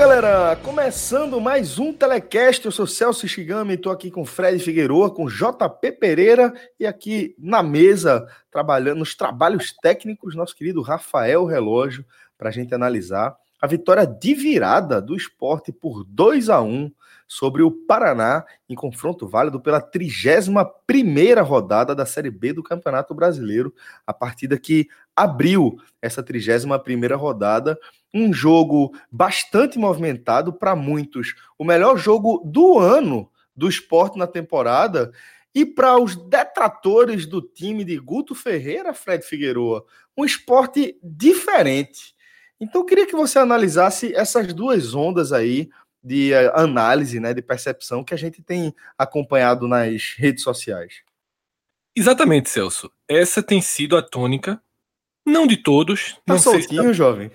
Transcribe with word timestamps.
Galera! 0.00 0.56
Começando 0.56 1.38
mais 1.42 1.78
um 1.78 1.92
Telecast, 1.92 2.64
eu 2.64 2.72
sou 2.72 2.86
Celso 2.86 3.28
Shigami, 3.28 3.74
estou 3.74 3.92
aqui 3.92 4.10
com 4.10 4.24
Fred 4.24 4.58
Figueroa, 4.58 5.10
com 5.10 5.28
JP 5.28 5.92
Pereira 6.00 6.54
e 6.80 6.86
aqui 6.86 7.34
na 7.38 7.62
mesa, 7.62 8.26
trabalhando 8.50 9.00
nos 9.00 9.14
trabalhos 9.14 9.76
técnicos, 9.76 10.34
nosso 10.34 10.56
querido 10.56 10.80
Rafael 10.80 11.44
Relógio, 11.44 12.02
para 12.38 12.48
a 12.48 12.50
gente 12.50 12.74
analisar 12.74 13.36
a 13.60 13.66
vitória 13.66 14.06
de 14.06 14.32
virada 14.32 15.02
do 15.02 15.14
esporte 15.14 15.70
por 15.70 16.02
2 16.02 16.48
a 16.48 16.62
1 16.62 16.90
sobre 17.28 17.62
o 17.62 17.70
Paraná 17.70 18.46
em 18.70 18.74
confronto 18.74 19.28
válido 19.28 19.60
pela 19.60 19.82
31ª 19.82 21.44
rodada 21.44 21.94
da 21.94 22.06
Série 22.06 22.30
B 22.30 22.54
do 22.54 22.62
Campeonato 22.62 23.14
Brasileiro, 23.14 23.74
a 24.06 24.14
partida 24.14 24.58
que 24.58 24.88
abriu 25.14 25.76
essa 26.00 26.22
31ª 26.22 27.14
rodada, 27.16 27.78
um 28.12 28.32
jogo 28.32 28.92
bastante 29.10 29.78
movimentado 29.78 30.52
para 30.52 30.74
muitos, 30.74 31.34
o 31.58 31.64
melhor 31.64 31.96
jogo 31.96 32.42
do 32.44 32.78
ano 32.78 33.30
do 33.54 33.68
esporte 33.68 34.18
na 34.18 34.26
temporada, 34.26 35.12
e 35.54 35.66
para 35.66 35.98
os 35.98 36.16
detratores 36.16 37.26
do 37.26 37.42
time 37.42 37.84
de 37.84 37.98
Guto 37.98 38.34
Ferreira, 38.34 38.94
Fred 38.94 39.24
Figueroa, 39.24 39.84
um 40.16 40.24
esporte 40.24 40.98
diferente. 41.02 42.14
Então, 42.60 42.82
eu 42.82 42.84
queria 42.84 43.06
que 43.06 43.16
você 43.16 43.38
analisasse 43.38 44.14
essas 44.14 44.52
duas 44.52 44.94
ondas 44.94 45.32
aí 45.32 45.70
de 46.02 46.32
eh, 46.32 46.50
análise, 46.54 47.18
né, 47.18 47.34
de 47.34 47.42
percepção 47.42 48.04
que 48.04 48.14
a 48.14 48.16
gente 48.16 48.42
tem 48.42 48.74
acompanhado 48.96 49.66
nas 49.66 50.14
redes 50.16 50.42
sociais. 50.42 51.02
Exatamente, 51.96 52.48
Celso. 52.48 52.90
Essa 53.08 53.42
tem 53.42 53.60
sido 53.60 53.96
a 53.96 54.02
tônica, 54.02 54.62
não 55.26 55.46
de 55.46 55.56
todos. 55.56 56.14
Tá 56.24 56.34
não 56.34 56.38
soltinho, 56.38 56.82
sei 56.82 56.92
se... 56.92 56.94
jovem? 56.94 57.30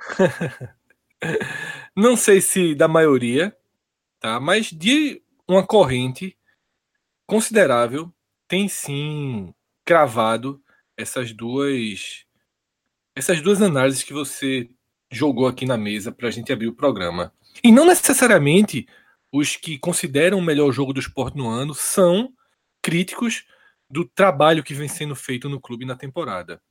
não 1.96 2.16
sei 2.16 2.40
se 2.40 2.74
da 2.74 2.88
maioria, 2.88 3.56
tá? 4.18 4.40
Mas 4.40 4.66
de 4.66 5.22
uma 5.48 5.66
corrente 5.66 6.36
considerável 7.26 8.12
tem 8.48 8.68
sim 8.68 9.54
cravado 9.84 10.62
essas 10.96 11.32
duas 11.32 12.24
essas 13.14 13.40
duas 13.40 13.60
análises 13.60 14.02
que 14.02 14.12
você 14.12 14.70
jogou 15.10 15.46
aqui 15.46 15.66
na 15.66 15.76
mesa 15.76 16.12
para 16.12 16.28
a 16.28 16.30
gente 16.30 16.52
abrir 16.52 16.68
o 16.68 16.74
programa. 16.74 17.32
E 17.62 17.72
não 17.72 17.84
necessariamente 17.84 18.86
os 19.32 19.56
que 19.56 19.78
consideram 19.78 20.38
o 20.38 20.42
melhor 20.42 20.72
jogo 20.72 20.92
do 20.92 21.00
esporte 21.00 21.36
no 21.36 21.48
ano 21.48 21.74
são 21.74 22.32
críticos 22.82 23.44
do 23.88 24.04
trabalho 24.04 24.62
que 24.62 24.74
vem 24.74 24.88
sendo 24.88 25.14
feito 25.14 25.48
no 25.48 25.60
clube 25.60 25.84
na 25.84 25.96
temporada. 25.96 26.62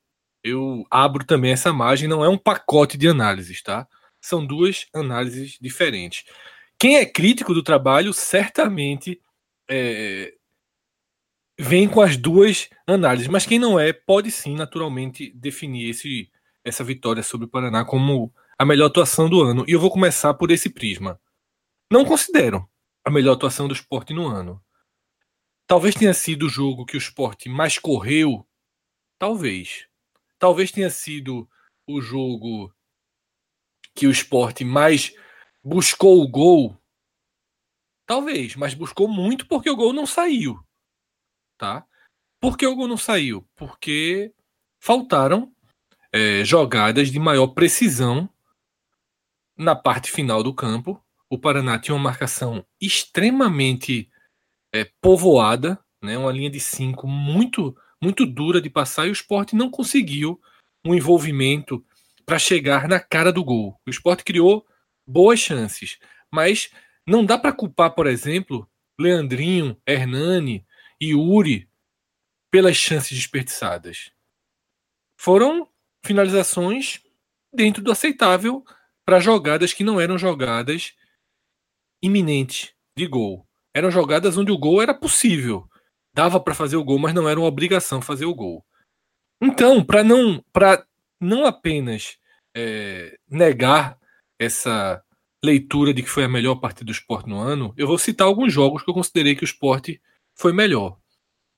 Eu 0.44 0.86
abro 0.90 1.26
também 1.26 1.52
essa 1.52 1.73
margem, 1.73 2.08
não 2.08 2.23
é 2.23 2.30
um 2.30 2.38
pacote 2.38 2.98
de 2.98 3.08
análises, 3.08 3.62
tá? 3.62 3.88
São 4.22 4.45
duas 4.45 4.88
análises 4.94 5.58
diferentes. 5.59 6.23
Quem 6.78 6.98
é 6.98 7.06
crítico 7.06 7.54
do 7.54 7.64
trabalho 7.64 8.14
certamente 8.14 9.22
é, 9.70 10.34
vem 11.60 11.90
com 11.90 12.02
as 12.02 12.16
duas 12.16 12.70
análises, 12.88 13.28
mas 13.28 13.45
quem 13.45 13.60
não 13.60 13.78
é 13.78 13.92
pode 13.92 14.32
sim, 14.32 14.56
naturalmente, 14.56 15.30
definir 15.36 15.90
esse, 15.90 16.32
essa 16.64 16.86
vitória 16.86 17.22
sobre 17.22 17.48
o 17.48 17.50
Paraná 17.50 17.84
como 17.84 18.34
a 18.58 18.66
melhor 18.66 18.86
atuação 18.86 19.30
do 19.30 19.42
ano. 19.42 19.66
E 19.67 19.73
eu 19.73 19.80
vou 19.80 19.92
começar 19.92 20.34
por 20.34 20.52
esse 20.52 20.70
prisma. 20.70 21.20
Não 21.92 22.06
considero 22.06 22.66
a 23.04 23.10
melhor 23.12 23.34
atuação 23.34 23.67
do 23.67 23.73
esporte 23.73 24.14
no 24.14 24.28
ano. 24.28 24.64
Talvez 25.67 25.95
tenha 25.95 26.14
sido 26.14 26.45
o 26.45 26.49
jogo 26.49 26.86
que 26.86 26.95
o 26.95 26.98
esporte 26.98 27.49
mais 27.49 27.78
correu. 27.78 28.48
Talvez. 29.20 29.89
Talvez 30.39 30.72
tenha 30.72 30.89
sido 30.89 31.48
o 31.86 32.02
jogo 32.02 32.73
que 33.94 34.08
o 34.08 34.11
esporte 34.11 34.64
mais 34.64 35.14
buscou 35.64 36.23
o 36.23 36.27
gol. 36.27 36.82
Talvez, 38.05 38.55
mas 38.55 38.73
buscou 38.73 39.08
muito 39.08 39.45
porque 39.45 39.70
o 39.70 39.76
gol 39.76 39.94
não 39.94 40.05
saiu. 40.05 40.60
Tá? 41.58 41.86
Por 42.39 42.58
que 42.58 42.66
o 42.66 42.76
gol 42.76 42.88
não 42.88 42.98
saiu? 42.98 43.45
Porque 43.55 44.33
faltaram 44.80 45.54
é, 46.11 46.44
jogadas 46.45 47.11
de 47.11 47.20
maior 47.20 47.48
precisão 47.48 48.30
na 49.58 49.76
parte 49.76 50.10
final 50.10 50.42
do 50.42 50.54
campo. 50.54 51.04
O 51.30 51.38
Paraná 51.38 51.78
tinha 51.78 51.94
uma 51.94 52.04
marcação 52.04 52.66
extremamente 52.80 54.10
é, 54.73 54.86
povoada, 55.02 55.78
né, 56.02 56.17
uma 56.17 56.32
linha 56.32 56.49
de 56.49 56.60
cinco 56.60 57.05
muito, 57.05 57.76
muito 58.02 58.26
dura 58.26 58.61
de 58.61 58.70
passar, 58.70 59.05
e 59.08 59.10
o 59.10 59.14
esporte 59.14 59.55
não 59.55 59.70
conseguiu 59.70 60.39
um 60.86 60.95
envolvimento 60.95 61.86
para 62.26 62.39
chegar 62.39 62.87
na 62.87 62.99
cara 62.99 63.32
do 63.32 63.43
gol. 63.43 63.80
O 63.86 63.89
esporte 63.89 64.23
criou 64.23 64.65
boas 65.05 65.39
chances, 65.39 65.98
mas 66.32 66.70
não 67.05 67.26
dá 67.26 67.37
para 67.37 67.54
culpar, 67.54 67.93
por 67.95 68.08
exemplo, 68.08 68.70
Leandrinho, 68.99 69.80
Hernani 69.87 70.65
e 70.99 71.15
Uri 71.15 71.70
pelas 72.52 72.76
chances 72.76 73.17
desperdiçadas. 73.17 74.11
Foram 75.17 75.67
finalizações 76.05 77.02
dentro 77.54 77.83
do 77.83 77.92
aceitável 77.92 78.64
para 79.05 79.20
jogadas 79.20 79.73
que 79.73 79.83
não 79.83 79.99
eram 79.99 80.17
jogadas 80.17 80.93
iminentes 82.02 82.73
de 82.98 83.08
gol. 83.08 83.48
Eram 83.73 83.92
jogadas 83.92 84.37
onde 84.37 84.52
o 84.52 84.58
gol 84.58 84.81
era 84.81 84.93
possível. 84.93 85.68
Dava 86.19 86.37
para 86.37 86.53
fazer 86.53 86.75
o 86.75 86.83
gol, 86.83 86.99
mas 86.99 87.13
não 87.13 87.30
era 87.30 87.39
uma 87.39 87.47
obrigação 87.47 88.02
fazer 88.02 88.25
o 88.25 88.35
gol. 88.35 88.65
Então, 89.41 89.81
para 89.81 90.03
não, 90.03 90.43
para 90.52 90.85
não 91.17 91.45
apenas 91.45 92.17
é, 92.53 93.17
negar 93.30 93.97
essa 94.37 95.02
leitura 95.41 95.93
de 95.93 96.03
que 96.03 96.09
foi 96.09 96.25
a 96.25 96.27
melhor 96.27 96.55
partida 96.55 96.83
do 96.83 96.91
esporte 96.91 97.30
no 97.30 97.39
ano, 97.39 97.73
eu 97.77 97.87
vou 97.87 97.97
citar 97.97 98.27
alguns 98.27 98.52
jogos 98.52 98.83
que 98.83 98.89
eu 98.89 98.93
considerei 98.93 99.33
que 99.33 99.45
o 99.45 99.45
esporte 99.45 100.02
foi 100.35 100.52
melhor. 100.52 100.99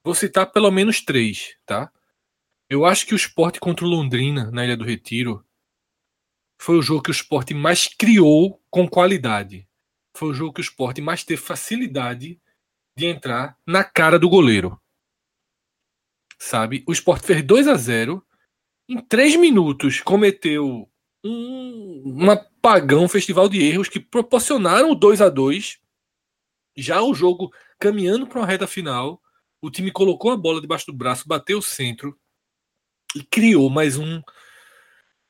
Vou 0.04 0.14
citar 0.14 0.52
pelo 0.52 0.70
menos 0.70 1.02
três, 1.02 1.56
tá? 1.66 1.92
Eu 2.70 2.86
acho 2.86 3.08
que 3.08 3.16
o 3.16 3.18
esporte 3.18 3.60
contra 3.60 3.84
o 3.84 3.90
Londrina, 3.90 4.52
na 4.52 4.64
Ilha 4.64 4.78
do 4.78 4.86
Retiro, 4.86 5.44
foi 6.62 6.78
o 6.78 6.84
jogo 6.84 7.02
que 7.02 7.10
o 7.10 7.12
esporte 7.12 7.56
mais 7.56 7.88
criou 7.88 8.62
com 8.70 8.88
qualidade. 8.88 9.68
Foi 10.16 10.30
o 10.30 10.34
jogo 10.36 10.54
que 10.54 10.62
o 10.62 10.68
esporte 10.70 11.02
mais 11.02 11.24
teve 11.24 11.42
facilidade 11.42 12.40
de 12.96 13.06
entrar 13.06 13.58
na 13.66 13.84
cara 13.84 14.20
do 14.20 14.30
goleiro. 14.30 14.80
Sabe? 16.38 16.84
O 16.88 16.92
esporte 16.92 17.28
fez 17.28 17.44
2 17.44 17.68
a 17.68 17.76
0 17.76 18.26
em 18.90 19.00
três 19.00 19.36
minutos 19.36 20.02
cometeu 20.02 20.90
um, 21.24 22.04
um 22.06 22.32
apagão, 22.32 23.08
festival 23.08 23.48
de 23.48 23.62
erros 23.64 23.88
que 23.88 24.00
proporcionaram 24.00 24.92
o 24.92 24.96
2 24.96 25.22
a 25.22 25.30
2 25.30 25.80
Já 26.76 27.02
o 27.02 27.14
jogo 27.14 27.54
caminhando 27.80 28.28
para 28.28 28.40
uma 28.40 28.46
reta 28.46 28.68
final, 28.68 29.22
o 29.62 29.70
time 29.70 29.92
colocou 29.92 30.32
a 30.32 30.38
bola 30.38 30.60
debaixo 30.60 30.88
do 30.88 30.94
braço, 30.94 31.28
bateu 31.28 31.60
o 31.60 31.64
centro 31.64 32.20
e 33.16 33.24
criou 33.24 33.70
mais 33.70 33.98
um, 33.98 34.22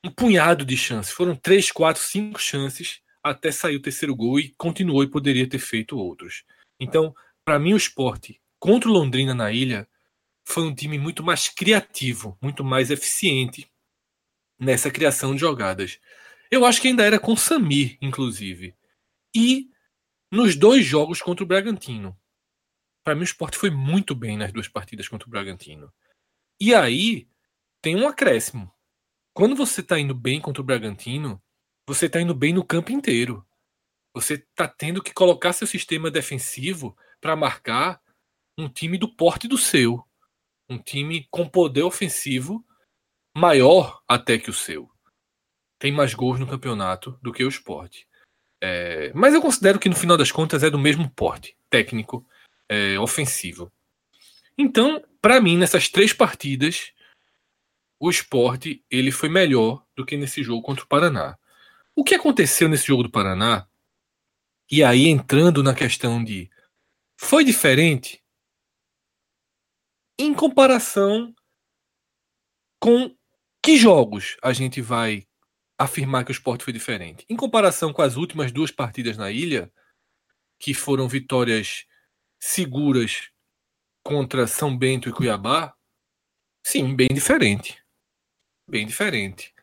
um 0.03 0.09
punhado 0.09 0.65
de 0.65 0.75
chances. 0.75 1.11
Foram 1.11 1.35
três, 1.35 1.71
quatro, 1.71 2.01
cinco 2.01 2.39
chances 2.39 2.99
até 3.23 3.51
sair 3.51 3.75
o 3.75 3.81
terceiro 3.81 4.15
gol 4.15 4.39
e 4.39 4.55
continuou 4.57 5.03
e 5.03 5.09
poderia 5.09 5.47
ter 5.47 5.59
feito 5.59 5.97
outros. 5.97 6.43
Então, 6.79 7.13
para 7.43 7.59
mim, 7.59 7.73
o 7.73 7.77
esporte 7.77 8.41
contra 8.59 8.89
o 8.89 8.93
Londrina 8.93 9.33
na 9.33 9.51
ilha 9.51 9.87
foi 10.43 10.63
um 10.63 10.73
time 10.73 10.97
muito 10.97 11.23
mais 11.23 11.47
criativo, 11.47 12.37
muito 12.41 12.63
mais 12.63 12.91
eficiente 12.91 13.71
nessa 14.59 14.91
criação 14.91 15.33
de 15.33 15.41
jogadas. 15.41 15.99
Eu 16.49 16.65
acho 16.65 16.81
que 16.81 16.87
ainda 16.87 17.03
era 17.03 17.19
com 17.19 17.35
Samir, 17.35 17.97
inclusive. 18.01 18.75
E 19.35 19.69
nos 20.31 20.55
dois 20.55 20.85
jogos 20.85 21.21
contra 21.21 21.43
o 21.43 21.47
Bragantino. 21.47 22.17
Para 23.03 23.15
mim, 23.15 23.21
o 23.21 23.23
esporte 23.23 23.57
foi 23.57 23.71
muito 23.71 24.13
bem 24.13 24.37
nas 24.37 24.51
duas 24.51 24.67
partidas 24.67 25.07
contra 25.07 25.27
o 25.27 25.31
Bragantino. 25.31 25.91
E 26.59 26.75
aí 26.75 27.27
tem 27.81 27.95
um 27.95 28.07
acréscimo. 28.07 28.71
Quando 29.33 29.55
você 29.55 29.81
está 29.81 29.97
indo 29.97 30.13
bem 30.13 30.39
contra 30.39 30.61
o 30.61 30.65
Bragantino, 30.65 31.41
você 31.87 32.05
está 32.05 32.21
indo 32.21 32.35
bem 32.35 32.53
no 32.53 32.63
campo 32.63 32.91
inteiro. 32.91 33.45
Você 34.13 34.35
está 34.35 34.67
tendo 34.67 35.01
que 35.01 35.13
colocar 35.13 35.53
seu 35.53 35.65
sistema 35.65 36.11
defensivo 36.11 36.95
para 37.21 37.35
marcar 37.35 38.01
um 38.57 38.67
time 38.67 38.97
do 38.97 39.07
porte 39.07 39.47
do 39.47 39.57
seu. 39.57 40.03
Um 40.67 40.77
time 40.77 41.27
com 41.29 41.47
poder 41.47 41.83
ofensivo 41.83 42.65
maior 43.35 44.01
até 44.07 44.37
que 44.37 44.49
o 44.49 44.53
seu. 44.53 44.89
Tem 45.79 45.91
mais 45.91 46.13
gols 46.13 46.39
no 46.39 46.47
campeonato 46.47 47.17
do 47.21 47.31
que 47.31 47.43
o 47.43 47.49
esporte. 47.49 48.07
É, 48.61 49.11
mas 49.13 49.33
eu 49.33 49.41
considero 49.41 49.79
que 49.79 49.89
no 49.89 49.95
final 49.95 50.17
das 50.17 50.31
contas 50.31 50.63
é 50.63 50.69
do 50.69 50.77
mesmo 50.77 51.09
porte 51.09 51.57
técnico, 51.69 52.27
é, 52.69 52.99
ofensivo. 52.99 53.71
Então, 54.57 55.03
para 55.21 55.41
mim, 55.41 55.57
nessas 55.57 55.89
três 55.89 56.13
partidas, 56.13 56.93
o 57.99 58.09
esporte 58.09 58.83
ele 58.89 59.11
foi 59.11 59.29
melhor 59.29 59.83
do 59.95 60.05
que 60.05 60.17
nesse 60.17 60.43
jogo 60.43 60.61
contra 60.61 60.83
o 60.83 60.87
Paraná. 60.87 61.37
O 61.95 62.03
que 62.03 62.15
aconteceu 62.15 62.69
nesse 62.69 62.87
jogo 62.87 63.03
do 63.03 63.11
Paraná? 63.11 63.67
E 64.69 64.83
aí 64.83 65.07
entrando 65.07 65.61
na 65.61 65.73
questão 65.73 66.23
de 66.23 66.49
foi 67.21 67.45
diferente 67.45 68.21
em 70.17 70.33
comparação 70.33 71.33
com 72.79 73.15
que 73.63 73.77
jogos 73.77 74.37
a 74.41 74.51
gente 74.51 74.81
vai 74.81 75.27
afirmar 75.77 76.25
que 76.25 76.31
o 76.31 76.33
esporte 76.33 76.63
foi 76.63 76.73
diferente. 76.73 77.23
Em 77.29 77.35
comparação 77.35 77.93
com 77.93 78.01
as 78.01 78.15
últimas 78.15 78.51
duas 78.51 78.71
partidas 78.71 79.17
na 79.17 79.31
ilha, 79.31 79.71
que 80.59 80.73
foram 80.73 81.07
vitórias 81.07 81.85
seguras 82.39 83.29
contra 84.03 84.47
São 84.47 84.75
Bento 84.75 85.07
e 85.07 85.13
Cuiabá, 85.13 85.75
sim, 86.65 86.95
bem 86.95 87.09
diferente. 87.13 87.81
Bem 88.67 88.85
diferente. 88.85 89.53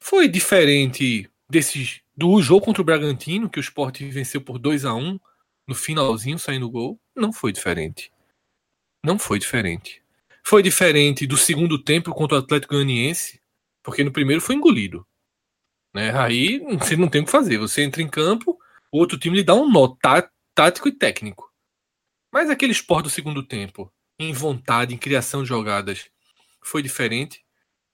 Foi 0.00 0.28
diferente 0.28 1.28
desses 1.50 2.00
do 2.16 2.40
jogo 2.40 2.66
contra 2.66 2.82
o 2.82 2.84
Bragantino, 2.84 3.50
que 3.50 3.58
o 3.58 3.60
Sport 3.60 4.00
venceu 4.02 4.40
por 4.40 4.58
2 4.58 4.84
a 4.84 4.94
1 4.94 5.18
no 5.68 5.74
finalzinho, 5.74 6.38
saindo 6.38 6.70
gol. 6.70 6.98
Não 7.14 7.30
foi 7.30 7.52
diferente. 7.52 8.10
Não 9.04 9.18
foi 9.18 9.38
diferente. 9.38 10.02
Foi 10.42 10.62
diferente 10.62 11.26
do 11.26 11.36
segundo 11.36 11.82
tempo 11.82 12.14
contra 12.14 12.38
o 12.38 12.40
Atlético 12.40 12.74
Goianiense, 12.74 13.40
porque 13.82 14.02
no 14.02 14.10
primeiro 14.10 14.40
foi 14.40 14.54
engolido. 14.54 15.06
Né? 15.94 16.10
Aí 16.18 16.58
você 16.78 16.96
não 16.96 17.08
tem 17.08 17.20
o 17.20 17.24
que 17.26 17.30
fazer. 17.30 17.58
Você 17.58 17.82
entra 17.82 18.00
em 18.00 18.08
campo, 18.08 18.58
o 18.90 18.98
outro 18.98 19.18
time 19.18 19.36
lhe 19.36 19.44
dá 19.44 19.54
um 19.54 19.70
nó 19.70 19.88
tá, 19.88 20.28
tático 20.54 20.88
e 20.88 20.92
técnico. 20.92 21.52
Mas 22.32 22.48
aquele 22.48 22.72
esporte 22.72 23.04
do 23.04 23.10
segundo 23.10 23.42
tempo, 23.42 23.92
em 24.18 24.32
vontade, 24.32 24.94
em 24.94 24.98
criação 24.98 25.42
de 25.42 25.48
jogadas, 25.48 26.10
foi 26.62 26.82
diferente 26.82 27.44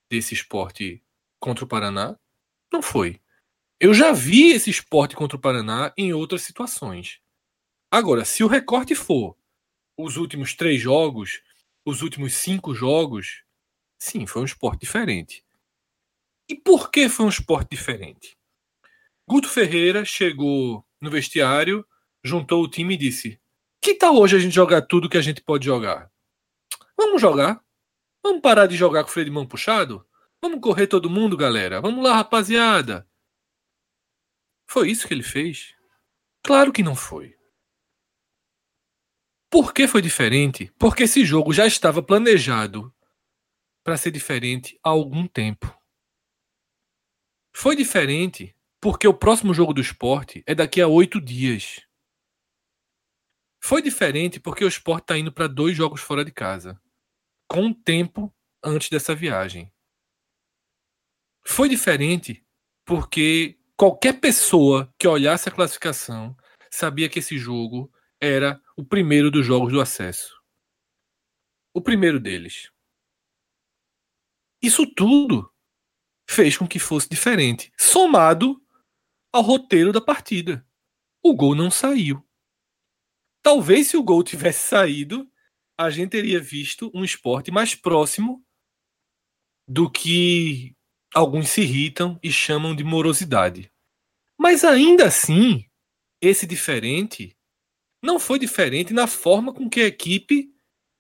desse 0.08 0.32
esporte 0.32 1.02
contra 1.40 1.64
o 1.64 1.68
Paraná? 1.68 2.16
Não 2.72 2.80
foi. 2.80 3.20
Eu 3.80 3.92
já 3.92 4.12
vi 4.12 4.52
esse 4.52 4.70
esporte 4.70 5.16
contra 5.16 5.36
o 5.36 5.40
Paraná 5.40 5.92
em 5.96 6.12
outras 6.12 6.42
situações. 6.42 7.20
Agora, 7.94 8.24
se 8.24 8.42
o 8.42 8.48
recorte 8.48 8.92
for 8.96 9.36
os 9.96 10.16
últimos 10.16 10.52
três 10.52 10.80
jogos, 10.80 11.40
os 11.86 12.02
últimos 12.02 12.34
cinco 12.34 12.74
jogos, 12.74 13.44
sim, 13.96 14.26
foi 14.26 14.42
um 14.42 14.44
esporte 14.44 14.80
diferente. 14.80 15.44
E 16.48 16.56
por 16.56 16.90
que 16.90 17.08
foi 17.08 17.26
um 17.26 17.28
esporte 17.28 17.70
diferente? 17.70 18.36
Guto 19.24 19.48
Ferreira 19.48 20.04
chegou 20.04 20.84
no 21.00 21.08
vestiário, 21.08 21.86
juntou 22.24 22.64
o 22.64 22.68
time 22.68 22.94
e 22.94 22.96
disse: 22.96 23.40
Que 23.80 23.94
tal 23.94 24.16
hoje 24.18 24.38
a 24.38 24.40
gente 24.40 24.56
jogar 24.56 24.82
tudo 24.82 25.08
que 25.08 25.16
a 25.16 25.22
gente 25.22 25.40
pode 25.40 25.64
jogar? 25.64 26.10
Vamos 26.98 27.22
jogar. 27.22 27.64
Vamos 28.24 28.40
parar 28.42 28.66
de 28.66 28.74
jogar 28.76 29.04
com 29.04 29.10
o 29.10 29.12
freio 29.12 29.26
de 29.26 29.30
mão 29.30 29.46
puxado? 29.46 30.04
Vamos 30.42 30.58
correr 30.60 30.88
todo 30.88 31.08
mundo, 31.08 31.36
galera. 31.36 31.80
Vamos 31.80 32.02
lá, 32.02 32.16
rapaziada. 32.16 33.08
Foi 34.68 34.90
isso 34.90 35.06
que 35.06 35.14
ele 35.14 35.22
fez? 35.22 35.76
Claro 36.42 36.72
que 36.72 36.82
não 36.82 36.96
foi. 36.96 37.36
Por 39.54 39.72
que 39.72 39.86
foi 39.86 40.02
diferente? 40.02 40.72
Porque 40.76 41.04
esse 41.04 41.24
jogo 41.24 41.52
já 41.52 41.64
estava 41.64 42.02
planejado 42.02 42.92
para 43.84 43.96
ser 43.96 44.10
diferente 44.10 44.76
há 44.82 44.88
algum 44.88 45.28
tempo. 45.28 45.72
Foi 47.54 47.76
diferente 47.76 48.52
porque 48.80 49.06
o 49.06 49.14
próximo 49.14 49.54
jogo 49.54 49.72
do 49.72 49.80
esporte 49.80 50.42
é 50.44 50.56
daqui 50.56 50.80
a 50.80 50.88
oito 50.88 51.20
dias. 51.20 51.86
Foi 53.62 53.80
diferente 53.80 54.40
porque 54.40 54.64
o 54.64 54.68
esporte 54.68 55.04
está 55.04 55.16
indo 55.16 55.32
para 55.32 55.46
dois 55.46 55.76
jogos 55.76 56.00
fora 56.00 56.24
de 56.24 56.32
casa 56.32 56.76
com 57.46 57.72
tempo 57.72 58.34
antes 58.60 58.90
dessa 58.90 59.14
viagem. 59.14 59.72
Foi 61.46 61.68
diferente 61.68 62.44
porque 62.84 63.56
qualquer 63.76 64.18
pessoa 64.18 64.92
que 64.98 65.06
olhasse 65.06 65.48
a 65.48 65.52
classificação 65.52 66.36
sabia 66.72 67.08
que 67.08 67.20
esse 67.20 67.38
jogo 67.38 67.93
era 68.24 68.62
o 68.76 68.84
primeiro 68.84 69.30
dos 69.30 69.44
jogos 69.44 69.72
do 69.72 69.80
acesso. 69.80 70.40
O 71.74 71.82
primeiro 71.82 72.18
deles. 72.18 72.70
Isso 74.62 74.86
tudo 74.86 75.52
fez 76.28 76.56
com 76.56 76.66
que 76.66 76.78
fosse 76.78 77.08
diferente, 77.08 77.70
somado 77.78 78.62
ao 79.30 79.42
roteiro 79.42 79.92
da 79.92 80.00
partida. 80.00 80.66
O 81.22 81.34
gol 81.34 81.54
não 81.54 81.70
saiu. 81.70 82.26
Talvez 83.42 83.88
se 83.88 83.96
o 83.96 84.02
gol 84.02 84.22
tivesse 84.22 84.68
saído, 84.68 85.30
a 85.76 85.90
gente 85.90 86.10
teria 86.10 86.40
visto 86.40 86.90
um 86.94 87.04
esporte 87.04 87.50
mais 87.50 87.74
próximo 87.74 88.42
do 89.68 89.90
que 89.90 90.74
alguns 91.12 91.50
se 91.50 91.60
irritam 91.60 92.18
e 92.22 92.32
chamam 92.32 92.74
de 92.74 92.84
morosidade. 92.84 93.70
Mas 94.38 94.64
ainda 94.64 95.06
assim, 95.06 95.68
esse 96.20 96.46
diferente 96.46 97.36
não 98.04 98.20
foi 98.20 98.38
diferente 98.38 98.92
na 98.92 99.06
forma 99.06 99.52
com 99.52 99.68
que 99.68 99.80
a 99.80 99.86
equipe 99.86 100.50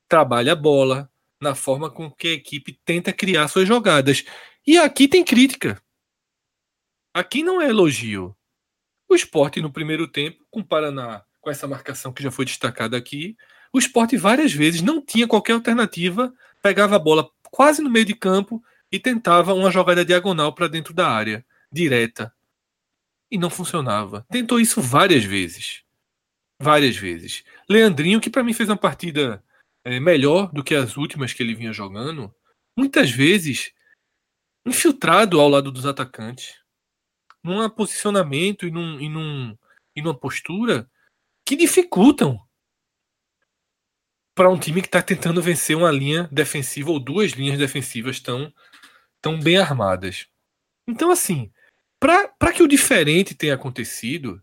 trabalha 0.08 0.52
a 0.52 0.56
bola, 0.56 1.10
na 1.38 1.54
forma 1.54 1.90
com 1.90 2.10
que 2.10 2.28
a 2.28 2.32
equipe 2.32 2.80
tenta 2.82 3.12
criar 3.12 3.46
suas 3.48 3.68
jogadas. 3.68 4.24
E 4.66 4.78
aqui 4.78 5.06
tem 5.06 5.22
crítica. 5.22 5.80
Aqui 7.12 7.42
não 7.42 7.60
é 7.60 7.68
elogio. 7.68 8.34
O 9.06 9.14
esporte 9.14 9.60
no 9.60 9.70
primeiro 9.70 10.08
tempo, 10.08 10.46
com 10.50 10.60
o 10.60 10.64
Paraná, 10.64 11.22
com 11.42 11.50
essa 11.50 11.68
marcação 11.68 12.10
que 12.10 12.22
já 12.22 12.30
foi 12.30 12.46
destacada 12.46 12.96
aqui, 12.96 13.36
o 13.70 13.78
esporte 13.78 14.16
várias 14.16 14.52
vezes 14.52 14.80
não 14.80 15.04
tinha 15.04 15.28
qualquer 15.28 15.52
alternativa, 15.52 16.32
pegava 16.62 16.96
a 16.96 16.98
bola 16.98 17.28
quase 17.50 17.82
no 17.82 17.90
meio 17.90 18.06
de 18.06 18.14
campo 18.14 18.64
e 18.90 18.98
tentava 18.98 19.52
uma 19.52 19.70
jogada 19.70 20.04
diagonal 20.04 20.54
para 20.54 20.68
dentro 20.68 20.94
da 20.94 21.06
área, 21.08 21.44
direta. 21.70 22.32
E 23.30 23.36
não 23.36 23.50
funcionava. 23.50 24.26
Tentou 24.30 24.58
isso 24.58 24.80
várias 24.80 25.22
vezes. 25.22 25.83
Várias 26.60 26.96
vezes. 26.96 27.44
Leandrinho, 27.68 28.20
que 28.20 28.30
para 28.30 28.44
mim 28.44 28.52
fez 28.52 28.68
uma 28.68 28.76
partida 28.76 29.44
é, 29.84 29.98
melhor 30.00 30.52
do 30.52 30.64
que 30.64 30.74
as 30.74 30.96
últimas 30.96 31.32
que 31.32 31.42
ele 31.42 31.54
vinha 31.54 31.72
jogando, 31.72 32.34
muitas 32.76 33.10
vezes 33.10 33.72
infiltrado 34.66 35.40
ao 35.40 35.48
lado 35.48 35.70
dos 35.70 35.84
atacantes, 35.84 36.62
num 37.42 37.68
posicionamento 37.68 38.66
e, 38.66 38.70
num, 38.70 38.98
e, 38.98 39.08
num, 39.08 39.58
e 39.94 40.00
numa 40.00 40.18
postura 40.18 40.90
que 41.46 41.54
dificultam 41.54 42.40
para 44.34 44.50
um 44.50 44.58
time 44.58 44.80
que 44.80 44.88
está 44.88 45.02
tentando 45.02 45.42
vencer 45.42 45.76
uma 45.76 45.90
linha 45.90 46.28
defensiva 46.32 46.90
ou 46.90 46.98
duas 46.98 47.32
linhas 47.32 47.58
defensivas 47.58 48.18
tão, 48.18 48.52
tão 49.20 49.38
bem 49.38 49.58
armadas. 49.58 50.26
Então, 50.88 51.10
assim, 51.10 51.52
para 52.00 52.52
que 52.52 52.62
o 52.62 52.68
diferente 52.68 53.34
tenha 53.34 53.54
acontecido, 53.54 54.42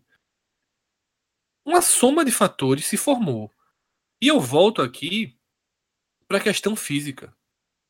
uma 1.66 1.82
soma 1.82 2.26
de 2.26 2.32
fatores 2.32 2.86
se 2.86 2.98
formou. 2.98 3.52
E 4.22 4.28
eu 4.28 4.40
volto 4.40 4.82
aqui 4.82 5.38
para 6.28 6.38
a 6.38 6.42
questão 6.42 6.76
física. 6.76 7.36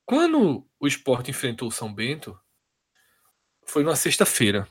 Quando 0.05 0.67
o 0.79 0.87
esporte 0.87 1.31
enfrentou 1.31 1.67
o 1.67 1.71
São 1.71 1.93
Bento, 1.93 2.39
foi 3.65 3.83
numa 3.83 3.95
sexta-feira. 3.95 4.67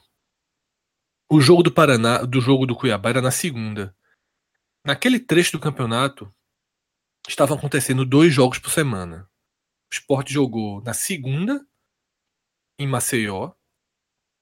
O 1.31 1.41
jogo 1.41 1.63
do 1.63 1.73
Paraná, 1.73 2.23
do 2.23 2.41
jogo 2.41 2.67
do 2.67 2.75
Cuiabá 2.75 3.11
era 3.11 3.23
na 3.23 3.31
segunda. 3.31 3.97
Naquele 4.85 5.21
trecho 5.21 5.53
do 5.53 5.61
campeonato, 5.61 6.35
estavam 7.29 7.57
acontecendo 7.57 8.05
dois 8.05 8.33
jogos 8.33 8.59
por 8.59 8.71
semana. 8.71 9.31
O 9.91 9.95
Sport 9.95 10.31
jogou 10.31 10.83
na 10.83 10.93
segunda, 10.93 11.65
em 12.79 12.87
Maceió, 12.87 13.53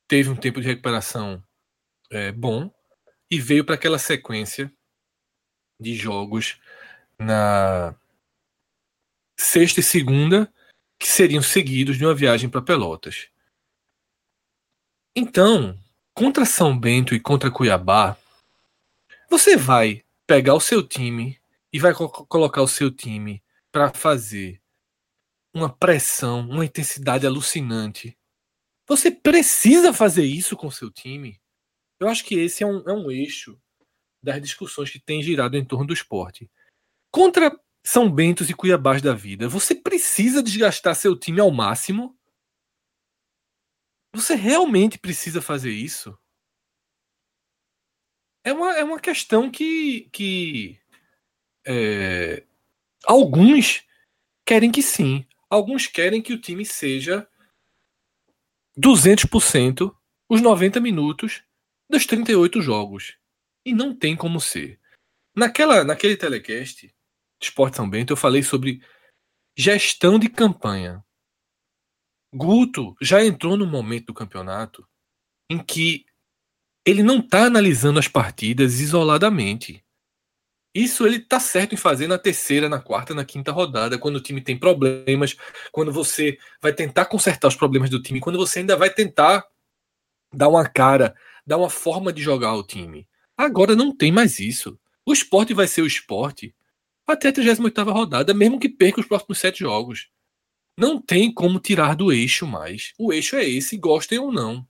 teve 0.06 0.30
um 0.30 0.36
tempo 0.36 0.60
de 0.60 0.66
recuperação 0.66 1.44
é, 2.10 2.32
bom 2.32 2.72
e 3.30 3.40
veio 3.40 3.64
para 3.64 3.74
aquela 3.74 3.98
sequência 3.98 4.72
de 5.78 5.94
jogos 5.94 6.60
na 7.18 7.94
sexta 9.38 9.80
e 9.80 9.82
segunda, 9.82 10.52
que 10.98 11.06
seriam 11.06 11.42
seguidos 11.42 11.96
de 11.96 12.04
uma 12.04 12.14
viagem 12.14 12.50
para 12.50 12.62
Pelotas. 12.62 13.28
Então, 15.14 15.78
contra 16.12 16.44
São 16.44 16.78
Bento 16.78 17.14
e 17.14 17.20
contra 17.20 17.50
Cuiabá, 17.50 18.16
você 19.30 19.56
vai 19.56 20.04
pegar 20.26 20.54
o 20.54 20.60
seu 20.60 20.86
time 20.86 21.40
e 21.72 21.78
vai 21.78 21.94
co 21.94 22.08
colocar 22.26 22.62
o 22.62 22.68
seu 22.68 22.90
time 22.90 23.42
para 23.70 23.92
fazer 23.92 24.60
uma 25.52 25.68
pressão, 25.68 26.40
uma 26.48 26.64
intensidade 26.64 27.26
alucinante. 27.26 28.16
Você 28.86 29.10
precisa 29.10 29.92
fazer 29.92 30.24
isso 30.24 30.56
com 30.56 30.68
o 30.68 30.72
seu 30.72 30.90
time? 30.90 31.40
Eu 32.00 32.08
acho 32.08 32.24
que 32.24 32.36
esse 32.36 32.62
é 32.62 32.66
um, 32.66 32.78
é 32.88 32.92
um 32.92 33.10
eixo 33.10 33.60
das 34.22 34.40
discussões 34.40 34.90
que 34.90 35.00
tem 35.00 35.22
girado 35.22 35.56
em 35.56 35.64
torno 35.64 35.86
do 35.86 35.92
esporte. 35.92 36.50
Contra 37.10 37.58
São 37.84 38.10
Bentos 38.10 38.50
e 38.50 38.54
Cuiabás 38.54 39.02
da 39.02 39.14
vida, 39.14 39.48
você 39.48 39.74
precisa 39.74 40.42
desgastar 40.42 40.94
seu 40.94 41.18
time 41.18 41.40
ao 41.40 41.50
máximo? 41.50 42.16
Você 44.14 44.34
realmente 44.34 44.98
precisa 44.98 45.42
fazer 45.42 45.70
isso? 45.70 46.16
É 48.44 48.52
uma, 48.52 48.74
é 48.76 48.84
uma 48.84 49.00
questão 49.00 49.50
que, 49.50 50.08
que 50.12 50.80
é, 51.66 52.44
alguns 53.04 53.84
querem 54.46 54.70
que 54.70 54.82
sim. 54.82 55.26
Alguns 55.50 55.86
querem 55.86 56.22
que 56.22 56.32
o 56.32 56.40
time 56.40 56.64
seja 56.64 57.28
200% 58.78 59.94
os 60.28 60.40
90 60.40 60.80
minutos 60.80 61.42
dos 61.88 62.06
38 62.06 62.60
jogos. 62.60 63.16
E 63.64 63.74
não 63.74 63.94
tem 63.94 64.16
como 64.16 64.40
ser. 64.40 64.80
Naquela, 65.36 65.84
naquele 65.84 66.16
telecast, 66.16 66.94
Esporte 67.40 67.76
São 67.76 67.88
Bento, 67.88 68.12
eu 68.12 68.16
falei 68.16 68.42
sobre 68.42 68.82
gestão 69.56 70.18
de 70.18 70.28
campanha. 70.28 71.04
Guto 72.34 72.94
já 73.00 73.24
entrou 73.24 73.56
no 73.56 73.66
momento 73.66 74.06
do 74.06 74.14
campeonato 74.14 74.86
em 75.50 75.58
que 75.58 76.04
ele 76.84 77.02
não 77.02 77.18
está 77.18 77.44
analisando 77.44 77.98
as 77.98 78.08
partidas 78.08 78.80
isoladamente. 78.80 79.84
Isso 80.74 81.06
ele 81.06 81.18
tá 81.18 81.40
certo 81.40 81.74
em 81.74 81.78
fazer 81.78 82.06
na 82.06 82.18
terceira, 82.18 82.68
na 82.68 82.80
quarta, 82.80 83.14
na 83.14 83.24
quinta 83.24 83.50
rodada, 83.50 83.98
quando 83.98 84.16
o 84.16 84.20
time 84.20 84.40
tem 84.40 84.58
problemas, 84.58 85.36
quando 85.72 85.92
você 85.92 86.38
vai 86.60 86.72
tentar 86.72 87.06
consertar 87.06 87.48
os 87.48 87.56
problemas 87.56 87.90
do 87.90 88.02
time, 88.02 88.20
quando 88.20 88.38
você 88.38 88.60
ainda 88.60 88.76
vai 88.76 88.90
tentar 88.90 89.46
dar 90.32 90.48
uma 90.48 90.68
cara, 90.68 91.16
dar 91.48 91.56
uma 91.56 91.70
forma 91.70 92.12
de 92.12 92.20
jogar 92.20 92.54
o 92.54 92.62
time. 92.62 93.08
Agora 93.34 93.74
não 93.74 93.96
tem 93.96 94.12
mais 94.12 94.38
isso. 94.38 94.78
O 95.06 95.14
esporte 95.14 95.54
vai 95.54 95.66
ser 95.66 95.80
o 95.80 95.86
esporte 95.86 96.54
até 97.06 97.28
a 97.28 97.32
38 97.32 97.84
rodada, 97.84 98.34
mesmo 98.34 98.60
que 98.60 98.68
perca 98.68 99.00
os 99.00 99.06
próximos 99.06 99.38
sete 99.38 99.60
jogos. 99.60 100.10
Não 100.76 101.00
tem 101.00 101.32
como 101.32 101.58
tirar 101.58 101.96
do 101.96 102.12
eixo 102.12 102.46
mais. 102.46 102.92
O 102.98 103.14
eixo 103.14 103.34
é 103.34 103.48
esse, 103.48 103.78
gostem 103.78 104.18
ou 104.18 104.30
não. 104.30 104.68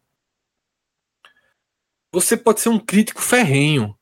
Você 2.13 2.37
pode 2.37 2.61
ser 2.61 2.69
um 2.69 2.79
crítico 2.79 3.21
ferrenho. 3.21 3.99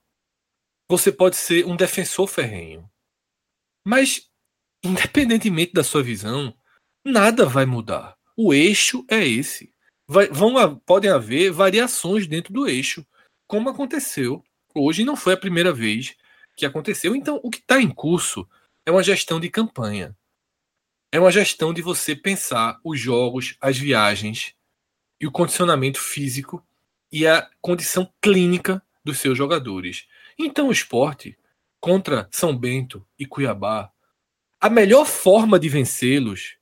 Você 0.86 1.10
pode 1.10 1.36
ser 1.36 1.64
um 1.64 1.74
defensor 1.74 2.28
ferrenho. 2.28 2.88
Mas, 3.86 4.30
independentemente 4.84 5.72
da 5.72 5.82
sua 5.82 6.02
visão, 6.02 6.54
nada 7.02 7.46
vai 7.46 7.64
mudar. 7.64 8.18
O 8.36 8.52
eixo 8.52 9.02
é 9.08 9.26
esse. 9.26 9.74
Vai, 10.08 10.28
vão, 10.28 10.76
podem 10.78 11.10
haver 11.10 11.50
variações 11.50 12.26
dentro 12.26 12.52
do 12.52 12.68
eixo, 12.68 13.04
como 13.46 13.68
aconteceu. 13.68 14.42
Hoje 14.74 15.04
não 15.04 15.16
foi 15.16 15.34
a 15.34 15.38
primeira 15.38 15.72
vez 15.72 16.14
que 16.56 16.66
aconteceu. 16.66 17.14
Então, 17.14 17.40
o 17.42 17.50
que 17.50 17.58
está 17.58 17.80
em 17.80 17.90
curso 17.90 18.48
é 18.84 18.90
uma 18.90 19.02
gestão 19.02 19.40
de 19.40 19.50
campanha 19.50 20.16
é 21.16 21.20
uma 21.20 21.30
gestão 21.30 21.72
de 21.72 21.80
você 21.80 22.14
pensar 22.14 22.78
os 22.84 23.00
jogos, 23.00 23.56
as 23.60 23.78
viagens 23.78 24.54
e 25.20 25.26
o 25.26 25.32
condicionamento 25.32 25.98
físico 25.98 26.62
e 27.10 27.26
a 27.26 27.48
condição 27.60 28.12
clínica 28.20 28.82
dos 29.04 29.18
seus 29.18 29.38
jogadores. 29.38 30.06
Então, 30.38 30.68
o 30.68 30.72
esporte 30.72 31.38
contra 31.80 32.28
São 32.30 32.56
Bento 32.56 33.06
e 33.18 33.24
Cuiabá, 33.24 33.90
a 34.60 34.68
melhor 34.68 35.06
forma 35.06 35.58
de 35.58 35.68
vencê-los 35.68 36.58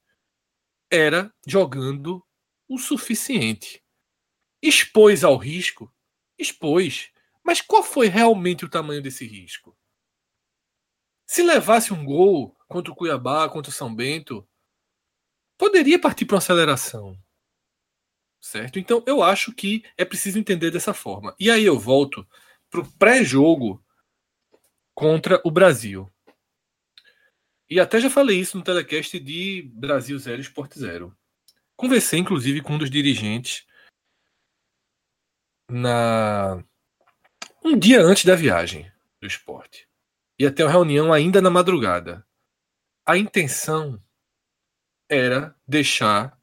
era 0.89 1.33
jogando 1.47 2.23
o 2.69 2.79
suficiente. 2.79 3.83
Expôs 4.63 5.25
ao 5.25 5.37
risco? 5.37 5.93
Expôs. 6.39 7.11
Mas 7.43 7.61
qual 7.61 7.83
foi 7.83 8.09
realmente 8.09 8.65
o 8.65 8.69
tamanho 8.69 9.03
desse 9.03 9.27
risco? 9.27 9.77
Se 11.27 11.43
levasse 11.43 11.93
um 11.93 12.05
gol 12.05 12.57
contra 12.69 12.93
o 12.93 12.97
Cuiabá, 12.97 13.49
contra 13.49 13.71
o 13.71 13.75
São 13.75 13.95
Bento, 13.95 14.47
poderia 15.59 15.99
partir 15.99 16.25
para 16.25 16.35
uma 16.35 16.39
aceleração. 16.39 17.19
Certo? 18.41 18.79
Então 18.79 19.03
eu 19.07 19.23
acho 19.23 19.53
que 19.53 19.85
é 19.97 20.05
preciso 20.05 20.39
entender 20.39 20.71
dessa 20.71 20.93
forma. 20.93 21.35
E 21.39 21.51
aí 21.51 21.65
eu 21.65 21.79
volto 21.79 22.27
para 22.71 22.81
o 22.81 22.93
pré-jogo 22.93 23.83
contra 24.95 25.41
o 25.45 25.51
Brasil. 25.51 26.11
E 27.69 27.81
até 27.81 28.01
já 28.01 28.11
falei 28.11 28.39
isso 28.39 28.57
no 28.57 28.63
telecast 28.63 29.19
de 29.19 29.63
Brasil 29.75 30.19
0 30.19 30.41
Esporte 30.41 30.79
0. 30.79 31.17
Conversei, 31.77 32.21
inclusive, 32.21 32.63
com 32.63 32.75
um 32.75 32.79
dos 32.79 32.91
dirigentes 32.91 33.67
na 35.69 36.63
um 37.65 37.79
dia 37.79 38.01
antes 38.01 38.25
da 38.25 38.37
viagem 38.37 38.91
do 39.21 39.27
esporte. 39.27 39.89
Ia 40.39 40.53
ter 40.53 40.65
uma 40.65 40.71
reunião 40.71 41.13
ainda 41.13 41.41
na 41.41 41.51
madrugada. 41.51 42.27
A 43.07 43.17
intenção 43.17 44.03
era 45.09 45.55
deixar 45.67 46.39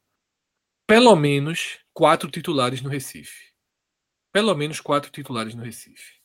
pelo 0.87 1.15
menos 1.15 1.79
quatro 1.93 2.29
titulares 2.29 2.81
no 2.81 2.89
Recife. 2.89 3.53
Pelo 4.31 4.55
menos 4.55 4.79
quatro 4.79 5.11
titulares 5.11 5.53
no 5.53 5.63
Recife. 5.63 6.21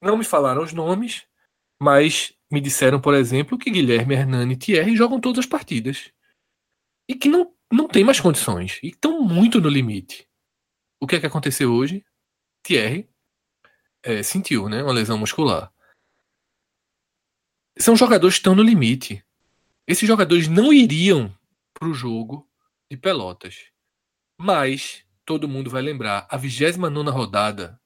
Não 0.00 0.16
me 0.16 0.24
falaram 0.24 0.62
os 0.62 0.72
nomes, 0.72 1.26
mas 1.80 2.36
me 2.50 2.60
disseram, 2.60 3.00
por 3.00 3.14
exemplo, 3.14 3.58
que 3.58 3.70
Guilherme, 3.70 4.14
Hernani 4.14 4.54
e 4.54 4.56
Thierry 4.56 4.96
jogam 4.96 5.20
todas 5.20 5.40
as 5.40 5.46
partidas. 5.46 6.12
E 7.08 7.14
que 7.14 7.28
não, 7.28 7.54
não 7.74 7.88
tem 7.88 8.04
mais 8.04 8.20
condições. 8.20 8.78
E 8.82 8.88
estão 8.88 9.20
muito 9.20 9.60
no 9.60 9.68
limite. 9.68 10.28
O 11.00 11.06
que 11.06 11.16
é 11.16 11.20
que 11.20 11.26
aconteceu 11.26 11.72
hoje? 11.72 12.04
Thierry 12.62 13.10
é, 14.02 14.22
sentiu 14.22 14.68
né, 14.68 14.82
uma 14.82 14.92
lesão 14.92 15.18
muscular. 15.18 15.72
São 17.76 17.96
jogadores 17.96 18.36
que 18.36 18.40
estão 18.40 18.54
no 18.54 18.62
limite. 18.62 19.24
Esses 19.86 20.06
jogadores 20.06 20.46
não 20.46 20.72
iriam 20.72 21.36
para 21.74 21.88
o 21.88 21.94
jogo 21.94 22.48
de 22.90 22.96
Pelotas. 22.96 23.70
Mas 24.38 25.04
todo 25.24 25.48
mundo 25.48 25.70
vai 25.70 25.82
lembrar, 25.82 26.26
a 26.30 26.36
29 26.36 27.10
rodada 27.10 27.80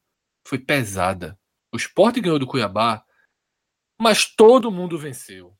foi 0.47 0.59
pesada. 0.59 1.38
O 1.73 1.76
Sport 1.76 2.18
ganhou 2.21 2.38
do 2.38 2.47
Cuiabá, 2.47 3.04
mas 3.99 4.25
todo 4.25 4.71
mundo 4.71 4.99
venceu. 4.99 5.57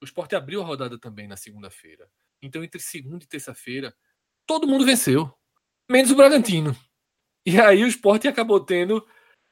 O 0.00 0.04
Sport 0.04 0.32
abriu 0.32 0.62
a 0.62 0.66
rodada 0.66 0.98
também 0.98 1.26
na 1.26 1.36
segunda-feira. 1.36 2.10
Então, 2.42 2.62
entre 2.62 2.80
segunda 2.80 3.24
e 3.24 3.28
terça-feira, 3.28 3.94
todo 4.46 4.66
mundo 4.66 4.84
venceu, 4.84 5.32
menos 5.90 6.10
o 6.10 6.16
Bragantino. 6.16 6.76
E 7.46 7.60
aí 7.60 7.82
o 7.82 7.88
Sport 7.88 8.26
acabou 8.26 8.64
tendo 8.64 9.06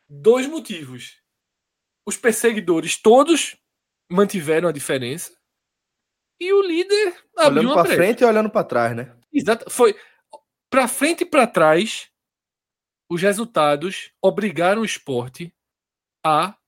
dois 0.09 0.47
motivos. 0.47 1.21
Os 2.07 2.17
perseguidores 2.17 2.97
todos 2.97 3.57
mantiveram 4.11 4.69
a 4.69 4.73
diferença. 4.73 5.37
E 6.41 6.53
o 6.53 6.63
líder 6.63 7.17
olhando 7.37 7.73
para 7.73 7.95
frente 7.95 8.21
e 8.21 8.25
olhando 8.25 8.51
para 8.51 8.65
trás, 8.65 8.97
né? 8.97 9.17
Exato. 9.33 9.71
Foi 9.71 9.99
para 10.71 10.87
frente 10.87 11.23
e 11.23 11.27
para 11.27 11.47
trás. 11.47 12.11
Os 13.11 13.23
resultados 13.23 14.13
obrigaram 14.21 14.83
o 14.83 14.85
esporte 14.85 15.55
a 16.25 16.59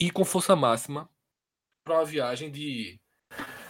ir 0.00 0.10
com 0.10 0.24
força 0.24 0.56
máxima 0.56 1.08
para 1.84 1.98
uma 1.98 2.04
viagem 2.04 2.50
de 2.50 3.00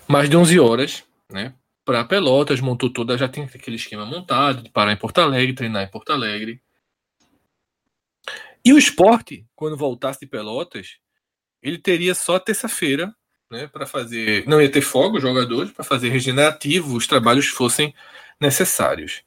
mais 0.09 0.29
de 0.29 0.37
11 0.37 0.59
horas, 0.59 1.05
né? 1.31 1.55
Para 1.85 2.05
Pelotas, 2.05 2.61
montou 2.61 2.93
toda, 2.93 3.19
já 3.19 3.29
tem 3.29 3.45
aquele 3.45 3.77
esquema 3.77 4.07
montado 4.07 4.63
de 4.63 4.71
parar 4.71 4.93
em 4.93 4.97
Porto 4.97 5.21
Alegre, 5.21 5.55
treinar 5.55 5.83
em 5.83 5.91
Porto 5.91 6.13
Alegre. 6.13 6.63
E 8.65 8.73
o 8.73 8.79
esporte, 8.79 9.45
quando 9.57 9.77
voltasse 9.77 10.21
de 10.21 10.27
Pelotas, 10.27 10.99
ele 11.61 11.79
teria 11.79 12.15
só 12.15 12.39
terça-feira, 12.39 13.15
né, 13.51 13.67
para 13.67 13.87
fazer, 13.87 14.47
não 14.47 14.63
ia 14.63 14.71
ter 14.71 14.81
fogo 14.81 15.17
os 15.17 15.23
jogadores 15.23 15.73
para 15.73 15.85
fazer 15.85 16.09
regenerativo, 16.09 16.97
os 16.97 17.07
trabalhos 17.07 17.49
fossem 17.49 17.95
necessários. 18.41 19.25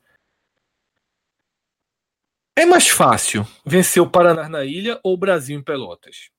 É 2.58 2.66
mais 2.66 2.88
fácil 2.88 3.46
vencer 3.66 4.02
o 4.02 4.10
Paraná 4.10 4.48
na 4.48 4.64
ilha 4.64 5.00
ou 5.04 5.14
o 5.14 5.18
Brasil 5.18 5.60
em 5.60 5.64
Pelotas? 5.64 6.30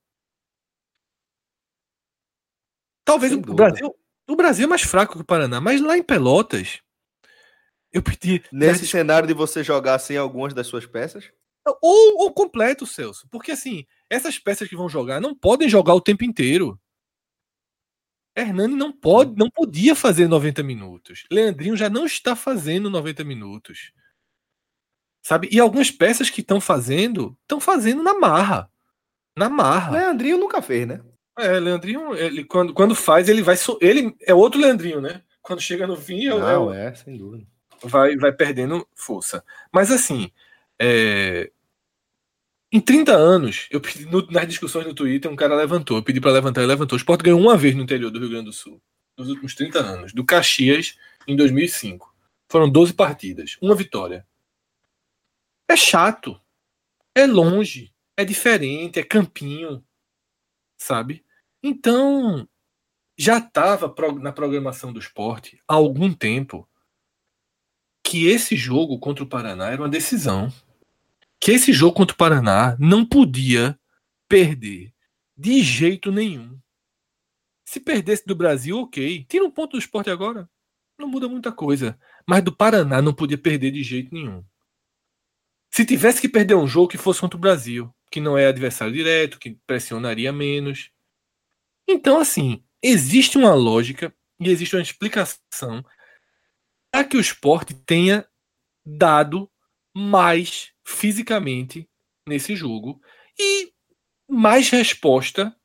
Talvez 3.05 3.31
o 3.31 3.39
Brasil, 3.39 3.95
o 4.27 4.35
Brasil 4.35 4.65
é 4.65 4.69
mais 4.69 4.81
fraco 4.81 5.15
que 5.15 5.21
o 5.21 5.25
Paraná, 5.25 5.61
mas 5.61 5.81
lá 5.81 5.97
em 5.97 6.03
Pelotas 6.03 6.81
eu 7.91 8.03
pedi 8.03 8.43
nesse 8.51 8.85
cenário 8.85 9.27
de 9.27 9.33
você 9.33 9.63
jogar 9.63 9.97
sem 9.99 10.17
algumas 10.17 10.53
das 10.53 10.67
suas 10.67 10.85
peças 10.85 11.31
ou, 11.81 12.21
ou 12.21 12.33
completo, 12.33 12.85
Celso, 12.85 13.27
porque 13.29 13.51
assim 13.51 13.85
essas 14.09 14.37
peças 14.39 14.67
que 14.67 14.75
vão 14.75 14.89
jogar 14.89 15.19
não 15.19 15.35
podem 15.35 15.69
jogar 15.69 15.93
o 15.93 16.01
tempo 16.01 16.23
inteiro. 16.23 16.79
Hernani 18.35 18.75
não 18.75 18.91
pode, 18.91 19.35
não 19.35 19.49
podia 19.49 19.95
fazer 19.95 20.27
90 20.27 20.61
minutos. 20.61 21.23
Leandrinho 21.31 21.75
já 21.75 21.89
não 21.89 22.05
está 22.05 22.35
fazendo 22.35 22.87
90 22.87 23.23
minutos. 23.23 23.91
Sabe? 25.23 25.49
E 25.51 25.59
algumas 25.59 25.89
peças 25.89 26.29
que 26.29 26.41
estão 26.41 26.61
fazendo, 26.61 27.35
estão 27.41 27.59
fazendo 27.59 28.03
na 28.03 28.13
marra. 28.13 28.71
Na 29.35 29.49
marra. 29.49 29.91
Leandrinho 29.91 30.37
nunca 30.37 30.61
fez, 30.61 30.87
né? 30.87 31.01
É, 31.37 31.59
Leandrinho, 31.59 32.15
ele, 32.15 32.43
quando, 32.43 32.73
quando 32.73 32.95
faz, 32.95 33.29
ele 33.29 33.41
vai. 33.41 33.55
So, 33.55 33.77
ele 33.81 34.15
é 34.21 34.33
outro 34.33 34.59
Leandrinho, 34.59 34.99
né? 34.99 35.21
Quando 35.41 35.61
chega 35.61 35.85
no 35.85 35.95
fim, 35.95 36.25
é 36.25 36.29
não, 36.29 36.73
é, 36.73 36.87
é, 36.87 36.95
sem 36.95 37.15
dúvida. 37.15 37.45
Vai, 37.83 38.17
vai 38.17 38.31
perdendo 38.31 38.87
força. 38.95 39.43
Mas 39.71 39.91
assim, 39.91 40.31
é, 40.79 41.51
em 42.71 42.81
30 42.81 43.13
anos, 43.13 43.67
eu 43.71 43.79
pedi, 43.79 44.05
no, 44.05 44.25
nas 44.29 44.47
discussões 44.47 44.85
no 44.85 44.93
Twitter, 44.93 45.31
um 45.31 45.35
cara 45.35 45.55
levantou, 45.55 45.97
eu 45.97 46.03
pedi 46.03 46.19
para 46.19 46.31
levantar, 46.31 46.61
ele 46.61 46.67
levantou. 46.67 46.95
O 46.95 46.99
Sport 46.99 47.21
ganhou 47.21 47.39
uma 47.39 47.55
vez 47.55 47.75
no 47.75 47.83
interior 47.83 48.11
do 48.11 48.19
Rio 48.19 48.29
Grande 48.29 48.45
do 48.45 48.53
Sul, 48.53 48.81
nos 49.17 49.29
últimos 49.29 49.55
30 49.55 49.79
anos, 49.79 50.13
do 50.13 50.25
Caxias 50.25 50.97
em 51.27 51.35
2005. 51.35 52.13
Foram 52.49 52.69
12 52.69 52.93
partidas, 52.93 53.57
uma 53.61 53.75
vitória. 53.75 54.27
É 55.69 55.75
chato, 55.75 56.39
é 57.15 57.25
longe, 57.25 57.93
é 58.17 58.25
diferente, 58.25 58.99
é 58.99 59.03
campinho, 59.03 59.83
sabe? 60.77 61.23
Então, 61.67 62.47
já 63.17 63.39
estava 63.39 63.93
na 64.21 64.31
programação 64.31 64.93
do 64.93 64.99
esporte 64.99 65.61
há 65.67 65.73
algum 65.73 66.13
tempo 66.13 66.67
que 68.03 68.27
esse 68.27 68.55
jogo 68.55 68.97
contra 68.99 69.23
o 69.23 69.27
Paraná 69.27 69.69
era 69.69 69.81
uma 69.81 69.89
decisão 69.89 70.49
que 71.39 71.51
esse 71.51 71.71
jogo 71.71 71.95
contra 71.95 72.13
o 72.13 72.17
Paraná 72.17 72.75
não 72.79 73.05
podia 73.05 73.79
perder 74.27 74.93
de 75.35 75.61
jeito 75.61 76.11
nenhum. 76.11 76.59
Se 77.65 77.79
perdesse 77.79 78.25
do 78.25 78.35
Brasil, 78.35 78.77
ok. 78.79 79.25
Tira 79.25 79.45
um 79.45 79.51
ponto 79.51 79.71
do 79.71 79.79
esporte 79.79 80.09
agora. 80.09 80.49
não 80.97 81.07
muda 81.07 81.27
muita 81.27 81.51
coisa. 81.51 81.99
Mas 82.25 82.43
do 82.43 82.55
Paraná 82.55 83.01
não 83.01 83.13
podia 83.13 83.37
perder 83.37 83.71
de 83.71 83.83
jeito 83.83 84.13
nenhum. 84.13 84.43
Se 85.69 85.85
tivesse 85.85 86.21
que 86.21 86.29
perder 86.29 86.55
um 86.55 86.65
jogo 86.65 86.87
que 86.87 86.97
fosse 86.97 87.21
contra 87.21 87.37
o 87.37 87.41
Brasil, 87.41 87.93
que 88.09 88.19
não 88.19 88.37
é 88.37 88.47
adversário 88.47 88.93
direto, 88.93 89.37
que 89.37 89.59
pressionaria 89.67 90.31
menos. 90.31 90.91
Então, 91.87 92.19
assim, 92.19 92.63
existe 92.83 93.37
uma 93.37 93.53
lógica 93.53 94.13
e 94.39 94.49
existe 94.49 94.75
uma 94.75 94.81
explicação 94.81 95.83
para 96.91 97.03
que 97.03 97.17
o 97.17 97.21
esporte 97.21 97.73
tenha 97.73 98.27
dado 98.85 99.49
mais 99.95 100.71
fisicamente 100.85 101.89
nesse 102.27 102.55
jogo 102.55 103.01
e 103.37 103.71
mais 104.29 104.69
resposta 104.69 105.55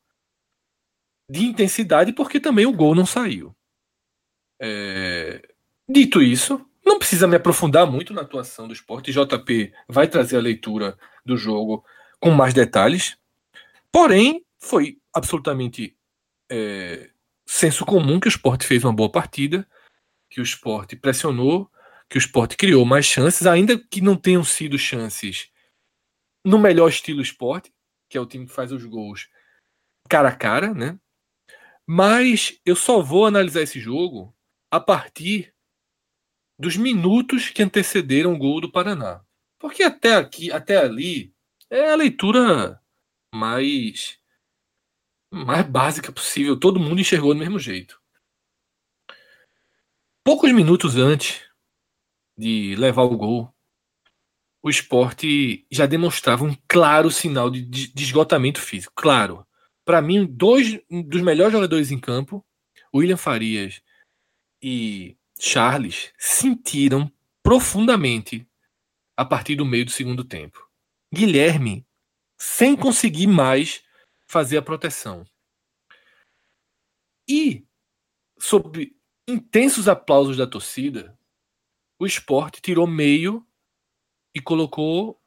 de 1.29 1.45
intensidade, 1.45 2.13
porque 2.13 2.39
também 2.39 2.65
o 2.65 2.73
gol 2.73 2.95
não 2.95 3.05
saiu. 3.05 3.55
É... 4.61 5.41
Dito 5.89 6.21
isso, 6.21 6.65
não 6.85 6.97
precisa 6.97 7.27
me 7.27 7.35
aprofundar 7.35 7.89
muito 7.89 8.13
na 8.13 8.21
atuação 8.21 8.67
do 8.67 8.73
esporte. 8.73 9.11
JP 9.11 9.73
vai 9.87 10.07
trazer 10.07 10.37
a 10.37 10.41
leitura 10.41 10.97
do 11.25 11.37
jogo 11.37 11.85
com 12.19 12.31
mais 12.31 12.53
detalhes. 12.53 13.17
Porém, 13.91 14.45
foi 14.59 14.97
absolutamente 15.13 15.97
é, 16.55 17.09
senso 17.47 17.83
comum 17.83 18.19
que 18.19 18.27
o 18.27 18.29
esporte 18.29 18.67
fez 18.67 18.83
uma 18.83 18.93
boa 18.93 19.11
partida, 19.11 19.67
que 20.29 20.39
o 20.39 20.43
esporte 20.43 20.95
pressionou, 20.95 21.67
que 22.07 22.15
o 22.15 22.19
esporte 22.19 22.55
criou 22.55 22.85
mais 22.85 23.07
chances, 23.07 23.47
ainda 23.47 23.75
que 23.75 24.01
não 24.01 24.15
tenham 24.15 24.43
sido 24.43 24.77
chances 24.77 25.49
no 26.45 26.59
melhor 26.59 26.89
estilo 26.89 27.23
esporte, 27.23 27.73
que 28.07 28.17
é 28.17 28.21
o 28.21 28.25
time 28.27 28.45
que 28.45 28.53
faz 28.53 28.71
os 28.71 28.85
gols 28.85 29.27
cara 30.07 30.29
a 30.29 30.35
cara, 30.35 30.73
né? 30.75 30.99
Mas 31.87 32.59
eu 32.63 32.75
só 32.75 33.01
vou 33.01 33.25
analisar 33.25 33.61
esse 33.61 33.79
jogo 33.79 34.35
a 34.69 34.79
partir 34.79 35.53
dos 36.59 36.77
minutos 36.77 37.49
que 37.49 37.63
antecederam 37.63 38.33
o 38.33 38.37
gol 38.37 38.61
do 38.61 38.71
Paraná. 38.71 39.23
Porque 39.57 39.81
até 39.81 40.15
aqui, 40.15 40.51
até 40.51 40.77
ali, 40.77 41.33
é 41.69 41.89
a 41.89 41.95
leitura 41.95 42.79
mais 43.33 44.19
mais 45.33 45.65
básica 45.67 46.11
possível. 46.11 46.59
Todo 46.59 46.79
mundo 46.79 47.01
enxergou 47.01 47.33
do 47.33 47.39
mesmo 47.39 47.57
jeito. 47.57 47.99
Poucos 50.23 50.51
minutos 50.51 50.95
antes 50.95 51.41
de 52.37 52.75
levar 52.75 53.03
o 53.03 53.17
gol, 53.17 53.53
o 54.61 54.69
esporte 54.69 55.65
já 55.69 55.85
demonstrava 55.85 56.45
um 56.45 56.55
claro 56.67 57.11
sinal 57.11 57.49
de, 57.49 57.91
esgotamento 57.97 58.61
físico. 58.61 58.93
Claro. 58.95 59.45
Para 59.83 60.01
mim, 60.01 60.25
dois 60.25 60.79
dos 60.89 61.21
melhores 61.21 61.51
jogadores 61.51 61.91
em 61.91 61.99
campo, 61.99 62.45
William 62.95 63.17
Farias 63.17 63.81
e 64.61 65.17
Charles, 65.37 66.13
sentiram 66.17 67.11
profundamente 67.41 68.47
a 69.17 69.25
partir 69.25 69.55
do 69.55 69.65
meio 69.65 69.83
do 69.83 69.91
segundo 69.91 70.23
tempo. 70.23 70.65
Guilherme, 71.13 71.85
sem 72.37 72.75
conseguir 72.75 73.27
mais 73.27 73.83
fazer 74.33 74.57
a 74.57 74.63
proteção. 74.63 75.23
E, 77.29 77.63
sob 78.39 78.91
intensos 79.27 79.87
aplausos 79.87 80.35
da 80.35 80.47
torcida, 80.47 81.15
o 81.99 82.05
esporte 82.07 82.59
tirou 82.59 82.87
meio 82.87 83.45
e 84.33 84.41
colocou 84.41 85.21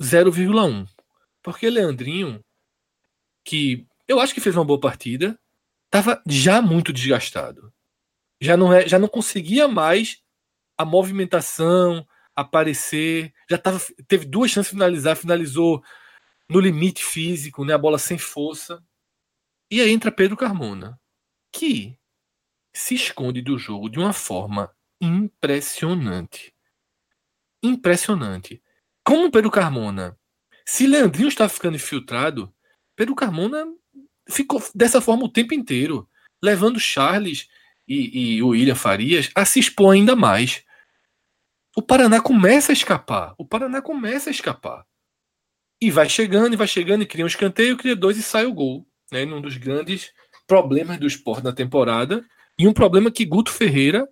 0,1. 0.00 0.88
Porque 1.40 1.70
Leandrinho, 1.70 2.44
que 3.44 3.86
eu 4.08 4.18
acho 4.18 4.34
que 4.34 4.40
fez 4.40 4.56
uma 4.56 4.64
boa 4.64 4.80
partida, 4.80 5.38
estava 5.86 6.20
já 6.26 6.60
muito 6.60 6.92
desgastado. 6.92 7.72
Já 8.40 8.56
não, 8.56 8.72
é, 8.72 8.88
já 8.88 8.98
não 8.98 9.06
conseguia 9.06 9.68
mais 9.68 10.20
a 10.76 10.84
movimentação, 10.84 12.04
aparecer. 12.34 13.32
Já 13.48 13.56
tava, 13.56 13.80
teve 14.08 14.24
duas 14.26 14.50
chances 14.50 14.72
de 14.72 14.76
finalizar, 14.76 15.16
finalizou 15.16 15.80
no 16.48 16.60
limite 16.60 17.04
físico, 17.04 17.64
né, 17.64 17.74
a 17.74 17.78
bola 17.78 17.98
sem 17.98 18.18
força. 18.18 18.82
E 19.70 19.80
aí 19.80 19.90
entra 19.90 20.12
Pedro 20.12 20.36
Carmona, 20.36 21.00
que 21.52 21.98
se 22.72 22.94
esconde 22.94 23.40
do 23.40 23.58
jogo 23.58 23.88
de 23.88 23.98
uma 23.98 24.12
forma 24.12 24.70
impressionante. 25.00 26.54
Impressionante. 27.62 28.62
Como 29.04 29.30
Pedro 29.30 29.50
Carmona, 29.50 30.18
se 30.66 30.86
Leandrinho 30.86 31.28
estava 31.28 31.48
ficando 31.48 31.76
infiltrado, 31.76 32.54
Pedro 32.96 33.14
Carmona 33.14 33.66
ficou 34.28 34.62
dessa 34.74 35.00
forma 35.00 35.24
o 35.24 35.28
tempo 35.28 35.54
inteiro, 35.54 36.08
levando 36.42 36.80
Charles 36.80 37.48
e, 37.86 38.36
e 38.36 38.42
o 38.42 38.48
William 38.48 38.74
Farias 38.74 39.30
a 39.34 39.44
se 39.44 39.60
expor 39.60 39.94
ainda 39.94 40.16
mais. 40.16 40.64
O 41.76 41.82
Paraná 41.82 42.20
começa 42.20 42.72
a 42.72 42.74
escapar. 42.74 43.34
O 43.36 43.46
Paraná 43.46 43.82
começa 43.82 44.30
a 44.30 44.32
escapar. 44.32 44.86
E 45.80 45.90
vai 45.90 46.08
chegando, 46.08 46.54
e 46.54 46.56
vai 46.56 46.66
chegando, 46.66 47.02
e 47.02 47.06
cria 47.06 47.24
um 47.24 47.28
escanteio, 47.28 47.76
cria 47.76 47.96
dois 47.96 48.16
e 48.16 48.22
sai 48.22 48.46
o 48.46 48.54
gol. 48.54 48.86
Né? 49.12 49.24
Um 49.24 49.40
dos 49.40 49.56
grandes 49.56 50.12
problemas 50.46 50.98
do 50.98 51.06
esporte 51.06 51.44
na 51.44 51.52
temporada. 51.52 52.24
E 52.58 52.68
um 52.68 52.72
problema 52.72 53.10
que 53.10 53.24
Guto 53.24 53.50
Ferreira 53.50 54.08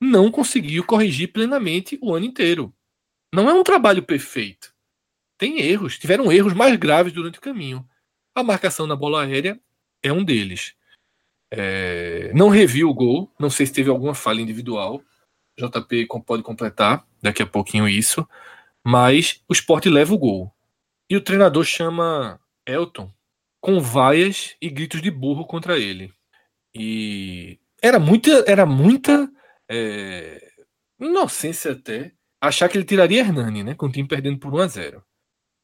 não 0.00 0.30
conseguiu 0.30 0.84
corrigir 0.84 1.32
plenamente 1.32 1.98
o 2.02 2.14
ano 2.14 2.26
inteiro. 2.26 2.74
Não 3.32 3.48
é 3.48 3.54
um 3.54 3.64
trabalho 3.64 4.02
perfeito. 4.02 4.72
Tem 5.38 5.60
erros. 5.60 5.98
Tiveram 5.98 6.30
erros 6.30 6.52
mais 6.52 6.76
graves 6.76 7.12
durante 7.12 7.38
o 7.38 7.42
caminho. 7.42 7.86
A 8.34 8.42
marcação 8.42 8.86
na 8.86 8.94
bola 8.94 9.24
aérea 9.24 9.58
é 10.02 10.12
um 10.12 10.22
deles. 10.22 10.74
É, 11.50 12.32
não 12.34 12.48
revi 12.48 12.84
o 12.84 12.94
gol, 12.94 13.32
não 13.38 13.48
sei 13.48 13.66
se 13.66 13.72
teve 13.72 13.90
alguma 13.90 14.14
falha 14.14 14.40
individual. 14.40 15.02
JP 15.58 16.06
pode 16.26 16.42
completar 16.42 17.06
daqui 17.22 17.42
a 17.42 17.46
pouquinho 17.46 17.88
isso. 17.88 18.26
Mas 18.84 19.42
o 19.48 19.52
esporte 19.52 19.88
leva 19.88 20.12
o 20.12 20.18
gol. 20.18 20.53
E 21.08 21.16
o 21.16 21.20
treinador 21.20 21.64
chama 21.64 22.40
Elton 22.66 23.12
com 23.60 23.80
vaias 23.80 24.56
e 24.60 24.68
gritos 24.68 25.00
de 25.00 25.10
burro 25.10 25.46
contra 25.46 25.78
ele. 25.78 26.12
E 26.74 27.58
era 27.82 27.98
muita, 27.98 28.44
era 28.46 28.66
muita 28.66 29.30
é, 29.70 30.52
inocência 31.00 31.72
até 31.72 32.12
achar 32.40 32.68
que 32.68 32.76
ele 32.76 32.84
tiraria 32.84 33.20
Hernani, 33.20 33.62
né? 33.62 33.74
Com 33.74 33.86
o 33.86 33.92
time 33.92 34.06
perdendo 34.08 34.38
por 34.38 34.52
1 34.52 34.58
a 34.58 34.66
0 34.66 35.04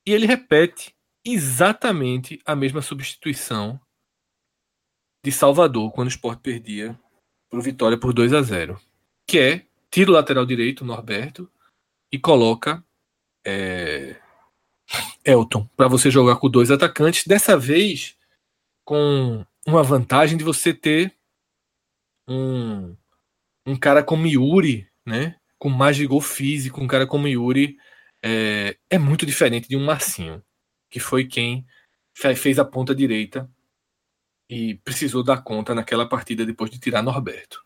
E 0.07 0.13
ele 0.13 0.27
repete 0.27 0.95
exatamente 1.25 2.41
a 2.45 2.57
mesma 2.57 2.81
substituição 2.81 3.79
de 5.25 5.31
Salvador 5.31 5.93
quando 5.93 6.09
o 6.09 6.11
Sport 6.11 6.41
perdia 6.41 6.99
para 7.51 7.61
Vitória 7.61 7.99
por 7.99 8.15
2 8.15 8.33
a 8.33 8.41
0 8.41 8.81
que 9.27 9.39
é 9.39 9.67
tira 9.91 10.11
o 10.11 10.15
lateral 10.15 10.47
direito, 10.47 10.85
Norberto, 10.85 11.51
e 12.13 12.19
coloca 12.19 12.85
é, 13.45 14.17
Elton 15.25 15.69
para 15.77 15.89
você 15.89 16.11
jogar 16.11 16.37
com 16.37 16.49
dois 16.49 16.71
atacantes. 16.71 17.27
Dessa 17.27 17.57
vez 17.57 18.17
com 18.85 19.45
uma 19.67 19.83
vantagem 19.83 20.37
de 20.37 20.45
você 20.45 20.73
ter 20.75 21.15
um, 22.29 22.97
um 23.67 23.77
cara 23.77 24.03
como 24.03 24.27
Yuri, 24.27 24.89
né? 25.05 25.37
Com 25.59 25.69
mais 25.69 25.97
vigor 25.97 26.23
físico, 26.23 26.81
um 26.81 26.87
cara 26.87 27.07
como 27.07 27.29
Yuri 27.29 27.77
é, 28.23 28.77
é 28.89 28.99
muito 28.99 29.27
diferente 29.27 29.69
de 29.69 29.77
um 29.77 29.85
Marcinho, 29.85 30.43
que 30.91 31.01
foi 31.01 31.27
quem 31.27 31.67
fez 32.15 32.59
a 32.59 32.65
ponta 32.65 32.95
direita 32.95 33.51
e 34.49 34.75
precisou 34.77 35.23
dar 35.23 35.43
conta 35.43 35.75
naquela 35.75 36.09
partida 36.09 36.45
depois 36.45 36.71
de 36.71 36.81
tirar 36.81 37.03
Norberto. 37.03 37.65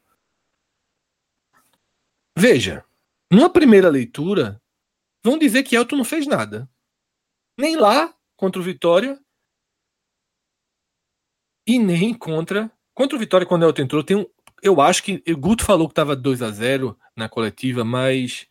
Veja, 2.37 2.85
numa 3.31 3.49
primeira 3.49 3.89
leitura, 3.89 4.61
vão 5.25 5.39
dizer 5.39 5.63
que 5.63 5.77
Elton 5.77 5.97
não 5.97 6.05
fez 6.05 6.27
nada. 6.27 6.69
Nem 7.59 7.77
lá 7.77 8.15
contra 8.37 8.61
o 8.61 8.65
Vitória 8.65 9.19
e 11.67 11.79
nem 11.79 12.13
contra 12.13 12.71
contra 12.95 13.17
o 13.17 13.19
Vitória 13.19 13.47
quando 13.47 13.65
Elton 13.65 13.83
entrou, 13.83 14.05
tem 14.05 14.17
um, 14.17 14.27
eu 14.63 14.81
acho 14.81 15.03
que 15.03 15.23
o 15.29 15.37
Guto 15.37 15.65
falou 15.65 15.89
que 15.89 15.93
estava 15.93 16.15
2 16.17 16.41
a 16.41 16.51
0 16.51 16.97
na 17.15 17.29
coletiva, 17.29 17.85
mas 17.85 18.47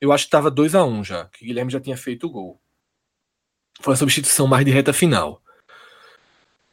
eu 0.00 0.12
acho 0.12 0.24
que 0.24 0.28
estava 0.28 0.50
2 0.50 0.74
a 0.74 0.84
1 0.84 1.04
já, 1.04 1.24
que 1.26 1.42
o 1.42 1.46
Guilherme 1.46 1.72
já 1.72 1.80
tinha 1.80 1.96
feito 1.96 2.26
o 2.26 2.30
gol. 2.30 2.60
Foi 3.80 3.94
a 3.94 3.96
substituição 3.96 4.46
mais 4.46 4.64
de 4.64 4.70
reta 4.70 4.92
final. 4.92 5.42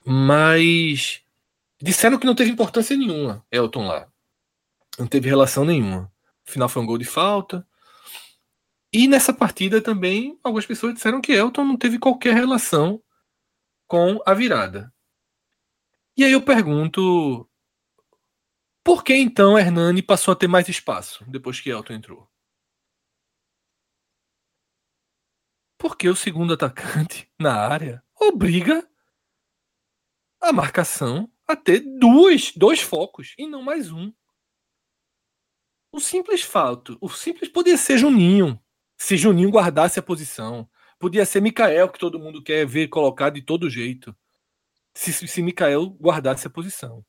Mas 0.05 1.21
disseram 1.81 2.19
que 2.19 2.25
não 2.25 2.35
teve 2.35 2.51
importância 2.51 2.95
nenhuma, 2.95 3.43
Elton 3.51 3.87
lá. 3.87 4.07
Não 4.99 5.07
teve 5.07 5.29
relação 5.29 5.65
nenhuma. 5.65 6.11
Afinal, 6.47 6.69
foi 6.69 6.83
um 6.83 6.85
gol 6.85 6.97
de 6.97 7.05
falta. 7.05 7.67
E 8.97 9.09
nessa 9.09 9.33
partida 9.33 9.81
também, 9.81 10.39
algumas 10.41 10.65
pessoas 10.65 10.93
disseram 10.93 11.19
que 11.19 11.33
Elton 11.33 11.65
não 11.65 11.75
teve 11.75 11.99
qualquer 11.99 12.33
relação 12.33 13.03
com 13.89 14.21
a 14.25 14.33
virada. 14.33 14.89
E 16.15 16.23
aí 16.23 16.31
eu 16.31 16.41
pergunto: 16.41 17.45
por 18.81 19.03
que 19.03 19.13
então 19.13 19.59
Hernani 19.59 20.01
passou 20.01 20.31
a 20.31 20.35
ter 20.35 20.47
mais 20.47 20.69
espaço 20.69 21.29
depois 21.29 21.59
que 21.59 21.69
Elton 21.69 21.91
entrou? 21.91 22.31
Porque 25.77 26.07
o 26.07 26.15
segundo 26.15 26.53
atacante 26.53 27.29
na 27.37 27.53
área 27.53 28.01
obriga 28.17 28.89
a 30.39 30.53
marcação 30.53 31.29
a 31.45 31.53
ter 31.53 31.81
dois, 31.99 32.53
dois 32.55 32.79
focos 32.79 33.33
e 33.37 33.45
não 33.45 33.61
mais 33.61 33.91
um. 33.91 34.13
O 35.91 35.99
simples 35.99 36.43
fato, 36.43 36.97
o 37.01 37.09
simples 37.09 37.49
podia 37.49 37.75
ser 37.75 37.97
Juninho, 37.97 38.57
se 38.97 39.17
Juninho 39.17 39.49
guardasse 39.49 39.99
a 39.99 40.03
posição. 40.03 40.69
Podia 40.99 41.25
ser 41.25 41.41
Mikael, 41.41 41.89
que 41.89 41.99
todo 41.99 42.19
mundo 42.19 42.41
quer 42.41 42.65
ver 42.65 42.87
colocado 42.87 43.35
de 43.35 43.41
todo 43.41 43.69
jeito. 43.69 44.15
Se, 44.93 45.11
se 45.11 45.41
Mikael 45.41 45.89
guardasse 45.99 46.47
a 46.47 46.49
posição. 46.49 47.05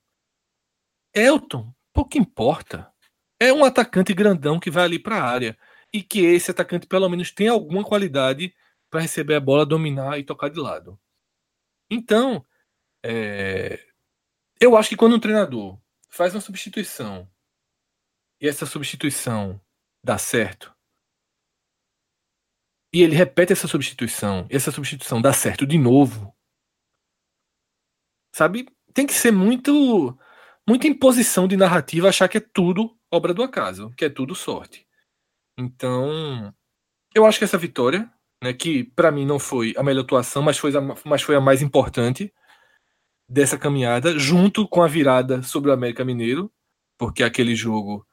Elton, 1.15 1.73
pouco 1.93 2.19
importa. 2.19 2.93
É 3.39 3.53
um 3.53 3.65
atacante 3.65 4.13
grandão 4.13 4.59
que 4.59 4.71
vai 4.71 4.85
ali 4.85 4.99
para 4.99 5.17
a 5.17 5.25
área. 5.25 5.59
E 5.93 6.03
que 6.03 6.21
esse 6.21 6.51
atacante, 6.51 6.87
pelo 6.87 7.09
menos, 7.09 7.31
tem 7.31 7.49
alguma 7.49 7.85
qualidade 7.85 8.55
para 8.91 9.01
receber 9.01 9.37
a 9.37 9.41
bola, 9.41 9.65
dominar 9.65 10.19
e 10.19 10.25
tocar 10.25 10.51
de 10.51 10.59
lado. 10.59 10.99
Então, 11.91 12.45
é... 13.05 13.79
eu 14.61 14.77
acho 14.77 14.89
que 14.89 14.97
quando 14.97 15.15
um 15.15 15.21
treinador 15.21 15.79
faz 16.09 16.35
uma 16.35 16.41
substituição 16.41 17.31
e 18.41 18.49
essa 18.49 18.67
substituição 18.67 19.61
dá 20.03 20.19
certo, 20.19 20.76
e 22.93 23.03
ele 23.03 23.15
repete 23.15 23.53
essa 23.53 23.69
substituição, 23.69 24.47
essa 24.51 24.71
substituição 24.71 25.21
dá 25.21 25.33
certo 25.33 25.67
de 25.67 25.79
novo, 25.79 26.35
sabe? 28.35 28.67
Tem 28.95 29.07
que 29.07 29.15
ser 29.15 29.31
muito 29.31 30.17
muita 30.69 30.87
imposição 30.87 31.47
de 31.47 31.57
narrativa 31.57 32.09
achar 32.09 32.29
que 32.29 32.39
é 32.39 32.41
tudo 32.41 32.97
obra 33.11 33.33
do 33.33 33.43
acaso, 33.43 33.91
que 33.97 34.05
é 34.05 34.11
tudo 34.11 34.35
sorte. 34.35 34.87
Então, 35.59 36.53
eu 37.15 37.25
acho 37.25 37.39
que 37.39 37.45
essa 37.45 37.59
vitória, 37.59 38.11
né, 38.43 38.53
que 38.53 38.85
para 38.85 39.13
mim 39.13 39.25
não 39.25 39.39
foi 39.39 39.75
a 39.77 39.83
melhor 39.83 40.03
atuação, 40.03 40.43
mas 40.43 40.59
foi 40.59 40.77
a, 40.77 40.81
mas 41.05 41.23
foi 41.23 41.37
a 41.37 41.41
mais 41.41 41.63
importante 41.63 42.33
dessa 43.29 43.59
caminhada, 43.59 44.19
junto 44.19 44.69
com 44.69 44.83
a 44.83 44.89
virada 44.89 45.43
sobre 45.43 45.71
o 45.71 45.75
América 45.75 46.05
Mineiro, 46.05 46.53
porque 46.99 47.23
aquele 47.23 47.55
jogo 47.55 48.07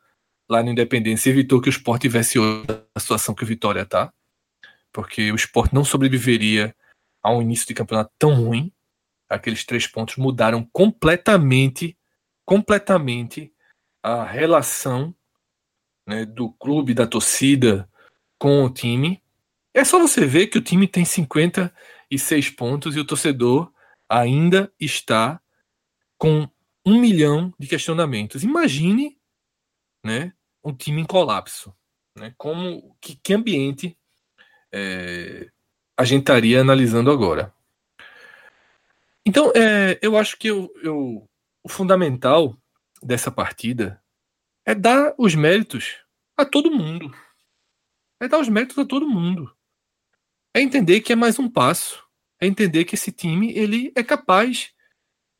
lá 0.50 0.64
no 0.64 0.72
Independência 0.72 1.30
evitou 1.30 1.62
que 1.62 1.70
o 1.70 1.72
Sport 1.72 2.02
tivesse 2.02 2.40
outra 2.40 2.86
situação 2.98 3.36
que 3.36 3.44
o 3.44 3.48
Vitória 3.48 3.86
tá 3.86 4.12
porque 4.94 5.32
o 5.32 5.36
esporte 5.36 5.74
não 5.74 5.84
sobreviveria 5.84 6.74
a 7.22 7.34
um 7.34 7.42
início 7.42 7.68
de 7.68 7.74
campeonato 7.74 8.14
tão 8.18 8.36
ruim. 8.36 8.72
Aqueles 9.28 9.66
três 9.66 9.88
pontos 9.88 10.18
mudaram 10.18 10.64
completamente, 10.72 11.98
completamente 12.46 13.52
a 14.04 14.24
relação 14.24 15.16
né, 16.08 16.26
do 16.26 16.52
clube, 16.52 16.94
da 16.94 17.08
torcida 17.08 17.90
com 18.38 18.64
o 18.64 18.70
time. 18.70 19.24
É 19.74 19.84
só 19.84 19.98
você 19.98 20.26
ver 20.26 20.48
que 20.48 20.60
o 20.60 20.64
time 20.64 20.88
tem 20.88 21.04
56 21.04 22.52
pontos 22.52 22.96
e 22.96 23.00
o 23.00 23.06
torcedor 23.06 23.74
ainda 24.08 24.72
está 24.80 25.42
com 26.18 26.48
um 26.86 27.00
milhão 27.00 27.52
de 27.58 27.68
questionamentos. 27.68 28.44
Imagine 28.44 29.18
né, 30.06 30.34
um 30.64 30.74
time 30.74 31.02
em 31.02 31.06
colapso. 31.06 31.76
Né, 32.16 32.32
como 32.38 32.96
que, 33.02 33.16
que 33.16 33.34
ambiente 33.34 33.98
é, 34.74 35.50
a 35.96 36.04
gente 36.04 36.22
estaria 36.22 36.60
analisando 36.60 37.12
agora. 37.12 37.54
Então, 39.26 39.52
é, 39.56 40.00
eu 40.02 40.18
acho 40.18 40.38
que 40.38 40.48
eu, 40.48 40.74
eu, 40.82 41.30
o 41.64 41.70
fundamental 41.70 42.58
dessa 43.02 43.32
partida 43.32 44.02
é 44.66 44.74
dar 44.74 45.14
os 45.18 45.36
méritos 45.36 46.04
a 46.36 46.44
todo 46.44 46.72
mundo. 46.72 47.16
É 48.20 48.28
dar 48.28 48.40
os 48.40 48.50
méritos 48.50 48.78
a 48.78 48.86
todo 48.86 49.08
mundo. 49.08 49.56
É 50.54 50.62
entender 50.62 51.02
que 51.02 51.14
é 51.14 51.16
mais 51.16 51.38
um 51.38 51.50
passo. 51.50 52.04
É 52.42 52.48
entender 52.48 52.86
que 52.86 52.96
esse 52.96 53.12
time 53.12 53.54
ele 53.54 53.92
é 53.96 54.04
capaz 54.04 54.74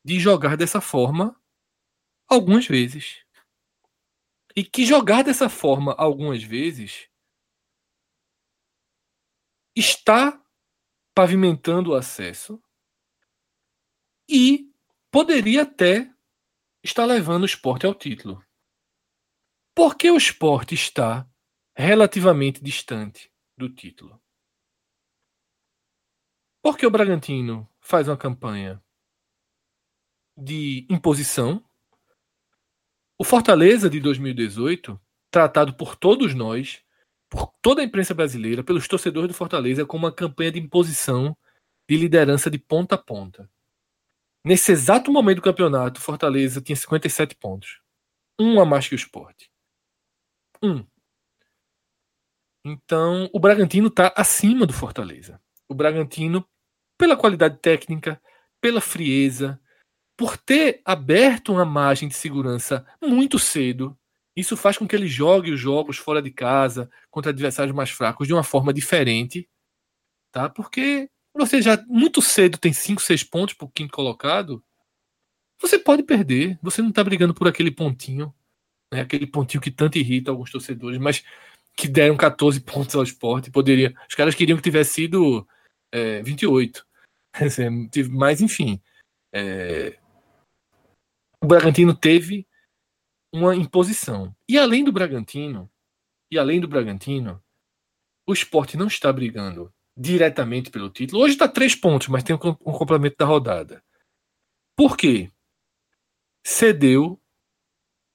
de 0.04 0.18
jogar 0.20 0.56
dessa 0.56 0.80
forma 0.80 1.38
algumas 2.28 2.66
vezes. 2.66 3.24
E 4.56 4.62
que 4.62 4.86
jogar 4.86 5.22
dessa 5.22 5.48
forma 5.48 5.94
algumas 5.98 6.42
vezes 6.42 7.08
está 9.74 10.40
pavimentando 11.14 11.90
o 11.90 11.94
acesso 11.94 12.62
e 14.28 14.72
poderia 15.10 15.62
até 15.62 16.12
estar 16.82 17.04
levando 17.04 17.42
o 17.42 17.46
esporte 17.46 17.86
ao 17.86 17.94
título. 17.94 18.44
Por 19.74 19.96
que 19.96 20.10
o 20.10 20.16
esporte 20.16 20.74
está 20.74 21.28
relativamente 21.74 22.62
distante 22.62 23.32
do 23.56 23.68
título? 23.68 24.20
Porque 26.62 26.86
o 26.86 26.90
Bragantino 26.90 27.68
faz 27.80 28.08
uma 28.08 28.16
campanha 28.16 28.82
de 30.36 30.86
imposição. 30.90 31.64
O 33.18 33.24
Fortaleza 33.24 33.88
de 33.88 34.00
2018, 34.00 35.00
tratado 35.30 35.74
por 35.74 35.94
todos 35.94 36.34
nós, 36.34 36.82
por 37.34 37.52
toda 37.60 37.82
a 37.82 37.84
imprensa 37.84 38.14
brasileira, 38.14 38.62
pelos 38.62 38.86
torcedores 38.86 39.28
do 39.28 39.34
Fortaleza, 39.34 39.84
como 39.84 40.06
uma 40.06 40.14
campanha 40.14 40.52
de 40.52 40.60
imposição 40.60 41.36
de 41.88 41.96
liderança 41.96 42.48
de 42.48 42.58
ponta 42.58 42.94
a 42.94 42.98
ponta. 42.98 43.50
Nesse 44.44 44.70
exato 44.72 45.10
momento 45.10 45.36
do 45.36 45.42
campeonato, 45.42 46.00
Fortaleza 46.00 46.60
tinha 46.60 46.76
57 46.76 47.34
pontos. 47.34 47.80
Um 48.38 48.60
a 48.60 48.64
mais 48.64 48.86
que 48.86 48.94
o 48.94 48.96
esporte. 48.96 49.50
Um. 50.62 50.86
Então, 52.64 53.28
o 53.32 53.40
Bragantino 53.40 53.88
está 53.88 54.12
acima 54.16 54.64
do 54.64 54.72
Fortaleza. 54.72 55.40
O 55.68 55.74
Bragantino, 55.74 56.46
pela 56.96 57.16
qualidade 57.16 57.58
técnica, 57.58 58.20
pela 58.60 58.80
frieza, 58.80 59.60
por 60.16 60.36
ter 60.36 60.80
aberto 60.84 61.52
uma 61.52 61.64
margem 61.64 62.08
de 62.08 62.14
segurança 62.14 62.86
muito 63.02 63.38
cedo, 63.38 63.98
isso 64.36 64.56
faz 64.56 64.76
com 64.76 64.86
que 64.86 64.96
ele 64.96 65.06
jogue 65.06 65.52
os 65.52 65.60
jogos 65.60 65.96
fora 65.96 66.20
de 66.20 66.30
casa, 66.30 66.90
contra 67.10 67.30
adversários 67.30 67.74
mais 67.74 67.90
fracos, 67.90 68.26
de 68.26 68.32
uma 68.32 68.42
forma 68.42 68.72
diferente, 68.72 69.48
tá? 70.32 70.48
Porque 70.48 71.08
você 71.34 71.60
já 71.62 71.82
muito 71.86 72.20
cedo 72.22 72.58
tem 72.58 72.72
5, 72.72 73.02
6 73.02 73.24
pontos 73.24 73.54
para 73.54 73.66
o 73.66 73.70
quinto 73.70 73.92
colocado, 73.92 74.62
você 75.60 75.78
pode 75.78 76.02
perder. 76.02 76.58
Você 76.62 76.82
não 76.82 76.90
está 76.90 77.02
brigando 77.02 77.34
por 77.34 77.48
aquele 77.48 77.70
pontinho, 77.70 78.34
né? 78.92 79.00
aquele 79.00 79.26
pontinho 79.26 79.62
que 79.62 79.70
tanto 79.70 79.98
irrita 79.98 80.30
alguns 80.30 80.50
torcedores, 80.50 80.98
mas 80.98 81.24
que 81.76 81.88
deram 81.88 82.16
14 82.16 82.60
pontos 82.60 82.94
ao 82.94 83.02
esporte. 83.02 83.50
Poderia, 83.50 83.94
os 84.08 84.14
caras 84.14 84.34
queriam 84.34 84.56
que 84.56 84.62
tivesse 84.62 84.94
sido 84.94 85.46
é, 85.92 86.22
28. 86.22 86.86
Mas, 88.10 88.40
enfim. 88.40 88.80
É, 89.32 89.98
o 91.40 91.46
Bragantino 91.46 91.92
teve 91.92 92.46
uma 93.34 93.56
imposição. 93.56 94.34
E 94.48 94.56
além 94.56 94.84
do 94.84 94.92
Bragantino, 94.92 95.68
e 96.30 96.38
além 96.38 96.60
do 96.60 96.68
Bragantino, 96.68 97.42
o 98.24 98.32
esporte 98.32 98.76
não 98.76 98.86
está 98.86 99.12
brigando 99.12 99.74
diretamente 99.96 100.70
pelo 100.70 100.88
título. 100.88 101.20
Hoje 101.20 101.34
está 101.34 101.48
três 101.48 101.74
pontos, 101.74 102.06
mas 102.06 102.22
tem 102.22 102.36
um, 102.36 102.38
complemento 102.38 103.16
da 103.18 103.24
rodada. 103.24 103.82
Por 104.76 104.96
quê? 104.96 105.32
Cedeu 106.46 107.20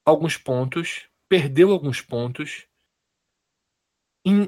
alguns 0.05 0.37
pontos, 0.37 1.09
perdeu 1.27 1.71
alguns 1.71 1.99
pontos 2.01 2.65
in, 4.25 4.47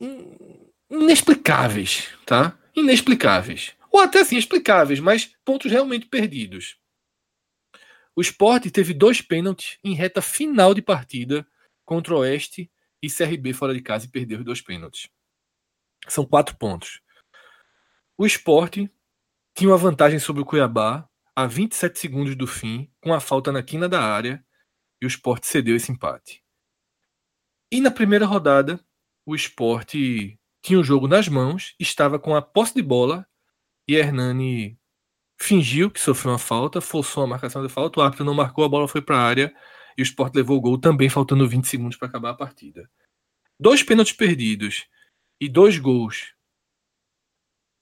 in, 0.00 0.72
inexplicáveis, 0.90 2.08
tá? 2.26 2.58
Inexplicáveis. 2.74 3.76
Ou 3.92 4.00
até 4.00 4.20
assim, 4.22 4.36
explicáveis, 4.36 4.98
mas 4.98 5.36
pontos 5.44 5.70
realmente 5.70 6.06
perdidos. 6.06 6.81
O 8.14 8.20
esporte 8.20 8.70
teve 8.70 8.92
dois 8.92 9.20
pênaltis 9.20 9.78
em 9.82 9.94
reta 9.94 10.20
final 10.20 10.74
de 10.74 10.82
partida 10.82 11.46
contra 11.84 12.14
o 12.14 12.18
Oeste 12.18 12.70
e 13.02 13.10
CRB 13.10 13.52
fora 13.52 13.74
de 13.74 13.80
casa 13.80 14.06
e 14.06 14.08
perdeu 14.08 14.38
os 14.38 14.44
dois 14.44 14.60
pênaltis. 14.60 15.08
São 16.08 16.24
quatro 16.24 16.56
pontos. 16.56 17.00
O 18.16 18.26
esporte 18.26 18.90
tinha 19.54 19.70
uma 19.70 19.78
vantagem 19.78 20.18
sobre 20.18 20.42
o 20.42 20.44
Cuiabá 20.44 21.08
a 21.34 21.46
27 21.46 21.98
segundos 21.98 22.36
do 22.36 22.46
fim, 22.46 22.90
com 23.00 23.14
a 23.14 23.20
falta 23.20 23.50
na 23.50 23.62
quina 23.62 23.88
da 23.88 24.02
área, 24.02 24.44
e 25.00 25.06
o 25.06 25.08
esporte 25.08 25.46
cedeu 25.46 25.74
esse 25.74 25.90
empate. 25.90 26.44
E 27.70 27.80
na 27.80 27.90
primeira 27.90 28.26
rodada, 28.26 28.78
o 29.24 29.34
esporte 29.34 30.38
tinha 30.62 30.78
o 30.78 30.84
jogo 30.84 31.08
nas 31.08 31.28
mãos, 31.28 31.74
estava 31.80 32.18
com 32.18 32.36
a 32.36 32.42
posse 32.42 32.74
de 32.74 32.82
bola 32.82 33.26
e 33.88 33.96
Hernani 33.96 34.78
fingiu 35.44 35.90
que 35.90 36.00
sofreu 36.00 36.32
uma 36.32 36.38
falta, 36.38 36.80
forçou 36.80 37.24
a 37.24 37.26
marcação 37.26 37.62
de 37.66 37.72
falta, 37.72 38.00
o 38.00 38.02
árbitro 38.02 38.24
não 38.24 38.34
marcou, 38.34 38.64
a 38.64 38.68
bola 38.68 38.88
foi 38.88 39.02
para 39.02 39.16
a 39.16 39.22
área 39.22 39.54
e 39.96 40.02
o 40.02 40.04
Sport 40.04 40.34
levou 40.34 40.56
o 40.56 40.60
gol 40.60 40.78
também 40.78 41.08
faltando 41.08 41.48
20 41.48 41.66
segundos 41.66 41.96
para 41.96 42.08
acabar 42.08 42.30
a 42.30 42.34
partida. 42.34 42.90
Dois 43.58 43.82
pênaltis 43.82 44.14
perdidos 44.14 44.86
e 45.40 45.48
dois 45.48 45.78
gols 45.78 46.34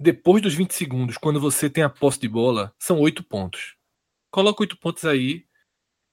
depois 0.02 0.40
dos 0.40 0.54
20 0.54 0.72
segundos, 0.72 1.18
quando 1.18 1.38
você 1.38 1.68
tem 1.68 1.84
a 1.84 1.90
posse 1.90 2.18
de 2.18 2.26
bola, 2.26 2.74
são 2.78 2.98
oito 3.00 3.22
pontos. 3.22 3.76
Coloca 4.30 4.62
oito 4.62 4.78
pontos 4.78 5.04
aí 5.04 5.46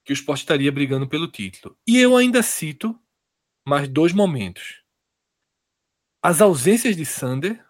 que 0.04 0.12
o 0.12 0.14
Sport 0.14 0.42
estaria 0.42 0.70
brigando 0.74 1.08
pelo 1.08 1.32
título. 1.32 1.78
E 1.88 1.98
eu 1.98 2.18
ainda 2.18 2.44
cito 2.44 3.00
mais 3.66 3.88
dois 3.88 4.12
momentos. 4.12 4.84
As 6.22 6.42
ausências 6.42 6.98
de 6.98 7.06
Sander, 7.06 7.66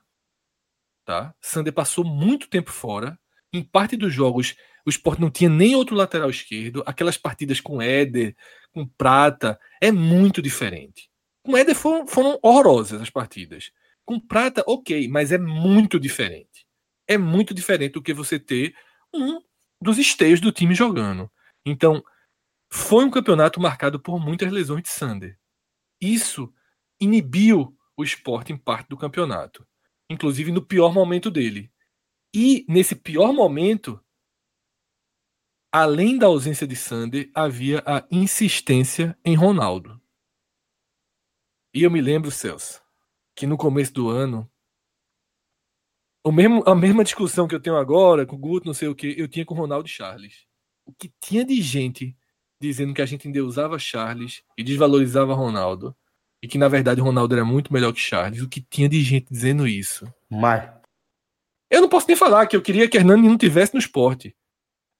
tá? 1.05 1.35
Sander 1.39 1.71
passou 1.71 2.03
muito 2.03 2.49
tempo 2.49 2.71
fora 2.71 3.19
Em 3.53 3.63
parte 3.63 3.95
dos 3.95 4.13
jogos, 4.13 4.55
o 4.85 4.89
Sport 4.89 5.19
não 5.19 5.29
tinha 5.29 5.49
nem 5.49 5.75
outro 5.75 5.95
lateral 5.95 6.29
esquerdo. 6.29 6.83
Aquelas 6.85 7.17
partidas 7.17 7.59
com 7.59 7.81
Éder, 7.81 8.35
com 8.71 8.85
Prata, 8.85 9.59
é 9.81 9.91
muito 9.91 10.41
diferente. 10.41 11.09
Com 11.43 11.57
Éder 11.57 11.75
foram, 11.75 12.07
foram 12.07 12.39
horrorosas 12.41 13.01
as 13.01 13.09
partidas. 13.09 13.71
Com 14.05 14.19
Prata, 14.19 14.63
ok, 14.67 15.07
mas 15.07 15.31
é 15.31 15.37
muito 15.37 15.99
diferente. 15.99 16.65
É 17.07 17.17
muito 17.17 17.53
diferente 17.53 17.93
do 17.93 18.01
que 18.01 18.13
você 18.13 18.37
ter 18.39 18.75
um 19.13 19.41
dos 19.81 19.97
esteios 19.97 20.39
do 20.39 20.51
time 20.51 20.75
jogando. 20.75 21.31
Então, 21.65 22.03
foi 22.69 23.05
um 23.05 23.11
campeonato 23.11 23.59
marcado 23.59 23.99
por 23.99 24.19
muitas 24.19 24.51
lesões 24.51 24.83
de 24.83 24.89
Sander. 24.89 25.37
Isso 26.01 26.53
inibiu 26.99 27.77
o 27.95 28.03
esporte 28.03 28.53
em 28.53 28.57
parte 28.57 28.89
do 28.89 28.97
campeonato, 28.97 29.65
inclusive 30.09 30.51
no 30.51 30.61
pior 30.61 30.93
momento 30.93 31.31
dele. 31.31 31.71
E 32.33 32.65
nesse 32.67 32.95
pior 32.95 33.33
momento, 33.33 33.99
além 35.71 36.17
da 36.17 36.27
ausência 36.27 36.67
de 36.67 36.75
Sander, 36.75 37.29
havia 37.33 37.83
a 37.85 38.05
insistência 38.11 39.17
em 39.23 39.35
Ronaldo. 39.35 40.01
E 41.73 41.83
eu 41.83 41.91
me 41.91 42.01
lembro, 42.01 42.31
Celso, 42.31 42.81
que 43.35 43.45
no 43.45 43.57
começo 43.57 43.93
do 43.93 44.09
ano, 44.09 44.49
o 46.23 46.31
mesmo, 46.31 46.63
a 46.65 46.75
mesma 46.75 47.03
discussão 47.03 47.47
que 47.47 47.55
eu 47.55 47.59
tenho 47.59 47.77
agora 47.77 48.25
com 48.25 48.35
o 48.35 48.39
Guto, 48.39 48.65
não 48.65 48.73
sei 48.73 48.87
o 48.87 48.95
que, 48.95 49.15
eu 49.17 49.27
tinha 49.27 49.45
com 49.45 49.53
o 49.53 49.57
Ronaldo 49.57 49.87
e 49.87 49.91
Charles. 49.91 50.45
O 50.85 50.93
que 50.93 51.13
tinha 51.21 51.45
de 51.45 51.61
gente 51.61 52.17
dizendo 52.59 52.93
que 52.93 53.01
a 53.01 53.05
gente 53.05 53.27
endeusava 53.27 53.77
Charles 53.77 54.43
e 54.57 54.63
desvalorizava 54.63 55.33
Ronaldo, 55.33 55.95
e 56.41 56.47
que 56.47 56.57
na 56.57 56.67
verdade 56.67 57.01
Ronaldo 57.01 57.35
era 57.35 57.45
muito 57.45 57.71
melhor 57.71 57.93
que 57.93 57.99
Charles. 57.99 58.41
O 58.41 58.49
que 58.49 58.61
tinha 58.61 58.89
de 58.89 59.01
gente 59.03 59.27
dizendo 59.31 59.67
isso? 59.67 60.11
Mas. 60.29 60.76
Eu 61.69 61.81
não 61.81 61.89
posso 61.89 62.07
nem 62.07 62.15
falar 62.15 62.47
que 62.47 62.55
eu 62.55 62.61
queria 62.61 62.87
que 62.89 62.97
Hernani 62.97 63.27
não 63.27 63.37
tivesse 63.37 63.73
no 63.73 63.79
esporte. 63.79 64.35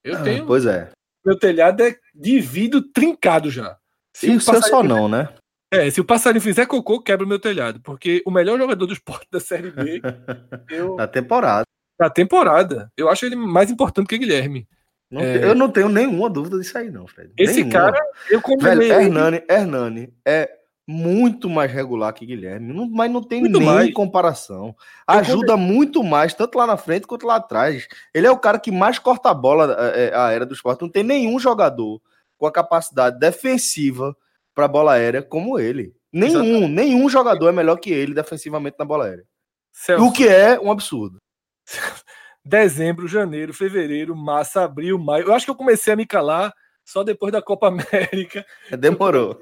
Eu 0.04 0.16
ah, 0.16 0.22
tenho. 0.22 0.46
Pois 0.46 0.66
é. 0.66 0.90
Meu 1.24 1.38
telhado 1.38 1.82
é 1.82 1.96
de 2.14 2.40
vidro 2.40 2.82
trincado 2.82 3.50
já. 3.50 3.76
Se 4.14 4.32
Isso 4.32 4.54
é 4.54 4.60
só 4.60 4.82
não, 4.82 5.08
né? 5.08 5.28
É, 5.70 5.90
se 5.90 6.00
o 6.00 6.04
passarinho 6.04 6.40
fizer 6.40 6.66
cocô, 6.66 7.00
quebra 7.00 7.26
o 7.26 7.28
meu 7.28 7.38
telhado. 7.38 7.80
Porque 7.82 8.22
o 8.26 8.30
melhor 8.30 8.58
jogador 8.58 8.86
do 8.86 8.92
esporte 8.92 9.26
da 9.30 9.40
Série 9.40 9.70
B. 9.70 10.00
eu... 10.70 10.96
Da 10.96 11.06
temporada. 11.06 11.64
Da 11.98 12.08
temporada. 12.08 12.90
Eu 12.96 13.08
acho 13.08 13.26
ele 13.26 13.36
mais 13.36 13.70
importante 13.70 14.08
que 14.08 14.18
Guilherme. 14.18 14.66
Não, 15.10 15.20
é... 15.20 15.44
Eu 15.44 15.54
não 15.54 15.70
tenho 15.70 15.88
nenhuma 15.88 16.28
dúvida 16.30 16.58
disso 16.58 16.76
aí, 16.76 16.90
não, 16.90 17.06
Fred. 17.06 17.32
Esse 17.36 17.64
nenhuma. 17.64 17.72
cara, 17.72 18.06
eu 18.30 18.40
combinei. 18.40 18.90
Hernani, 18.90 19.42
Hernani 19.48 20.14
é 20.26 20.57
muito 20.90 21.50
mais 21.50 21.70
regular 21.70 22.14
que 22.14 22.24
Guilherme, 22.24 22.72
não, 22.72 22.88
mas 22.88 23.10
não 23.10 23.22
tem 23.22 23.42
muito 23.42 23.58
nem 23.58 23.68
mais. 23.68 23.92
comparação. 23.92 24.74
Ajuda 25.06 25.54
muito 25.54 26.02
mais, 26.02 26.32
tanto 26.32 26.56
lá 26.56 26.66
na 26.66 26.78
frente 26.78 27.06
quanto 27.06 27.26
lá 27.26 27.36
atrás. 27.36 27.86
Ele 28.14 28.26
é 28.26 28.30
o 28.30 28.38
cara 28.38 28.58
que 28.58 28.70
mais 28.70 28.98
corta 28.98 29.28
a 29.28 29.34
bola 29.34 29.76
é, 29.94 30.06
é, 30.06 30.16
a 30.16 30.32
era 30.32 30.46
do 30.46 30.54
esporte. 30.54 30.80
Não 30.80 30.88
tem 30.88 31.02
nenhum 31.02 31.38
jogador 31.38 32.00
com 32.38 32.46
a 32.46 32.52
capacidade 32.52 33.18
defensiva 33.18 34.16
para 34.54 34.66
bola 34.66 34.94
aérea 34.94 35.20
como 35.22 35.58
ele. 35.58 35.94
Nenhum, 36.10 36.42
Exatamente. 36.42 36.72
nenhum 36.72 37.08
jogador 37.10 37.48
é 37.50 37.52
melhor 37.52 37.76
que 37.76 37.90
ele 37.90 38.14
defensivamente 38.14 38.76
na 38.78 38.86
bola 38.86 39.04
aérea. 39.04 39.26
Celso. 39.70 40.06
O 40.06 40.10
que 40.10 40.26
é 40.26 40.58
um 40.58 40.72
absurdo. 40.72 41.18
Dezembro, 42.42 43.06
janeiro, 43.06 43.52
fevereiro, 43.52 44.16
março, 44.16 44.58
abril, 44.58 44.98
maio. 44.98 45.26
Eu 45.26 45.34
acho 45.34 45.44
que 45.44 45.50
eu 45.50 45.54
comecei 45.54 45.92
a 45.92 45.96
me 45.96 46.06
calar 46.06 46.50
só 46.82 47.04
depois 47.04 47.30
da 47.30 47.42
Copa 47.42 47.68
América. 47.68 48.46
Demorou 48.70 49.38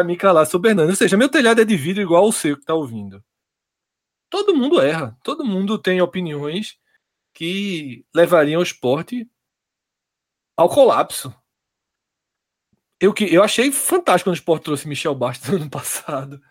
a 0.00 0.04
me 0.04 0.16
calar 0.16 0.46
sobre 0.46 0.70
Hernani. 0.70 0.90
Ou 0.90 0.96
seja, 0.96 1.16
meu 1.16 1.28
telhado 1.28 1.60
é 1.60 1.64
de 1.64 1.76
vidro 1.76 2.02
igual 2.02 2.26
o 2.26 2.32
seu 2.32 2.56
que 2.56 2.62
está 2.62 2.74
ouvindo. 2.74 3.22
Todo 4.28 4.54
mundo 4.54 4.80
erra. 4.80 5.16
Todo 5.22 5.44
mundo 5.44 5.78
tem 5.78 6.00
opiniões 6.00 6.78
que 7.32 8.04
levariam 8.14 8.60
o 8.60 8.64
esporte 8.64 9.28
ao 10.56 10.68
colapso. 10.68 11.34
Eu, 13.00 13.12
que, 13.12 13.24
eu 13.24 13.42
achei 13.42 13.70
fantástico 13.70 14.28
quando 14.28 14.34
o 14.34 14.38
esporte 14.38 14.64
trouxe 14.64 14.88
Michel 14.88 15.14
Bastos 15.14 15.48
no 15.50 15.56
ano 15.56 15.70
passado. 15.70 16.42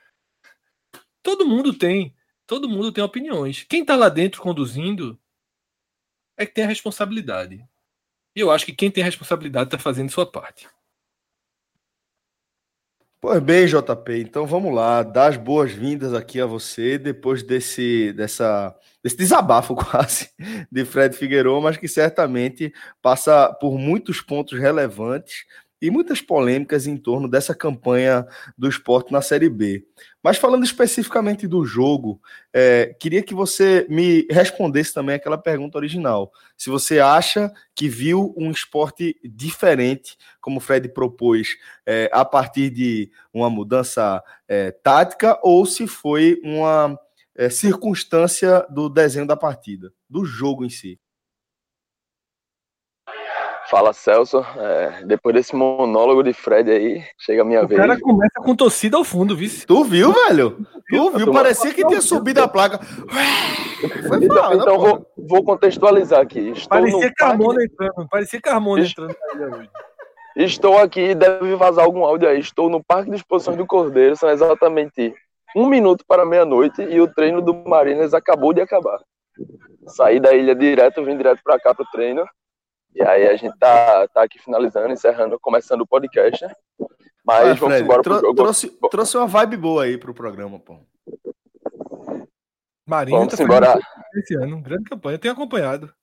Todo 1.21 1.45
mundo 1.45 1.73
tem. 1.73 2.15
Todo 2.45 2.69
mundo 2.69 2.91
tem 2.91 3.03
opiniões. 3.03 3.63
Quem 3.63 3.82
está 3.82 3.95
lá 3.95 4.10
dentro 4.10 4.41
conduzindo 4.41 5.19
é 6.38 6.45
que 6.45 6.53
tem 6.53 6.65
a 6.65 6.67
responsabilidade. 6.67 7.65
E 8.36 8.39
eu 8.39 8.51
acho 8.51 8.65
que 8.65 8.73
quem 8.73 8.91
tem 8.91 9.03
a 9.03 9.06
responsabilidade 9.06 9.67
está 9.67 9.79
fazendo 9.79 10.12
sua 10.12 10.29
parte. 10.29 10.67
Pois 13.23 13.41
bem, 13.41 13.65
JP, 13.65 14.19
então 14.19 14.45
vamos 14.45 14.75
lá, 14.75 15.01
dar 15.01 15.27
as 15.27 15.38
boas-vindas 15.38 16.13
aqui 16.13 16.41
a 16.41 16.45
você 16.45 16.97
depois 16.97 17.41
desse, 17.41 18.12
dessa, 18.12 18.75
desse 19.01 19.15
desabafo 19.15 19.73
quase 19.79 20.29
de 20.69 20.83
Fred 20.83 21.15
Figueiredo, 21.15 21.62
mas 21.62 21.77
que 21.77 21.88
certamente 21.88 22.73
passa 23.01 23.47
por 23.62 23.79
muitos 23.79 24.19
pontos 24.19 24.59
relevantes 24.59 25.45
e 25.84 25.91
muitas 25.91 26.22
polêmicas 26.22 26.88
em 26.88 26.96
torno 26.96 27.28
dessa 27.28 27.54
campanha 27.54 28.26
do 28.58 28.69
esporte 28.69 29.12
na 29.12 29.22
Série 29.22 29.50
B. 29.50 29.86
Mas 30.24 30.38
falando 30.38 30.63
especificamente 30.63 31.46
do 31.46 31.65
jogo, 31.65 32.22
é, 32.54 32.96
queria 32.98 33.22
que 33.22 33.34
você 33.34 33.86
me 33.89 34.26
respondesse 34.32 34.93
também 34.93 35.15
aquela 35.15 35.38
pergunta 35.38 35.78
original. 35.78 36.32
Se 36.58 36.69
você 36.69 37.02
acha 37.02 37.52
que 37.76 37.89
viu 37.89 38.34
um 38.38 38.50
esporte 38.50 39.19
diferente, 39.26 40.15
como 40.39 40.60
o 40.60 40.62
Fred 40.62 40.88
propôs, 40.88 41.50
é, 41.86 42.10
a 42.13 42.24
partir 42.24 42.69
de 42.69 43.12
uma 43.34 43.50
mudança 43.50 44.24
é, 44.48 44.72
tática, 44.72 45.38
ou 45.43 45.65
se 45.65 45.86
foi 45.86 46.39
uma 46.46 46.98
é, 47.36 47.50
circunstância 47.50 48.65
do 48.69 48.88
desenho 48.88 49.28
da 49.28 49.36
partida, 49.36 49.91
do 50.10 50.24
jogo 50.24 50.63
em 50.63 50.69
si. 50.69 50.98
Fala 53.73 53.91
Celso, 53.91 54.45
é, 54.55 55.03
depois 55.03 55.33
desse 55.33 55.55
monólogo 55.55 56.21
de 56.21 56.31
Fred 56.31 56.69
aí, 56.69 57.03
chega 57.17 57.41
a 57.41 57.45
minha 57.45 57.63
o 57.63 57.67
vez. 57.67 57.79
O 57.79 57.81
cara 57.81 57.99
começa 57.99 58.39
com 58.39 58.55
torcida 58.55 58.97
ao 58.97 59.03
fundo, 59.03 59.36
vice. 59.36 59.65
Tu 59.65 59.83
viu, 59.83 60.13
velho? 60.13 60.59
Tu 60.88 61.09
viu? 61.17 61.31
Parecia 61.31 61.73
que 61.73 61.83
tinha 61.88 61.99
subido 61.99 62.39
a 62.39 62.47
placa. 62.47 62.77
Foi 64.07 64.23
então, 64.23 64.53
então 64.53 64.77
vou, 64.77 65.07
vou, 65.17 65.43
contextualizar 65.43 66.21
aqui. 66.21 66.51
Estou 66.51 66.69
parecia 66.69 67.12
Carmona 67.15 67.55
parque... 67.55 67.73
entrando, 67.73 68.09
parecia 68.09 68.41
Carmona 68.41 68.86
entrando. 68.86 69.15
Estou 70.36 70.77
aqui, 70.77 71.15
deve 71.15 71.55
vazar 71.55 71.83
algum 71.83 72.05
áudio 72.05 72.29
aí. 72.29 72.39
Estou 72.39 72.69
no 72.69 72.83
Parque 72.83 73.09
de 73.09 73.15
Exposições 73.15 73.57
do 73.57 73.65
Cordeiro, 73.65 74.15
são 74.15 74.29
exatamente 74.29 75.15
um 75.55 75.65
minuto 75.65 76.05
para 76.07 76.27
meia-noite 76.27 76.79
e 76.83 77.01
o 77.01 77.12
treino 77.12 77.41
do 77.41 77.55
Marinas 77.55 78.13
acabou 78.13 78.53
de 78.53 78.62
acabar. 78.62 78.99
Saí 79.88 80.19
da 80.19 80.31
ilha 80.36 80.53
direto, 80.53 81.03
vim 81.03 81.17
direto 81.17 81.39
para 81.43 81.59
cá 81.59 81.73
para 81.73 81.83
o 81.83 81.91
treino 81.91 82.23
e 82.95 83.01
aí 83.01 83.27
a 83.27 83.36
gente 83.36 83.58
tá, 83.58 84.08
tá 84.08 84.23
aqui 84.23 84.39
finalizando, 84.39 84.93
encerrando, 84.93 85.39
começando 85.39 85.82
o 85.82 85.88
podcast, 85.88 86.45
né? 86.45 86.53
Mas 87.25 87.58
vamos 87.58 87.75
Fred, 87.75 87.84
embora 87.84 88.01
pro 88.01 88.19
jogo. 88.19 88.36
Trouxe, 88.36 88.69
trouxe 88.91 89.17
uma 89.17 89.27
vibe 89.27 89.58
boa 89.58 89.84
aí 89.84 89.97
pro 89.97 90.13
programa, 90.13 90.60
pô. 90.60 90.79
Marinho 92.86 93.19
vamos 93.19 93.36
tá 93.36 93.43
embora. 93.43 93.79
esse 94.15 94.36
ano, 94.36 94.62
grande 94.62 94.89
campanha, 94.89 95.15
eu 95.15 95.19
tenho 95.19 95.34
acompanhado. 95.34 95.93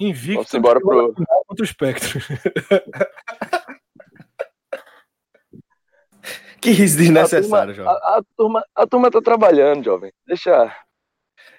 Invicto 0.00 0.36
vamos 0.36 0.54
embora 0.54 0.80
pro... 0.80 1.14
contra 1.46 1.62
o 1.62 1.64
Espectro. 1.64 2.18
que 6.60 6.70
riso 6.70 6.96
desnecessário, 6.96 7.74
jovem. 7.74 7.92
A, 7.92 8.18
a, 8.18 8.22
turma, 8.36 8.64
a 8.74 8.86
turma 8.86 9.10
tá 9.10 9.20
trabalhando, 9.20 9.84
jovem. 9.84 10.10
Deixa, 10.26 10.74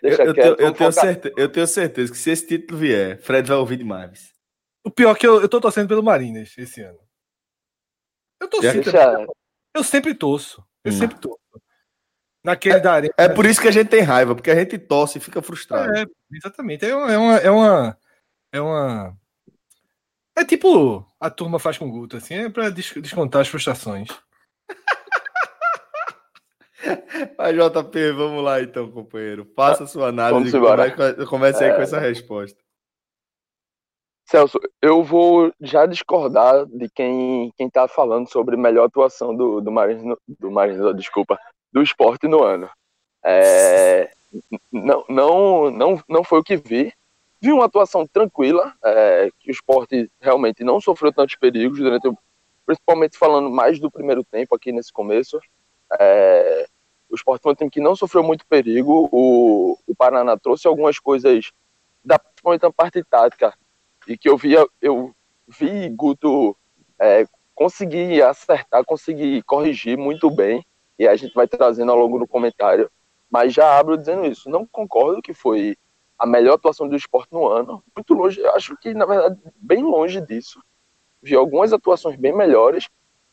Deixa 0.07 0.23
eu, 0.23 0.33
quieto. 0.33 0.59
Eu, 0.59 0.67
eu, 0.67 0.73
tenho 0.73 0.91
certeza, 0.91 1.35
eu 1.37 1.49
tenho 1.49 1.67
certeza 1.67 2.11
que 2.11 2.17
se 2.17 2.29
esse 2.29 2.47
título 2.47 2.79
vier, 2.79 3.19
Fred 3.21 3.47
vai 3.47 3.57
ouvir 3.57 3.77
demais. 3.77 4.33
O 4.83 4.91
pior 4.91 5.15
é 5.15 5.19
que 5.19 5.25
eu, 5.25 5.41
eu 5.41 5.49
tô 5.49 5.59
torcendo 5.59 5.87
pelo 5.87 6.03
Marinas 6.03 6.53
esse 6.57 6.81
ano. 6.81 6.99
Eu 8.39 8.47
torci 8.47 8.71
Deixa... 8.81 9.27
Eu 9.73 9.83
sempre 9.83 10.13
torço. 10.13 10.63
Eu 10.83 10.91
hum. 10.91 10.97
sempre 10.97 11.17
torço. 11.19 11.39
Naquele 12.43 12.75
é, 12.75 12.79
da 12.79 12.93
arena. 12.93 13.13
É 13.17 13.27
por 13.27 13.45
isso 13.45 13.59
que 13.59 13.67
a 13.67 13.71
gente 13.71 13.89
tem 13.89 14.01
raiva, 14.01 14.35
porque 14.35 14.51
a 14.51 14.55
gente 14.55 14.77
torce 14.77 15.17
e 15.17 15.21
fica 15.21 15.41
frustrado. 15.41 15.91
É, 15.97 16.05
exatamente. 16.31 16.85
É 16.85 16.95
uma, 16.95 17.11
é 17.11 17.17
uma, 17.17 17.37
é 17.37 17.51
uma. 17.51 17.97
É 18.53 18.61
uma. 18.61 19.17
É 20.37 20.45
tipo 20.45 21.05
a 21.19 21.29
turma 21.31 21.57
faz 21.57 21.77
com 21.77 21.87
o 21.87 21.91
Guto, 21.91 22.17
assim, 22.17 22.35
é 22.35 22.49
pra 22.49 22.69
descontar 22.69 23.41
as 23.41 23.47
frustrações. 23.47 24.07
Mas, 27.37 27.55
JP, 27.55 28.11
vamos 28.11 28.43
lá 28.43 28.61
então, 28.61 28.91
companheiro. 28.91 29.45
Faça 29.55 29.83
a 29.83 29.87
sua 29.87 30.07
análise 30.07 30.55
e 30.55 31.25
comece 31.25 31.63
aí 31.63 31.71
é... 31.71 31.75
com 31.75 31.81
essa 31.81 31.99
resposta. 31.99 32.57
Celso, 34.25 34.59
eu 34.81 35.03
vou 35.03 35.53
já 35.61 35.85
discordar 35.85 36.65
de 36.65 36.89
quem 36.89 37.53
quem 37.55 37.67
está 37.67 37.87
falando 37.87 38.27
sobre 38.27 38.57
melhor 38.57 38.85
atuação 38.85 39.35
do, 39.35 39.61
do 39.61 39.71
Marins, 39.71 40.01
do 40.39 40.49
Marins, 40.49 40.79
desculpa, 40.95 41.39
do 41.71 41.81
esporte 41.83 42.27
no 42.27 42.43
ano. 42.43 42.67
É, 43.23 44.09
não, 44.71 45.05
não, 45.07 45.71
não, 45.71 46.03
não 46.09 46.23
foi 46.23 46.39
o 46.39 46.43
que 46.43 46.57
vi. 46.57 46.91
Vi 47.39 47.51
uma 47.51 47.65
atuação 47.65 48.07
tranquila, 48.07 48.73
é, 48.83 49.29
que 49.39 49.49
o 49.49 49.51
esporte 49.51 50.09
realmente 50.19 50.63
não 50.63 50.81
sofreu 50.81 51.13
tantos 51.13 51.35
perigos 51.35 51.77
durante, 51.77 52.11
principalmente 52.65 53.17
falando 53.17 53.51
mais 53.51 53.79
do 53.79 53.91
primeiro 53.91 54.23
tempo 54.23 54.55
aqui 54.55 54.71
nesse 54.71 54.91
começo. 54.91 55.39
É, 55.99 56.67
o 57.09 57.15
Sport 57.15 57.41
foi 57.41 57.51
um 57.51 57.55
time 57.55 57.69
que 57.69 57.79
não 57.79 57.95
sofreu 57.95 58.23
muito 58.23 58.45
perigo. 58.45 59.09
O, 59.11 59.77
o 59.85 59.95
Paraná 59.95 60.37
trouxe 60.37 60.67
algumas 60.67 60.99
coisas 60.99 61.51
da, 62.03 62.19
principalmente 62.19 62.71
parte 62.75 63.03
tática, 63.03 63.53
e 64.07 64.17
que 64.17 64.29
eu 64.29 64.37
via, 64.37 64.65
eu 64.81 65.13
vi 65.47 65.89
Guto 65.89 66.55
é, 66.99 67.25
conseguir 67.53 68.21
acertar, 68.21 68.83
conseguir 68.85 69.41
corrigir 69.43 69.97
muito 69.97 70.29
bem, 70.29 70.63
e 70.99 71.07
a 71.07 71.15
gente 71.15 71.33
vai 71.33 71.47
trazendo 71.47 71.91
ao 71.91 71.97
longo 71.97 72.19
do 72.19 72.27
comentário, 72.27 72.89
mas 73.29 73.53
já 73.53 73.77
abro 73.77 73.97
dizendo 73.97 74.25
isso, 74.25 74.49
não 74.49 74.65
concordo 74.65 75.21
que 75.21 75.33
foi 75.33 75.75
a 76.17 76.25
melhor 76.25 76.53
atuação 76.53 76.87
do 76.87 76.95
esporte 76.95 77.33
no 77.33 77.47
ano, 77.47 77.83
muito 77.95 78.13
longe, 78.13 78.45
acho 78.47 78.77
que 78.77 78.93
na 78.93 79.05
verdade 79.05 79.37
bem 79.55 79.83
longe 79.83 80.21
disso, 80.21 80.61
vi 81.21 81.35
algumas 81.35 81.73
atuações 81.73 82.15
bem 82.15 82.33
melhores, 82.33 82.87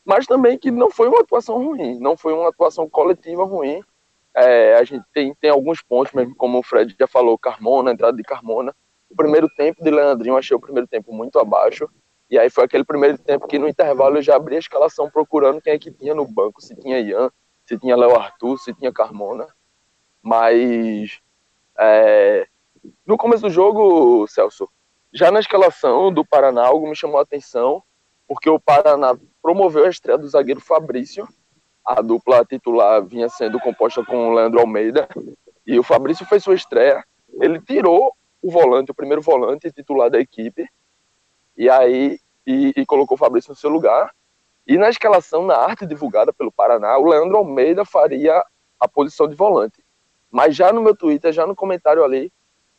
mas 0.05 0.25
também 0.25 0.57
que 0.57 0.71
não 0.71 0.89
foi 0.89 1.07
uma 1.07 1.21
atuação 1.21 1.63
ruim, 1.63 1.99
não 1.99 2.17
foi 2.17 2.33
uma 2.33 2.49
atuação 2.49 2.89
coletiva 2.89 3.43
ruim, 3.43 3.83
é, 4.35 4.75
a 4.75 4.83
gente 4.83 5.05
tem, 5.13 5.33
tem 5.35 5.49
alguns 5.49 5.81
pontos, 5.81 6.13
mesmo 6.13 6.35
como 6.35 6.59
o 6.59 6.63
Fred 6.63 6.95
já 6.99 7.07
falou, 7.07 7.37
Carmona, 7.37 7.91
entrada 7.91 8.17
de 8.17 8.23
Carmona. 8.23 8.75
O 9.09 9.15
primeiro 9.15 9.47
tempo 9.55 9.83
de 9.83 9.91
Leandrinho, 9.91 10.35
achei 10.35 10.57
o 10.57 10.59
primeiro 10.59 10.87
tempo 10.87 11.13
muito 11.13 11.37
abaixo. 11.37 11.87
E 12.29 12.39
aí 12.39 12.49
foi 12.49 12.63
aquele 12.63 12.83
primeiro 12.83 13.17
tempo 13.17 13.47
que 13.47 13.59
no 13.59 13.67
intervalo 13.67 14.17
eu 14.17 14.21
já 14.23 14.35
abri 14.35 14.55
a 14.55 14.59
escalação 14.59 15.09
procurando 15.09 15.61
quem 15.61 15.73
é 15.73 15.77
que 15.77 15.91
tinha 15.91 16.15
no 16.15 16.25
banco, 16.25 16.61
se 16.61 16.75
tinha 16.75 16.99
Ian, 16.99 17.29
se 17.63 17.77
tinha 17.77 17.95
Léo 17.95 18.15
Arthur, 18.15 18.57
se 18.57 18.73
tinha 18.73 18.91
Carmona. 18.91 19.45
Mas 20.19 21.21
é, 21.77 22.47
no 23.05 23.17
começo 23.17 23.43
do 23.43 23.51
jogo, 23.51 24.25
Celso, 24.27 24.67
já 25.13 25.31
na 25.31 25.39
escalação 25.39 26.11
do 26.11 26.25
Paraná, 26.25 26.65
algo 26.65 26.87
me 26.87 26.95
chamou 26.95 27.19
a 27.19 27.23
atenção, 27.23 27.83
porque 28.27 28.49
o 28.49 28.59
Paraná 28.59 29.15
promoveu 29.43 29.85
a 29.85 29.89
estreia 29.89 30.17
do 30.17 30.27
zagueiro 30.27 30.61
Fabrício, 30.61 31.27
a 31.85 32.01
dupla 32.01 32.45
titular 32.45 33.03
vinha 33.03 33.27
sendo 33.27 33.59
composta 33.59 34.03
com 34.05 34.29
o 34.29 34.33
Leandro 34.33 34.61
Almeida 34.61 35.07
e 35.67 35.77
o 35.77 35.83
Fabrício 35.83 36.25
fez 36.25 36.41
sua 36.41 36.55
estreia. 36.55 37.03
Ele 37.41 37.59
tirou 37.59 38.15
o 38.41 38.49
volante, 38.49 38.91
o 38.91 38.95
primeiro 38.95 39.21
volante 39.21 39.69
titular 39.69 40.09
da 40.09 40.17
equipe, 40.17 40.65
e 41.57 41.69
aí 41.69 42.19
e, 42.47 42.73
e 42.77 42.85
colocou 42.85 43.15
o 43.15 43.19
Fabrício 43.19 43.49
no 43.49 43.55
seu 43.55 43.69
lugar. 43.69 44.15
E 44.65 44.77
na 44.77 44.89
escalação, 44.89 45.45
na 45.45 45.57
arte 45.57 45.85
divulgada 45.85 46.31
pelo 46.31 46.51
Paraná, 46.51 46.97
o 46.97 47.05
Leandro 47.05 47.35
Almeida 47.35 47.83
faria 47.83 48.41
a 48.79 48.87
posição 48.87 49.27
de 49.27 49.35
volante. 49.35 49.83
Mas 50.31 50.55
já 50.55 50.71
no 50.71 50.81
meu 50.81 50.95
Twitter, 50.95 51.33
já 51.33 51.45
no 51.45 51.53
comentário 51.53 52.01
ali, 52.01 52.31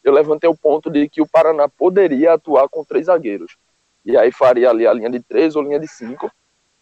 eu 0.02 0.12
levantei 0.12 0.48
o 0.48 0.56
ponto 0.56 0.90
de 0.90 1.10
que 1.10 1.20
o 1.20 1.28
Paraná 1.28 1.68
poderia 1.68 2.32
atuar 2.32 2.70
com 2.70 2.82
três 2.84 3.06
zagueiros. 3.06 3.58
E 4.02 4.16
aí 4.16 4.32
faria 4.32 4.70
ali 4.70 4.86
a 4.86 4.92
linha 4.94 5.10
de 5.10 5.20
três 5.20 5.54
ou 5.56 5.62
linha 5.62 5.78
de 5.78 5.88
cinco 5.88 6.30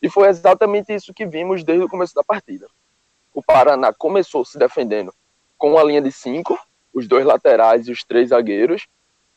e 0.03 0.11
foi 0.11 0.29
exatamente 0.29 0.93
isso 0.93 1.15
que 1.15 1.25
vimos 1.25 1.63
desde 1.63 1.85
o 1.85 1.89
começo 1.89 2.15
da 2.15 2.25
partida. 2.25 2.67
O 3.33 3.43
Paraná 3.43 3.93
começou 3.93 4.45
se 4.45 4.59
defendendo 4.59 5.15
com 5.57 5.73
uma 5.73 5.83
linha 5.85 6.03
de 6.03 6.11
cinco, 6.11 6.59
os 6.93 7.07
dois 7.07 7.25
laterais 7.25 7.87
e 7.87 7.93
os 7.93 8.03
três 8.03 8.31
zagueiros. 8.31 8.89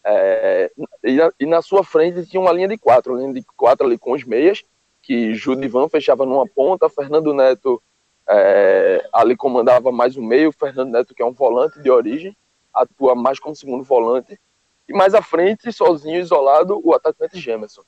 É, 0.04 0.71
e, 1.04 1.13
na, 1.13 1.32
e, 1.39 1.45
na, 1.45 1.62
sua 1.62 1.84
frente 1.84 2.25
tinha 2.25 2.41
uma 2.41 2.51
linha 2.51 2.67
de 2.67 2.78
quatro, 2.78 3.13
uma 3.13 3.21
linha 3.21 3.34
de 3.34 3.43
quatro 3.56 3.86
ali 3.86 3.97
com 3.97 4.12
os 4.13 4.23
meias, 4.23 4.63
que 5.01 5.36
Judivan 5.36 5.88
fechava 5.88 6.25
numa 6.25 6.47
ponta, 6.47 6.89
Fernando 6.89 7.34
Neto 7.34 7.82
é, 8.28 9.08
ali 9.13 9.36
comandava 9.36 9.91
mais 9.91 10.17
o 10.17 10.23
meio, 10.23 10.51
Fernando 10.51 10.91
Neto, 10.91 11.13
que 11.13 11.21
é 11.21 11.25
um 11.25 11.32
volante 11.32 11.80
de 11.80 11.91
origem, 11.91 12.36
atua 12.73 13.15
mais 13.15 13.39
como 13.39 13.56
segundo 13.56 13.84
volante, 13.84 14.39
e 14.88 14.93
mais 14.93 15.13
à 15.13 15.21
frente, 15.21 15.71
sozinho, 15.71 16.19
isolado, 16.19 16.80
o 16.84 16.93
atacante 16.93 17.39
Gemerson. 17.39 17.84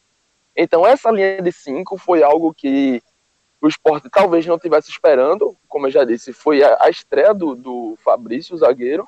Então, 0.57 0.85
essa 0.85 1.11
linha 1.11 1.39
de 1.39 1.51
cinco 1.51 1.97
foi 1.97 2.23
algo 2.23 2.51
que 2.51 3.01
o 3.61 3.67
esporte 3.67 4.09
talvez 4.09 4.45
não 4.45 4.57
tivesse 4.57 4.89
esperando, 4.89 5.55
como 5.67 5.85
eu 5.85 5.91
já 5.91 6.03
disse, 6.03 6.33
foi 6.33 6.63
a, 6.63 6.77
a 6.81 6.89
estreia 6.89 7.33
do, 7.33 7.55
do 7.55 7.95
Fabrício, 8.03 8.55
o 8.55 8.57
zagueiro, 8.57 9.07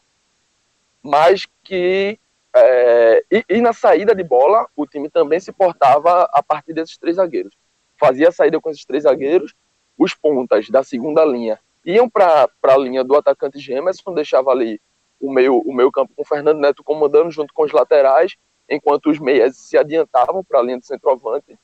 mas 1.01 1.47
que. 1.63 2.19
É, 2.55 3.23
e, 3.31 3.45
e, 3.49 3.61
na 3.61 3.73
saída 3.73 4.15
de 4.15 4.23
bola, 4.23 4.67
o 4.75 4.85
time 4.85 5.09
também 5.09 5.39
se 5.39 5.51
portava 5.51 6.23
a 6.33 6.41
partir 6.41 6.73
desses 6.73 6.97
três 6.97 7.17
zagueiros. 7.17 7.55
Fazia 7.99 8.29
a 8.29 8.31
saída 8.31 8.59
com 8.59 8.69
esses 8.69 8.85
três 8.85 9.03
zagueiros, 9.03 9.53
os 9.97 10.13
pontas 10.13 10.69
da 10.69 10.83
segunda 10.83 11.23
linha 11.25 11.59
iam 11.85 12.09
para 12.09 12.47
a 12.63 12.77
linha 12.77 13.03
do 13.03 13.15
atacante 13.15 13.59
Gemerson, 13.59 14.13
deixava 14.13 14.51
ali 14.51 14.81
o 15.19 15.31
meio, 15.31 15.59
o 15.59 15.73
meio 15.73 15.91
campo 15.91 16.13
com 16.15 16.21
o 16.21 16.25
Fernando 16.25 16.59
Neto 16.59 16.83
comandando 16.83 17.31
junto 17.31 17.53
com 17.53 17.63
os 17.63 17.71
laterais, 17.71 18.35
enquanto 18.69 19.09
os 19.09 19.19
meias 19.19 19.57
se 19.57 19.77
adiantavam 19.77 20.43
para 20.43 20.59
a 20.59 20.63
linha 20.63 20.79
de 20.79 20.85
centroavante. 20.85 21.57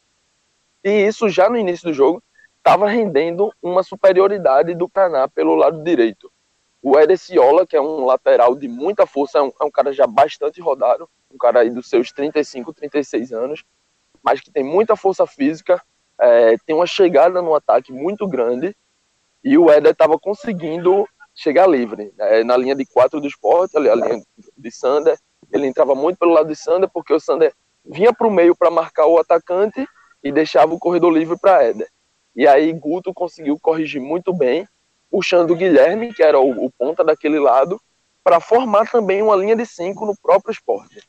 E 0.83 0.89
isso 0.89 1.29
já 1.29 1.49
no 1.49 1.57
início 1.57 1.87
do 1.87 1.93
jogo 1.93 2.21
estava 2.57 2.89
rendendo 2.89 3.53
uma 3.61 3.83
superioridade 3.83 4.73
do 4.73 4.89
Paraná 4.89 5.27
pelo 5.27 5.55
lado 5.55 5.83
direito. 5.83 6.31
O 6.81 6.99
Edeciola, 6.99 7.65
que 7.65 7.75
é 7.75 7.81
um 7.81 8.05
lateral 8.05 8.55
de 8.55 8.67
muita 8.67 9.05
força, 9.05 9.39
é 9.39 9.41
um, 9.41 9.51
é 9.59 9.63
um, 9.63 9.71
cara 9.71 9.91
já 9.93 10.05
bastante 10.05 10.61
rodado, 10.61 11.09
um 11.31 11.37
cara 11.37 11.61
aí 11.61 11.69
dos 11.69 11.89
seus 11.89 12.11
35, 12.11 12.73
36 12.73 13.31
anos, 13.33 13.63
mas 14.21 14.41
que 14.41 14.51
tem 14.51 14.63
muita 14.63 14.95
força 14.95 15.25
física, 15.27 15.81
é, 16.19 16.55
tem 16.65 16.75
uma 16.75 16.87
chegada 16.87 17.41
no 17.41 17.55
ataque 17.55 17.91
muito 17.91 18.27
grande, 18.27 18.75
e 19.43 19.57
o 19.57 19.69
Éder 19.69 19.91
estava 19.91 20.17
conseguindo 20.17 21.07
chegar 21.33 21.67
livre, 21.67 22.13
né, 22.17 22.43
na 22.43 22.55
linha 22.55 22.75
de 22.75 22.85
quatro 22.85 23.19
do 23.19 23.27
esporte, 23.27 23.75
ali, 23.77 23.89
a 23.89 23.95
linha 23.95 24.23
de 24.57 24.71
Sander, 24.71 25.17
ele 25.51 25.67
entrava 25.67 25.95
muito 25.95 26.17
pelo 26.17 26.34
lado 26.34 26.47
de 26.47 26.55
Sander, 26.55 26.89
porque 26.93 27.13
o 27.13 27.19
Sander 27.19 27.53
vinha 27.86 28.13
para 28.13 28.27
o 28.27 28.31
meio 28.31 28.55
para 28.55 28.71
marcar 28.71 29.05
o 29.05 29.17
atacante 29.17 29.88
e 30.23 30.31
deixava 30.31 30.73
o 30.73 30.79
corredor 30.79 31.13
livre 31.13 31.38
para 31.39 31.63
Éder. 31.63 31.89
E 32.36 32.47
aí 32.47 32.73
Guto 32.73 33.13
conseguiu 33.13 33.58
corrigir 33.60 34.01
muito 34.01 34.34
bem, 34.34 34.67
puxando 35.10 35.51
o 35.51 35.55
Guilherme, 35.55 36.13
que 36.13 36.23
era 36.23 36.39
o, 36.39 36.65
o 36.65 36.71
ponta 36.71 37.03
daquele 37.03 37.39
lado, 37.39 37.79
para 38.23 38.39
formar 38.39 38.89
também 38.89 39.21
uma 39.21 39.36
linha 39.36 39.55
de 39.55 39.65
cinco 39.65 40.05
no 40.05 40.17
próprio 40.17 40.51
esporte. 40.51 41.01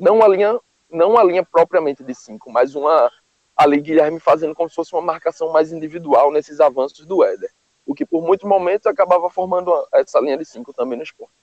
Não 0.00 0.22
a 0.22 0.28
linha, 0.28 0.58
não 0.90 1.16
a 1.16 1.22
linha 1.22 1.44
propriamente 1.44 2.02
de 2.02 2.14
cinco, 2.14 2.50
mas 2.50 2.74
uma 2.74 3.10
ali 3.56 3.80
Guilherme 3.80 4.18
fazendo 4.18 4.54
como 4.54 4.68
se 4.68 4.74
fosse 4.74 4.92
uma 4.94 5.02
marcação 5.02 5.52
mais 5.52 5.72
individual 5.72 6.32
nesses 6.32 6.60
avanços 6.60 7.06
do 7.06 7.22
Éder. 7.22 7.50
O 7.86 7.94
que 7.94 8.04
por 8.04 8.22
muitos 8.22 8.48
momentos 8.48 8.86
acabava 8.86 9.28
formando 9.30 9.72
essa 9.92 10.18
linha 10.20 10.38
de 10.38 10.44
cinco 10.44 10.72
também 10.72 10.96
no 10.96 11.04
esporte. 11.04 11.34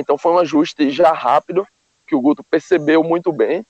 Então 0.00 0.18
foi 0.18 0.32
um 0.32 0.38
ajuste 0.38 0.90
já 0.90 1.12
rápido, 1.12 1.66
que 2.06 2.14
o 2.14 2.20
Guto 2.20 2.42
percebeu 2.42 3.04
muito 3.04 3.32
bem. 3.32 3.64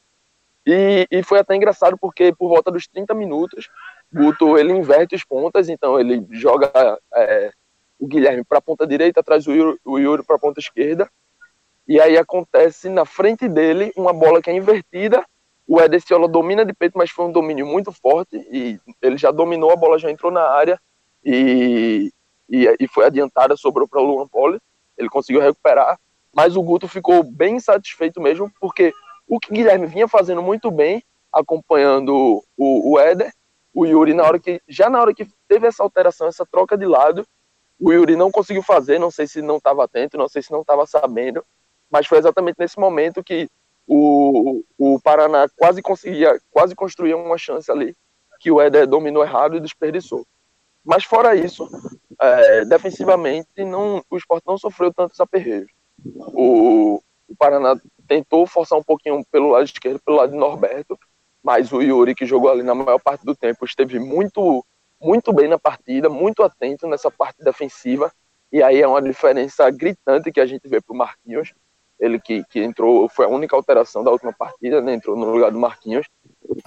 E, 0.66 1.06
e 1.10 1.22
foi 1.22 1.38
até 1.38 1.54
engraçado 1.54 1.96
porque 1.98 2.32
por 2.34 2.48
volta 2.48 2.70
dos 2.70 2.86
30 2.86 3.14
minutos, 3.14 3.68
Guto 4.12 4.58
ele 4.58 4.72
inverte 4.72 5.14
as 5.14 5.24
pontas, 5.24 5.68
então 5.68 5.98
ele 5.98 6.26
joga 6.30 6.70
é, 7.14 7.50
o 7.98 8.06
Guilherme 8.06 8.44
para 8.44 8.58
a 8.58 8.62
ponta 8.62 8.86
direita, 8.86 9.22
traz 9.22 9.46
o 9.46 9.52
Yuri, 9.52 9.78
Yuri 9.86 10.24
para 10.24 10.36
a 10.36 10.38
ponta 10.38 10.58
esquerda. 10.58 11.08
E 11.86 12.00
aí 12.00 12.16
acontece 12.16 12.88
na 12.88 13.04
frente 13.04 13.48
dele 13.48 13.92
uma 13.96 14.12
bola 14.12 14.40
que 14.40 14.48
é 14.48 14.54
invertida. 14.54 15.24
O 15.66 15.80
Edeciola 15.80 16.28
domina 16.28 16.64
de 16.64 16.72
peito, 16.72 16.96
mas 16.96 17.10
foi 17.10 17.26
um 17.26 17.32
domínio 17.32 17.66
muito 17.66 17.92
forte. 17.92 18.36
E 18.50 18.78
ele 19.02 19.16
já 19.16 19.30
dominou, 19.30 19.70
a 19.70 19.76
bola 19.76 19.98
já 19.98 20.10
entrou 20.10 20.30
na 20.32 20.42
área 20.42 20.80
e, 21.24 22.12
e, 22.48 22.76
e 22.80 22.88
foi 22.88 23.06
adiantada, 23.06 23.56
sobrou 23.56 23.88
para 23.88 24.00
o 24.00 24.04
Luan 24.04 24.26
Poli. 24.26 24.58
Ele 24.96 25.08
conseguiu 25.08 25.40
recuperar 25.40 25.98
mas 26.32 26.56
o 26.56 26.62
Guto 26.62 26.88
ficou 26.88 27.22
bem 27.22 27.58
satisfeito 27.58 28.20
mesmo, 28.20 28.50
porque 28.60 28.92
o 29.26 29.38
que 29.38 29.52
Guilherme 29.52 29.86
vinha 29.86 30.08
fazendo 30.08 30.42
muito 30.42 30.70
bem, 30.70 31.02
acompanhando 31.32 32.42
o, 32.56 32.92
o 32.92 32.98
Éder, 32.98 33.32
o 33.72 33.86
Yuri, 33.86 34.14
na 34.14 34.24
hora 34.24 34.38
que, 34.38 34.60
já 34.68 34.90
na 34.90 35.00
hora 35.00 35.14
que 35.14 35.26
teve 35.46 35.66
essa 35.66 35.82
alteração, 35.82 36.26
essa 36.26 36.44
troca 36.44 36.76
de 36.76 36.86
lado, 36.86 37.26
o 37.78 37.92
Yuri 37.92 38.16
não 38.16 38.30
conseguiu 38.30 38.62
fazer, 38.62 38.98
não 38.98 39.10
sei 39.10 39.26
se 39.26 39.40
não 39.40 39.56
estava 39.56 39.84
atento, 39.84 40.18
não 40.18 40.28
sei 40.28 40.42
se 40.42 40.50
não 40.50 40.60
estava 40.60 40.86
sabendo, 40.86 41.44
mas 41.90 42.06
foi 42.06 42.18
exatamente 42.18 42.56
nesse 42.58 42.78
momento 42.78 43.24
que 43.24 43.48
o, 43.86 44.62
o 44.78 45.00
Paraná 45.00 45.48
quase 45.56 45.82
conseguia, 45.82 46.40
quase 46.50 46.74
construía 46.74 47.16
uma 47.16 47.38
chance 47.38 47.70
ali, 47.70 47.96
que 48.38 48.50
o 48.50 48.60
Éder 48.60 48.86
dominou 48.86 49.22
errado 49.22 49.56
e 49.56 49.60
desperdiçou. 49.60 50.26
Mas 50.84 51.04
fora 51.04 51.34
isso, 51.34 51.68
é, 52.20 52.64
defensivamente, 52.64 53.64
não, 53.64 54.04
o 54.10 54.16
esporte 54.16 54.46
não 54.46 54.58
sofreu 54.58 54.92
tantos 54.92 55.20
aperreios. 55.20 55.70
O, 56.04 57.02
o 57.28 57.36
Paraná 57.36 57.76
tentou 58.06 58.46
forçar 58.46 58.78
um 58.78 58.82
pouquinho 58.82 59.24
pelo 59.30 59.50
lado 59.50 59.64
esquerdo, 59.64 60.00
pelo 60.04 60.16
lado 60.16 60.32
de 60.32 60.38
Norberto, 60.38 60.98
mas 61.42 61.72
o 61.72 61.80
Yuri, 61.80 62.14
que 62.14 62.26
jogou 62.26 62.50
ali 62.50 62.62
na 62.62 62.74
maior 62.74 62.98
parte 62.98 63.24
do 63.24 63.34
tempo, 63.34 63.64
esteve 63.64 63.98
muito, 63.98 64.64
muito 65.00 65.32
bem 65.32 65.48
na 65.48 65.58
partida, 65.58 66.08
muito 66.08 66.42
atento 66.42 66.86
nessa 66.86 67.10
parte 67.10 67.42
defensiva, 67.42 68.12
e 68.52 68.62
aí 68.62 68.80
é 68.82 68.86
uma 68.86 69.00
diferença 69.00 69.70
gritante 69.70 70.32
que 70.32 70.40
a 70.40 70.46
gente 70.46 70.68
vê 70.68 70.80
para 70.80 70.92
o 70.92 70.96
Marquinhos, 70.96 71.54
ele 71.98 72.18
que, 72.18 72.42
que 72.44 72.60
entrou, 72.60 73.08
foi 73.08 73.26
a 73.26 73.28
única 73.28 73.54
alteração 73.54 74.02
da 74.02 74.10
última 74.10 74.32
partida, 74.32 74.80
né, 74.80 74.94
entrou 74.94 75.16
no 75.16 75.30
lugar 75.30 75.52
do 75.52 75.58
Marquinhos. 75.58 76.06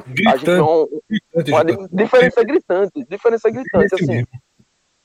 Gritante, 0.07 0.27
a 0.27 0.37
gente 0.37 0.61
um, 0.61 0.87
gritante, 1.09 1.51
uma 1.51 1.87
diferença 1.91 2.43
gritante, 2.43 3.05
diferença 3.09 3.49
gritante, 3.49 3.95
assim 3.95 4.23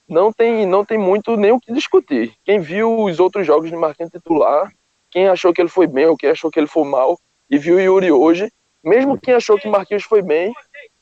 não 0.09 0.32
tem, 0.32 0.66
não 0.66 0.84
tem 0.84 0.96
muito 0.96 1.36
nem 1.36 1.52
o 1.52 1.61
que 1.61 1.72
discutir. 1.72 2.34
Quem 2.44 2.59
viu 2.59 3.04
os 3.04 3.20
outros 3.20 3.46
jogos 3.46 3.70
de 3.70 3.76
Marquinhos 3.76 4.11
titular, 4.11 4.72
quem 5.11 5.28
achou 5.28 5.52
que 5.52 5.61
ele 5.61 5.68
foi 5.68 5.86
bem 5.86 6.06
ou 6.06 6.16
quem 6.16 6.30
achou 6.30 6.50
que 6.50 6.59
ele 6.59 6.66
foi 6.66 6.84
mal, 6.84 7.18
e 7.50 7.59
viu 7.59 7.76
o 7.76 7.80
Yuri 7.80 8.11
hoje, 8.11 8.52
mesmo 8.82 9.18
quem 9.18 9.34
achou 9.34 9.59
que 9.59 9.68
Marquinhos 9.68 10.04
foi 10.04 10.22
bem, 10.22 10.52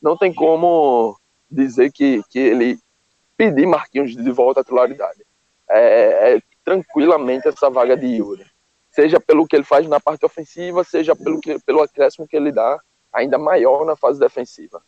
não 0.00 0.16
tem 0.16 0.32
como 0.32 1.16
dizer 1.50 1.92
que, 1.92 2.22
que 2.28 2.38
ele 2.38 2.78
pedir 3.36 3.66
Marquinhos 3.66 4.16
de 4.16 4.30
volta 4.30 4.60
à 4.60 4.64
titularidade. 4.64 5.24
É, 5.68 6.34
é 6.34 6.40
tranquilamente 6.64 7.48
essa 7.48 7.70
vaga 7.70 7.96
de 7.96 8.06
Yuri. 8.06 8.44
seja 8.90 9.20
pelo 9.20 9.46
que 9.46 9.54
ele 9.54 9.64
faz 9.64 9.86
na 9.86 10.00
parte 10.00 10.24
ofensiva, 10.24 10.82
seja 10.82 11.14
pelo, 11.14 11.40
que, 11.40 11.58
pelo 11.60 11.82
acréscimo 11.82 12.26
que 12.26 12.36
ele 12.36 12.50
dá, 12.50 12.80
ainda 13.12 13.38
maior 13.38 13.84
na 13.84 13.94
fase 13.94 14.18
defensiva. 14.18 14.82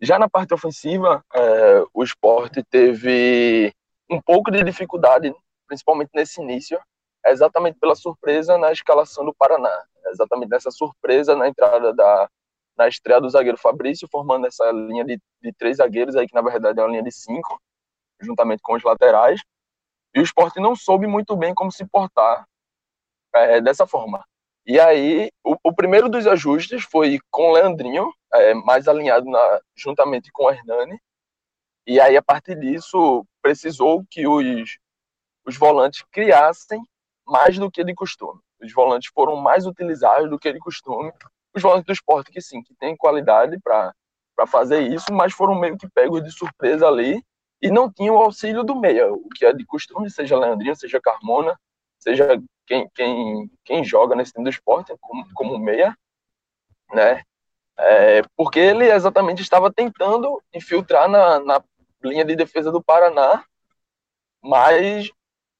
Já 0.00 0.18
na 0.18 0.28
parte 0.28 0.54
ofensiva, 0.54 1.22
é, 1.34 1.84
o 1.92 2.02
esporte 2.02 2.64
teve 2.64 3.72
um 4.10 4.20
pouco 4.20 4.50
de 4.50 4.62
dificuldade, 4.64 5.34
principalmente 5.66 6.10
nesse 6.14 6.40
início, 6.40 6.80
exatamente 7.26 7.78
pela 7.78 7.94
surpresa 7.94 8.56
na 8.56 8.72
escalação 8.72 9.24
do 9.24 9.34
Paraná. 9.34 9.84
Exatamente 10.06 10.48
nessa 10.48 10.70
surpresa 10.70 11.36
na 11.36 11.48
entrada 11.48 11.92
da 11.92 12.28
na 12.76 12.88
estreia 12.88 13.20
do 13.20 13.28
zagueiro 13.28 13.58
Fabrício, 13.58 14.08
formando 14.10 14.46
essa 14.46 14.70
linha 14.70 15.04
de, 15.04 15.20
de 15.42 15.52
três 15.52 15.76
zagueiros 15.76 16.16
aí, 16.16 16.26
que 16.26 16.34
na 16.34 16.40
verdade 16.40 16.80
é 16.80 16.82
uma 16.82 16.88
linha 16.88 17.02
de 17.02 17.12
cinco, 17.12 17.60
juntamente 18.18 18.62
com 18.62 18.74
os 18.74 18.82
laterais. 18.82 19.42
E 20.14 20.20
o 20.20 20.22
esporte 20.22 20.58
não 20.58 20.74
soube 20.74 21.06
muito 21.06 21.36
bem 21.36 21.54
como 21.54 21.70
se 21.70 21.84
portar 21.84 22.46
é, 23.34 23.60
dessa 23.60 23.86
forma. 23.86 24.24
E 24.70 24.78
aí, 24.78 25.32
o, 25.42 25.56
o, 25.64 25.74
primeiro 25.74 26.08
dos 26.08 26.28
ajustes 26.28 26.84
foi 26.84 27.18
com 27.28 27.50
o 27.50 27.52
Leandrinho, 27.54 28.08
é, 28.32 28.54
mais 28.54 28.86
alinhado 28.86 29.28
na, 29.28 29.60
juntamente 29.74 30.30
com 30.30 30.44
o 30.44 30.50
Hernani. 30.52 30.96
E 31.84 31.98
aí, 31.98 32.16
a 32.16 32.22
partir 32.22 32.54
disso, 32.54 33.26
precisou 33.42 34.04
que 34.08 34.28
os, 34.28 34.78
os 35.44 35.56
volantes 35.56 36.04
criassem 36.12 36.80
mais 37.26 37.58
do 37.58 37.68
que 37.68 37.82
de 37.82 37.92
costume. 37.92 38.38
Os 38.62 38.72
volantes 38.72 39.10
foram 39.12 39.34
mais 39.34 39.66
utilizados 39.66 40.30
do 40.30 40.38
que 40.38 40.52
de 40.52 40.60
costume. 40.60 41.12
Os 41.52 41.62
volantes 41.62 41.86
do 41.86 41.92
esporte, 41.92 42.30
que 42.30 42.40
sim, 42.40 42.62
que 42.62 42.72
tem 42.76 42.96
qualidade 42.96 43.58
para 43.58 43.92
fazer 44.46 44.82
isso, 44.82 45.12
mas 45.12 45.32
foram 45.32 45.58
meio 45.58 45.76
que 45.76 45.90
pegos 45.90 46.22
de 46.22 46.30
surpresa 46.30 46.86
ali 46.86 47.20
e 47.60 47.72
não 47.72 47.92
tinham 47.92 48.14
o 48.14 48.22
auxílio 48.22 48.62
do 48.62 48.76
meia, 48.76 49.12
o 49.12 49.28
que 49.30 49.44
é 49.44 49.52
de 49.52 49.66
costume, 49.66 50.08
seja 50.08 50.38
Leandrinho, 50.38 50.76
seja 50.76 51.00
Carmona, 51.00 51.58
seja 51.98 52.40
quem, 52.70 52.88
quem, 52.94 53.50
quem 53.64 53.84
joga 53.84 54.14
nesse 54.14 54.32
time 54.32 54.44
do 54.44 54.50
esporte 54.50 54.94
como, 55.00 55.26
como 55.34 55.58
meia, 55.58 55.96
né? 56.92 57.24
É, 57.76 58.22
porque 58.36 58.60
ele 58.60 58.84
exatamente 58.84 59.42
estava 59.42 59.72
tentando 59.72 60.40
infiltrar 60.54 61.08
na, 61.08 61.40
na 61.40 61.64
linha 62.00 62.24
de 62.24 62.36
defesa 62.36 62.70
do 62.70 62.80
Paraná, 62.80 63.44
mas 64.40 65.10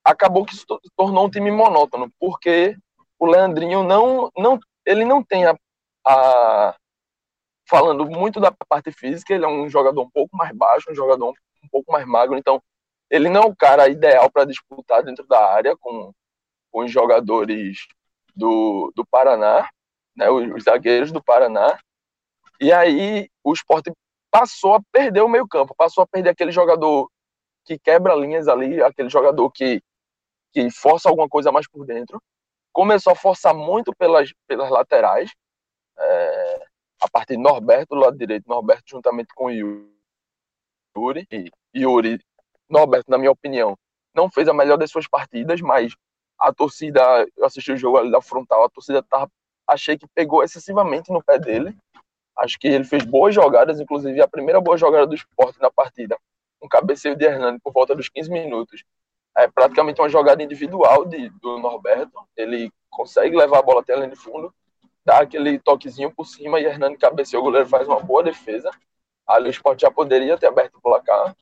acabou 0.04 0.44
que 0.44 0.54
se 0.54 0.64
tornou 0.96 1.26
um 1.26 1.30
time 1.30 1.50
monótono, 1.50 2.12
porque 2.20 2.76
o 3.18 3.26
Leandrinho 3.26 3.82
não, 3.82 4.30
não 4.36 4.60
ele 4.86 5.04
não 5.04 5.20
tem 5.20 5.46
a, 5.46 5.56
a, 6.06 6.76
falando 7.68 8.06
muito 8.06 8.38
da 8.38 8.52
parte 8.68 8.92
física, 8.92 9.34
ele 9.34 9.44
é 9.44 9.48
um 9.48 9.68
jogador 9.68 10.02
um 10.02 10.10
pouco 10.10 10.36
mais 10.36 10.54
baixo, 10.56 10.92
um 10.92 10.94
jogador 10.94 11.30
um 11.64 11.68
pouco 11.70 11.90
mais 11.90 12.06
magro, 12.06 12.38
então 12.38 12.62
ele 13.10 13.28
não 13.28 13.42
é 13.42 13.46
o 13.46 13.56
cara 13.56 13.88
ideal 13.88 14.30
para 14.30 14.44
disputar 14.44 15.02
dentro 15.02 15.26
da 15.26 15.52
área 15.52 15.76
com, 15.76 16.12
com 16.12 16.14
os 16.72 16.90
jogadores 16.90 17.86
do, 18.34 18.92
do 18.94 19.04
Paraná, 19.04 19.68
né, 20.16 20.30
os, 20.30 20.50
os 20.54 20.64
zagueiros 20.64 21.12
do 21.12 21.22
Paraná, 21.22 21.78
e 22.60 22.72
aí 22.72 23.28
o 23.42 23.52
esporte 23.52 23.92
passou 24.30 24.74
a 24.74 24.80
perder 24.92 25.22
o 25.22 25.28
meio 25.28 25.46
campo, 25.48 25.74
passou 25.74 26.02
a 26.04 26.06
perder 26.06 26.30
aquele 26.30 26.52
jogador 26.52 27.10
que 27.64 27.78
quebra 27.78 28.14
linhas 28.14 28.48
ali, 28.48 28.82
aquele 28.82 29.08
jogador 29.08 29.50
que, 29.50 29.82
que 30.52 30.70
força 30.70 31.08
alguma 31.08 31.28
coisa 31.28 31.50
mais 31.50 31.68
por 31.68 31.84
dentro, 31.84 32.22
começou 32.72 33.12
a 33.12 33.16
forçar 33.16 33.54
muito 33.54 33.94
pelas, 33.96 34.32
pelas 34.46 34.70
laterais, 34.70 35.30
é, 35.98 36.66
a 37.00 37.08
partir 37.10 37.36
de 37.36 37.42
Norberto 37.42 37.94
do 37.94 38.00
lado 38.00 38.16
direito, 38.16 38.48
Norberto 38.48 38.84
juntamente 38.86 39.34
com 39.34 39.50
Yuri, 39.50 39.88
Yuri, 41.74 42.20
Norberto, 42.68 43.10
na 43.10 43.18
minha 43.18 43.30
opinião, 43.30 43.76
não 44.14 44.30
fez 44.30 44.48
a 44.48 44.54
melhor 44.54 44.76
das 44.76 44.90
suas 44.90 45.08
partidas, 45.08 45.60
mas 45.60 45.94
a 46.40 46.52
torcida, 46.52 47.00
eu 47.36 47.44
assisti 47.44 47.72
o 47.72 47.76
jogo 47.76 47.98
ali 47.98 48.10
da 48.10 48.22
frontal, 48.22 48.64
a 48.64 48.70
torcida 48.70 49.02
tava, 49.02 49.30
achei 49.66 49.98
que 49.98 50.06
pegou 50.14 50.42
excessivamente 50.42 51.12
no 51.12 51.22
pé 51.22 51.38
dele. 51.38 51.76
Acho 52.38 52.58
que 52.58 52.66
ele 52.66 52.84
fez 52.84 53.04
boas 53.04 53.34
jogadas, 53.34 53.78
inclusive 53.78 54.20
a 54.22 54.28
primeira 54.28 54.60
boa 54.60 54.78
jogada 54.78 55.06
do 55.06 55.14
esporte 55.14 55.60
na 55.60 55.70
partida, 55.70 56.16
um 56.62 56.68
cabeceio 56.68 57.14
de 57.14 57.24
Hernani 57.24 57.58
por 57.60 57.72
volta 57.72 57.94
dos 57.94 58.08
15 58.08 58.30
minutos. 58.30 58.82
É 59.36 59.46
praticamente 59.46 60.00
uma 60.00 60.08
jogada 60.08 60.42
individual 60.42 61.04
de, 61.04 61.28
do 61.40 61.58
Norberto. 61.58 62.18
Ele 62.36 62.72
consegue 62.90 63.36
levar 63.36 63.58
a 63.58 63.62
bola 63.62 63.80
até 63.80 63.92
a 63.92 63.96
linha 63.96 64.08
de 64.08 64.16
fundo, 64.16 64.52
dá 65.04 65.20
aquele 65.20 65.58
toquezinho 65.58 66.10
por 66.10 66.26
cima 66.26 66.58
e 66.58 66.64
Hernani 66.64 66.96
cabeceia. 66.96 67.40
O 67.40 67.44
goleiro 67.44 67.68
faz 67.68 67.86
uma 67.86 68.00
boa 68.00 68.22
defesa. 68.22 68.70
Ali 69.26 69.48
o 69.48 69.50
esporte 69.50 69.82
já 69.82 69.90
poderia 69.90 70.36
ter 70.36 70.46
aberto 70.46 70.76
o 70.76 70.80
placar. 70.80 71.36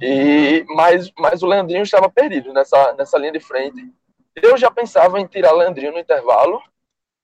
E, 0.00 0.64
mas, 0.68 1.10
mas 1.18 1.42
o 1.42 1.46
Leandrinho 1.46 1.82
estava 1.82 2.08
perdido 2.08 2.52
nessa, 2.52 2.92
nessa 2.94 3.18
linha 3.18 3.32
de 3.32 3.40
frente. 3.40 3.92
Eu 4.34 4.56
já 4.56 4.70
pensava 4.70 5.20
em 5.20 5.26
tirar 5.26 5.52
Leandrinho 5.52 5.92
no 5.92 5.98
intervalo, 5.98 6.62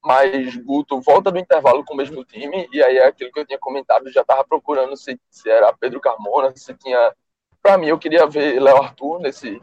mas 0.03 0.57
Guto 0.57 1.01
volta 1.01 1.31
do 1.31 1.39
intervalo 1.39 1.85
com 1.85 1.95
o 1.95 1.97
mesmo 1.97 2.25
time, 2.25 2.69
e 2.73 2.83
aí 2.83 2.99
é 2.99 3.07
aquilo 3.07 3.33
que 3.33 3.41
eu 3.41 3.47
tinha 3.47 3.59
comentado, 3.59 4.13
já 4.13 4.23
estava 4.23 4.45
procurando 4.45 4.97
se, 4.97 5.19
se 5.31 5.49
era 5.49 5.73
Pedro 5.73 6.01
Carmona, 6.01 6.53
se 6.57 6.75
tinha. 6.75 7.15
Para 7.63 7.79
mim, 7.79 7.87
eu 7.87 7.99
queria 7.99 8.27
ver 8.27 8.61
Léo 8.61 8.77
Arthur 8.77 9.21
nesse, 9.21 9.63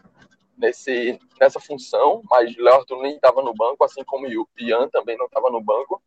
nesse, 0.57 1.19
nessa 1.39 1.59
função, 1.59 2.21
mas 2.29 2.55
Léo 2.57 2.75
Arthur 2.75 3.01
nem 3.01 3.15
estava 3.15 3.41
no 3.43 3.53
banco, 3.53 3.83
assim 3.83 4.03
como 4.03 4.25
o 4.27 4.47
Ian 4.57 4.87
também 4.89 5.17
não 5.17 5.25
estava 5.25 5.51
no 5.51 5.61
banco. 5.61 6.01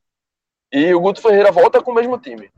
E 0.73 0.93
o 0.93 1.01
Guto 1.01 1.21
Ferreira 1.21 1.53
volta 1.53 1.81
com 1.81 1.93
o 1.93 1.95
mesmo 1.95 2.19
time. 2.19 2.51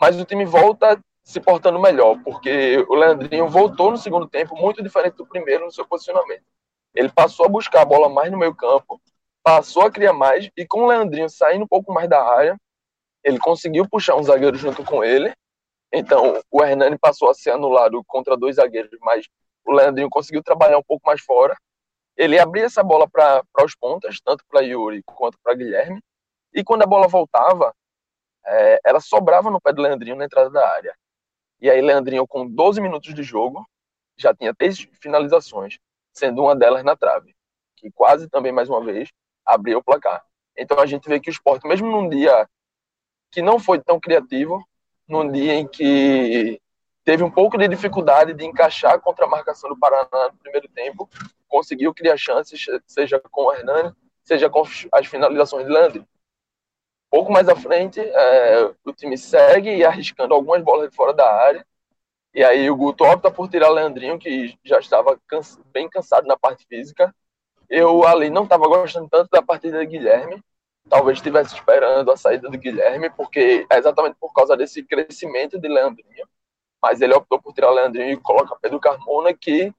Mas 0.00 0.18
o 0.18 0.24
time 0.24 0.46
volta 0.46 0.98
se 1.22 1.40
portando 1.40 1.78
melhor, 1.80 2.18
porque 2.24 2.84
o 2.88 2.94
Leandrinho 2.94 3.48
voltou 3.48 3.90
no 3.90 3.96
segundo 3.96 4.28
tempo 4.28 4.56
muito 4.56 4.82
diferente 4.82 5.16
do 5.16 5.26
primeiro 5.26 5.64
no 5.64 5.72
seu 5.72 5.86
posicionamento. 5.86 6.44
Ele 6.94 7.08
passou 7.08 7.46
a 7.46 7.48
buscar 7.48 7.82
a 7.82 7.84
bola 7.84 8.08
mais 8.08 8.30
no 8.30 8.38
meio 8.38 8.54
campo, 8.54 9.00
passou 9.42 9.82
a 9.82 9.90
criar 9.90 10.12
mais, 10.12 10.50
e 10.56 10.66
com 10.66 10.82
o 10.82 10.86
Leandrinho 10.86 11.28
saindo 11.28 11.64
um 11.64 11.68
pouco 11.68 11.92
mais 11.92 12.08
da 12.08 12.22
área, 12.22 12.56
ele 13.22 13.38
conseguiu 13.38 13.88
puxar 13.88 14.16
um 14.16 14.22
zagueiro 14.22 14.56
junto 14.56 14.84
com 14.84 15.04
ele. 15.04 15.32
Então, 15.92 16.40
o 16.50 16.64
Hernani 16.64 16.98
passou 16.98 17.30
a 17.30 17.34
ser 17.34 17.50
anulado 17.50 18.02
contra 18.06 18.36
dois 18.36 18.56
zagueiros, 18.56 18.98
mas 19.00 19.26
o 19.64 19.72
Leandrinho 19.72 20.08
conseguiu 20.08 20.42
trabalhar 20.42 20.78
um 20.78 20.82
pouco 20.82 21.06
mais 21.06 21.20
fora. 21.20 21.56
Ele 22.16 22.38
abria 22.38 22.64
essa 22.64 22.82
bola 22.82 23.08
para 23.08 23.42
os 23.64 23.74
pontas, 23.74 24.18
tanto 24.24 24.44
para 24.48 24.60
Yuri 24.60 25.02
quanto 25.04 25.38
para 25.42 25.54
Guilherme. 25.54 26.00
E 26.52 26.64
quando 26.64 26.82
a 26.82 26.86
bola 26.86 27.08
voltava, 27.08 27.74
é, 28.46 28.80
ela 28.84 29.00
sobrava 29.00 29.50
no 29.50 29.60
pé 29.60 29.72
do 29.72 29.82
Leandrinho 29.82 30.16
na 30.16 30.24
entrada 30.24 30.50
da 30.50 30.68
área. 30.68 30.94
E 31.60 31.68
aí, 31.68 31.80
Leandrinho, 31.80 32.26
com 32.26 32.46
12 32.46 32.80
minutos 32.80 33.14
de 33.14 33.22
jogo, 33.22 33.68
já 34.16 34.34
tinha 34.34 34.54
três 34.54 34.86
finalizações, 35.00 35.78
sendo 36.12 36.42
uma 36.42 36.56
delas 36.56 36.82
na 36.82 36.96
trave, 36.96 37.34
que 37.76 37.90
quase 37.90 38.28
também, 38.28 38.52
mais 38.52 38.68
uma 38.68 38.82
vez, 38.82 39.10
abriu 39.44 39.78
o 39.78 39.82
placar. 39.82 40.24
Então 40.56 40.78
a 40.78 40.86
gente 40.86 41.08
vê 41.08 41.20
que 41.20 41.30
o 41.30 41.32
esporte, 41.32 41.66
mesmo 41.66 41.90
num 41.90 42.08
dia 42.08 42.48
que 43.30 43.40
não 43.40 43.58
foi 43.58 43.80
tão 43.80 44.00
criativo, 44.00 44.62
num 45.08 45.30
dia 45.30 45.54
em 45.54 45.66
que 45.66 46.60
teve 47.04 47.22
um 47.22 47.30
pouco 47.30 47.56
de 47.56 47.68
dificuldade 47.68 48.34
de 48.34 48.44
encaixar 48.44 49.00
contra 49.00 49.24
a 49.24 49.28
marcação 49.28 49.70
do 49.70 49.78
Paraná 49.78 50.30
no 50.32 50.38
primeiro 50.38 50.68
tempo, 50.68 51.08
conseguiu 51.48 51.94
criar 51.94 52.16
chances, 52.16 52.64
seja 52.86 53.20
com 53.30 53.44
o 53.44 53.52
Hernani, 53.52 53.94
seja 54.22 54.48
com 54.48 54.62
as 54.92 55.06
finalizações 55.06 55.66
de 55.66 55.72
Leandro 55.72 56.06
pouco 57.10 57.32
mais 57.32 57.48
à 57.48 57.56
frente, 57.56 58.00
é, 58.00 58.72
o 58.84 58.92
time 58.92 59.18
segue 59.18 59.84
arriscando 59.84 60.32
algumas 60.32 60.62
bolas 60.62 60.88
de 60.88 60.96
fora 60.96 61.12
da 61.12 61.30
área. 61.30 61.66
E 62.32 62.44
aí 62.44 62.70
o 62.70 62.76
Guto 62.76 63.04
opta 63.04 63.30
por 63.30 63.48
tirar 63.48 63.68
Leandrinho, 63.70 64.18
que 64.18 64.56
já 64.64 64.78
estava 64.78 65.18
cansa, 65.26 65.60
bem 65.72 65.88
cansado 65.88 66.26
na 66.28 66.38
parte 66.38 66.64
física. 66.66 67.12
Eu 67.68 68.06
ali 68.06 68.30
não 68.30 68.44
estava 68.44 68.68
gostando 68.68 69.08
tanto 69.08 69.28
da 69.30 69.42
partida 69.42 69.80
de 69.80 69.86
Guilherme. 69.86 70.42
Talvez 70.88 71.18
estivesse 71.18 71.54
esperando 71.54 72.10
a 72.10 72.16
saída 72.16 72.48
do 72.48 72.56
Guilherme, 72.56 73.10
porque 73.10 73.66
é 73.68 73.78
exatamente 73.78 74.16
por 74.20 74.32
causa 74.32 74.56
desse 74.56 74.82
crescimento 74.84 75.58
de 75.58 75.68
Leandrinho. 75.68 76.26
Mas 76.80 77.00
ele 77.00 77.14
optou 77.14 77.40
por 77.42 77.52
tirar 77.52 77.70
Leandrinho 77.70 78.12
e 78.12 78.16
coloca 78.16 78.56
Pedro 78.62 78.80
Carmona, 78.80 79.34
que, 79.34 79.72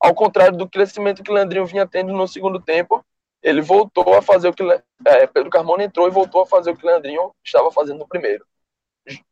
ao 0.00 0.14
contrário 0.14 0.56
do 0.56 0.68
crescimento 0.68 1.22
que 1.22 1.30
Leandrinho 1.30 1.66
vinha 1.66 1.86
tendo 1.86 2.12
no 2.12 2.26
segundo 2.26 2.60
tempo, 2.60 3.04
ele 3.42 3.60
voltou 3.60 4.14
a 4.14 4.22
fazer 4.22 4.48
o 4.48 4.54
que 4.54 4.62
é, 5.04 5.26
Pedro 5.26 5.50
Carmona 5.50 5.84
entrou 5.84 6.06
e 6.06 6.10
voltou 6.10 6.42
a 6.42 6.46
fazer 6.46 6.70
o 6.70 6.76
que 6.76 6.86
Leandrinho 6.86 7.32
estava 7.44 7.70
fazendo 7.72 7.98
no 7.98 8.08
primeiro. 8.08 8.46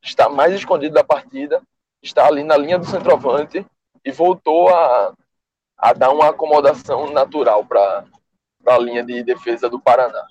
Está 0.03 0.29
mais 0.29 0.53
escondido 0.53 0.95
da 0.95 1.05
partida, 1.05 1.63
está 2.03 2.27
ali 2.27 2.43
na 2.43 2.57
linha 2.57 2.79
do 2.79 2.87
centroavante 2.87 3.65
e 4.05 4.11
voltou 4.11 4.69
a, 4.69 5.15
a 5.79 5.93
dar 5.93 6.11
uma 6.11 6.31
acomodação 6.31 7.13
natural 7.13 7.65
para 7.65 8.05
a 8.67 8.79
linha 8.79 9.05
de 9.05 9.23
defesa 9.23 9.69
do 9.69 9.81
Paraná. 9.81 10.27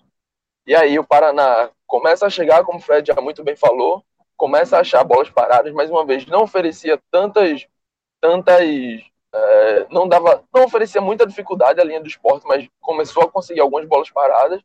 E 0.68 0.76
aí 0.76 1.00
o 1.00 1.08
Paraná 1.08 1.70
começa 1.88 2.26
a 2.26 2.30
chegar, 2.30 2.64
como 2.64 2.80
o 2.80 2.82
Fred 2.82 3.08
já 3.08 3.22
muito 3.22 3.44
bem 3.44 3.56
falou, 3.56 4.04
começa 4.36 4.78
a 4.78 4.82
achar 4.82 5.04
bolas 5.04 5.30
paradas, 5.30 5.74
mais 5.74 5.90
uma 5.90 6.06
vez, 6.06 6.26
não 6.26 6.44
oferecia 6.44 7.00
tantas 7.10 7.66
tantas 8.22 8.68
é, 9.34 9.88
não 9.90 10.08
dava, 10.08 10.44
não 10.54 10.64
oferecia 10.64 11.02
muita 11.02 11.26
dificuldade 11.26 11.80
à 11.80 11.84
linha 11.84 12.02
do 12.02 12.08
esporte, 12.08 12.48
mas 12.48 12.68
começou 12.82 13.24
a 13.24 13.32
conseguir 13.32 13.60
algumas 13.60 13.86
bolas 13.86 14.10
paradas, 14.10 14.62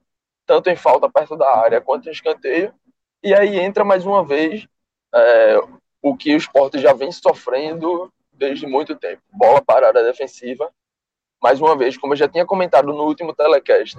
tanto 0.47 0.71
em 0.71 0.77
falta 0.77 1.11
perto 1.11 1.37
da 1.37 1.59
área 1.59 1.81
quanto 1.81 2.09
em 2.09 2.13
escanteio. 2.13 2.75
E 3.23 3.35
aí 3.35 3.59
entra 3.59 3.85
mais 3.85 4.05
uma 4.05 4.25
vez 4.25 4.67
é, 5.15 5.59
o 6.03 6.17
que 6.17 6.35
o 6.35 6.37
esporte 6.37 6.79
já 6.79 6.93
vem 6.93 7.11
sofrendo 7.13 8.13
desde 8.33 8.67
muito 8.67 8.97
tempo: 8.97 9.23
bola 9.33 9.63
parada 9.63 10.03
defensiva. 10.03 10.71
mais 11.43 11.61
uma 11.61 11.77
vez, 11.77 11.97
como 11.97 12.15
eu 12.15 12.17
já 12.17 12.29
tinha 12.29 12.47
comentado 12.47 12.87
no 12.87 13.05
último 13.05 13.35
telecast 13.35 13.97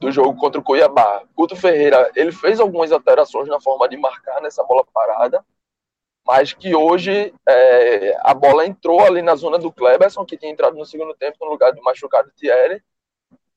do 0.00 0.10
jogo 0.10 0.36
contra 0.36 0.60
o 0.60 0.64
Cuiabá, 0.64 1.22
Guto 1.34 1.54
Ferreira, 1.54 2.10
ele 2.16 2.32
fez 2.32 2.58
algumas 2.58 2.90
alterações 2.90 3.48
na 3.48 3.60
forma 3.60 3.88
de 3.88 3.96
marcar 3.96 4.40
nessa 4.40 4.64
bola 4.64 4.84
parada, 4.92 5.44
mas 6.24 6.52
que 6.52 6.74
hoje 6.74 7.34
é, 7.48 8.16
a 8.20 8.32
bola 8.32 8.66
entrou 8.66 9.00
ali 9.00 9.22
na 9.22 9.34
zona 9.34 9.58
do 9.58 9.72
Kleberson, 9.72 10.24
que 10.24 10.36
tinha 10.36 10.52
entrado 10.52 10.76
no 10.76 10.86
segundo 10.86 11.14
tempo 11.14 11.36
no 11.40 11.50
lugar 11.50 11.72
do 11.72 11.82
machucado 11.82 12.30
Thierry, 12.36 12.82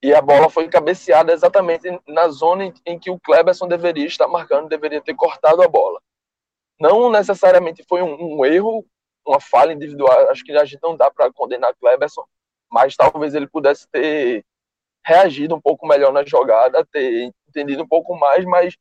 e 0.01 0.13
a 0.13 0.22
bola 0.22 0.49
foi 0.49 0.68
cabeceada 0.68 1.32
exatamente 1.32 1.88
na 2.07 2.28
zona 2.28 2.72
em 2.86 2.99
que 2.99 3.09
o 3.09 3.20
Kleberson 3.20 3.68
deveria 3.68 4.05
estar 4.05 4.28
marcando, 4.28 4.70
deveria 4.70 5.01
ter 5.01 5.16
cortado 5.16 5.61
a 5.61 5.68
bola. 5.68 5.99
Não 6.80 7.09
necessariamente 7.09 7.84
foi 7.88 8.01
um, 8.01 8.38
um 8.39 8.45
erro, 8.45 8.86
uma 9.26 9.39
falha 9.39 9.74
individual, 9.74 10.30
acho 10.30 10.43
que 10.43 10.51
a 10.51 10.66
gente 10.66 10.82
não 10.84 10.95
dá 10.95 11.09
para 11.09 11.32
condenar 11.32 11.74
Kleberson, 11.80 12.24
mas 12.70 12.95
talvez 12.95 13.34
ele 13.34 13.47
pudesse 13.47 13.88
ter 13.89 14.45
reagido 15.05 15.55
um 15.55 15.61
pouco 15.61 15.88
melhor 15.88 16.11
na 16.11 16.26
jogada, 16.26 16.86
ter 16.86 17.32
entendido 17.47 17.84
um 17.84 17.88
pouco 17.88 18.16
mais, 18.16 18.43
mas 18.43 18.76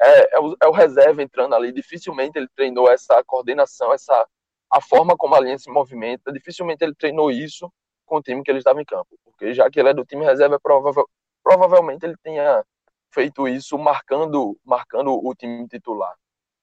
é, 0.00 0.36
é, 0.36 0.40
o, 0.40 0.56
é 0.60 0.66
o 0.66 0.72
reserva 0.72 1.22
entrando 1.22 1.54
ali, 1.54 1.72
dificilmente 1.72 2.38
ele 2.38 2.48
treinou 2.54 2.90
essa 2.90 3.22
coordenação, 3.24 3.92
essa 3.92 4.26
a 4.70 4.80
forma 4.80 5.16
como 5.16 5.34
a 5.34 5.40
linha 5.40 5.58
se 5.58 5.70
movimenta, 5.70 6.32
dificilmente 6.32 6.82
ele 6.82 6.94
treinou 6.94 7.30
isso 7.30 7.72
com 8.04 8.16
o 8.16 8.22
time 8.22 8.42
que 8.42 8.50
ele 8.50 8.58
estava 8.58 8.80
em 8.82 8.84
campo, 8.84 9.16
porque 9.24 9.54
já 9.54 9.70
que 9.70 9.78
ele 9.78 9.90
é 9.90 9.94
do 9.94 10.04
time 10.04 10.24
reserva, 10.24 10.58
provável, 10.58 11.08
provavelmente 11.42 12.04
ele 12.04 12.16
tenha 12.22 12.64
feito 13.12 13.46
isso 13.46 13.78
marcando, 13.78 14.58
marcando 14.64 15.12
o 15.14 15.34
time 15.34 15.68
titular. 15.68 16.14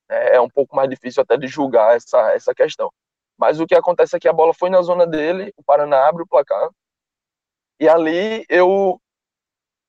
É, 0.10 0.36
é 0.36 0.42
um 0.42 0.50
pouco 0.50 0.76
mais 0.76 0.90
difícil 0.90 1.24
até 1.24 1.38
de 1.38 1.48
julgar 1.48 1.96
essa, 1.96 2.34
essa 2.34 2.54
questão. 2.54 2.92
Mas 3.38 3.60
o 3.60 3.66
que 3.66 3.74
acontece 3.74 4.16
é 4.16 4.20
que 4.20 4.28
a 4.28 4.34
bola 4.34 4.54
foi 4.54 4.70
na 4.70 4.82
zona 4.82 5.08
dele, 5.08 5.54
o 5.56 5.64
Paraná 5.64 6.08
abre 6.08 6.24
o 6.24 6.28
placar, 6.28 6.70
e 7.80 7.88
ali 7.88 8.46
eu, 8.50 9.02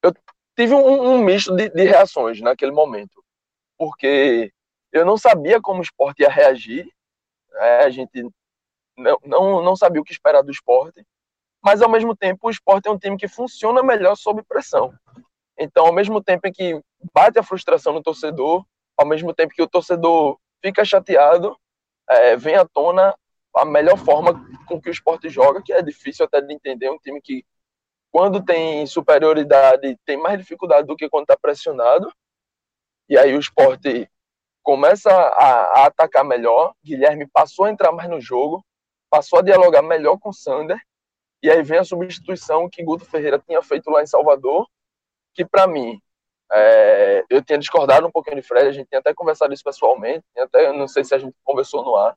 eu 0.02 0.14
tive 0.56 0.74
um, 0.74 1.14
um 1.14 1.18
misto 1.18 1.54
de, 1.54 1.68
de 1.68 1.84
reações 1.84 2.40
naquele 2.40 2.72
momento, 2.72 3.22
porque 3.82 4.52
eu 4.92 5.04
não 5.04 5.18
sabia 5.18 5.60
como 5.60 5.80
o 5.80 5.82
esporte 5.82 6.22
ia 6.22 6.28
reagir, 6.28 6.88
né? 7.50 7.78
a 7.78 7.90
gente 7.90 8.30
não, 8.96 9.18
não, 9.24 9.60
não 9.60 9.74
sabia 9.74 10.00
o 10.00 10.04
que 10.04 10.12
esperar 10.12 10.40
do 10.40 10.52
esporte, 10.52 11.04
mas 11.60 11.82
ao 11.82 11.90
mesmo 11.90 12.14
tempo 12.14 12.46
o 12.46 12.50
esporte 12.50 12.86
é 12.86 12.92
um 12.92 12.98
time 12.98 13.16
que 13.16 13.26
funciona 13.26 13.82
melhor 13.82 14.14
sob 14.14 14.40
pressão. 14.44 14.94
Então, 15.58 15.86
ao 15.86 15.92
mesmo 15.92 16.22
tempo 16.22 16.46
em 16.46 16.52
que 16.52 16.80
bate 17.12 17.40
a 17.40 17.42
frustração 17.42 17.92
no 17.92 18.00
torcedor, 18.00 18.64
ao 18.96 19.04
mesmo 19.04 19.34
tempo 19.34 19.52
que 19.52 19.62
o 19.62 19.68
torcedor 19.68 20.38
fica 20.62 20.84
chateado, 20.84 21.56
é, 22.08 22.36
vem 22.36 22.54
à 22.54 22.64
tona 22.64 23.12
a 23.56 23.64
melhor 23.64 23.98
forma 23.98 24.46
com 24.68 24.80
que 24.80 24.90
o 24.90 24.92
esporte 24.92 25.28
joga, 25.28 25.60
que 25.60 25.72
é 25.72 25.82
difícil 25.82 26.24
até 26.24 26.40
de 26.40 26.54
entender, 26.54 26.88
um 26.88 26.98
time 26.98 27.20
que 27.20 27.44
quando 28.12 28.44
tem 28.44 28.86
superioridade 28.86 29.98
tem 30.06 30.16
mais 30.16 30.38
dificuldade 30.38 30.86
do 30.86 30.94
que 30.94 31.08
quando 31.08 31.24
está 31.24 31.36
pressionado, 31.36 32.12
e 33.08 33.18
aí 33.18 33.34
o 33.34 33.40
esporte 33.40 34.08
começa 34.62 35.10
a, 35.10 35.80
a, 35.80 35.86
atacar 35.86 36.24
melhor, 36.24 36.72
Guilherme 36.84 37.26
passou 37.26 37.64
a 37.64 37.70
entrar 37.70 37.92
mais 37.92 38.08
no 38.08 38.20
jogo, 38.20 38.64
passou 39.10 39.40
a 39.40 39.42
dialogar 39.42 39.82
melhor 39.82 40.18
com 40.18 40.32
Sander, 40.32 40.78
e 41.42 41.50
aí 41.50 41.62
vem 41.62 41.78
a 41.78 41.84
substituição 41.84 42.68
que 42.70 42.84
Guto 42.84 43.04
Ferreira 43.04 43.38
tinha 43.38 43.60
feito 43.62 43.90
lá 43.90 44.02
em 44.02 44.06
Salvador, 44.06 44.66
que 45.34 45.44
para 45.44 45.66
mim, 45.66 46.00
é, 46.52 47.24
eu 47.28 47.42
tinha 47.42 47.58
discordado 47.58 48.06
um 48.06 48.10
pouquinho 48.10 48.36
de 48.36 48.42
Fred, 48.42 48.68
a 48.68 48.72
gente 48.72 48.88
tinha 48.88 49.00
até 49.00 49.12
conversado 49.12 49.52
isso 49.52 49.64
pessoalmente, 49.64 50.24
até 50.38 50.72
não 50.72 50.86
sei 50.86 51.02
se 51.02 51.14
a 51.14 51.18
gente 51.18 51.34
conversou 51.42 51.82
no 51.84 51.96
ar, 51.96 52.16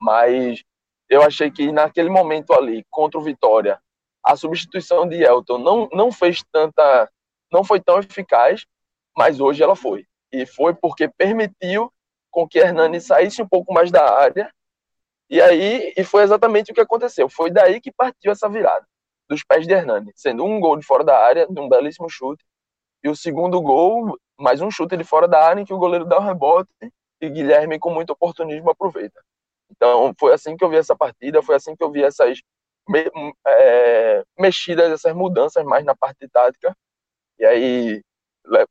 mas 0.00 0.62
eu 1.08 1.22
achei 1.22 1.50
que 1.50 1.72
naquele 1.72 2.08
momento 2.08 2.52
ali, 2.52 2.86
contra 2.88 3.18
o 3.18 3.22
Vitória, 3.22 3.80
a 4.24 4.36
substituição 4.36 5.08
de 5.08 5.22
Elton 5.22 5.58
não, 5.58 5.88
não 5.92 6.12
fez 6.12 6.44
tanta, 6.52 7.10
não 7.50 7.64
foi 7.64 7.80
tão 7.80 7.98
eficaz, 7.98 8.64
mas 9.16 9.40
hoje 9.40 9.62
ela 9.62 9.74
foi. 9.74 10.06
E 10.32 10.46
foi 10.46 10.74
porque 10.74 11.08
permitiu 11.08 11.92
com 12.30 12.46
que 12.46 12.58
Hernani 12.58 13.00
saísse 13.00 13.42
um 13.42 13.48
pouco 13.48 13.72
mais 13.72 13.90
da 13.90 14.08
área 14.18 14.50
e 15.30 15.40
aí, 15.40 15.92
e 15.96 16.02
foi 16.02 16.24
exatamente 16.24 16.72
o 16.72 16.74
que 16.74 16.80
aconteceu. 16.80 17.28
Foi 17.28 17.52
daí 17.52 17.80
que 17.80 17.92
partiu 17.92 18.32
essa 18.32 18.48
virada 18.48 18.84
dos 19.28 19.44
pés 19.44 19.64
de 19.64 19.72
Hernani, 19.72 20.10
sendo 20.16 20.44
um 20.44 20.58
gol 20.58 20.76
de 20.76 20.84
fora 20.84 21.04
da 21.04 21.16
área, 21.16 21.46
de 21.46 21.60
um 21.60 21.68
belíssimo 21.68 22.10
chute, 22.10 22.44
e 23.04 23.08
o 23.08 23.14
segundo 23.14 23.60
gol, 23.62 24.18
mais 24.36 24.60
um 24.60 24.72
chute 24.72 24.96
de 24.96 25.04
fora 25.04 25.28
da 25.28 25.40
área 25.40 25.60
em 25.60 25.64
que 25.64 25.72
o 25.72 25.78
goleiro 25.78 26.04
dá 26.04 26.18
o 26.18 26.22
um 26.22 26.24
rebote 26.24 26.72
e 27.20 27.28
Guilherme 27.28 27.78
com 27.78 27.90
muito 27.90 28.10
oportunismo 28.10 28.70
aproveita. 28.70 29.22
Então, 29.70 30.12
foi 30.18 30.32
assim 30.34 30.56
que 30.56 30.64
eu 30.64 30.68
vi 30.68 30.76
essa 30.76 30.96
partida, 30.96 31.40
foi 31.42 31.54
assim 31.54 31.76
que 31.76 31.84
eu 31.84 31.92
vi 31.92 32.02
essas 32.02 32.40
me, 32.88 33.08
é, 33.46 34.24
mexidas, 34.36 34.90
essas 34.90 35.14
mudanças 35.14 35.64
mais 35.64 35.84
na 35.84 35.94
parte 35.94 36.26
tática. 36.28 36.76
E 37.38 37.44
aí, 37.44 38.02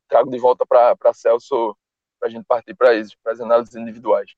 trago 0.07 0.29
de 0.29 0.37
volta 0.37 0.65
para 0.65 1.13
Celso 1.13 1.75
para 2.19 2.27
a 2.27 2.31
gente 2.31 2.45
partir 2.45 2.75
para 2.75 2.91
as 3.31 3.39
análises 3.39 3.75
individuais. 3.75 4.31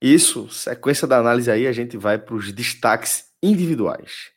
Isso, 0.00 0.48
sequência 0.48 1.06
da 1.06 1.18
análise 1.18 1.50
aí, 1.50 1.66
a 1.66 1.72
gente 1.72 1.96
vai 1.98 2.18
para 2.18 2.34
os 2.34 2.50
destaques 2.52 3.30
individuais. 3.42 4.30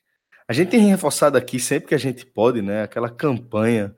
A 0.48 0.52
gente 0.52 0.72
tem 0.72 0.82
reforçado 0.82 1.38
aqui 1.38 1.58
sempre 1.58 1.88
que 1.88 1.96
a 1.96 2.00
gente 2.00 2.26
pode, 2.26 2.62
né? 2.62 2.84
Aquela 2.84 3.10
campanha 3.10 3.96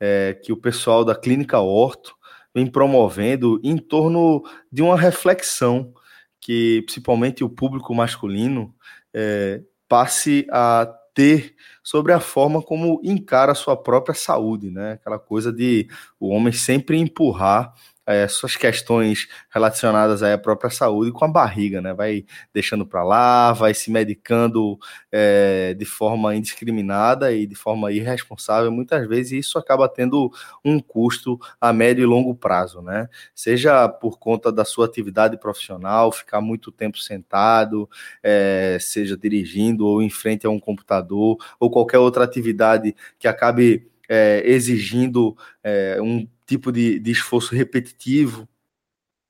é, 0.00 0.34
que 0.34 0.52
o 0.52 0.56
pessoal 0.56 1.04
da 1.04 1.16
Clínica 1.16 1.58
Horto 1.58 2.14
vem 2.54 2.66
promovendo 2.66 3.60
em 3.64 3.76
torno 3.76 4.42
de 4.70 4.80
uma 4.80 4.96
reflexão 4.96 5.92
que 6.40 6.82
principalmente 6.82 7.42
o 7.42 7.50
público 7.50 7.92
masculino 7.94 8.74
é, 9.12 9.60
passe 9.88 10.46
a 10.50 10.86
ter 11.18 11.56
sobre 11.82 12.12
a 12.12 12.20
forma 12.20 12.62
como 12.62 13.00
encara 13.02 13.50
a 13.50 13.54
sua 13.56 13.76
própria 13.76 14.14
saúde, 14.14 14.70
né? 14.70 14.92
Aquela 14.92 15.18
coisa 15.18 15.52
de 15.52 15.88
o 16.20 16.28
homem 16.28 16.52
sempre 16.52 16.96
empurrar 16.96 17.74
é, 18.08 18.26
suas 18.26 18.56
questões 18.56 19.28
relacionadas 19.50 20.22
à 20.22 20.38
própria 20.38 20.70
saúde 20.70 21.12
com 21.12 21.26
a 21.26 21.28
barriga, 21.28 21.82
né? 21.82 21.92
Vai 21.92 22.24
deixando 22.54 22.86
para 22.86 23.04
lá, 23.04 23.52
vai 23.52 23.74
se 23.74 23.90
medicando 23.90 24.78
é, 25.12 25.74
de 25.74 25.84
forma 25.84 26.34
indiscriminada 26.34 27.30
e 27.34 27.46
de 27.46 27.54
forma 27.54 27.92
irresponsável. 27.92 28.72
Muitas 28.72 29.06
vezes 29.06 29.46
isso 29.46 29.58
acaba 29.58 29.86
tendo 29.90 30.32
um 30.64 30.80
custo 30.80 31.38
a 31.60 31.70
médio 31.70 32.02
e 32.02 32.06
longo 32.06 32.34
prazo, 32.34 32.80
né? 32.80 33.10
Seja 33.34 33.86
por 33.86 34.18
conta 34.18 34.50
da 34.50 34.64
sua 34.64 34.86
atividade 34.86 35.38
profissional, 35.38 36.10
ficar 36.10 36.40
muito 36.40 36.72
tempo 36.72 36.96
sentado, 36.96 37.86
é, 38.22 38.78
seja 38.80 39.18
dirigindo 39.18 39.86
ou 39.86 40.00
em 40.00 40.08
frente 40.08 40.46
a 40.46 40.50
um 40.50 40.58
computador, 40.58 41.36
ou 41.60 41.70
qualquer 41.70 41.98
outra 41.98 42.24
atividade 42.24 42.96
que 43.18 43.28
acabe 43.28 43.86
é, 44.08 44.42
exigindo 44.46 45.36
é, 45.62 45.98
um 46.00 46.26
tipo 46.48 46.72
de, 46.72 46.98
de 46.98 47.12
esforço 47.12 47.54
repetitivo 47.54 48.48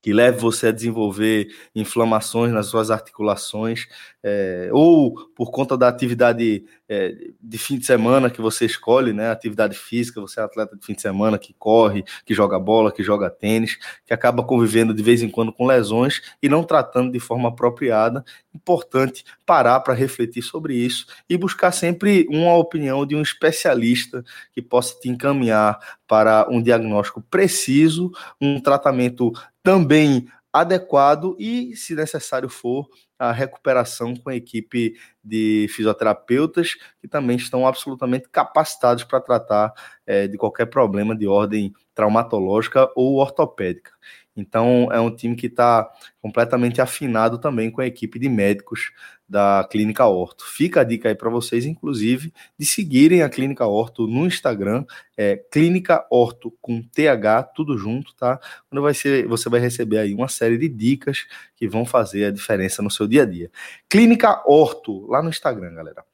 que 0.00 0.12
leve 0.12 0.38
você 0.38 0.68
a 0.68 0.72
desenvolver 0.72 1.48
inflamações 1.74 2.52
nas 2.52 2.66
suas 2.66 2.90
articulações, 2.90 3.86
é, 4.22 4.68
ou 4.72 5.28
por 5.34 5.50
conta 5.50 5.76
da 5.76 5.88
atividade 5.88 6.64
é, 6.88 7.14
de 7.40 7.58
fim 7.58 7.76
de 7.76 7.84
semana 7.84 8.30
que 8.30 8.40
você 8.40 8.64
escolhe, 8.64 9.12
né? 9.12 9.30
Atividade 9.30 9.76
física, 9.76 10.20
você 10.20 10.40
é 10.40 10.44
atleta 10.44 10.76
de 10.76 10.86
fim 10.86 10.94
de 10.94 11.02
semana 11.02 11.38
que 11.38 11.52
corre, 11.52 12.04
que 12.24 12.32
joga 12.32 12.58
bola, 12.58 12.92
que 12.92 13.02
joga 13.02 13.28
tênis, 13.28 13.76
que 14.06 14.14
acaba 14.14 14.44
convivendo 14.44 14.94
de 14.94 15.02
vez 15.02 15.20
em 15.20 15.28
quando 15.28 15.52
com 15.52 15.66
lesões 15.66 16.22
e 16.40 16.48
não 16.48 16.62
tratando 16.62 17.10
de 17.10 17.20
forma 17.20 17.48
apropriada. 17.48 18.24
Importante 18.54 19.24
parar 19.44 19.80
para 19.80 19.94
refletir 19.94 20.42
sobre 20.42 20.74
isso 20.74 21.06
e 21.28 21.36
buscar 21.36 21.72
sempre 21.72 22.26
uma 22.30 22.54
opinião 22.56 23.04
de 23.04 23.16
um 23.16 23.22
especialista 23.22 24.24
que 24.52 24.62
possa 24.62 24.98
te 25.00 25.08
encaminhar 25.08 25.78
para 26.09 26.48
um 26.50 26.61
diagnóstico 26.61 27.22
preciso, 27.30 28.11
um 28.40 28.61
tratamento 28.61 29.30
também 29.62 30.26
adequado 30.52 31.36
e, 31.38 31.76
se 31.76 31.94
necessário 31.94 32.48
for, 32.48 32.88
a 33.18 33.32
recuperação 33.32 34.14
com 34.14 34.30
a 34.30 34.36
equipe 34.36 34.94
de 35.22 35.66
fisioterapeutas 35.70 36.74
que 37.00 37.09
também 37.09 37.36
estão 37.36 37.66
absolutamente 37.66 38.28
capacitados 38.30 39.04
para 39.04 39.20
tratar 39.20 39.72
é, 40.06 40.26
de 40.26 40.38
qualquer 40.38 40.66
problema 40.66 41.16
de 41.16 41.26
ordem 41.26 41.72
traumatológica 41.94 42.88
ou 42.94 43.16
ortopédica. 43.16 43.90
Então, 44.39 44.89
é 44.93 45.01
um 45.01 45.14
time 45.14 45.34
que 45.34 45.49
está 45.49 45.91
completamente 46.22 46.80
afinado 46.80 47.39
também 47.39 47.70
com 47.70 47.80
a 47.80 47.86
equipe 47.86 48.18
de 48.18 48.28
médicos 48.28 48.93
da 49.28 49.66
Clínica 49.70 50.07
Horto. 50.07 50.45
Fica 50.47 50.80
a 50.80 50.84
dica 50.84 51.09
aí 51.09 51.14
para 51.14 51.28
vocês, 51.28 51.66
inclusive, 51.66 52.32
de 52.57 52.64
seguirem 52.64 53.22
a 53.22 53.28
Clínica 53.28 53.66
Horto 53.66 54.07
no 54.07 54.26
Instagram, 54.26 54.84
é 55.16 55.36
Clínica 55.36 56.07
Horto 56.09 56.57
com 56.62 56.80
TH, 56.80 57.43
tudo 57.55 57.76
junto, 57.76 58.14
tá? 58.14 58.41
Quando 58.70 58.80
vai 58.80 58.95
ser, 58.95 59.26
você 59.26 59.49
vai 59.49 59.61
receber 59.61 59.99
aí 59.99 60.14
uma 60.14 60.28
série 60.28 60.57
de 60.57 60.68
dicas 60.68 61.26
que 61.57 61.68
vão 61.68 61.84
fazer 61.84 62.26
a 62.26 62.30
diferença 62.30 62.80
no 62.80 62.91
seu 62.91 63.07
dia 63.07 63.24
a 63.24 63.26
dia. 63.26 63.51
Clínica 63.89 64.43
Horto, 64.47 65.07
lá 65.09 65.20
no 65.20 65.28
Instagram, 65.28 65.74
galera. 65.74 66.05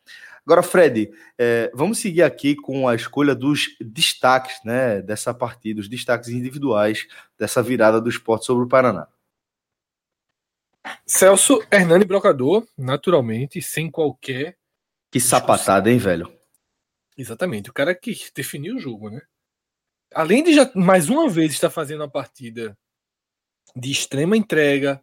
Agora, 0.46 0.62
Fred, 0.62 1.10
é, 1.38 1.70
vamos 1.74 1.98
seguir 1.98 2.22
aqui 2.22 2.54
com 2.54 2.86
a 2.86 2.94
escolha 2.94 3.34
dos 3.34 3.76
destaques 3.80 4.62
né, 4.62 5.00
dessa 5.00 5.32
partida, 5.32 5.80
os 5.80 5.88
destaques 5.88 6.28
individuais 6.28 7.06
dessa 7.38 7.62
virada 7.62 8.00
do 8.00 8.10
esporte 8.10 8.44
sobre 8.44 8.64
o 8.64 8.68
Paraná. 8.68 9.08
Celso 11.06 11.62
Hernani 11.70 12.04
Brocador, 12.04 12.66
naturalmente, 12.76 13.62
sem 13.62 13.90
qualquer. 13.90 14.58
Que 15.10 15.18
sapatada, 15.18 15.90
hein, 15.90 15.96
velho? 15.96 16.30
Exatamente, 17.16 17.70
o 17.70 17.72
cara 17.72 17.94
que 17.94 18.14
definiu 18.34 18.76
o 18.76 18.80
jogo, 18.80 19.08
né? 19.08 19.22
Além 20.12 20.42
de 20.42 20.54
já 20.54 20.70
mais 20.74 21.08
uma 21.08 21.28
vez 21.28 21.52
estar 21.52 21.70
fazendo 21.70 22.00
uma 22.00 22.10
partida 22.10 22.76
de 23.74 23.90
extrema 23.90 24.36
entrega, 24.36 25.02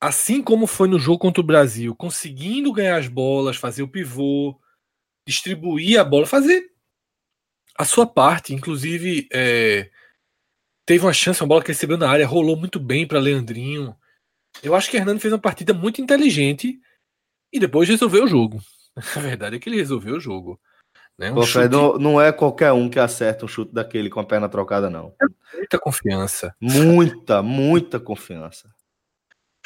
assim 0.00 0.42
como 0.42 0.66
foi 0.66 0.88
no 0.88 0.98
jogo 0.98 1.18
contra 1.18 1.40
o 1.40 1.46
Brasil, 1.46 1.94
conseguindo 1.94 2.72
ganhar 2.72 2.98
as 2.98 3.08
bolas, 3.08 3.56
fazer 3.56 3.82
o 3.82 3.88
pivô, 3.88 4.58
distribuir 5.26 5.98
a 5.98 6.04
bola, 6.04 6.26
fazer 6.26 6.70
a 7.76 7.84
sua 7.84 8.06
parte. 8.06 8.54
Inclusive, 8.54 9.28
é, 9.32 9.90
teve 10.86 11.04
uma 11.04 11.12
chance, 11.12 11.42
uma 11.42 11.48
bola 11.48 11.62
que 11.62 11.68
recebeu 11.68 11.98
na 11.98 12.08
área, 12.08 12.26
rolou 12.26 12.56
muito 12.56 12.78
bem 12.78 13.06
para 13.06 13.18
Leandrinho. 13.18 13.96
Eu 14.62 14.74
acho 14.74 14.90
que 14.90 14.96
Hernando 14.96 15.20
fez 15.20 15.32
uma 15.32 15.40
partida 15.40 15.74
muito 15.74 16.00
inteligente 16.00 16.80
e 17.52 17.58
depois 17.58 17.88
resolveu 17.88 18.24
o 18.24 18.28
jogo. 18.28 18.60
A 19.16 19.20
verdade 19.20 19.56
é 19.56 19.58
que 19.58 19.68
ele 19.68 19.76
resolveu 19.76 20.16
o 20.16 20.20
jogo. 20.20 20.58
Né? 21.18 21.30
Um 21.30 21.36
Pô, 21.36 21.42
chute... 21.42 21.68
não, 21.68 21.98
não, 21.98 22.20
é 22.20 22.30
qualquer 22.30 22.72
um 22.72 22.88
que 22.88 22.98
acerta 22.98 23.44
um 23.44 23.48
chute 23.48 23.72
daquele 23.72 24.10
com 24.10 24.20
a 24.20 24.24
perna 24.24 24.48
trocada, 24.48 24.90
não. 24.90 25.14
É 25.20 25.56
muita 25.56 25.78
confiança. 25.78 26.54
Muita, 26.60 27.42
muita 27.42 27.98
confiança. 27.98 28.74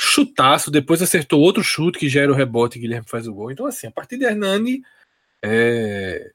Chutaço, 0.02 0.70
depois 0.70 1.02
acertou 1.02 1.42
outro 1.42 1.62
chute 1.62 1.98
que 1.98 2.08
gera 2.08 2.32
o 2.32 2.34
rebote 2.34 2.78
e 2.78 2.80
Guilherme 2.80 3.06
faz 3.06 3.28
o 3.28 3.34
gol. 3.34 3.50
Então, 3.50 3.66
assim, 3.66 3.86
a 3.86 3.90
partir 3.90 4.16
de 4.16 4.24
Hernani 4.24 4.82
é... 5.44 6.32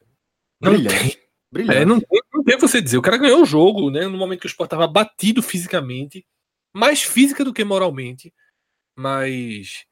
não 0.61 0.73
Brilhante. 0.73 0.99
tem. 0.99 1.25
Brilhante. 1.51 1.79
É, 1.79 1.83
não, 1.83 1.99
tem, 1.99 2.21
não 2.31 2.43
tem 2.43 2.57
você 2.59 2.79
dizer. 2.79 2.99
O 2.99 3.01
cara 3.01 3.17
ganhou 3.17 3.41
o 3.41 3.45
jogo, 3.45 3.89
né? 3.89 4.07
No 4.07 4.19
momento 4.19 4.41
que 4.41 4.45
o 4.45 4.49
Sport 4.49 4.67
estava 4.67 4.85
batido 4.85 5.41
fisicamente, 5.41 6.23
mais 6.71 7.01
física 7.01 7.43
do 7.43 7.51
que 7.51 7.63
moralmente, 7.63 8.31
mas 8.95 9.87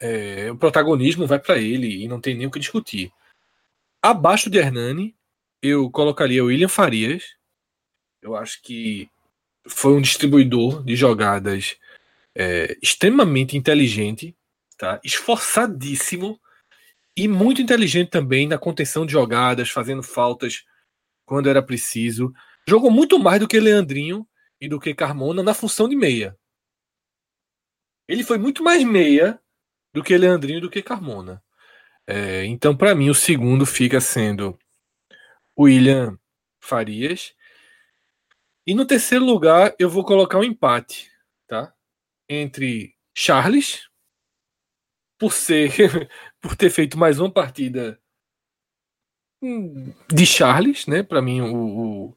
é, 0.00 0.50
o 0.50 0.56
protagonismo 0.56 1.26
vai 1.26 1.38
para 1.38 1.58
ele 1.58 2.04
e 2.04 2.08
não 2.08 2.22
tem 2.22 2.34
nem 2.34 2.46
o 2.46 2.50
que 2.50 2.58
discutir. 2.58 3.12
Abaixo 4.02 4.48
de 4.48 4.56
Hernani, 4.56 5.14
eu 5.60 5.90
colocaria 5.90 6.42
o 6.42 6.46
William 6.46 6.68
Farias. 6.68 7.36
Eu 8.22 8.34
acho 8.34 8.62
que 8.62 9.10
foi 9.68 9.92
um 9.92 10.00
distribuidor 10.00 10.82
de 10.82 10.96
jogadas 10.96 11.76
é, 12.34 12.76
extremamente 12.82 13.56
inteligente, 13.56 14.36
tá? 14.76 15.00
esforçadíssimo 15.04 16.40
e 17.16 17.28
muito 17.28 17.62
inteligente 17.62 18.10
também 18.10 18.48
na 18.48 18.58
contenção 18.58 19.06
de 19.06 19.12
jogadas, 19.12 19.70
fazendo 19.70 20.02
faltas 20.02 20.64
quando 21.24 21.48
era 21.48 21.62
preciso. 21.62 22.32
Jogou 22.68 22.90
muito 22.90 23.18
mais 23.18 23.40
do 23.40 23.48
que 23.48 23.60
Leandrinho 23.60 24.26
e 24.60 24.68
do 24.68 24.80
que 24.80 24.94
Carmona 24.94 25.42
na 25.42 25.54
função 25.54 25.88
de 25.88 25.94
meia. 25.94 26.36
Ele 28.08 28.24
foi 28.24 28.38
muito 28.38 28.62
mais 28.62 28.82
meia 28.84 29.40
do 29.92 30.02
que 30.02 30.16
Leandrinho 30.16 30.60
do 30.60 30.70
que 30.70 30.82
Carmona. 30.82 31.42
É, 32.06 32.44
então, 32.44 32.76
para 32.76 32.94
mim, 32.94 33.08
o 33.08 33.14
segundo 33.14 33.64
fica 33.64 34.00
sendo 34.00 34.58
William 35.58 36.18
Farias. 36.60 37.34
E 38.66 38.74
no 38.74 38.86
terceiro 38.86 39.24
lugar, 39.24 39.74
eu 39.78 39.88
vou 39.88 40.04
colocar 40.04 40.38
um 40.38 40.44
empate, 40.44 41.10
tá? 41.46 41.73
Entre 42.28 42.94
Charles, 43.14 43.88
por 45.18 45.32
ser, 45.32 45.70
por 46.40 46.56
ter 46.56 46.70
feito 46.70 46.98
mais 46.98 47.18
uma 47.18 47.30
partida 47.30 48.00
de 49.42 50.24
Charles, 50.24 50.86
né? 50.86 51.02
Para 51.02 51.20
mim, 51.20 51.40
o, 51.42 52.08
o 52.08 52.16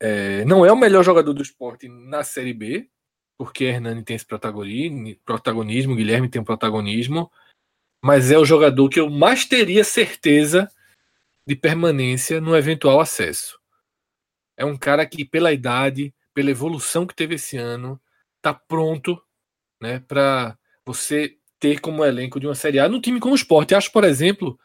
é, 0.00 0.44
não 0.44 0.64
é 0.64 0.72
o 0.72 0.76
melhor 0.76 1.04
jogador 1.04 1.32
do 1.32 1.42
esporte 1.42 1.88
na 1.88 2.22
Série 2.24 2.54
B, 2.54 2.88
porque 3.36 3.64
Hernani 3.64 4.02
tem 4.02 4.16
esse 4.16 4.26
protagonismo, 4.26 5.94
Guilherme 5.94 6.28
tem 6.28 6.40
um 6.40 6.44
protagonismo 6.44 7.30
mas 8.02 8.30
é 8.30 8.38
o 8.38 8.44
jogador 8.44 8.88
que 8.88 9.00
eu 9.00 9.10
mais 9.10 9.44
teria 9.44 9.82
certeza 9.84 10.70
de 11.46 11.56
permanência 11.56 12.40
no 12.40 12.56
eventual 12.56 13.00
acesso. 13.00 13.58
É 14.56 14.64
um 14.64 14.76
cara 14.76 15.06
que, 15.06 15.24
pela 15.24 15.52
idade, 15.52 16.14
pela 16.34 16.50
evolução 16.50 17.06
que 17.06 17.14
teve 17.14 17.36
esse 17.36 17.56
ano, 17.56 18.00
tá 18.40 18.54
pronto 18.54 19.20
né, 19.80 20.00
para 20.00 20.58
você 20.84 21.36
ter 21.58 21.80
como 21.80 22.04
elenco 22.04 22.38
de 22.38 22.46
uma 22.46 22.54
Série 22.54 22.78
A 22.78 22.88
no 22.88 23.00
time 23.00 23.20
como 23.20 23.32
o 23.32 23.36
esporte. 23.36 23.74
Acho, 23.74 23.90
por 23.92 24.04
exemplo, 24.04 24.58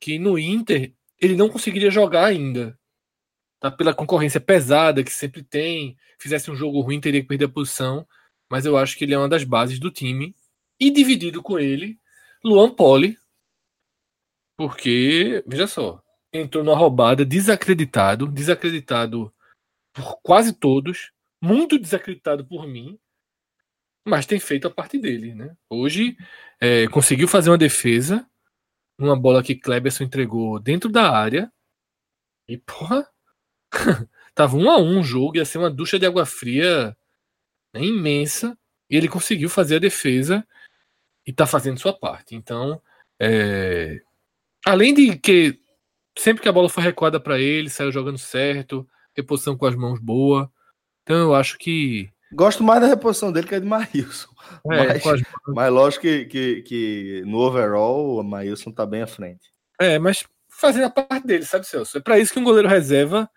que 0.00 0.18
no 0.18 0.38
Inter 0.38 0.94
ele 1.20 1.36
não 1.36 1.48
conseguiria 1.48 1.90
jogar 1.90 2.24
ainda. 2.26 2.78
Tá? 3.60 3.70
Pela 3.70 3.94
concorrência 3.94 4.40
pesada 4.40 5.04
que 5.04 5.12
sempre 5.12 5.42
tem. 5.42 5.96
Fizesse 6.18 6.50
um 6.50 6.56
jogo 6.56 6.80
ruim, 6.80 7.00
teria 7.00 7.20
que 7.20 7.28
perder 7.28 7.44
a 7.46 7.48
posição. 7.48 8.06
Mas 8.50 8.66
eu 8.66 8.76
acho 8.76 8.96
que 8.96 9.04
ele 9.04 9.14
é 9.14 9.18
uma 9.18 9.28
das 9.28 9.44
bases 9.44 9.78
do 9.78 9.90
time. 9.90 10.34
E 10.80 10.90
dividido 10.90 11.42
com 11.42 11.58
ele, 11.58 11.98
Luan 12.44 12.74
Poli, 12.74 13.16
porque, 14.56 15.42
veja 15.46 15.66
só, 15.66 16.02
entrou 16.32 16.64
numa 16.64 16.76
roubada 16.76 17.24
desacreditado, 17.24 18.26
desacreditado 18.26 19.32
por 19.92 20.20
quase 20.22 20.52
todos, 20.52 21.12
muito 21.42 21.76
desacreditado 21.76 22.46
por 22.46 22.68
mim, 22.68 22.98
mas 24.06 24.26
tem 24.26 24.38
feito 24.38 24.68
a 24.68 24.70
parte 24.70 24.96
dele, 24.96 25.34
né? 25.34 25.56
Hoje 25.68 26.16
é, 26.60 26.86
conseguiu 26.88 27.26
fazer 27.26 27.50
uma 27.50 27.58
defesa, 27.58 28.24
uma 28.96 29.18
bola 29.18 29.42
que 29.42 29.56
Kleberson 29.56 30.04
entregou 30.04 30.60
dentro 30.60 30.88
da 30.88 31.10
área, 31.10 31.52
e 32.48 32.56
porra, 32.58 33.08
tava 34.34 34.56
um 34.56 34.70
a 34.70 34.78
um 34.78 35.00
o 35.00 35.02
jogo, 35.02 35.36
ia 35.36 35.44
ser 35.44 35.58
uma 35.58 35.70
ducha 35.70 35.98
de 35.98 36.06
água 36.06 36.24
fria 36.24 36.96
né, 37.74 37.80
imensa, 37.82 38.56
e 38.88 38.96
ele 38.96 39.08
conseguiu 39.08 39.48
fazer 39.48 39.76
a 39.76 39.80
defesa 39.80 40.46
e 41.26 41.30
está 41.30 41.46
fazendo 41.46 41.80
sua 41.80 41.98
parte. 41.98 42.36
Então, 42.36 42.80
é... 43.20 44.00
além 44.64 44.94
de 44.94 45.18
que 45.18 45.60
sempre 46.16 46.42
que 46.42 46.48
a 46.48 46.52
bola 46.52 46.68
foi 46.68 46.82
recuada 46.82 47.18
para 47.18 47.40
ele, 47.40 47.70
saiu 47.70 47.90
jogando 47.90 48.18
certo, 48.18 48.88
reposição 49.16 49.56
com 49.56 49.66
as 49.66 49.74
mãos 49.74 49.98
boa. 49.98 50.51
Então, 51.02 51.16
eu 51.16 51.34
acho 51.34 51.58
que. 51.58 52.08
Gosto 52.32 52.64
mais 52.64 52.80
da 52.80 52.86
reposição 52.86 53.30
dele 53.30 53.46
que 53.46 53.54
a 53.54 53.58
de 53.58 53.66
Maílson. 53.66 54.28
É, 54.70 54.86
mas, 54.86 55.06
as... 55.06 55.22
mas 55.48 55.72
lógico 55.72 56.02
que, 56.02 56.24
que, 56.26 56.62
que, 56.62 57.22
no 57.26 57.38
overall 57.38 58.18
o 58.18 58.22
Maílson 58.22 58.70
está 58.70 58.86
bem 58.86 59.02
à 59.02 59.06
frente. 59.06 59.52
É, 59.80 59.98
mas 59.98 60.24
fazendo 60.48 60.86
a 60.86 60.90
parte 60.90 61.26
dele, 61.26 61.44
sabe, 61.44 61.66
Celso? 61.66 61.98
É 61.98 62.00
para 62.00 62.18
isso 62.18 62.32
que 62.32 62.38
um 62.38 62.44
goleiro 62.44 62.68
reserva, 62.68 63.28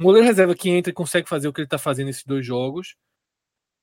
um 0.00 0.04
goleiro 0.04 0.26
reserva 0.26 0.54
que 0.54 0.68
entra 0.68 0.90
e 0.90 0.94
consegue 0.94 1.28
fazer 1.28 1.48
o 1.48 1.52
que 1.52 1.60
ele 1.60 1.66
está 1.66 1.78
fazendo 1.78 2.06
nesses 2.06 2.24
dois 2.24 2.44
jogos, 2.44 2.96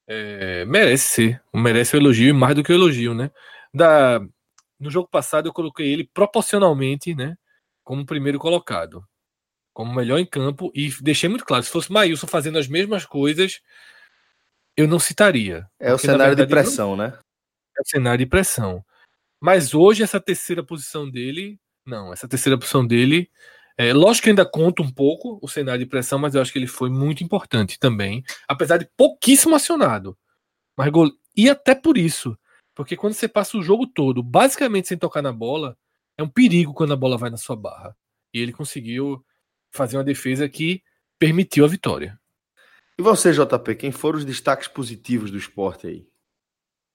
é, 0.08 0.66
merece 0.66 1.06
ser, 1.06 1.42
merece 1.54 1.96
o 1.96 2.00
elogio 2.00 2.30
e 2.30 2.34
mais 2.34 2.56
do 2.56 2.64
que 2.64 2.72
o 2.72 2.76
elogio, 2.76 3.14
né? 3.14 3.32
Da, 3.74 4.20
no 4.80 4.89
jogo 4.89 5.08
passado 5.08 5.48
eu 5.48 5.54
coloquei 5.54 5.92
ele 5.92 6.10
proporcionalmente, 6.14 7.16
né, 7.16 7.38
como 7.84 8.06
primeiro 8.06 8.39
colocado, 8.39 9.06
como 9.74 9.94
melhor 9.94 10.20
em 10.20 10.26
campo 10.26 10.72
e 10.76 10.90
deixei 11.02 11.30
muito 11.30 11.46
claro, 11.46 11.64
se 11.64 11.70
fosse 11.70 11.92
Maílson 11.92 12.28
fazendo 12.28 12.58
as 12.58 12.68
mesmas 12.68 13.06
coisas, 13.06 13.62
eu 14.76 14.88
não 14.88 15.00
citaria. 15.00 15.68
É 15.80 15.94
o 15.94 15.98
cenário 15.98 16.36
verdade, 16.36 16.48
de 16.48 16.54
pressão, 16.54 16.96
não, 16.96 17.06
né? 17.06 17.20
É 17.78 17.82
o 17.82 17.88
cenário 17.88 18.20
de 18.20 18.26
pressão. 18.26 18.84
Mas 19.40 19.74
hoje 19.74 20.04
essa 20.04 20.20
terceira 20.20 20.64
posição 20.64 21.10
dele, 21.10 21.60
não, 21.86 22.14
essa 22.14 22.28
terceira 22.28 22.58
posição 22.58 22.86
dele 22.86 23.30
é, 23.78 23.94
lógico 23.94 24.26
que 24.26 24.30
ainda 24.30 24.46
conta 24.46 24.82
um 24.82 24.92
pouco 24.92 25.40
o 25.42 25.48
cenário 25.48 25.84
de 25.84 25.90
pressão, 25.90 26.20
mas 26.20 26.36
eu 26.36 26.42
acho 26.42 26.52
que 26.52 26.60
ele 26.60 26.68
foi 26.68 26.90
muito 26.90 27.24
importante 27.24 27.80
também, 27.80 28.24
apesar 28.48 28.78
de 28.78 28.88
pouquíssimo 28.96 29.56
acionado. 29.56 30.18
Mas 30.78 30.90
gol... 30.90 31.12
E 31.36 31.50
até 31.50 31.74
por 31.74 31.98
isso, 31.98 32.38
porque 32.76 32.96
quando 32.96 33.14
você 33.14 33.28
passa 33.28 33.58
o 33.58 33.64
jogo 33.64 33.88
todo, 33.88 34.22
basicamente 34.22 34.88
sem 34.88 34.98
tocar 34.98 35.22
na 35.22 35.32
bola, 35.32 35.78
é 36.18 36.24
um 36.24 36.30
perigo 36.30 36.74
quando 36.74 36.94
a 36.94 36.96
bola 36.98 37.18
vai 37.18 37.30
na 37.30 37.38
sua 37.38 37.56
barra. 37.56 37.96
E 38.34 38.40
ele 38.40 38.54
conseguiu 38.54 39.26
fazer 39.72 39.98
uma 39.98 40.04
defesa 40.04 40.48
que 40.48 40.82
permitiu 41.18 41.66
a 41.66 41.68
vitória. 41.68 42.20
E 42.98 43.02
você, 43.02 43.32
JP, 43.32 43.76
quem 43.76 43.92
foram 43.92 44.20
os 44.20 44.26
destaques 44.26 44.68
positivos 44.68 45.32
do 45.32 45.38
esporte 45.38 45.88
aí? 45.88 46.08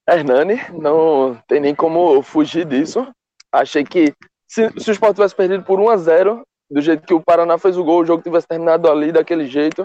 Hernani, 0.09 0.61
não 0.73 1.37
tem 1.49 1.61
nem 1.61 1.75
como 1.75 2.23
fugir 2.23 2.65
disso. 2.65 3.07
Achei 3.51 3.83
que 3.83 4.15
se, 4.47 4.71
se 4.79 4.91
o 4.91 4.93
Sport 4.93 5.17
tivesse 5.17 5.35
perdido 5.35 5.65
por 5.65 5.81
1 5.81 5.91
a 5.91 5.97
0 5.97 6.47
do 6.71 6.81
jeito 6.81 7.07
que 7.07 7.15
o 7.15 7.21
Paraná 7.21 7.59
fez 7.59 7.77
o 7.77 7.85
gol, 7.85 8.03
o 8.03 8.07
jogo 8.07 8.23
tivesse 8.23 8.47
terminado 8.47 8.89
ali 8.89 9.11
daquele 9.11 9.47
jeito, 9.47 9.83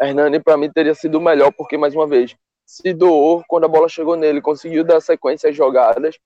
Hernani 0.00 0.40
para 0.40 0.56
mim 0.56 0.70
teria 0.70 0.94
sido 0.94 1.18
o 1.18 1.20
melhor, 1.20 1.52
porque 1.52 1.78
mais 1.78 1.94
uma 1.94 2.06
vez 2.06 2.34
se 2.66 2.92
doou 2.92 3.44
quando 3.46 3.64
a 3.64 3.68
bola 3.68 3.88
chegou 3.88 4.16
nele, 4.16 4.40
conseguiu 4.40 4.84
dar 4.84 5.00
sequência 5.00 5.50
às 5.50 5.56
jogadas, 5.56 6.18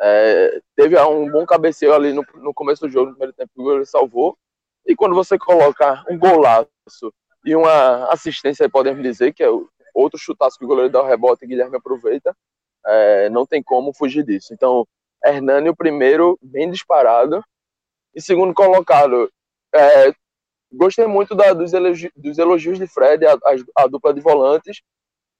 é, 0.00 0.60
teve 0.74 0.98
um 1.00 1.30
bom 1.30 1.44
cabeceio 1.44 1.92
ali 1.92 2.12
no, 2.12 2.24
no, 2.36 2.54
começo 2.54 2.86
do 2.86 2.90
jogo, 2.90 3.06
no 3.06 3.12
primeiro 3.12 3.34
tempo, 3.34 3.50
que 3.54 3.60
o 3.60 3.64
goleiro 3.64 3.84
salvou. 3.84 4.36
E 4.86 4.94
quando 4.96 5.14
você 5.14 5.38
coloca 5.38 6.04
um 6.08 6.18
golaço 6.18 7.12
e 7.44 7.54
uma 7.54 8.12
assistência, 8.12 8.68
podemos 8.68 9.02
dizer, 9.02 9.32
que 9.32 9.42
é 9.42 9.48
outro 9.94 10.18
chutaço 10.18 10.58
que 10.58 10.64
o 10.64 10.68
goleiro 10.68 10.90
dá 10.90 11.02
o 11.02 11.06
rebote 11.06 11.44
e 11.44 11.48
Guilherme 11.48 11.76
aproveita, 11.76 12.36
é, 12.86 13.28
não 13.30 13.46
tem 13.46 13.62
como 13.62 13.92
fugir 13.92 14.24
disso. 14.24 14.52
Então, 14.52 14.86
Hernani, 15.24 15.68
o 15.68 15.76
primeiro, 15.76 16.38
bem 16.42 16.70
disparado. 16.70 17.44
E 18.14 18.20
segundo 18.20 18.54
colocado, 18.54 19.30
é, 19.74 20.12
gostei 20.72 21.06
muito 21.06 21.34
da, 21.34 21.52
dos, 21.52 21.72
elogi, 21.72 22.10
dos, 22.16 22.38
elogios 22.38 22.78
de 22.78 22.86
Fred, 22.86 23.24
a, 23.26 23.32
a, 23.32 23.82
a, 23.84 23.86
dupla 23.86 24.12
de 24.14 24.20
volantes, 24.20 24.80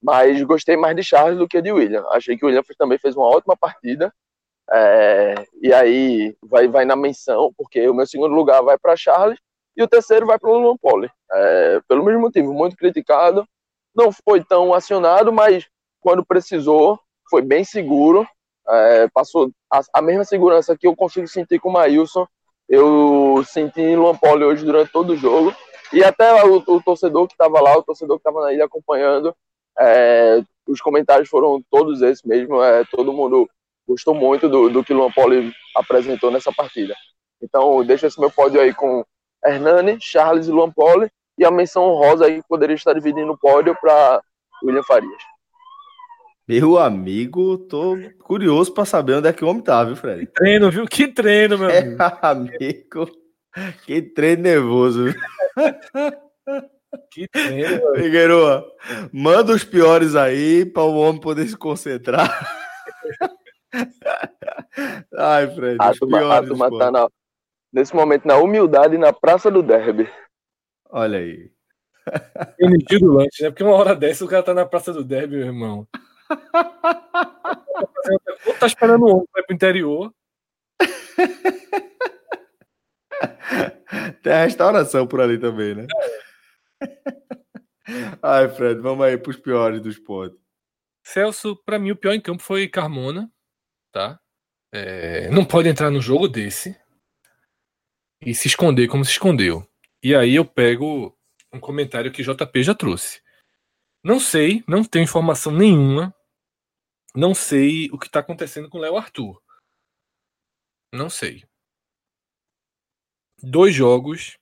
mas 0.01 0.41
gostei 0.43 0.77
mais 0.77 0.95
de 0.95 1.03
Charles 1.03 1.37
do 1.37 1.47
que 1.47 1.61
de 1.61 1.71
William. 1.71 2.05
Achei 2.11 2.37
que 2.37 2.45
o 2.45 2.47
William 2.47 2.63
também 2.77 2.97
fez 2.97 3.15
uma 3.15 3.27
ótima 3.27 3.57
partida. 3.57 4.13
É, 4.73 5.35
e 5.61 5.73
aí 5.73 6.35
vai, 6.41 6.67
vai 6.67 6.85
na 6.85 6.95
menção, 6.95 7.51
porque 7.57 7.89
o 7.89 7.93
meu 7.93 8.07
segundo 8.07 8.33
lugar 8.33 8.61
vai 8.61 8.77
para 8.77 8.95
Charles 8.95 9.37
e 9.75 9.83
o 9.83 9.87
terceiro 9.87 10.25
vai 10.25 10.39
para 10.39 10.49
o 10.49 10.57
Luan 10.57 10.77
Poli. 10.77 11.09
É, 11.31 11.81
pelo 11.87 12.03
mesmo 12.05 12.21
motivo, 12.21 12.53
muito 12.53 12.77
criticado, 12.77 13.45
não 13.93 14.11
foi 14.11 14.43
tão 14.43 14.73
acionado, 14.73 15.31
mas 15.31 15.67
quando 15.99 16.25
precisou, 16.25 16.99
foi 17.29 17.41
bem 17.41 17.63
seguro, 17.63 18.25
é, 18.67 19.07
passou 19.09 19.51
a, 19.69 19.81
a, 19.93 20.01
mesma 20.01 20.23
segurança 20.23 20.77
que 20.77 20.87
eu 20.87 20.95
consigo 20.95 21.27
sentir 21.27 21.59
com 21.59 21.69
o 21.69 21.73
Maílson, 21.73 22.25
eu 22.69 23.43
senti 23.45 23.81
em 23.81 23.97
Luan 23.97 24.15
Poli 24.15 24.45
hoje 24.45 24.63
durante 24.63 24.91
todo 24.91 25.11
o 25.11 25.17
jogo, 25.17 25.53
e 25.91 26.01
até 26.03 26.43
o, 26.45 26.63
o 26.65 26.81
torcedor 26.81 27.27
que 27.27 27.33
estava 27.33 27.59
lá, 27.59 27.77
o 27.77 27.83
torcedor 27.83 28.17
que 28.17 28.27
estava 28.27 28.45
na 28.45 28.53
ilha 28.53 28.65
acompanhando, 28.65 29.35
é, 29.77 30.41
os 30.65 30.79
comentários 30.79 31.27
foram 31.27 31.61
todos 31.69 32.01
esses 32.01 32.23
mesmo, 32.23 32.63
é, 32.63 32.85
todo 32.85 33.11
mundo 33.11 33.49
gostou 33.91 34.15
muito 34.15 34.47
do, 34.47 34.69
do 34.69 34.83
que 34.83 34.93
Luan 34.93 35.11
Poli 35.11 35.51
apresentou 35.75 36.31
nessa 36.31 36.51
partida. 36.51 36.95
Então, 37.41 37.83
deixa 37.83 38.07
esse 38.07 38.19
meu 38.19 38.31
pódio 38.31 38.61
aí 38.61 38.73
com 38.73 39.03
Hernani, 39.45 39.97
Charles 39.99 40.47
e 40.47 40.51
Luan 40.51 40.71
Poli, 40.71 41.09
e 41.37 41.43
a 41.43 41.51
menção 41.51 41.83
honrosa 41.83 42.25
aí 42.25 42.41
que 42.41 42.47
poderia 42.47 42.75
estar 42.75 42.93
dividindo 42.93 43.31
o 43.31 43.37
pódio 43.37 43.75
para 43.79 44.21
William 44.63 44.83
Farias. 44.83 45.21
Meu 46.47 46.77
amigo, 46.77 47.57
tô 47.57 47.97
curioso 48.23 48.73
para 48.73 48.85
saber 48.85 49.13
onde 49.15 49.27
é 49.27 49.33
que 49.33 49.43
o 49.43 49.47
homem 49.47 49.63
tá, 49.63 49.83
viu, 49.83 49.95
Fred? 49.95 50.25
Que 50.25 50.33
treino, 50.33 50.71
viu? 50.71 50.85
Que 50.85 51.07
treino, 51.07 51.57
meu 51.57 51.69
amigo. 51.69 52.01
É, 52.01 52.19
amigo. 52.21 53.11
Que 53.85 54.01
treino 54.01 54.43
nervoso. 54.43 55.13
que 57.11 57.27
treino. 57.27 58.63
Manda 59.11 59.53
os 59.53 59.63
piores 59.63 60.15
aí 60.15 60.65
para 60.65 60.83
o 60.83 60.95
homem 60.95 61.21
poder 61.21 61.47
se 61.47 61.57
concentrar. 61.57 62.29
Ai, 65.17 65.53
Fred. 65.53 65.77
A 65.79 65.93
turma, 65.93 66.19
piores, 66.19 66.37
a 66.37 66.47
turma 66.47 66.77
tá 66.77 66.91
na, 66.91 67.07
nesse 67.71 67.95
momento 67.95 68.27
na 68.27 68.37
humildade 68.37 68.97
na 68.97 69.13
Praça 69.13 69.49
do 69.49 69.63
Derby. 69.63 70.09
Olha 70.89 71.19
aí. 71.19 71.51
Energia 72.59 72.99
do 72.99 73.13
lanche, 73.13 73.43
né? 73.43 73.49
Porque 73.49 73.63
uma 73.63 73.75
hora 73.75 73.95
dessa 73.95 74.25
o 74.25 74.27
cara 74.27 74.43
tá 74.43 74.53
na 74.53 74.65
Praça 74.65 74.91
do 74.91 75.03
Derby, 75.03 75.37
meu 75.37 75.47
irmão. 75.47 75.87
Ou 78.45 78.53
tá 78.59 78.67
esperando 78.67 79.05
o 79.05 79.09
homem 79.09 79.25
para 79.31 79.43
pro 79.43 79.55
interior. 79.55 80.13
Tem 84.23 84.33
a 84.33 84.43
restauração 84.43 85.07
por 85.07 85.21
ali 85.21 85.37
também, 85.37 85.75
né? 85.75 85.85
Ai, 88.21 88.49
Fred, 88.49 88.79
vamos 88.79 89.05
aí 89.05 89.17
pros 89.17 89.37
piores 89.37 89.81
dos 89.81 89.99
pontos. 89.99 90.39
Celso, 91.03 91.55
para 91.65 91.79
mim, 91.79 91.91
o 91.91 91.95
pior 91.95 92.13
em 92.13 92.21
campo 92.21 92.43
foi 92.43 92.67
Carmona, 92.67 93.29
tá? 93.91 94.19
É, 94.71 95.29
não 95.29 95.45
pode 95.45 95.67
entrar 95.67 95.91
no 95.91 96.01
jogo 96.01 96.27
desse 96.27 96.79
e 98.21 98.33
se 98.33 98.47
esconder 98.47 98.87
como 98.87 99.03
se 99.03 99.11
escondeu. 99.11 99.67
E 100.01 100.15
aí 100.15 100.35
eu 100.35 100.45
pego 100.45 101.17
um 101.51 101.59
comentário 101.59 102.11
que 102.11 102.23
JP 102.23 102.63
já 102.63 102.73
trouxe. 102.73 103.21
Não 104.03 104.19
sei, 104.19 104.63
não 104.67 104.83
tenho 104.83 105.03
informação 105.03 105.51
nenhuma. 105.51 106.15
Não 107.13 107.35
sei 107.35 107.89
o 107.91 107.99
que 107.99 108.07
está 108.07 108.19
acontecendo 108.19 108.69
com 108.69 108.79
Léo 108.79 108.97
Arthur. 108.97 109.41
Não 110.93 111.09
sei. 111.09 111.43
Dois 113.43 113.75
jogos 113.75 114.37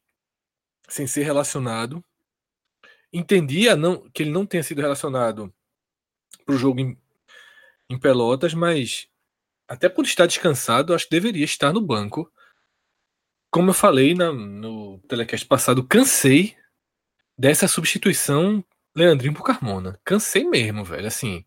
sem 0.87 1.07
ser 1.07 1.23
relacionado. 1.23 2.03
Entendia 3.11 3.75
não, 3.75 4.09
que 4.11 4.23
ele 4.23 4.31
não 4.31 4.45
tenha 4.45 4.63
sido 4.63 4.81
relacionado 4.81 5.53
para 6.45 6.55
o 6.55 6.57
jogo 6.57 6.79
em, 6.79 6.97
em 7.89 7.99
Pelotas, 7.99 8.53
mas 8.53 9.09
até 9.69 9.87
por 9.87 10.03
estar 10.03 10.25
descansado, 10.25 10.95
acho 10.95 11.05
que 11.05 11.11
deveria 11.11 11.45
estar 11.45 11.71
no 11.71 11.79
banco. 11.79 12.29
Como 13.51 13.69
eu 13.69 13.73
falei 13.73 14.15
na, 14.15 14.33
no 14.33 14.99
telecast 15.07 15.45
passado, 15.45 15.83
cansei 15.83 16.55
dessa 17.37 17.67
substituição 17.67 18.65
Leandrinho 18.95 19.35
por 19.35 19.43
Carmona. 19.43 19.99
Cansei 20.03 20.43
mesmo, 20.43 20.83
velho. 20.83 21.07
Assim, 21.07 21.45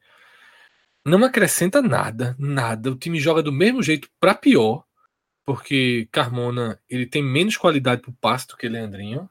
não 1.04 1.24
acrescenta 1.24 1.82
nada, 1.82 2.36
nada. 2.38 2.92
O 2.92 2.96
time 2.96 3.18
joga 3.18 3.42
do 3.42 3.52
mesmo 3.52 3.82
jeito 3.82 4.08
para 4.20 4.34
pior, 4.34 4.84
porque 5.44 6.08
Carmona 6.12 6.80
ele 6.88 7.06
tem 7.06 7.22
menos 7.22 7.56
qualidade 7.56 8.02
pro 8.02 8.12
passe 8.12 8.46
do 8.46 8.56
que 8.56 8.68
Leandrinho. 8.68 9.28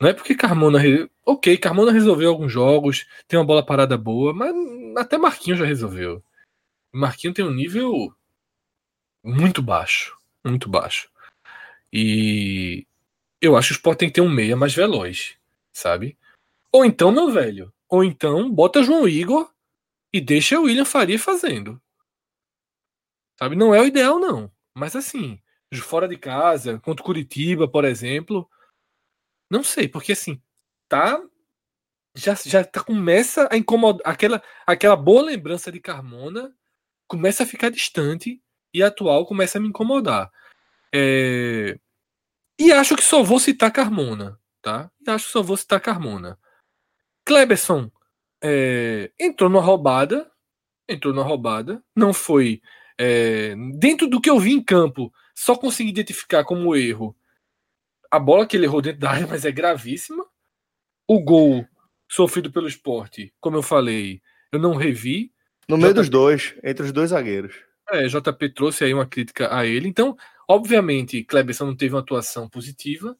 Não 0.00 0.08
é 0.08 0.14
porque 0.14 0.34
Carmona. 0.34 0.78
Ok, 1.26 1.58
Carmona 1.58 1.92
resolveu 1.92 2.30
alguns 2.30 2.52
jogos, 2.52 3.06
tem 3.26 3.38
uma 3.38 3.44
bola 3.44 3.64
parada 3.64 3.98
boa, 3.98 4.32
mas 4.32 4.54
até 4.96 5.18
Marquinhos 5.18 5.58
já 5.58 5.66
resolveu. 5.66 6.22
Marquinhos 6.92 7.34
tem 7.34 7.44
um 7.44 7.54
nível 7.54 8.14
muito 9.22 9.62
baixo. 9.62 10.16
Muito 10.44 10.68
baixo. 10.68 11.10
E 11.92 12.86
eu 13.40 13.56
acho 13.56 13.68
que 13.68 13.74
o 13.74 13.76
Sport 13.76 13.98
tem 13.98 14.08
que 14.08 14.14
ter 14.14 14.20
um 14.20 14.30
meia 14.30 14.56
mais 14.56 14.74
veloz, 14.74 15.36
sabe? 15.72 16.18
Ou 16.72 16.84
então, 16.84 17.10
meu 17.10 17.30
velho, 17.30 17.72
ou 17.88 18.04
então 18.04 18.50
bota 18.50 18.82
João 18.82 19.08
Igor 19.08 19.52
e 20.12 20.20
deixa 20.20 20.58
o 20.58 20.64
William 20.64 20.84
Faria 20.84 21.18
fazendo. 21.18 21.80
Sabe? 23.38 23.56
Não 23.56 23.74
é 23.74 23.80
o 23.80 23.86
ideal, 23.86 24.18
não. 24.18 24.50
Mas 24.74 24.96
assim, 24.96 25.40
fora 25.82 26.08
de 26.08 26.16
casa, 26.16 26.78
contra 26.80 27.04
Curitiba, 27.04 27.68
por 27.68 27.84
exemplo, 27.84 28.48
não 29.50 29.62
sei, 29.62 29.88
porque 29.88 30.12
assim, 30.12 30.40
tá. 30.88 31.22
Já, 32.14 32.34
já 32.34 32.64
tá, 32.64 32.82
começa 32.82 33.48
a 33.50 33.56
incomodar. 33.56 34.02
Aquela, 34.04 34.42
aquela 34.66 34.96
boa 34.96 35.22
lembrança 35.22 35.70
de 35.70 35.80
Carmona 35.80 36.54
começa 37.08 37.42
a 37.42 37.46
ficar 37.46 37.70
distante 37.70 38.40
e 38.72 38.82
a 38.82 38.88
atual 38.88 39.26
começa 39.26 39.58
a 39.58 39.60
me 39.60 39.68
incomodar. 39.68 40.30
É... 40.94 41.78
E 42.60 42.72
acho 42.72 42.94
que 42.94 43.02
só 43.02 43.22
vou 43.22 43.40
citar 43.40 43.72
Carmona, 43.72 44.38
tá? 44.62 44.90
E 45.04 45.10
acho 45.10 45.26
que 45.26 45.32
só 45.32 45.42
vou 45.42 45.56
citar 45.56 45.80
Carmona. 45.80 46.38
Kleberson 47.24 47.90
é... 48.42 49.10
entrou 49.18 49.50
numa 49.50 49.62
roubada, 49.62 50.30
entrou 50.88 51.12
numa 51.12 51.26
roubada, 51.26 51.82
não 51.96 52.12
foi 52.12 52.62
é... 52.98 53.54
dentro 53.78 54.06
do 54.06 54.20
que 54.20 54.30
eu 54.30 54.38
vi 54.38 54.52
em 54.52 54.62
campo, 54.62 55.12
só 55.34 55.56
consegui 55.56 55.90
identificar 55.90 56.44
como 56.44 56.76
erro 56.76 57.16
a 58.10 58.18
bola 58.18 58.46
que 58.46 58.56
ele 58.56 58.66
errou 58.66 58.80
dentro 58.80 59.00
da 59.00 59.10
área, 59.10 59.26
mas 59.26 59.44
é 59.44 59.52
gravíssima. 59.52 60.24
O 61.06 61.20
gol 61.22 61.66
sofrido 62.10 62.50
pelo 62.50 62.68
esporte, 62.68 63.32
como 63.40 63.56
eu 63.56 63.62
falei, 63.62 64.22
eu 64.52 64.58
não 64.58 64.74
revi. 64.74 65.32
No 65.68 65.76
meio 65.76 65.92
JP... 65.92 66.00
dos 66.00 66.08
dois, 66.08 66.54
entre 66.64 66.86
os 66.86 66.92
dois 66.92 67.10
zagueiros. 67.10 67.54
É, 67.90 68.06
JP 68.06 68.50
trouxe 68.50 68.84
aí 68.84 68.94
uma 68.94 69.06
crítica 69.06 69.54
a 69.54 69.66
ele. 69.66 69.88
Então, 69.88 70.16
obviamente, 70.48 71.24
Kleberson 71.24 71.66
não 71.66 71.76
teve 71.76 71.94
uma 71.94 72.00
atuação 72.00 72.48
positiva, 72.48 73.16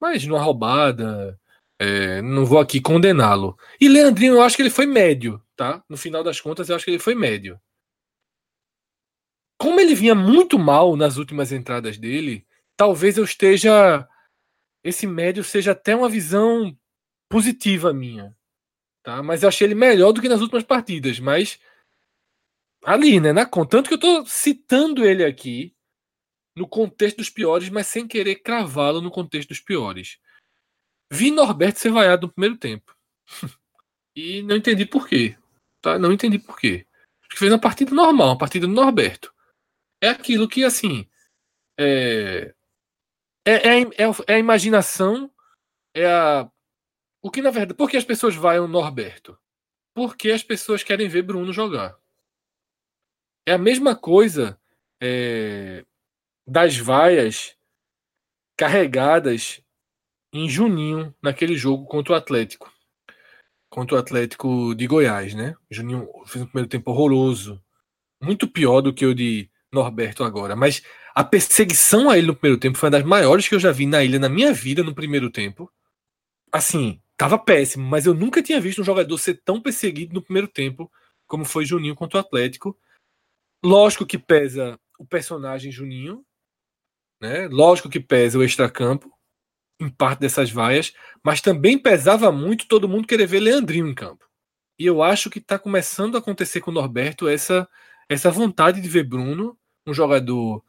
mas 0.00 0.26
numa 0.26 0.42
roubada, 0.42 1.38
é, 1.78 2.22
não 2.22 2.44
vou 2.44 2.58
aqui 2.58 2.80
condená-lo. 2.80 3.58
E 3.80 3.88
Leandrinho, 3.88 4.34
eu 4.34 4.42
acho 4.42 4.56
que 4.56 4.62
ele 4.62 4.70
foi 4.70 4.86
médio, 4.86 5.42
tá? 5.54 5.82
No 5.88 5.96
final 5.96 6.22
das 6.22 6.40
contas, 6.40 6.68
eu 6.68 6.76
acho 6.76 6.84
que 6.84 6.90
ele 6.90 6.98
foi 6.98 7.14
médio. 7.14 7.60
Como 9.58 9.80
ele 9.80 9.94
vinha 9.94 10.14
muito 10.14 10.58
mal 10.58 10.96
nas 10.96 11.16
últimas 11.16 11.50
entradas 11.50 11.96
dele, 11.96 12.46
talvez 12.76 13.16
eu 13.16 13.24
esteja. 13.24 14.06
Esse 14.84 15.06
médio 15.06 15.42
seja 15.42 15.72
até 15.72 15.96
uma 15.96 16.08
visão 16.08 16.76
positiva 17.28 17.92
minha 17.92 18.35
tá? 19.06 19.22
Mas 19.22 19.44
eu 19.44 19.48
achei 19.48 19.68
ele 19.68 19.76
melhor 19.76 20.10
do 20.10 20.20
que 20.20 20.28
nas 20.28 20.40
últimas 20.40 20.64
partidas, 20.64 21.20
mas 21.20 21.60
ali, 22.84 23.20
né, 23.20 23.32
na 23.32 23.46
conta, 23.46 23.76
tanto 23.76 23.88
que 23.88 23.94
eu 23.94 24.00
tô 24.00 24.26
citando 24.26 25.04
ele 25.04 25.24
aqui 25.24 25.72
no 26.56 26.66
contexto 26.66 27.18
dos 27.18 27.30
piores, 27.30 27.68
mas 27.68 27.86
sem 27.86 28.08
querer 28.08 28.36
cravá-lo 28.36 29.00
no 29.00 29.10
contexto 29.10 29.50
dos 29.50 29.60
piores. 29.60 30.18
Vi 31.12 31.30
Norberto 31.30 31.78
ser 31.78 31.92
vaiado 31.92 32.26
no 32.26 32.32
primeiro 32.32 32.56
tempo. 32.56 32.96
e 34.16 34.42
não 34.42 34.56
entendi 34.56 34.84
por 34.84 35.08
quê. 35.08 35.38
Tá? 35.80 36.00
Não 36.00 36.12
entendi 36.12 36.40
por 36.40 36.58
quê. 36.58 36.84
Acho 37.20 37.30
que 37.30 37.38
fez 37.38 37.52
uma 37.52 37.60
partida 37.60 37.94
normal, 37.94 38.30
uma 38.30 38.38
partida 38.38 38.66
do 38.66 38.72
Norberto. 38.72 39.32
É 40.02 40.08
aquilo 40.08 40.48
que, 40.48 40.64
assim. 40.64 41.08
É, 41.78 42.52
é, 43.46 43.52
é, 43.52 43.80
é, 43.82 44.04
é 44.26 44.34
a 44.34 44.38
imaginação, 44.38 45.30
é 45.94 46.06
a 46.06 46.50
o 47.26 47.30
que 47.30 47.42
na 47.42 47.50
verdade. 47.50 47.76
Por 47.76 47.90
que 47.90 47.96
as 47.96 48.04
pessoas 48.04 48.36
vão 48.36 48.50
ao 48.52 48.68
Norberto? 48.68 49.36
Porque 49.92 50.30
as 50.30 50.44
pessoas 50.44 50.84
querem 50.84 51.08
ver 51.08 51.22
Bruno 51.22 51.52
jogar. 51.52 51.98
É 53.44 53.52
a 53.52 53.58
mesma 53.58 53.96
coisa 53.96 54.56
é, 55.02 55.84
das 56.46 56.76
vaias 56.78 57.56
carregadas 58.56 59.60
em 60.32 60.48
Juninho 60.48 61.12
naquele 61.20 61.56
jogo 61.56 61.84
contra 61.86 62.12
o 62.12 62.16
Atlético. 62.16 62.72
Contra 63.68 63.96
o 63.96 63.98
Atlético 63.98 64.72
de 64.76 64.86
Goiás, 64.86 65.34
né? 65.34 65.56
Juninho 65.68 66.08
fez 66.26 66.44
um 66.44 66.46
primeiro 66.46 66.68
tempo 66.68 66.92
horroroso. 66.92 67.60
Muito 68.22 68.46
pior 68.46 68.80
do 68.80 68.94
que 68.94 69.04
o 69.04 69.12
de 69.12 69.50
Norberto 69.72 70.22
agora. 70.22 70.54
Mas 70.54 70.80
a 71.12 71.24
perseguição 71.24 72.08
a 72.08 72.16
ele 72.16 72.28
no 72.28 72.36
primeiro 72.36 72.60
tempo 72.60 72.78
foi 72.78 72.86
uma 72.86 72.98
das 72.98 73.04
maiores 73.04 73.48
que 73.48 73.54
eu 73.56 73.60
já 73.60 73.72
vi 73.72 73.84
na 73.84 74.04
ilha 74.04 74.20
na 74.20 74.28
minha 74.28 74.52
vida 74.52 74.84
no 74.84 74.94
primeiro 74.94 75.28
tempo. 75.28 75.68
Assim, 76.52 77.00
Tava 77.16 77.38
péssimo, 77.38 77.84
mas 77.86 78.04
eu 78.04 78.12
nunca 78.12 78.42
tinha 78.42 78.60
visto 78.60 78.82
um 78.82 78.84
jogador 78.84 79.16
ser 79.18 79.40
tão 79.42 79.60
perseguido 79.60 80.14
no 80.14 80.22
primeiro 80.22 80.48
tempo 80.48 80.90
como 81.26 81.44
foi 81.44 81.64
Juninho 81.64 81.94
contra 81.94 82.18
o 82.18 82.20
Atlético. 82.20 82.78
Lógico 83.64 84.06
que 84.06 84.18
pesa 84.18 84.78
o 84.98 85.06
personagem 85.06 85.72
Juninho, 85.72 86.24
né? 87.20 87.48
Lógico 87.48 87.88
que 87.88 88.00
pesa 88.00 88.38
o 88.38 88.44
extracampo 88.44 89.10
em 89.80 89.88
parte 89.88 90.20
dessas 90.20 90.50
vaias, 90.50 90.92
mas 91.22 91.40
também 91.40 91.78
pesava 91.78 92.32
muito 92.32 92.68
todo 92.68 92.88
mundo 92.88 93.06
querer 93.06 93.26
ver 93.26 93.40
Leandrinho 93.40 93.86
em 93.86 93.94
campo. 93.94 94.26
E 94.78 94.86
eu 94.86 95.02
acho 95.02 95.30
que 95.30 95.38
está 95.38 95.58
começando 95.58 96.16
a 96.16 96.18
acontecer 96.18 96.60
com 96.60 96.70
o 96.70 96.74
Norberto 96.74 97.28
essa, 97.28 97.68
essa 98.08 98.30
vontade 98.30 98.80
de 98.80 98.88
ver 98.88 99.04
Bruno, 99.04 99.58
um 99.86 99.94
jogador 99.94 100.62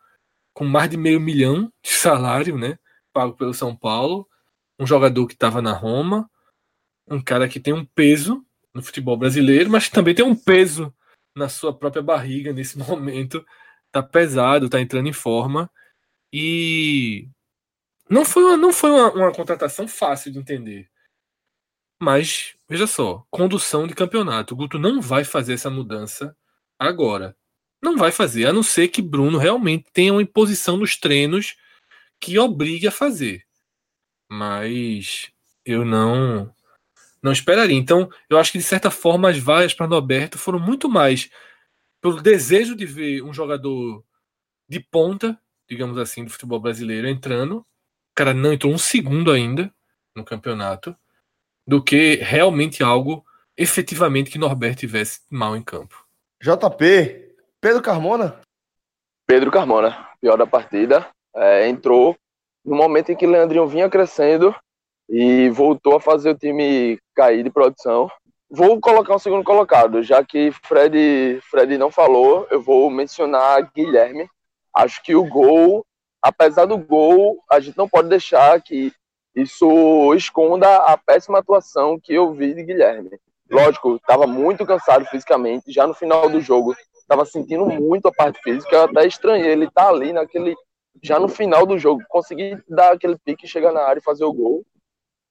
com 0.53 0.65
mais 0.65 0.89
de 0.89 0.97
meio 0.97 1.19
milhão 1.19 1.71
de 1.83 1.91
salário, 1.91 2.57
né? 2.57 2.79
Pago 3.13 3.33
pelo 3.33 3.53
São 3.53 3.75
Paulo, 3.75 4.27
um 4.79 4.87
jogador 4.87 5.27
que 5.27 5.33
estava 5.33 5.61
na 5.61 5.73
Roma, 5.73 6.29
um 7.07 7.21
cara 7.21 7.47
que 7.47 7.59
tem 7.59 7.73
um 7.73 7.85
peso 7.85 8.45
no 8.73 8.83
futebol 8.83 9.17
brasileiro, 9.17 9.69
mas 9.69 9.85
que 9.87 9.91
também 9.91 10.13
tem 10.13 10.25
um 10.25 10.35
peso 10.35 10.93
na 11.35 11.49
sua 11.49 11.77
própria 11.77 12.01
barriga 12.01 12.53
nesse 12.53 12.77
momento. 12.79 13.45
Tá 13.91 14.03
pesado, 14.03 14.69
tá 14.69 14.79
entrando 14.81 15.07
em 15.07 15.13
forma. 15.13 15.71
E 16.31 17.29
não 18.09 18.25
foi 18.25 18.43
uma, 18.43 18.57
não 18.57 18.73
foi 18.73 18.91
uma, 18.91 19.11
uma 19.11 19.31
contratação 19.31 19.87
fácil 19.87 20.31
de 20.31 20.39
entender. 20.39 20.89
Mas, 21.99 22.55
veja 22.69 22.85
só, 22.85 23.25
condução 23.31 23.87
de 23.87 23.95
campeonato. 23.95 24.53
O 24.53 24.57
Guto 24.57 24.77
não 24.77 25.01
vai 25.01 25.23
fazer 25.23 25.53
essa 25.53 25.69
mudança 25.69 26.35
agora. 26.77 27.35
Não 27.81 27.97
vai 27.97 28.11
fazer, 28.11 28.45
a 28.45 28.53
não 28.53 28.63
ser 28.63 28.87
que 28.89 29.01
Bruno 29.01 29.37
realmente 29.37 29.85
tenha 29.91 30.11
uma 30.11 30.21
imposição 30.21 30.77
nos 30.77 30.97
treinos 30.97 31.55
que 32.19 32.37
obrigue 32.37 32.87
a 32.87 32.91
fazer. 32.91 33.45
Mas 34.29 35.31
eu 35.65 35.85
não 35.85 36.53
não 37.27 37.33
esperaria. 37.33 37.77
Então, 37.77 38.09
eu 38.29 38.37
acho 38.37 38.51
que 38.51 38.57
de 38.57 38.63
certa 38.63 38.89
forma 38.89 39.29
as 39.29 39.37
vaias 39.37 39.73
para 39.73 39.87
Norberto 39.87 40.37
foram 40.37 40.59
muito 40.59 40.89
mais 40.89 41.29
pelo 42.01 42.21
desejo 42.21 42.75
de 42.75 42.85
ver 42.85 43.21
um 43.21 43.33
jogador 43.33 44.03
de 44.67 44.79
ponta, 44.79 45.39
digamos 45.69 45.97
assim, 45.97 46.23
do 46.23 46.31
futebol 46.31 46.59
brasileiro 46.59 47.07
entrando. 47.07 47.59
O 47.59 47.65
cara 48.15 48.33
não 48.33 48.53
entrou 48.53 48.73
um 48.73 48.77
segundo 48.77 49.31
ainda 49.31 49.71
no 50.15 50.23
campeonato, 50.23 50.95
do 51.65 51.83
que 51.83 52.15
realmente 52.15 52.81
algo 52.81 53.23
efetivamente 53.55 54.31
que 54.31 54.39
Norberto 54.39 54.79
tivesse 54.79 55.21
mal 55.29 55.55
em 55.55 55.61
campo. 55.61 56.05
JP, 56.41 57.35
Pedro 57.59 57.81
Carmona? 57.81 58.39
Pedro 59.27 59.51
Carmona, 59.51 60.07
pior 60.21 60.37
da 60.37 60.47
partida, 60.47 61.07
é, 61.35 61.67
entrou 61.67 62.15
no 62.63 62.75
momento 62.75 63.11
em 63.11 63.15
que 63.15 63.27
Leandrinho 63.27 63.67
vinha 63.67 63.89
crescendo 63.89 64.55
e 65.09 65.49
voltou 65.49 65.95
a 65.95 66.01
fazer 66.01 66.31
o 66.31 66.37
time 66.37 66.99
cair 67.15 67.43
de 67.43 67.49
produção. 67.49 68.09
Vou 68.49 68.79
colocar 68.79 69.15
um 69.15 69.19
segundo 69.19 69.43
colocado, 69.43 70.01
já 70.03 70.23
que 70.23 70.51
Fred, 70.51 71.39
Fred 71.49 71.77
não 71.77 71.91
falou, 71.91 72.47
eu 72.49 72.61
vou 72.61 72.89
mencionar 72.89 73.71
Guilherme. 73.75 74.29
Acho 74.75 75.01
que 75.03 75.15
o 75.15 75.25
gol, 75.25 75.85
apesar 76.21 76.65
do 76.65 76.77
gol, 76.77 77.43
a 77.51 77.59
gente 77.59 77.77
não 77.77 77.89
pode 77.89 78.09
deixar 78.09 78.61
que 78.61 78.93
isso 79.35 80.13
esconda 80.15 80.77
a 80.77 80.97
péssima 80.97 81.39
atuação 81.39 81.99
que 82.01 82.13
eu 82.13 82.33
vi 82.33 82.53
de 82.53 82.63
Guilherme. 82.63 83.11
Lógico, 83.49 83.95
estava 83.95 84.27
muito 84.27 84.65
cansado 84.65 85.05
fisicamente, 85.05 85.71
já 85.71 85.87
no 85.87 85.93
final 85.93 86.29
do 86.29 86.41
jogo 86.41 86.75
estava 86.99 87.23
sentindo 87.23 87.65
muito 87.65 88.07
a 88.07 88.11
parte 88.11 88.41
física, 88.41 88.75
eu 88.75 88.83
até 88.83 89.07
estranhei 89.07 89.51
ele 89.51 89.71
tá 89.71 89.87
ali 89.87 90.11
naquele 90.11 90.53
já 91.01 91.19
no 91.19 91.29
final 91.29 91.65
do 91.65 91.77
jogo, 91.77 92.03
conseguir 92.09 92.61
dar 92.67 92.93
aquele 92.93 93.17
pique, 93.23 93.47
chegar 93.47 93.71
na 93.71 93.81
área 93.81 93.99
e 93.99 94.03
fazer 94.03 94.25
o 94.25 94.33
gol 94.33 94.65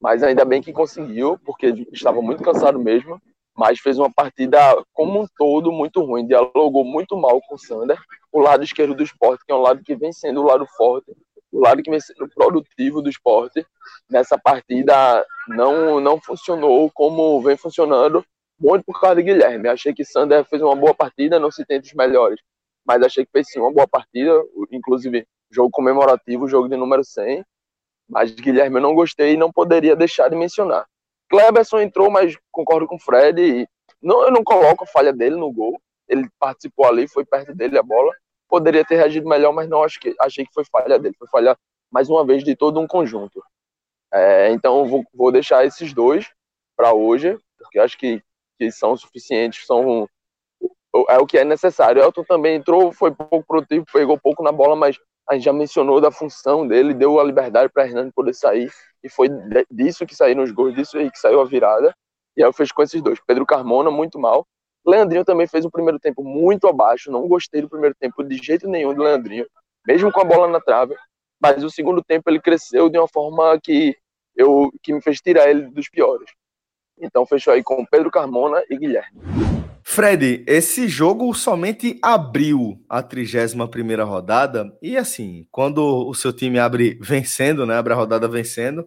mas 0.00 0.22
ainda 0.22 0.44
bem 0.44 0.62
que 0.62 0.72
conseguiu, 0.72 1.38
porque 1.44 1.86
estava 1.92 2.20
muito 2.20 2.42
cansado 2.42 2.78
mesmo, 2.78 3.20
mas 3.56 3.80
fez 3.80 3.98
uma 3.98 4.12
partida 4.12 4.58
como 4.92 5.22
um 5.22 5.26
todo 5.36 5.72
muito 5.72 6.04
ruim, 6.04 6.26
dialogou 6.26 6.84
muito 6.84 7.16
mal 7.16 7.40
com 7.48 7.54
o 7.54 7.58
Sander, 7.58 7.98
o 8.30 8.40
lado 8.40 8.62
esquerdo 8.62 8.94
do 8.94 9.02
esporte, 9.02 9.44
que 9.46 9.52
é 9.52 9.54
um 9.54 9.62
lado 9.62 9.82
que 9.82 9.96
vem 9.96 10.12
sendo 10.12 10.42
o 10.42 10.44
lado 10.44 10.66
forte, 10.76 11.10
o 11.50 11.60
lado 11.60 11.82
que 11.82 11.90
vem 11.90 12.00
sendo 12.00 12.28
produtivo 12.28 13.00
do 13.00 13.08
esporte, 13.08 13.64
nessa 14.10 14.38
partida 14.38 15.24
não, 15.48 15.98
não 16.00 16.20
funcionou 16.20 16.90
como 16.92 17.40
vem 17.40 17.56
funcionando, 17.56 18.22
muito 18.60 18.84
por 18.84 19.00
causa 19.00 19.16
de 19.16 19.22
Guilherme. 19.22 19.68
Achei 19.68 19.94
que 19.94 20.04
Sander 20.04 20.44
fez 20.44 20.60
uma 20.60 20.76
boa 20.76 20.94
partida, 20.94 21.38
não 21.38 21.50
se 21.50 21.64
tem 21.64 21.80
dos 21.80 21.92
melhores, 21.94 22.40
mas 22.84 23.02
achei 23.02 23.24
que 23.24 23.32
fez 23.32 23.48
sim 23.50 23.58
uma 23.58 23.72
boa 23.72 23.88
partida, 23.88 24.32
inclusive 24.70 25.26
jogo 25.50 25.70
comemorativo, 25.70 26.48
jogo 26.48 26.68
de 26.68 26.76
número 26.76 27.04
100, 27.04 27.44
mas 28.08 28.30
Guilherme 28.32 28.76
eu 28.76 28.82
não 28.82 28.94
gostei 28.94 29.32
e 29.32 29.36
não 29.36 29.52
poderia 29.52 29.96
deixar 29.96 30.28
de 30.28 30.36
mencionar. 30.36 30.86
Kleberson 31.28 31.80
entrou, 31.80 32.10
mas 32.10 32.36
concordo 32.50 32.86
com 32.86 32.96
o 32.96 33.00
Fred. 33.00 33.68
Não, 34.00 34.22
eu 34.22 34.30
não 34.30 34.44
coloco 34.44 34.84
a 34.84 34.86
falha 34.86 35.12
dele 35.12 35.36
no 35.36 35.52
gol. 35.52 35.80
Ele 36.08 36.28
participou 36.38 36.86
ali, 36.86 37.08
foi 37.08 37.24
perto 37.24 37.54
dele 37.54 37.78
a 37.78 37.82
bola. 37.82 38.12
Poderia 38.48 38.84
ter 38.84 38.96
reagido 38.96 39.28
melhor, 39.28 39.52
mas 39.52 39.68
não 39.68 39.82
acho 39.82 39.98
que 39.98 40.14
achei 40.20 40.44
que 40.44 40.54
foi 40.54 40.64
falha 40.64 40.98
dele. 40.98 41.16
Foi 41.18 41.28
falha 41.28 41.56
mais 41.90 42.08
uma 42.08 42.24
vez 42.24 42.44
de 42.44 42.54
todo 42.54 42.78
um 42.78 42.86
conjunto. 42.86 43.42
É, 44.12 44.50
então 44.52 44.86
vou, 44.86 45.04
vou 45.12 45.32
deixar 45.32 45.64
esses 45.66 45.92
dois 45.92 46.30
para 46.76 46.92
hoje, 46.92 47.36
porque 47.58 47.78
acho 47.78 47.98
que, 47.98 48.22
que 48.58 48.70
são 48.70 48.96
suficientes, 48.96 49.66
são 49.66 50.08
é 51.08 51.18
o 51.18 51.26
que 51.26 51.36
é 51.36 51.44
necessário. 51.44 52.02
Elton 52.02 52.24
também 52.24 52.56
entrou, 52.56 52.92
foi 52.92 53.12
pouco 53.12 53.44
produtivo, 53.44 53.84
pegou 53.92 54.18
pouco 54.18 54.42
na 54.42 54.52
bola, 54.52 54.74
mas 54.74 54.98
a 55.28 55.34
gente 55.34 55.44
já 55.44 55.52
mencionou 55.52 56.00
da 56.00 56.10
função 56.10 56.66
dele, 56.66 56.94
deu 56.94 57.18
a 57.18 57.24
liberdade 57.24 57.72
para 57.72 57.86
Hernani 57.86 58.12
poder 58.12 58.34
sair, 58.34 58.70
e 59.02 59.08
foi 59.08 59.28
disso 59.70 60.06
que 60.06 60.14
saíram 60.14 60.42
os 60.42 60.50
gols, 60.50 60.74
disso 60.74 60.96
aí 60.96 61.10
que 61.10 61.18
saiu 61.18 61.40
a 61.40 61.44
virada, 61.44 61.94
e 62.36 62.44
aí 62.44 62.52
fiz 62.52 62.70
com 62.70 62.82
esses 62.82 63.00
dois. 63.02 63.18
Pedro 63.26 63.44
Carmona, 63.44 63.90
muito 63.90 64.18
mal. 64.18 64.46
Leandrinho 64.86 65.24
também 65.24 65.48
fez 65.48 65.64
um 65.64 65.70
primeiro 65.70 65.98
tempo 65.98 66.22
muito 66.22 66.68
abaixo, 66.68 67.10
não 67.10 67.26
gostei 67.26 67.60
do 67.60 67.68
primeiro 67.68 67.94
tempo 67.98 68.22
de 68.22 68.36
jeito 68.36 68.68
nenhum 68.68 68.94
do 68.94 69.02
Leandrinho, 69.02 69.46
mesmo 69.86 70.12
com 70.12 70.20
a 70.20 70.24
bola 70.24 70.46
na 70.46 70.60
trave, 70.60 70.94
mas 71.40 71.64
o 71.64 71.70
segundo 71.70 72.02
tempo 72.02 72.30
ele 72.30 72.40
cresceu 72.40 72.88
de 72.88 72.96
uma 72.96 73.08
forma 73.08 73.58
que 73.60 73.96
eu 74.36 74.70
que 74.82 74.92
me 74.92 75.02
fez 75.02 75.20
tirar 75.20 75.50
ele 75.50 75.62
dos 75.70 75.88
piores. 75.88 76.30
Então 76.98 77.26
fechou 77.26 77.52
aí 77.52 77.62
com 77.62 77.84
Pedro 77.84 78.10
Carmona 78.10 78.62
e 78.70 78.76
Guilherme. 78.76 79.55
Fred, 79.88 80.42
esse 80.48 80.88
jogo 80.88 81.32
somente 81.32 81.96
abriu 82.02 82.84
a 82.88 83.04
31 83.04 84.04
rodada, 84.04 84.76
e 84.82 84.96
assim, 84.96 85.46
quando 85.48 85.78
o 86.08 86.12
seu 86.12 86.32
time 86.32 86.58
abre 86.58 86.98
vencendo, 87.00 87.64
né? 87.64 87.76
Abre 87.76 87.92
a 87.92 87.96
rodada 87.96 88.26
vencendo, 88.26 88.86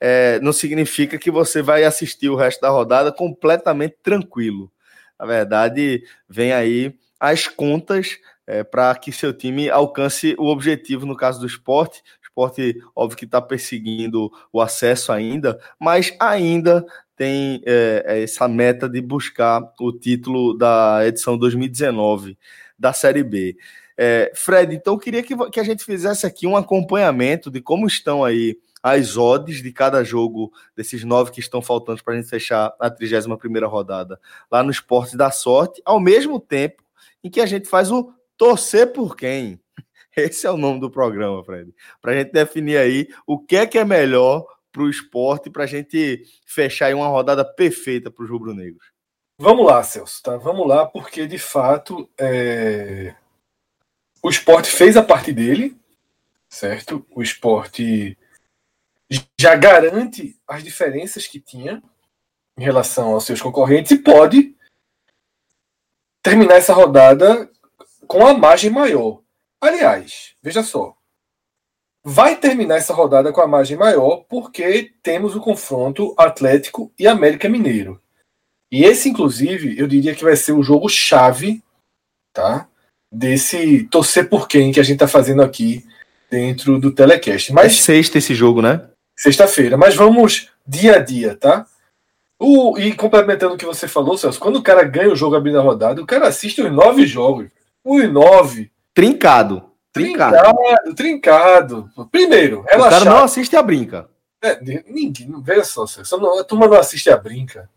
é, 0.00 0.38
não 0.38 0.52
significa 0.52 1.18
que 1.18 1.32
você 1.32 1.60
vai 1.60 1.82
assistir 1.82 2.28
o 2.28 2.36
resto 2.36 2.60
da 2.60 2.70
rodada 2.70 3.12
completamente 3.12 3.96
tranquilo. 4.04 4.70
Na 5.18 5.26
verdade, 5.26 6.04
vem 6.28 6.52
aí 6.52 6.94
as 7.18 7.48
contas 7.48 8.16
é, 8.46 8.62
para 8.62 8.94
que 8.94 9.10
seu 9.10 9.32
time 9.32 9.68
alcance 9.68 10.36
o 10.38 10.46
objetivo, 10.46 11.04
no 11.04 11.16
caso 11.16 11.40
do 11.40 11.46
esporte. 11.46 12.04
Esporte, 12.36 12.82
óbvio 12.94 13.16
que 13.16 13.24
está 13.24 13.40
perseguindo 13.40 14.30
o 14.52 14.60
acesso 14.60 15.10
ainda, 15.10 15.58
mas 15.80 16.14
ainda 16.20 16.84
tem 17.16 17.62
é, 17.64 18.04
é, 18.06 18.22
essa 18.22 18.46
meta 18.46 18.86
de 18.86 19.00
buscar 19.00 19.62
o 19.80 19.90
título 19.90 20.52
da 20.52 21.00
edição 21.06 21.38
2019 21.38 22.36
da 22.78 22.92
Série 22.92 23.24
B. 23.24 23.56
É, 23.96 24.30
Fred, 24.34 24.74
então 24.74 24.92
eu 24.92 24.98
queria 24.98 25.22
que, 25.22 25.34
que 25.50 25.58
a 25.58 25.64
gente 25.64 25.82
fizesse 25.82 26.26
aqui 26.26 26.46
um 26.46 26.54
acompanhamento 26.54 27.50
de 27.50 27.62
como 27.62 27.86
estão 27.86 28.22
aí 28.22 28.58
as 28.82 29.16
odds 29.16 29.62
de 29.62 29.72
cada 29.72 30.04
jogo 30.04 30.52
desses 30.76 31.02
nove 31.02 31.32
que 31.32 31.40
estão 31.40 31.62
faltando 31.62 32.04
para 32.04 32.12
a 32.12 32.16
gente 32.18 32.28
fechar 32.28 32.74
a 32.78 32.90
31 32.90 33.66
rodada 33.66 34.20
lá 34.52 34.62
no 34.62 34.70
Esporte 34.70 35.16
da 35.16 35.30
Sorte, 35.30 35.80
ao 35.86 35.98
mesmo 35.98 36.38
tempo 36.38 36.84
em 37.24 37.30
que 37.30 37.40
a 37.40 37.46
gente 37.46 37.66
faz 37.66 37.90
o 37.90 38.12
torcer 38.36 38.92
por 38.92 39.16
quem. 39.16 39.58
Esse 40.16 40.46
é 40.46 40.50
o 40.50 40.56
nome 40.56 40.80
do 40.80 40.90
programa, 40.90 41.44
Fred. 41.44 41.74
Para 42.00 42.12
a 42.12 42.14
gente 42.16 42.32
definir 42.32 42.78
aí 42.78 43.08
o 43.26 43.38
que 43.38 43.56
é 43.56 43.66
que 43.66 43.76
é 43.76 43.84
melhor 43.84 44.46
para 44.72 44.82
o 44.82 44.90
esporte 44.90 45.50
para 45.50 45.64
a 45.64 45.66
gente 45.66 46.24
fechar 46.46 46.86
aí 46.86 46.94
uma 46.94 47.08
rodada 47.08 47.44
perfeita 47.44 48.10
para 48.10 48.24
os 48.24 48.30
rubro-negros. 48.30 48.86
Vamos 49.38 49.66
lá, 49.66 49.82
Celso, 49.82 50.22
tá? 50.22 50.36
Vamos 50.36 50.66
lá, 50.66 50.86
porque 50.86 51.26
de 51.26 51.38
fato 51.38 52.08
é... 52.18 53.14
o 54.22 54.30
esporte 54.30 54.70
fez 54.70 54.96
a 54.96 55.02
parte 55.02 55.32
dele, 55.32 55.76
certo? 56.48 57.06
O 57.10 57.22
esporte 57.22 58.18
já 59.38 59.54
garante 59.54 60.38
as 60.48 60.64
diferenças 60.64 61.26
que 61.26 61.40
tinha 61.40 61.82
em 62.58 62.62
relação 62.62 63.12
aos 63.12 63.24
seus 63.24 63.40
concorrentes 63.40 63.92
e 63.92 63.98
pode 63.98 64.54
terminar 66.22 66.56
essa 66.56 66.72
rodada 66.72 67.50
com 68.06 68.26
a 68.26 68.32
margem 68.32 68.70
maior. 68.70 69.22
Aliás, 69.66 70.34
veja 70.42 70.62
só, 70.62 70.94
vai 72.04 72.36
terminar 72.36 72.76
essa 72.76 72.94
rodada 72.94 73.32
com 73.32 73.40
a 73.40 73.48
margem 73.48 73.76
maior 73.76 74.24
porque 74.28 74.92
temos 75.02 75.34
o 75.34 75.40
confronto 75.40 76.14
Atlético 76.16 76.92
e 76.96 77.06
América 77.06 77.48
Mineiro. 77.48 78.00
E 78.70 78.84
esse, 78.84 79.08
inclusive, 79.08 79.76
eu 79.78 79.88
diria 79.88 80.14
que 80.14 80.22
vai 80.22 80.36
ser 80.36 80.52
o 80.52 80.62
jogo 80.62 80.88
chave, 80.88 81.62
tá? 82.32 82.68
Desse 83.10 83.84
torcer 83.84 84.28
por 84.28 84.46
quem 84.46 84.70
que 84.70 84.78
a 84.78 84.82
gente 84.84 84.94
está 84.94 85.08
fazendo 85.08 85.42
aqui 85.42 85.84
dentro 86.30 86.78
do 86.78 86.92
telecast. 86.92 87.52
Mas 87.52 87.72
é 87.72 87.82
sexta 87.82 88.18
esse 88.18 88.34
jogo, 88.34 88.62
né? 88.62 88.88
Sexta-feira. 89.16 89.76
Mas 89.76 89.96
vamos 89.96 90.50
dia 90.66 90.96
a 90.96 90.98
dia, 90.98 91.34
tá? 91.34 91.66
O, 92.38 92.78
e 92.78 92.94
complementando 92.94 93.54
o 93.54 93.58
que 93.58 93.64
você 93.64 93.88
falou, 93.88 94.16
Celso, 94.16 94.38
quando 94.38 94.56
o 94.56 94.62
cara 94.62 94.84
ganha 94.84 95.10
o 95.10 95.16
jogo 95.16 95.34
abrindo 95.34 95.58
a 95.58 95.62
rodada, 95.62 96.02
o 96.02 96.06
cara 96.06 96.28
assiste 96.28 96.60
os 96.62 96.70
nove 96.70 97.06
jogos. 97.06 97.48
1,9. 97.84 98.70
Trincado. 98.96 99.70
Trincado. 99.92 100.36
Trincado, 100.36 100.94
trincado. 100.94 101.90
Primeiro, 102.10 102.60
O 102.60 102.64
cara 102.64 103.04
não 103.04 103.24
assiste 103.24 103.54
a 103.54 103.62
brinca. 103.62 104.08
É, 104.42 104.58
ninguém, 104.88 105.28
não 105.28 105.42
veja 105.42 105.64
só, 105.64 105.86
só 105.86 106.16
não, 106.16 106.38
a 106.38 106.44
turma 106.44 106.66
não 106.66 106.78
assiste 106.78 107.10
a 107.10 107.16
brinca. 107.18 107.68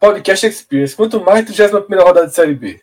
Podcast 0.00 0.44
Experience, 0.44 0.96
quanto 0.96 1.20
mais 1.20 1.44
31 1.44 2.02
rodada 2.02 2.26
de 2.26 2.34
Série 2.34 2.54
B. 2.54 2.82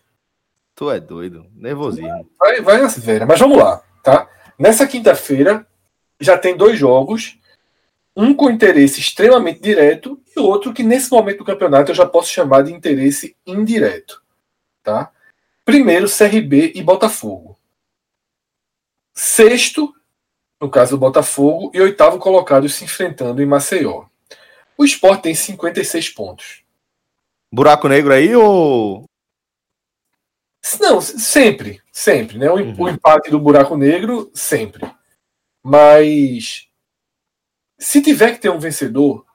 Tu 0.76 0.90
é 0.90 1.02
doido. 1.02 1.46
Nervosismo. 1.54 2.30
Vai, 2.40 2.62
vai 2.62 2.82
na 2.82 2.88
vera, 2.88 3.26
mas 3.26 3.38
vamos 3.38 3.58
lá, 3.58 3.84
tá? 4.02 4.30
Nessa 4.58 4.88
quinta-feira 4.88 5.68
já 6.22 6.38
tem 6.38 6.56
dois 6.56 6.80
jogos, 6.80 7.38
um 8.16 8.34
com 8.34 8.50
interesse 8.50 9.02
extremamente 9.02 9.60
direto 9.60 10.18
e 10.36 10.40
outro 10.40 10.74
que 10.74 10.84
nesse 10.84 11.12
momento 11.12 11.40
do 11.40 11.46
campeonato 11.46 11.92
eu 11.92 11.96
já 11.96 12.06
posso 12.06 12.30
chamar 12.30 12.64
de 12.64 12.72
interesse 12.72 13.36
indireto, 13.46 14.24
tá? 14.82 15.12
Primeiro 15.66 16.08
CRB 16.10 16.74
e 16.76 16.84
Botafogo. 16.84 17.58
Sexto, 19.16 19.94
no 20.60 20.70
caso 20.70 20.92
do 20.92 21.00
Botafogo, 21.00 21.72
e 21.74 21.80
oitavo 21.82 22.20
colocado 22.20 22.68
se 22.68 22.84
enfrentando 22.84 23.42
em 23.42 23.46
Maceió. 23.46 24.06
O 24.78 24.84
Sport 24.84 25.22
tem 25.22 25.36
56 25.36 26.10
pontos. 26.10 26.64
Buraco 27.52 27.88
negro 27.88 28.14
aí 28.14 28.36
ou. 28.36 29.06
Não, 30.80 31.00
sempre, 31.02 31.82
sempre, 31.92 32.38
né? 32.38 32.50
O, 32.50 32.56
Uhum. 32.56 32.76
o 32.84 32.90
empate 32.90 33.30
do 33.30 33.40
buraco 33.40 33.78
negro, 33.78 34.32
sempre. 34.34 34.90
Mas 35.62 36.68
se 37.78 38.02
tiver 38.02 38.34
que 38.34 38.40
ter 38.40 38.50
um 38.50 38.60
vencedor, 38.60 39.26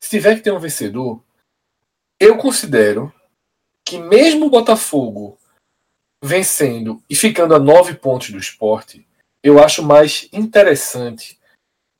se 0.00 0.10
tiver 0.10 0.36
que 0.36 0.42
ter 0.42 0.52
um 0.52 0.58
vencedor, 0.58 1.22
eu 2.18 2.38
considero 2.38 3.12
que 3.84 3.98
mesmo 3.98 4.46
o 4.46 4.50
Botafogo 4.50 5.38
vencendo 6.24 7.02
e 7.08 7.14
ficando 7.14 7.54
a 7.54 7.58
nove 7.58 7.94
pontos 7.94 8.30
do 8.30 8.38
esporte, 8.38 9.06
eu 9.42 9.62
acho 9.62 9.82
mais 9.82 10.28
interessante 10.32 11.38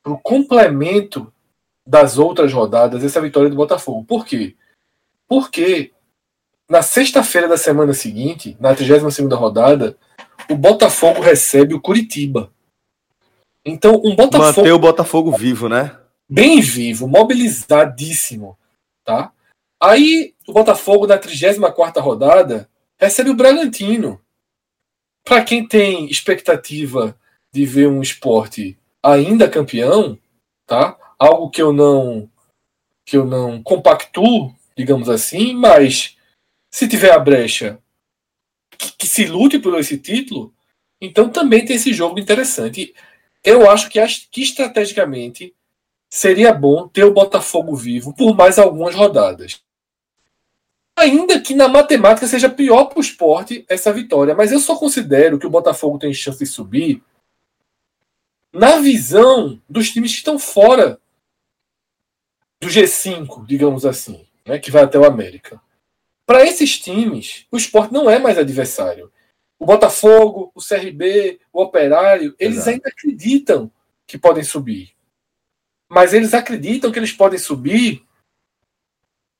para 0.02 0.12
o 0.12 0.18
complemento 0.18 1.32
das 1.86 2.18
outras 2.18 2.52
rodadas 2.52 3.04
essa 3.04 3.20
vitória 3.20 3.50
do 3.50 3.56
Botafogo. 3.56 4.04
Por 4.04 4.24
quê? 4.24 4.56
Porque 5.28 5.92
na 6.68 6.80
sexta-feira 6.80 7.46
da 7.46 7.56
semana 7.56 7.92
seguinte, 7.92 8.56
na 8.58 8.74
32ª 8.74 9.34
rodada, 9.34 9.96
o 10.48 10.56
Botafogo 10.56 11.20
recebe 11.20 11.74
o 11.74 11.80
Curitiba. 11.80 12.50
Então, 13.64 14.00
um 14.04 14.14
Botafogo 14.16 14.56
Manter 14.56 14.72
o 14.72 14.78
Botafogo 14.78 15.32
vivo, 15.32 15.68
né? 15.68 15.98
bem 16.28 16.60
vivo, 16.60 17.06
mobilizadíssimo, 17.06 18.56
tá? 19.04 19.32
Aí 19.80 20.34
o 20.46 20.52
Botafogo 20.52 21.06
na 21.06 21.18
34ª 21.18 22.00
rodada 22.00 22.68
recebe 23.05 23.30
o 23.30 23.34
Bragantino. 23.34 24.20
Para 25.24 25.44
quem 25.44 25.66
tem 25.66 26.07
expectativa 26.07 27.18
de 27.52 27.64
ver 27.64 27.88
um 27.88 28.02
esporte 28.02 28.78
ainda 29.02 29.48
campeão, 29.48 30.18
tá? 30.66 30.96
Algo 31.18 31.50
que 31.50 31.62
eu 31.62 31.72
não 31.72 32.30
que 33.07 33.16
eu 33.16 33.26
não 33.26 33.62
compactuo, 33.62 34.55
digamos 34.74 35.11
assim, 35.11 35.55
mas 35.55 36.16
se 36.70 36.88
tiver 36.88 37.12
a 37.12 37.18
brecha 37.18 37.78
que, 38.78 38.92
que 38.92 39.07
se 39.07 39.26
lute 39.26 39.59
por 39.59 39.78
esse 39.78 39.98
título, 39.98 40.55
então 41.00 41.28
também 41.28 41.64
tem 41.64 41.76
esse 41.76 41.92
jogo 41.92 42.18
interessante. 42.18 42.94
Eu 43.42 43.70
acho 43.70 43.90
que, 43.90 44.00
que 44.30 44.42
estrategicamente 44.42 45.55
seria 46.09 46.52
bom 46.52 46.88
ter 46.88 47.05
o 47.05 47.12
Botafogo 47.12 47.76
vivo 47.76 48.14
por 48.14 48.34
mais 48.34 48.59
algumas 48.59 48.94
rodadas. 48.94 49.63
Ainda 50.97 51.40
que 51.40 51.55
na 51.55 51.66
matemática 51.66 52.26
seja 52.26 52.49
pior 52.49 52.84
para 52.84 52.99
o 52.99 53.03
esporte 53.03 53.64
essa 53.68 53.92
vitória, 53.92 54.34
mas 54.34 54.53
eu 54.53 54.61
só 54.61 54.76
considero 54.76 55.38
que 55.38 55.47
o 55.47 55.51
Botafogo 55.51 55.99
tem 55.99 56.14
chance 56.14 56.38
de 56.38 56.47
subir 56.47 57.03
na 58.53 58.78
visão 58.78 59.61
dos 59.68 59.90
times 59.90 60.12
que 60.12 60.18
estão 60.18 60.38
fora 60.38 61.01
do 62.61 62.68
G5, 62.68 63.45
digamos 63.45 63.84
assim, 63.84 64.24
né, 64.47 64.59
que 64.59 64.70
vai 64.70 64.84
até 64.84 64.97
o 64.97 65.05
América. 65.05 65.61
Para 66.24 66.45
esses 66.45 66.78
times, 66.78 67.47
o 67.51 67.57
esporte 67.57 67.92
não 67.92 68.09
é 68.09 68.18
mais 68.18 68.38
adversário. 68.38 69.12
O 69.59 69.66
Botafogo, 69.66 70.53
o 70.55 70.61
CRB, 70.61 71.40
o 71.53 71.62
Operário, 71.62 72.34
eles 72.38 72.59
Exato. 72.59 72.70
ainda 72.70 72.88
acreditam 72.88 73.70
que 74.07 74.16
podem 74.16 74.45
subir. 74.45 74.95
Mas 75.88 76.14
eles 76.14 76.32
acreditam 76.32 76.90
que 76.92 76.99
eles 76.99 77.12
podem 77.12 77.38
subir 77.38 78.07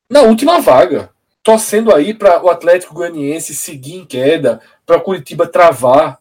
na 0.09 0.21
última 0.21 0.59
vaga, 0.59 1.14
torcendo 1.45 1.93
aí 1.93 2.11
para 2.11 2.43
o 2.43 2.49
Atlético 2.49 2.95
Goianiense 2.95 3.53
seguir 3.53 3.93
em 3.93 4.03
queda, 4.05 4.59
para 4.83 4.97
o 4.97 5.01
Curitiba 5.01 5.47
travar. 5.47 6.19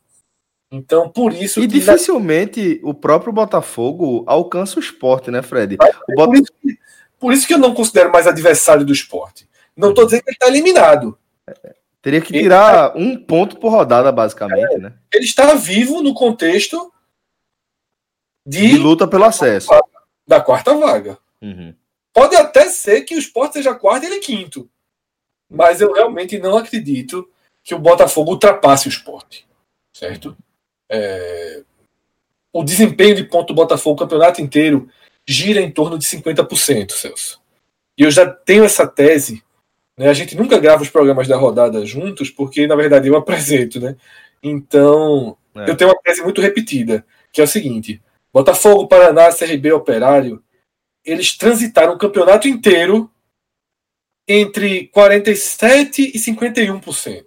Então, 0.71 1.09
por 1.09 1.33
isso 1.33 1.61
E 1.61 1.63
na- 1.67 1.73
dificilmente 1.73 2.79
o 2.85 2.93
próprio 2.93 3.33
Botafogo 3.33 4.23
alcança 4.27 4.77
o 4.77 4.81
esporte, 4.83 5.31
né, 5.31 5.41
Fred? 5.41 5.79
Bota- 5.79 5.99
por, 6.15 6.35
isso 6.37 6.53
que, 6.61 6.79
por 7.19 7.33
isso 7.33 7.47
que 7.47 7.55
eu 7.55 7.59
não 7.59 7.73
considero 7.75 8.13
mais 8.13 8.27
adversário 8.27 8.85
do 8.85 8.93
esporte. 8.93 9.49
Não 9.75 9.91
estou 9.91 10.05
dizendo 10.05 10.25
que 10.25 10.31
ele 10.31 10.37
está 10.37 10.49
eliminado. 10.49 11.19
Teria 12.03 12.21
que 12.21 12.33
tirar 12.33 12.95
um 12.95 13.17
ponto 13.17 13.57
por 13.59 13.71
rodada, 13.71 14.13
basicamente, 14.13 14.77
né? 14.77 14.93
Ele 15.13 15.25
está 15.25 15.55
vivo 15.55 16.03
no 16.03 16.13
contexto 16.13 16.93
De 18.47 18.69
de, 18.73 18.77
luta 18.77 19.09
pelo 19.09 19.25
acesso. 19.25 19.71
da 20.29 20.39
quarta 20.41 20.75
vaga. 20.77 21.17
Uhum. 21.41 21.75
Pode 22.13 22.37
até 22.37 22.69
ser 22.69 23.03
que 23.03 23.15
o 23.15 23.19
esporte 23.19 23.55
seja 23.55 23.75
quarto 23.75 24.05
e 24.05 24.07
ele 24.07 24.19
quinto. 24.21 24.69
Mas 25.55 25.81
eu 25.81 25.93
realmente 25.93 26.39
não 26.39 26.57
acredito 26.57 27.29
que 27.63 27.75
o 27.75 27.79
Botafogo 27.79 28.33
ultrapasse 28.33 28.89
o 28.89 28.91
esporte. 28.91 29.47
Certo? 29.93 30.37
É, 30.89 31.63
O 32.53 32.63
desempenho 32.63 33.15
de 33.17 33.25
ponto 33.25 33.49
do 33.49 33.55
Botafogo 33.55 33.97
o 33.97 33.99
campeonato 33.99 34.41
inteiro 34.41 34.89
gira 35.27 35.61
em 35.61 35.71
torno 35.71 35.99
de 35.99 36.05
50%, 36.05 36.93
Celso. 36.93 37.41
E 37.99 38.03
eu 38.03 38.11
já 38.11 38.27
tenho 38.27 38.65
essa 38.65 38.87
tese. 38.87 39.43
Né? 39.97 40.09
A 40.09 40.13
gente 40.13 40.37
nunca 40.37 40.59
grava 40.59 40.83
os 40.83 40.91
programas 40.91 41.27
da 41.27 41.37
rodada 41.37 41.85
juntos, 41.87 42.31
porque 42.31 42.67
na 42.67 42.77
verdade 42.77 43.09
eu 43.09 43.17
apresento, 43.17 43.81
né? 43.81 43.97
Então, 44.43 45.37
É. 45.55 45.71
eu 45.71 45.77
tenho 45.77 45.91
uma 45.91 46.01
tese 46.03 46.23
muito 46.23 46.41
repetida, 46.41 47.05
que 47.33 47.41
é 47.41 47.45
o 47.45 47.49
seguinte: 47.49 48.03
Botafogo, 48.33 48.87
Paraná, 48.89 49.33
CRB, 49.33 49.73
Operário, 49.73 50.43
eles 51.05 51.37
transitaram 51.37 51.95
o 51.95 51.99
campeonato 51.99 52.47
inteiro 52.49 53.11
entre 54.27 54.89
47% 54.89 55.99
e 55.99 56.19
51%. 56.19 57.25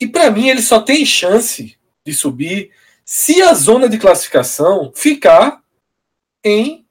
E 0.00 0.06
para 0.06 0.30
mim, 0.30 0.48
ele 0.48 0.62
só 0.62 0.80
tem 0.80 1.04
chance 1.04 1.76
de 2.04 2.14
subir 2.14 2.70
se 3.04 3.42
a 3.42 3.52
zona 3.54 3.88
de 3.88 3.98
classificação 3.98 4.92
ficar 4.94 5.62
em 6.44 6.86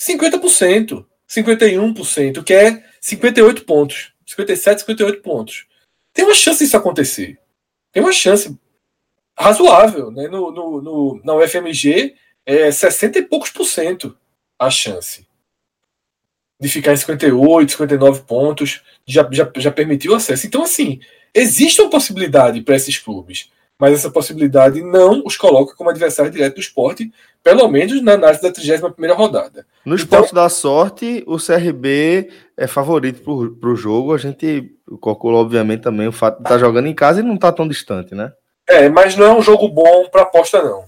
50%, 0.00 1.04
51%, 1.28 2.44
que 2.44 2.52
é 2.54 2.84
58 3.00 3.64
pontos. 3.64 4.12
57, 4.26 4.80
58 4.80 5.22
pontos. 5.22 5.66
Tem 6.12 6.24
uma 6.24 6.34
chance 6.34 6.62
disso 6.64 6.76
acontecer. 6.76 7.38
Tem 7.92 8.02
uma 8.02 8.12
chance 8.12 8.56
razoável. 9.36 10.10
Né? 10.10 10.28
No, 10.28 10.50
no, 10.52 10.80
no- 10.82 11.20
na 11.24 11.34
UFMG 11.34 12.14
é 12.46 12.70
60 12.70 13.18
e 13.18 13.22
poucos 13.22 13.50
por 13.50 13.64
cento 13.64 14.16
a 14.58 14.70
chance 14.70 15.26
de 16.60 16.68
ficar 16.68 16.92
em 16.92 16.96
58, 16.96 17.72
59 17.72 18.22
pontos. 18.22 18.82
Já, 19.06 19.26
já, 19.30 19.50
já 19.56 19.70
permitiu 19.70 20.12
o 20.12 20.16
acesso. 20.16 20.46
Então, 20.46 20.62
assim, 20.62 21.00
existe 21.34 21.80
uma 21.80 21.90
possibilidade 21.90 22.60
para 22.62 22.76
esses 22.76 22.96
clubes, 22.98 23.50
mas 23.78 23.92
essa 23.92 24.10
possibilidade 24.10 24.82
não 24.82 25.22
os 25.26 25.36
coloca 25.36 25.74
como 25.74 25.90
adversário 25.90 26.30
direto 26.30 26.54
do 26.54 26.60
esporte, 26.60 27.12
pelo 27.42 27.68
menos 27.68 28.00
na 28.02 28.12
análise 28.14 28.40
da 28.40 28.50
31 28.50 29.14
rodada. 29.14 29.66
No 29.84 29.94
Então- 29.94 30.20
esporte 30.20 30.34
da 30.34 30.48
sorte, 30.48 31.22
o 31.26 31.36
CRB 31.38 32.30
é 32.56 32.66
favorito 32.66 33.20
para 33.60 33.68
o 33.68 33.76
jogo. 33.76 34.14
A 34.14 34.18
gente 34.18 34.72
calcula, 35.02 35.38
obviamente, 35.38 35.82
também 35.82 36.08
o 36.08 36.12
fato 36.12 36.36
de 36.38 36.44
estar 36.44 36.56
jogando 36.58 36.86
em 36.86 36.94
casa 36.94 37.20
e 37.20 37.22
não 37.22 37.34
estar 37.34 37.52
tão 37.52 37.68
distante, 37.68 38.14
né? 38.14 38.32
É, 38.66 38.88
mas 38.88 39.14
não 39.16 39.26
é 39.26 39.34
um 39.34 39.42
jogo 39.42 39.68
bom 39.68 40.08
para 40.08 40.22
aposta, 40.22 40.62
não. 40.62 40.86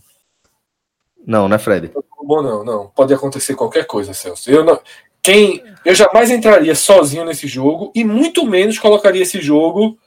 Não, 1.27 1.49
né, 1.49 1.59
Fred? 1.59 1.91
Não 1.95 2.01
é 2.01 2.27
bom, 2.27 2.43
não, 2.43 2.65
não. 2.65 2.87
Pode 2.89 3.13
acontecer 3.13 3.55
qualquer 3.55 3.85
coisa, 3.87 4.15
Celso. 4.15 4.51
Eu, 4.51 4.65
não, 4.65 4.81
quem, 5.27 5.61
eu 5.85 5.93
jamais 5.93 6.31
entraria 6.31 6.75
sozinho 6.77 7.25
nesse 7.25 7.49
jogo 7.49 7.91
e 7.93 8.05
muito 8.05 8.47
menos 8.47 8.79
colocaria 8.79 9.23
esse 9.23 9.41
jogo 9.41 9.99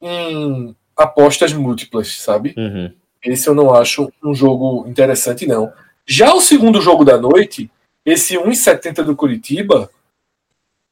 em 0.00 0.76
apostas 0.96 1.52
múltiplas, 1.52 2.16
sabe? 2.16 2.54
Uhum. 2.56 2.92
Esse 3.24 3.48
eu 3.48 3.56
não 3.56 3.74
acho 3.74 4.08
um 4.22 4.32
jogo 4.32 4.86
interessante, 4.88 5.48
não. 5.48 5.72
Já 6.06 6.32
o 6.32 6.40
segundo 6.40 6.80
jogo 6.80 7.04
da 7.04 7.18
noite, 7.18 7.68
esse 8.04 8.36
1,70 8.36 9.02
do 9.02 9.16
Curitiba, 9.16 9.90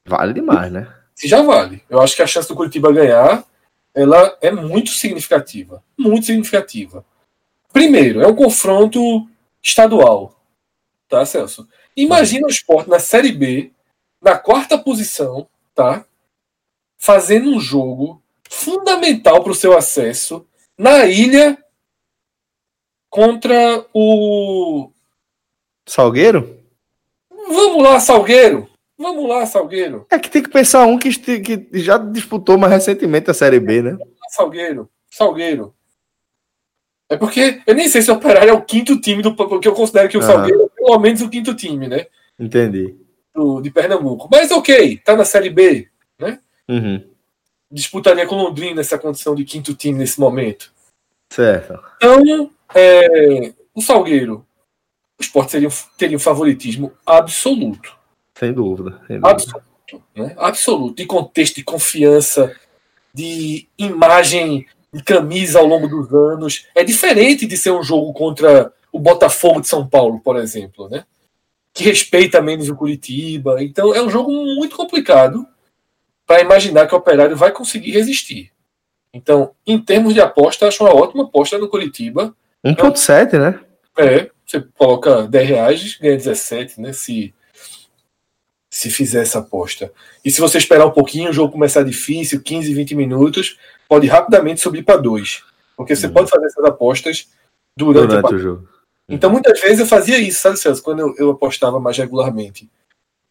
Vale 0.05 0.33
demais, 0.33 0.71
né? 0.71 0.93
se 1.15 1.25
já 1.25 1.41
vale. 1.41 1.81
Eu 1.89 2.01
acho 2.01 2.13
que 2.13 2.21
a 2.21 2.27
chance 2.27 2.47
do 2.49 2.55
Curitiba 2.55 2.91
ganhar 2.91 3.41
ela 3.93 4.37
é 4.41 4.51
muito 4.51 4.89
significativa. 4.89 5.81
Muito 5.97 6.25
significativa. 6.25 7.05
Primeiro, 7.71 8.21
é 8.21 8.27
um 8.27 8.35
confronto 8.35 9.25
estadual. 9.63 10.37
Tá, 11.07 11.25
Celso? 11.25 11.65
Imagina 11.95 12.47
o 12.47 12.49
esporte 12.49 12.89
na 12.89 12.99
Série 12.99 13.31
B, 13.31 13.71
na 14.21 14.37
quarta 14.37 14.77
posição, 14.77 15.47
tá? 15.73 16.05
Fazendo 16.97 17.49
um 17.49 17.59
jogo 17.59 18.21
fundamental 18.49 19.41
para 19.43 19.51
o 19.51 19.55
seu 19.55 19.77
acesso 19.77 20.45
na 20.77 21.05
ilha 21.05 21.57
contra 23.09 23.85
o. 23.93 24.89
Salgueiro? 25.87 26.59
Vamos 27.29 27.83
lá, 27.83 27.99
Salgueiro! 27.99 28.69
Vamos 28.97 29.27
lá, 29.29 29.45
Salgueiro! 29.45 30.07
É 30.09 30.17
que 30.17 30.29
tem 30.29 30.41
que 30.41 30.49
pensar 30.49 30.85
um 30.85 30.97
que, 30.97 31.09
que 31.39 31.67
já 31.73 31.97
disputou 31.97 32.57
mais 32.57 32.73
recentemente 32.73 33.29
a 33.29 33.33
Série 33.33 33.59
B, 33.59 33.81
né? 33.81 33.97
Salgueiro, 34.29 34.89
Salgueiro. 35.09 35.73
É 37.07 37.15
porque 37.15 37.61
eu 37.67 37.75
nem 37.75 37.87
sei 37.87 38.01
se 38.01 38.09
o 38.09 38.15
Operário 38.15 38.49
é 38.49 38.53
o 38.53 38.63
quinto 38.63 38.99
time 38.99 39.21
do. 39.21 39.35
Porque 39.35 39.67
eu 39.67 39.75
considero 39.75 40.09
que 40.09 40.17
o 40.17 40.21
ah. 40.21 40.23
Salgueiro 40.23 40.71
pelo 40.85 40.99
menos 40.99 41.21
o 41.21 41.29
quinto 41.29 41.55
time, 41.55 41.87
né? 41.87 42.05
Entendi. 42.39 42.95
Do, 43.33 43.59
de 43.59 43.71
Pernambuco. 43.71 44.29
Mas 44.31 44.51
ok, 44.51 44.97
tá 44.97 45.15
na 45.15 45.25
Série 45.25 45.49
B, 45.49 45.89
né? 46.19 46.39
Uhum. 46.69 47.03
Disputaria 47.71 48.27
com 48.27 48.35
Londrina 48.35 48.81
essa 48.81 48.99
condição 48.99 49.33
de 49.33 49.43
quinto 49.43 49.73
time 49.73 49.97
nesse 49.97 50.19
momento. 50.19 50.71
Certo. 51.29 51.79
Então, 51.97 52.51
é, 52.73 53.51
o 53.73 53.81
Salgueiro, 53.81 54.45
o 55.19 55.23
esporte 55.23 55.53
seria, 55.53 55.69
teria 55.97 56.17
um 56.17 56.19
favoritismo 56.19 56.93
absoluto. 57.03 57.97
Sem 58.37 58.53
dúvida. 58.53 59.01
Sem 59.07 59.19
dúvida. 59.19 59.27
Absoluto, 59.27 60.03
né? 60.15 60.35
absoluto. 60.37 60.95
De 60.95 61.05
contexto, 61.07 61.55
de 61.55 61.63
confiança, 61.63 62.55
de 63.11 63.67
imagem 63.77 64.67
de 64.93 65.03
camisa 65.03 65.59
ao 65.59 65.65
longo 65.65 65.87
dos 65.87 66.13
anos. 66.13 66.67
É 66.75 66.83
diferente 66.83 67.47
de 67.47 67.57
ser 67.57 67.71
um 67.71 67.83
jogo 67.83 68.13
contra 68.13 68.71
o 68.95 68.99
Botafogo 68.99 69.59
de 69.59 69.67
São 69.67 69.85
Paulo, 69.85 70.21
por 70.21 70.37
exemplo, 70.37 70.87
né? 70.87 71.03
Que 71.73 71.83
respeita 71.83 72.41
menos 72.41 72.69
o 72.69 72.75
Curitiba. 72.77 73.61
Então 73.61 73.93
é 73.93 74.01
um 74.01 74.09
jogo 74.09 74.31
muito 74.31 74.77
complicado 74.77 75.45
para 76.25 76.41
imaginar 76.41 76.87
que 76.87 76.95
o 76.95 76.97
Operário 76.97 77.35
vai 77.35 77.51
conseguir 77.51 77.91
resistir. 77.91 78.53
Então, 79.13 79.51
em 79.67 79.77
termos 79.77 80.13
de 80.13 80.21
aposta, 80.21 80.65
acho 80.65 80.81
uma 80.81 80.95
ótima 80.95 81.25
aposta 81.25 81.57
no 81.57 81.67
Curitiba. 81.67 82.33
1,7, 82.65 83.37
né? 83.37 83.59
É, 83.97 84.29
você 84.45 84.61
coloca 84.77 85.23
10 85.23 85.49
reais, 85.49 85.97
ganha 86.01 86.15
17, 86.15 86.79
né? 86.79 86.93
Se, 86.93 87.33
se 88.69 88.89
fizer 88.89 89.23
essa 89.23 89.39
aposta. 89.39 89.91
E 90.23 90.31
se 90.31 90.39
você 90.39 90.57
esperar 90.57 90.85
um 90.85 90.91
pouquinho, 90.91 91.31
o 91.31 91.33
jogo 91.33 91.51
começar 91.51 91.83
difícil, 91.83 92.41
15, 92.41 92.73
20 92.73 92.95
minutos, 92.95 93.59
pode 93.89 94.07
rapidamente 94.07 94.61
subir 94.61 94.83
para 94.83 94.95
2. 94.95 95.43
Porque 95.75 95.97
você 95.97 96.07
uhum. 96.07 96.13
pode 96.13 96.29
fazer 96.29 96.45
essas 96.45 96.63
apostas 96.63 97.27
durante, 97.75 98.07
durante 98.07 98.35
o 98.35 98.39
jogo. 98.39 98.74
Então, 99.07 99.29
muitas 99.29 99.59
vezes 99.61 99.79
eu 99.79 99.85
fazia 99.85 100.17
isso, 100.17 100.41
sabe, 100.41 100.57
Celso? 100.57 100.81
Quando 100.81 100.99
eu, 100.99 101.15
eu 101.17 101.29
apostava 101.31 101.79
mais 101.79 101.97
regularmente. 101.97 102.69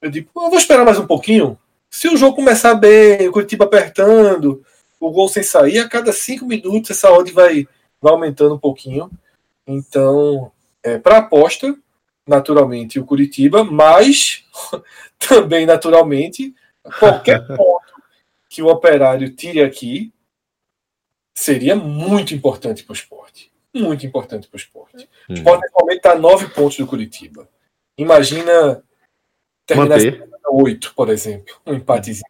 Eu 0.00 0.10
digo, 0.10 0.30
eu 0.36 0.50
vou 0.50 0.58
esperar 0.58 0.84
mais 0.84 0.98
um 0.98 1.06
pouquinho. 1.06 1.58
Se 1.90 2.08
o 2.08 2.16
jogo 2.16 2.36
começar 2.36 2.74
bem, 2.74 3.28
o 3.28 3.32
Curitiba 3.32 3.64
apertando, 3.64 4.64
o 5.00 5.10
gol 5.10 5.28
sem 5.28 5.42
sair, 5.42 5.78
a 5.78 5.88
cada 5.88 6.12
cinco 6.12 6.46
minutos 6.46 6.90
essa 6.90 7.10
odd 7.10 7.30
vai, 7.32 7.66
vai 8.00 8.12
aumentando 8.12 8.54
um 8.54 8.58
pouquinho. 8.58 9.10
Então, 9.66 10.52
é, 10.82 10.98
para 10.98 11.18
aposta, 11.18 11.74
naturalmente, 12.26 12.98
o 12.98 13.04
Curitiba, 13.04 13.64
mas 13.64 14.44
também, 15.18 15.66
naturalmente, 15.66 16.54
qualquer 16.98 17.46
ponto 17.56 17.94
que 18.48 18.62
o 18.62 18.68
operário 18.68 19.34
tire 19.34 19.62
aqui 19.62 20.12
seria 21.34 21.74
muito 21.74 22.34
importante 22.34 22.84
para 22.84 22.92
o 22.92 22.96
esporte. 22.96 23.53
Muito 23.74 24.06
importante 24.06 24.46
para 24.46 24.56
o 24.56 24.60
esporte. 24.60 25.08
O 25.28 25.32
hum. 25.32 25.34
esporte, 25.34 25.66
atualmente, 25.66 25.96
está 25.96 26.12
a 26.12 26.18
nove 26.18 26.46
pontos 26.48 26.76
do 26.76 26.86
Curitiba. 26.86 27.48
Imagina 27.98 28.82
terminar 29.66 29.98
oito, 30.50 30.92
por 30.94 31.08
exemplo, 31.08 31.54
um 31.66 31.74
empatezinho. 31.74 32.24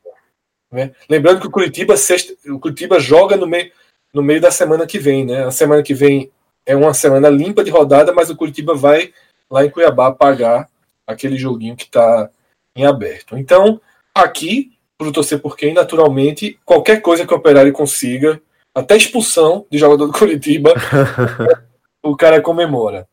Né? 0.71 0.93
Lembrando 1.09 1.41
que 1.41 1.47
o 1.47 1.51
Curitiba, 1.51 1.97
sexta, 1.97 2.35
o 2.51 2.59
Curitiba 2.59 2.99
joga 2.99 3.37
no 3.37 3.47
meio, 3.47 3.71
no 4.13 4.23
meio 4.23 4.41
da 4.41 4.51
semana 4.51 4.87
que 4.87 4.99
vem. 4.99 5.25
Né? 5.25 5.45
A 5.45 5.51
semana 5.51 5.83
que 5.83 5.95
vem 5.95 6.31
é 6.67 6.75
uma 6.75 6.95
semana 6.95 7.29
limpa 7.29 7.63
de 7.63 7.71
rodada, 7.71 8.13
mas 8.13 8.31
o 8.31 8.37
Curitiba 8.37 8.75
vai 8.75 9.13
lá 9.51 9.65
em 9.65 9.71
Cuiabá 9.71 10.13
pagar 10.13 10.69
aquele 11.07 11.37
joguinho 11.37 11.77
que 11.77 11.85
está 11.85 12.31
em 12.75 12.87
aberto. 12.87 13.37
Então, 13.37 13.81
aqui, 14.15 14.73
para 14.97 15.13
torcer 15.13 15.41
por 15.41 15.57
quem, 15.57 15.75
naturalmente, 15.75 16.59
qualquer 16.65 17.01
coisa 17.01 17.27
que 17.27 17.33
o 17.33 17.37
Operário 17.37 17.73
consiga, 17.73 18.41
até 18.75 18.97
expulsão 18.97 19.67
de 19.71 19.79
jogador 19.79 20.07
do 20.07 20.13
Curitiba, 20.19 20.75
o 22.03 22.17
cara 22.17 22.41
comemora. 22.41 23.09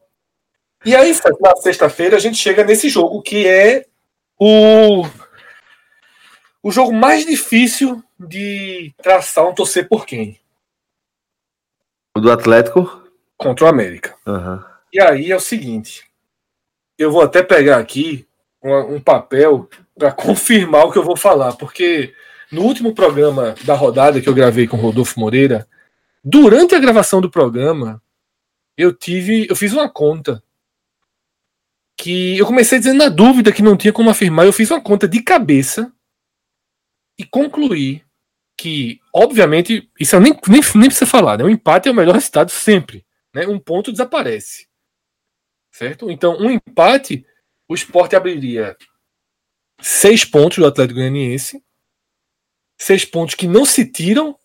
E 0.84 0.96
aí, 0.96 1.16
na 1.40 1.56
sexta-feira, 1.58 2.18
a 2.18 2.20
gente 2.20 2.38
chega 2.38 2.64
nesse 2.64 2.90
jogo 2.90 3.22
que 3.22 3.48
é 3.48 3.86
o, 4.40 5.06
o 6.64 6.72
jogo 6.72 6.92
mais 6.92 7.26
difícil 7.26 8.04
de 8.20 8.92
traçar 9.02 9.48
um 9.48 9.54
torcer 9.54 9.88
por 9.88 10.06
quem. 10.06 10.40
O 12.18 12.20
do 12.20 12.32
Atlético? 12.32 13.02
contra 13.42 13.66
o 13.66 13.68
América. 13.68 14.16
Uhum. 14.26 14.64
E 14.94 15.02
aí 15.02 15.32
é 15.32 15.36
o 15.36 15.40
seguinte: 15.40 16.06
eu 16.98 17.12
vou 17.12 17.24
até 17.24 17.42
pegar 17.42 17.78
aqui 17.78 18.28
um, 18.64 18.96
um 18.96 19.02
papel 19.02 19.68
para 19.98 20.12
confirmar 20.14 20.86
o 20.86 20.92
que 20.92 21.00
eu 21.00 21.04
vou 21.04 21.18
falar, 21.18 21.54
porque 21.54 22.14
no 22.52 22.62
último 22.64 22.94
programa 22.94 23.56
da 23.64 23.74
rodada 23.74 24.22
que 24.22 24.28
eu 24.28 24.34
gravei 24.34 24.68
com 24.68 24.78
Rodolfo 24.78 25.20
Moreira, 25.20 25.68
durante 26.24 26.76
a 26.76 26.80
gravação 26.80 27.22
do 27.22 27.30
programa, 27.30 28.02
eu 28.78 28.94
tive, 28.94 29.48
eu 29.50 29.56
fiz 29.56 29.74
uma 29.74 29.90
conta 29.90 30.44
que 31.98 32.38
eu 32.38 32.46
comecei 32.46 32.80
dizendo 32.80 32.98
na 32.98 33.10
dúvida 33.10 33.52
que 33.52 33.62
não 33.62 33.78
tinha 33.78 33.94
como 33.94 34.10
afirmar, 34.10 34.46
eu 34.46 34.54
fiz 34.54 34.70
uma 34.72 34.82
conta 34.82 35.08
de 35.08 35.22
cabeça 35.22 35.92
e 37.18 37.24
concluí 37.24 38.04
que, 38.58 39.00
obviamente, 39.14 39.90
isso 40.00 40.16
eu 40.16 40.20
nem, 40.20 40.34
nem, 40.48 40.62
nem 40.76 40.88
precisa 40.88 41.06
falar, 41.06 41.38
né? 41.38 41.44
O 41.44 41.50
empate 41.50 41.88
é 41.88 41.92
o 41.92 41.96
melhor 41.96 42.16
resultado 42.16 42.50
sempre 42.50 43.06
né, 43.34 43.48
um 43.48 43.60
ponto 43.60 43.92
desaparece. 43.92 44.68
Certo? 45.72 46.12
Então, 46.12 46.38
um 46.38 46.52
empate, 46.52 47.26
o 47.68 47.74
esporte 47.74 48.16
abriria 48.16 48.76
seis 49.82 50.26
pontos 50.26 50.58
do 50.58 50.66
Atlético 50.66 51.00
Goianiense, 51.00 51.64
seis 52.82 53.06
pontos 53.06 53.36
que 53.36 53.48
não 53.48 53.64
se 53.64 53.86
tiram 53.86 54.36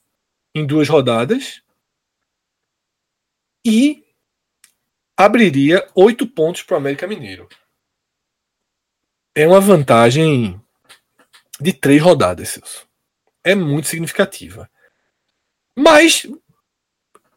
em 0.54 0.66
duas 0.66 0.90
rodadas, 0.90 1.62
e 3.64 4.04
abriria 5.16 5.88
oito 5.94 6.26
pontos 6.26 6.62
para 6.62 6.74
o 6.74 6.76
América 6.76 7.06
Mineiro. 7.06 7.48
É 9.34 9.48
uma 9.48 9.60
vantagem 9.60 10.60
de 11.58 11.72
três 11.72 12.02
rodadas, 12.02 12.50
Celso. 12.50 12.86
É 13.42 13.54
muito 13.54 13.88
significativa. 13.88 14.70
Mas 15.74 16.26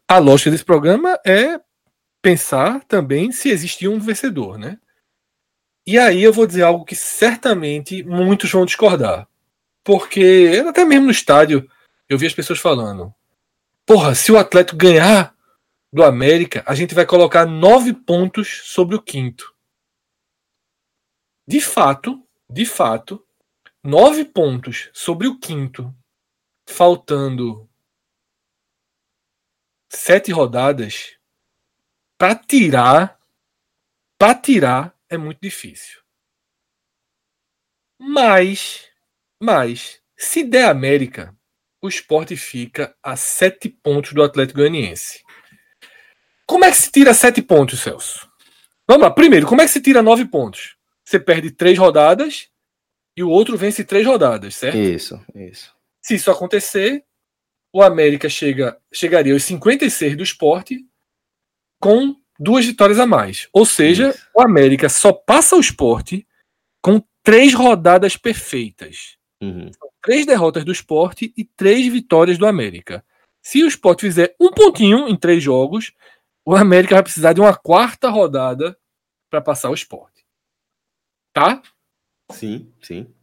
a 0.06 0.18
lógica 0.18 0.52
desse 0.52 0.65
programa 0.65 1.18
é 1.26 1.61
pensar 2.22 2.84
também 2.84 3.32
se 3.32 3.49
existia 3.49 3.90
um 3.90 3.99
vencedor, 3.99 4.57
né? 4.57 4.78
E 5.88 5.98
aí 5.98 6.22
eu 6.22 6.34
vou 6.34 6.45
dizer 6.45 6.64
algo 6.64 6.84
que 6.84 6.95
certamente 6.95 8.03
muitos 8.03 8.52
vão 8.52 8.65
discordar. 8.65 9.30
Porque 9.90 10.64
até 10.70 10.86
mesmo 10.86 11.06
no 11.06 11.11
estádio 11.11 11.68
eu 12.07 12.16
vi 12.16 12.28
as 12.28 12.34
pessoas 12.36 12.60
falando: 12.60 13.11
porra, 13.88 14.14
se 14.14 14.32
o 14.32 14.38
Atlético 14.38 14.78
ganhar 14.78 15.36
do 15.91 16.03
América, 16.03 16.64
a 16.68 16.76
gente 16.76 16.94
vai 16.94 17.07
colocar 17.07 17.48
nove 17.48 17.91
pontos 17.91 18.61
sobre 18.66 18.95
o 18.95 19.02
quinto. 19.02 19.52
De 21.48 21.60
fato, 21.60 22.24
de 22.48 22.68
fato, 22.68 23.26
nove 23.84 24.26
pontos 24.26 24.91
sobre 24.94 25.28
o 25.28 25.40
quinto, 25.40 25.91
faltando 26.68 27.68
sete 29.91 30.32
rodadas 30.32 31.18
para 32.16 32.36
tirar 32.36 33.20
para 34.20 34.36
tirar 34.36 34.95
é 35.10 35.18
muito 35.18 35.40
difícil. 35.41 35.99
Mas 37.98 38.89
mas 39.41 39.99
se 40.18 40.44
der 40.44 40.66
América, 40.66 41.36
o 41.82 41.88
esporte 41.88 42.36
fica 42.36 42.95
a 43.02 43.16
sete 43.16 43.70
pontos 43.70 44.14
do 44.14 44.22
Atlético 44.22 44.60
Goianiense. 44.60 45.24
Como 46.45 46.66
é 46.66 46.72
que 46.72 46.78
se 46.78 46.91
tira 46.91 47.14
sete 47.14 47.41
pontos, 47.41 47.80
Celso? 47.80 48.28
Vamos 48.88 49.03
lá. 49.03 49.11
Primeiro, 49.11 49.48
como 49.48 49.61
é 49.61 49.66
que 49.66 49.72
se 49.72 49.82
tira 49.82 50.02
nove 50.02 50.26
pontos? 50.26 50.76
Você 51.06 51.20
perde 51.20 51.52
três 51.52 51.78
rodadas 51.78 52.49
e 53.16 53.24
o 53.24 53.30
outro 53.30 53.56
vence 53.56 53.84
três 53.84 54.06
rodadas, 54.06 54.56
certo? 54.56 54.78
Isso, 54.78 55.24
isso. 55.36 55.74
Se 56.02 56.16
isso 56.16 56.32
acontecer, 56.32 57.03
o 57.72 57.82
América 57.84 58.28
chega, 58.28 58.78
chegaria 58.91 59.34
aos 59.34 59.44
56 59.44 60.18
do 60.18 60.24
esporte 60.24 60.84
com 61.80 62.16
duas 62.40 62.66
vitórias 62.66 62.99
a 62.99 63.06
mais. 63.06 63.48
Ou 63.53 63.66
seja, 63.66 64.10
Isso. 64.10 64.28
o 64.36 64.41
América 64.41 64.90
só 64.90 65.14
passa 65.14 65.56
o 65.56 65.60
esporte 65.60 66.28
com 66.82 67.02
três 67.24 67.53
rodadas 67.53 68.18
perfeitas. 68.18 69.19
Uhum. 69.41 69.72
Três 70.02 70.26
derrotas 70.26 70.64
do 70.66 70.72
esporte 70.72 71.34
e 71.36 71.44
três 71.44 71.88
vitórias 71.88 72.38
do 72.38 72.45
América. 72.45 73.06
Se 73.41 73.64
o 73.64 73.68
esporte 73.68 74.02
fizer 74.02 74.36
um 74.40 74.52
pontinho 74.52 75.07
em 75.07 75.16
três 75.16 75.41
jogos, 75.41 75.94
o 76.45 76.56
América 76.56 76.95
vai 76.95 77.03
precisar 77.03 77.34
de 77.34 77.41
uma 77.41 77.56
quarta 77.56 78.10
rodada 78.10 78.78
para 79.30 79.41
passar 79.41 79.70
o 79.70 79.74
esporte. 79.74 80.26
Tá? 81.34 81.61
Sim, 82.32 82.74
sim. 82.82 83.14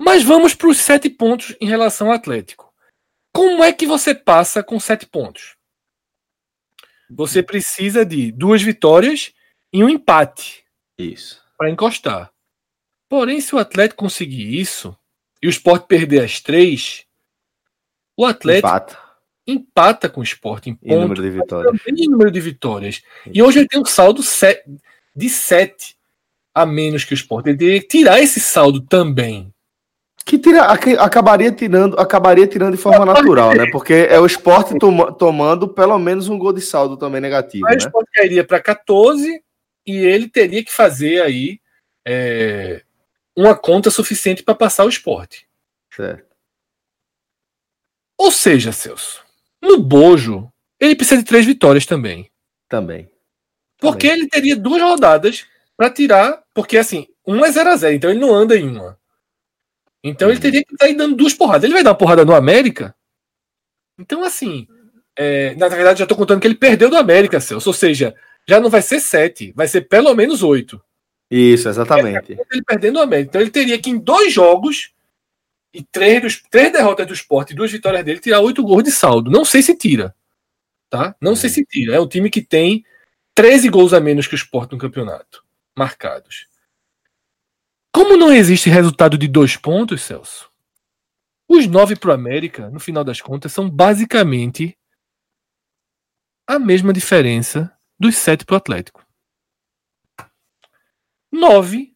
Mas 0.00 0.22
vamos 0.22 0.54
para 0.54 0.68
os 0.68 0.78
sete 0.78 1.08
pontos 1.08 1.56
em 1.60 1.66
relação 1.66 2.08
ao 2.08 2.14
Atlético. 2.14 2.72
Como 3.34 3.64
é 3.64 3.72
que 3.72 3.86
você 3.86 4.14
passa 4.14 4.62
com 4.62 4.78
sete 4.78 5.06
pontos? 5.06 5.56
Você 7.10 7.42
precisa 7.42 8.04
de 8.04 8.32
duas 8.32 8.62
vitórias 8.62 9.32
e 9.72 9.82
um 9.82 9.88
empate. 9.88 10.64
Isso. 10.98 11.42
Para 11.56 11.70
encostar. 11.70 12.32
Porém, 13.08 13.40
se 13.40 13.54
o 13.54 13.58
Atlético 13.58 14.02
conseguir 14.04 14.58
isso 14.58 14.96
e 15.44 15.46
o 15.46 15.50
Sport 15.50 15.86
perder 15.86 16.24
as 16.24 16.40
três, 16.40 17.04
o 18.16 18.24
Atlético 18.24 18.66
empata, 18.66 18.98
empata 19.46 20.08
com 20.08 20.22
o 20.22 20.24
Sport 20.24 20.68
em, 20.68 20.74
ponto, 20.74 21.00
número 21.02 21.22
de 21.22 21.28
vitórias. 21.28 21.80
Em 21.86 22.08
número 22.08 22.30
de 22.30 22.40
vitórias. 22.40 23.02
E 23.26 23.42
hoje 23.42 23.58
ele 23.58 23.68
tem 23.68 23.78
um 23.78 23.84
saldo 23.84 24.22
de 25.14 25.28
sete 25.28 25.98
a 26.54 26.64
menos 26.64 27.04
que 27.04 27.12
o 27.12 27.14
Sport. 27.14 27.46
Ele 27.46 27.58
teria 27.58 27.80
que 27.82 27.88
tirar 27.88 28.22
esse 28.22 28.40
saldo 28.40 28.80
também. 28.80 29.52
Que 30.24 30.38
tira, 30.38 30.62
acabaria 30.62 31.52
tirando, 31.52 32.00
acabaria 32.00 32.46
tirando 32.46 32.74
de 32.74 32.82
forma 32.82 33.04
natural, 33.04 33.54
né? 33.54 33.66
Porque 33.70 34.08
é 34.08 34.18
o 34.18 34.24
esporte 34.24 34.78
toma, 34.78 35.12
tomando 35.12 35.68
pelo 35.68 35.98
menos 35.98 36.26
um 36.26 36.38
gol 36.38 36.54
de 36.54 36.62
saldo 36.62 36.96
também 36.96 37.20
negativo. 37.20 37.66
Aí 37.66 37.72
né? 37.72 37.76
o 37.76 37.84
esporte 37.84 38.08
cairia 38.14 38.44
para 38.44 38.62
14 38.62 39.42
e 39.86 39.94
ele 39.94 40.26
teria 40.26 40.64
que 40.64 40.72
fazer 40.72 41.20
aí 41.20 41.60
é, 42.02 42.82
uma 43.36 43.56
conta 43.56 43.90
suficiente 43.90 44.42
para 44.42 44.54
passar 44.54 44.84
o 44.84 44.88
esporte. 44.88 45.46
Certo. 45.90 46.34
Ou 48.16 48.30
seja, 48.30 48.72
Celso, 48.72 49.22
no 49.60 49.78
Bojo, 49.80 50.50
ele 50.78 50.94
precisa 50.94 51.20
de 51.20 51.26
três 51.26 51.44
vitórias 51.44 51.84
também. 51.86 52.30
Também. 52.68 53.10
Porque 53.78 54.08
também. 54.08 54.22
ele 54.22 54.28
teria 54.28 54.56
duas 54.56 54.80
rodadas 54.80 55.46
para 55.76 55.90
tirar. 55.90 56.42
Porque 56.54 56.78
assim, 56.78 57.08
um 57.26 57.44
é 57.44 57.50
0 57.50 57.70
a 57.70 57.76
0 57.76 57.94
então 57.94 58.10
ele 58.10 58.20
não 58.20 58.34
anda 58.34 58.56
em 58.56 58.68
uma. 58.68 58.98
Então 60.02 60.28
ele 60.28 60.36
uhum. 60.36 60.42
teria 60.42 60.64
que 60.64 60.72
estar 60.72 60.86
aí 60.86 60.94
dando 60.94 61.16
duas 61.16 61.34
porradas. 61.34 61.64
Ele 61.64 61.72
vai 61.72 61.82
dar 61.82 61.90
uma 61.90 61.98
porrada 61.98 62.24
no 62.24 62.34
América? 62.34 62.94
Então, 63.98 64.22
assim, 64.22 64.66
é, 65.16 65.54
na 65.54 65.68
verdade, 65.68 66.00
já 66.00 66.04
estou 66.04 66.18
contando 66.18 66.40
que 66.40 66.46
ele 66.46 66.56
perdeu 66.56 66.90
do 66.90 66.96
América, 66.96 67.40
Celso. 67.40 67.68
Ou 67.70 67.74
seja, 67.74 68.14
já 68.46 68.60
não 68.60 68.68
vai 68.68 68.82
ser 68.82 69.00
sete, 69.00 69.52
vai 69.56 69.66
ser 69.66 69.82
pelo 69.82 70.14
menos 70.14 70.42
oito. 70.42 70.82
Isso, 71.30 71.68
exatamente. 71.68 72.32
Ele 72.32 72.62
perdendo 72.64 72.98
o 72.98 73.02
América. 73.02 73.30
Então 73.30 73.40
ele 73.40 73.50
teria 73.50 73.78
que, 73.78 73.90
em 73.90 73.98
dois 73.98 74.32
jogos, 74.32 74.94
e 75.72 75.82
três, 75.82 76.22
dos, 76.22 76.42
três 76.50 76.72
derrotas 76.72 77.06
do 77.06 77.12
esporte 77.12 77.52
e 77.52 77.56
duas 77.56 77.72
vitórias 77.72 78.04
dele, 78.04 78.20
tirar 78.20 78.40
oito 78.40 78.62
gols 78.62 78.84
de 78.84 78.92
saldo. 78.92 79.30
Não 79.30 79.44
sei 79.44 79.60
se 79.60 79.76
tira. 79.76 80.14
Tá? 80.88 81.16
Não 81.20 81.34
sei 81.34 81.50
uhum. 81.50 81.54
se 81.54 81.64
tira. 81.64 81.96
É 81.96 82.00
um 82.00 82.06
time 82.06 82.30
que 82.30 82.40
tem 82.40 82.84
13 83.34 83.68
gols 83.68 83.92
a 83.92 84.00
menos 84.00 84.28
que 84.28 84.34
o 84.34 84.36
esporte 84.36 84.72
no 84.72 84.78
campeonato. 84.78 85.44
Marcados. 85.76 86.46
Como 87.92 88.16
não 88.16 88.32
existe 88.32 88.70
resultado 88.70 89.18
de 89.18 89.26
dois 89.26 89.56
pontos, 89.56 90.02
Celso, 90.02 90.50
os 91.48 91.66
nove 91.66 91.96
para 91.96 92.10
o 92.10 92.14
América, 92.14 92.70
no 92.70 92.80
final 92.80 93.04
das 93.04 93.20
contas, 93.20 93.52
são 93.52 93.68
basicamente 93.68 94.76
a 96.46 96.58
mesma 96.58 96.92
diferença 96.92 97.72
dos 97.98 98.16
sete 98.16 98.44
para 98.44 98.54
o 98.54 98.56
Atlético. 98.56 99.03
Nove 101.34 101.94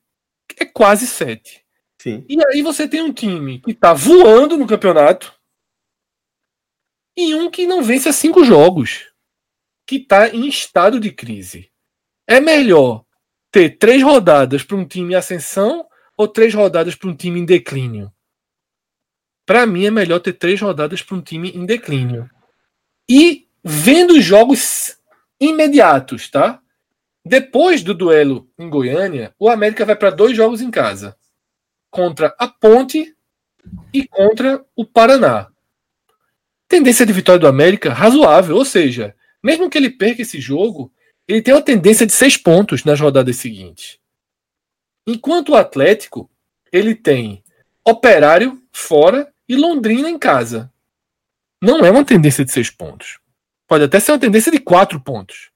é 0.56 0.64
quase 0.64 1.06
sete. 1.06 1.64
Sim. 2.00 2.24
E 2.28 2.36
aí 2.46 2.62
você 2.62 2.88
tem 2.88 3.02
um 3.02 3.12
time 3.12 3.60
que 3.60 3.70
está 3.70 3.92
voando 3.92 4.56
no 4.56 4.66
campeonato 4.66 5.32
e 7.16 7.34
um 7.34 7.50
que 7.50 7.66
não 7.66 7.82
vence 7.82 8.08
a 8.08 8.12
cinco 8.12 8.44
jogos, 8.44 9.12
que 9.86 9.96
está 9.96 10.28
em 10.28 10.46
estado 10.48 11.00
de 11.00 11.10
crise. 11.10 11.70
É 12.26 12.40
melhor 12.40 13.04
ter 13.50 13.78
três 13.78 14.02
rodadas 14.02 14.62
para 14.62 14.76
um 14.76 14.86
time 14.86 15.14
em 15.14 15.16
ascensão 15.16 15.88
ou 16.16 16.28
três 16.28 16.52
rodadas 16.54 16.94
para 16.94 17.08
um 17.08 17.16
time 17.16 17.40
em 17.40 17.44
declínio? 17.44 18.12
Para 19.46 19.66
mim 19.66 19.86
é 19.86 19.90
melhor 19.90 20.20
ter 20.20 20.34
três 20.34 20.60
rodadas 20.60 21.00
para 21.02 21.16
um 21.16 21.22
time 21.22 21.50
em 21.50 21.64
declínio. 21.64 22.28
E 23.08 23.48
vendo 23.64 24.14
os 24.14 24.24
jogos 24.24 24.98
imediatos, 25.40 26.28
tá? 26.28 26.62
Depois 27.28 27.82
do 27.82 27.92
duelo 27.92 28.50
em 28.58 28.70
Goiânia, 28.70 29.34
o 29.38 29.50
América 29.50 29.84
vai 29.84 29.94
para 29.94 30.08
dois 30.08 30.34
jogos 30.34 30.62
em 30.62 30.70
casa 30.70 31.14
contra 31.90 32.34
a 32.38 32.48
Ponte 32.48 33.14
e 33.92 34.08
contra 34.08 34.64
o 34.74 34.82
Paraná. 34.82 35.48
Tendência 36.66 37.04
de 37.04 37.12
vitória 37.12 37.38
do 37.38 37.46
América 37.46 37.92
razoável, 37.92 38.56
ou 38.56 38.64
seja, 38.64 39.14
mesmo 39.42 39.68
que 39.68 39.76
ele 39.76 39.90
perca 39.90 40.22
esse 40.22 40.40
jogo, 40.40 40.90
ele 41.26 41.42
tem 41.42 41.52
uma 41.52 41.60
tendência 41.60 42.06
de 42.06 42.12
seis 42.14 42.34
pontos 42.34 42.82
nas 42.82 42.98
rodadas 42.98 43.36
seguintes. 43.36 43.98
Enquanto 45.06 45.50
o 45.50 45.56
Atlético, 45.56 46.30
ele 46.72 46.94
tem 46.94 47.44
Operário 47.86 48.58
fora 48.72 49.30
e 49.46 49.54
Londrina 49.54 50.08
em 50.08 50.18
casa. 50.18 50.72
Não 51.60 51.84
é 51.84 51.90
uma 51.90 52.06
tendência 52.06 52.42
de 52.42 52.52
seis 52.52 52.70
pontos. 52.70 53.18
Pode 53.66 53.84
até 53.84 54.00
ser 54.00 54.12
uma 54.12 54.18
tendência 54.18 54.50
de 54.50 54.58
quatro 54.58 54.98
pontos. 54.98 55.50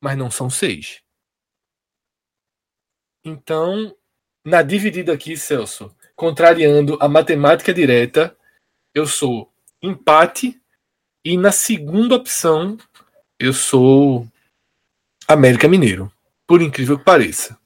Mas 0.00 0.16
não 0.16 0.30
são 0.30 0.48
seis. 0.50 1.02
Então, 3.24 3.96
na 4.44 4.62
dividida 4.62 5.12
aqui, 5.12 5.36
Celso, 5.36 5.94
contrariando 6.14 6.96
a 7.00 7.08
matemática 7.08 7.74
direta, 7.74 8.36
eu 8.94 9.06
sou 9.06 9.52
empate 9.82 10.60
e 11.24 11.36
na 11.36 11.50
segunda 11.50 12.14
opção 12.14 12.78
eu 13.38 13.52
sou 13.52 14.26
América 15.26 15.68
Mineiro, 15.68 16.10
por 16.46 16.62
incrível 16.62 16.96
que 16.96 17.04
pareça. 17.04 17.58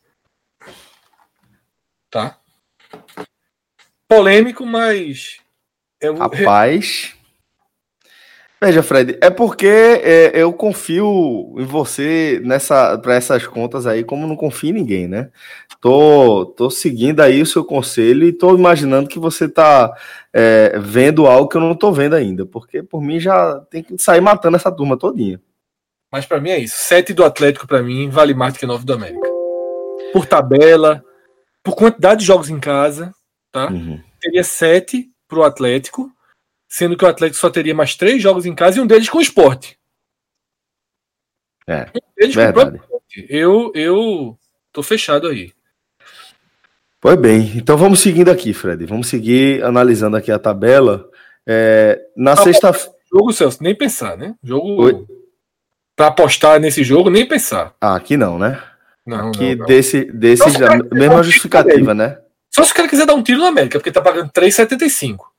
Tá? 2.10 2.40
Polêmico, 4.08 4.66
mas. 4.66 5.40
Eu... 6.00 6.16
Rapaz. 6.16 7.14
Veja, 8.62 8.82
Fred, 8.82 9.16
é 9.22 9.30
porque 9.30 9.66
é, 9.66 10.32
eu 10.34 10.52
confio 10.52 11.54
em 11.56 11.64
você 11.64 12.42
nessa 12.44 12.98
para 12.98 13.14
essas 13.14 13.46
contas 13.46 13.86
aí, 13.86 14.04
como 14.04 14.26
não 14.26 14.36
confio 14.36 14.68
em 14.68 14.74
ninguém, 14.74 15.08
né? 15.08 15.30
Tô, 15.80 16.44
tô 16.44 16.68
seguindo 16.68 17.20
aí 17.20 17.40
o 17.40 17.46
seu 17.46 17.64
conselho 17.64 18.26
e 18.26 18.34
tô 18.34 18.54
imaginando 18.54 19.08
que 19.08 19.18
você 19.18 19.48
tá 19.48 19.90
é, 20.30 20.78
vendo 20.78 21.26
algo 21.26 21.48
que 21.48 21.56
eu 21.56 21.60
não 21.62 21.74
tô 21.74 21.90
vendo 21.90 22.14
ainda, 22.14 22.44
porque 22.44 22.82
por 22.82 23.00
mim 23.00 23.18
já 23.18 23.60
tem 23.70 23.82
que 23.82 23.96
sair 23.96 24.20
matando 24.20 24.56
essa 24.56 24.70
turma 24.70 24.98
todinha. 24.98 25.40
Mas 26.12 26.26
para 26.26 26.38
mim 26.38 26.50
é 26.50 26.58
isso. 26.58 26.76
Sete 26.76 27.14
do 27.14 27.24
Atlético 27.24 27.66
para 27.66 27.82
mim 27.82 28.10
vale 28.10 28.34
mais 28.34 28.52
do 28.52 28.58
que 28.58 28.66
nove 28.66 28.84
do 28.84 28.92
América. 28.92 29.26
Por 30.12 30.26
tabela, 30.26 31.02
por 31.62 31.74
quantidade 31.74 32.20
de 32.20 32.26
jogos 32.26 32.50
em 32.50 32.60
casa, 32.60 33.14
tá? 33.50 33.70
Uhum. 33.70 33.98
Teria 34.20 34.44
sete 34.44 35.08
para 35.26 35.38
o 35.38 35.44
Atlético, 35.44 36.12
sendo 36.70 36.96
que 36.96 37.04
o 37.04 37.08
Atlético 37.08 37.40
só 37.40 37.50
teria 37.50 37.74
mais 37.74 37.96
três 37.96 38.22
jogos 38.22 38.46
em 38.46 38.54
casa 38.54 38.78
e 38.78 38.80
um 38.80 38.86
deles 38.86 39.08
com 39.08 39.18
o 39.18 39.22
esporte. 39.22 39.76
É, 41.66 41.88
um 41.94 42.14
deles 42.16 42.34
verdade. 42.34 42.78
Com 42.78 42.96
o 42.96 43.00
eu, 43.28 43.72
eu 43.74 44.38
tô 44.72 44.82
fechado 44.82 45.26
aí. 45.26 45.52
Pois 47.00 47.16
bem, 47.16 47.52
então 47.56 47.76
vamos 47.76 47.98
seguindo 47.98 48.30
aqui, 48.30 48.52
Fred. 48.52 48.86
Vamos 48.86 49.08
seguir 49.08 49.64
analisando 49.64 50.16
aqui 50.16 50.30
a 50.30 50.38
tabela. 50.38 51.08
É, 51.46 52.00
na 52.16 52.36
tá 52.36 52.44
sexta-feira. 52.44 52.94
Jogo, 53.12 53.32
Celso, 53.32 53.62
nem 53.62 53.74
pensar, 53.74 54.16
né? 54.16 54.36
Jogo. 54.42 55.08
Para 55.96 56.06
apostar 56.06 56.60
nesse 56.60 56.84
jogo, 56.84 57.10
nem 57.10 57.26
pensar. 57.26 57.74
Ah, 57.80 57.96
aqui 57.96 58.16
não, 58.16 58.38
né? 58.38 58.62
Não, 59.04 59.32
que 59.32 59.54
não, 59.54 59.60
não. 59.60 59.66
desse, 59.66 60.04
desse 60.04 60.48
já, 60.52 60.76
mesma 60.92 61.22
justificativa, 61.22 61.92
né? 61.92 62.18
Só 62.48 62.62
se 62.62 62.70
o 62.70 62.74
cara 62.74 62.88
quiser 62.88 63.06
dar 63.06 63.14
um 63.14 63.22
tiro 63.22 63.40
no 63.40 63.46
América, 63.46 63.78
porque 63.78 63.90
tá 63.90 64.00
pagando 64.00 64.30
3,75. 64.30 65.29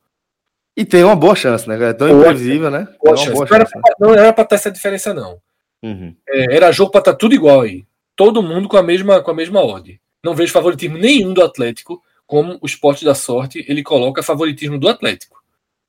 E 0.82 0.86
tem 0.86 1.04
uma 1.04 1.16
boa 1.16 1.36
chance, 1.36 1.70
né? 1.70 1.76
É 1.90 1.94
tão 1.94 2.08
boa 2.08 2.22
imprevisível, 2.22 2.72
né? 2.72 2.88
Boa 3.00 3.16
chance. 3.16 3.34
Boa 3.34 3.46
chance. 3.46 3.72
Não, 3.76 4.10
era, 4.10 4.16
não 4.16 4.24
era 4.24 4.34
pra 4.34 4.44
ter 4.44 4.56
essa 4.56 4.72
diferença, 4.72 5.14
não. 5.14 5.40
Uhum. 5.84 6.16
É, 6.28 6.56
era 6.56 6.72
jogo 6.72 6.90
pra 6.90 7.02
estar 7.02 7.12
tá 7.12 7.18
tudo 7.18 7.36
igual 7.36 7.62
aí. 7.62 7.86
Todo 8.16 8.42
mundo 8.42 8.68
com 8.68 8.78
a 8.78 8.82
mesma, 8.82 9.22
com 9.22 9.30
a 9.30 9.36
mesma 9.36 9.62
ordem. 9.62 10.02
Não 10.24 10.34
vejo 10.34 10.52
favoritismo 10.52 10.98
nenhum 10.98 11.36
do 11.36 11.44
Atlético, 11.44 12.02
como 12.26 12.58
o 12.60 12.66
esporte 12.66 13.06
da 13.06 13.14
sorte, 13.14 13.64
ele 13.68 13.84
coloca 13.84 14.24
favoritismo 14.24 14.80
do 14.80 14.90
Atlético. 14.90 15.40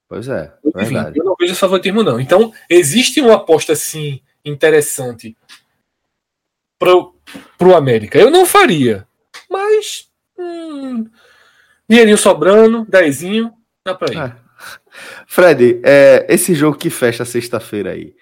Pois 0.06 0.28
é. 0.28 0.52
Enfim, 0.76 0.96
eu 1.14 1.24
não 1.24 1.34
vejo 1.40 1.52
esse 1.52 1.60
favoritismo, 1.60 2.02
não. 2.02 2.20
Então, 2.20 2.52
existe 2.68 3.18
uma 3.22 3.36
aposta, 3.36 3.72
assim, 3.72 4.20
interessante 4.44 5.34
pro, 6.78 7.14
pro 7.56 7.74
América. 7.74 8.18
Eu 8.18 8.30
não 8.30 8.44
faria, 8.44 9.08
mas 9.48 10.10
hum, 10.38 11.06
dinheirinho 11.88 12.18
sobrando, 12.18 12.84
dezinho, 12.86 13.54
dá 13.86 13.94
para 13.94 14.12
ir. 14.12 14.18
É. 14.18 14.41
Fred, 15.26 15.80
é, 15.84 16.26
esse 16.28 16.54
jogo 16.54 16.76
que 16.76 16.90
fecha 16.90 17.24
sexta-feira 17.24 17.92
aí, 17.92 18.14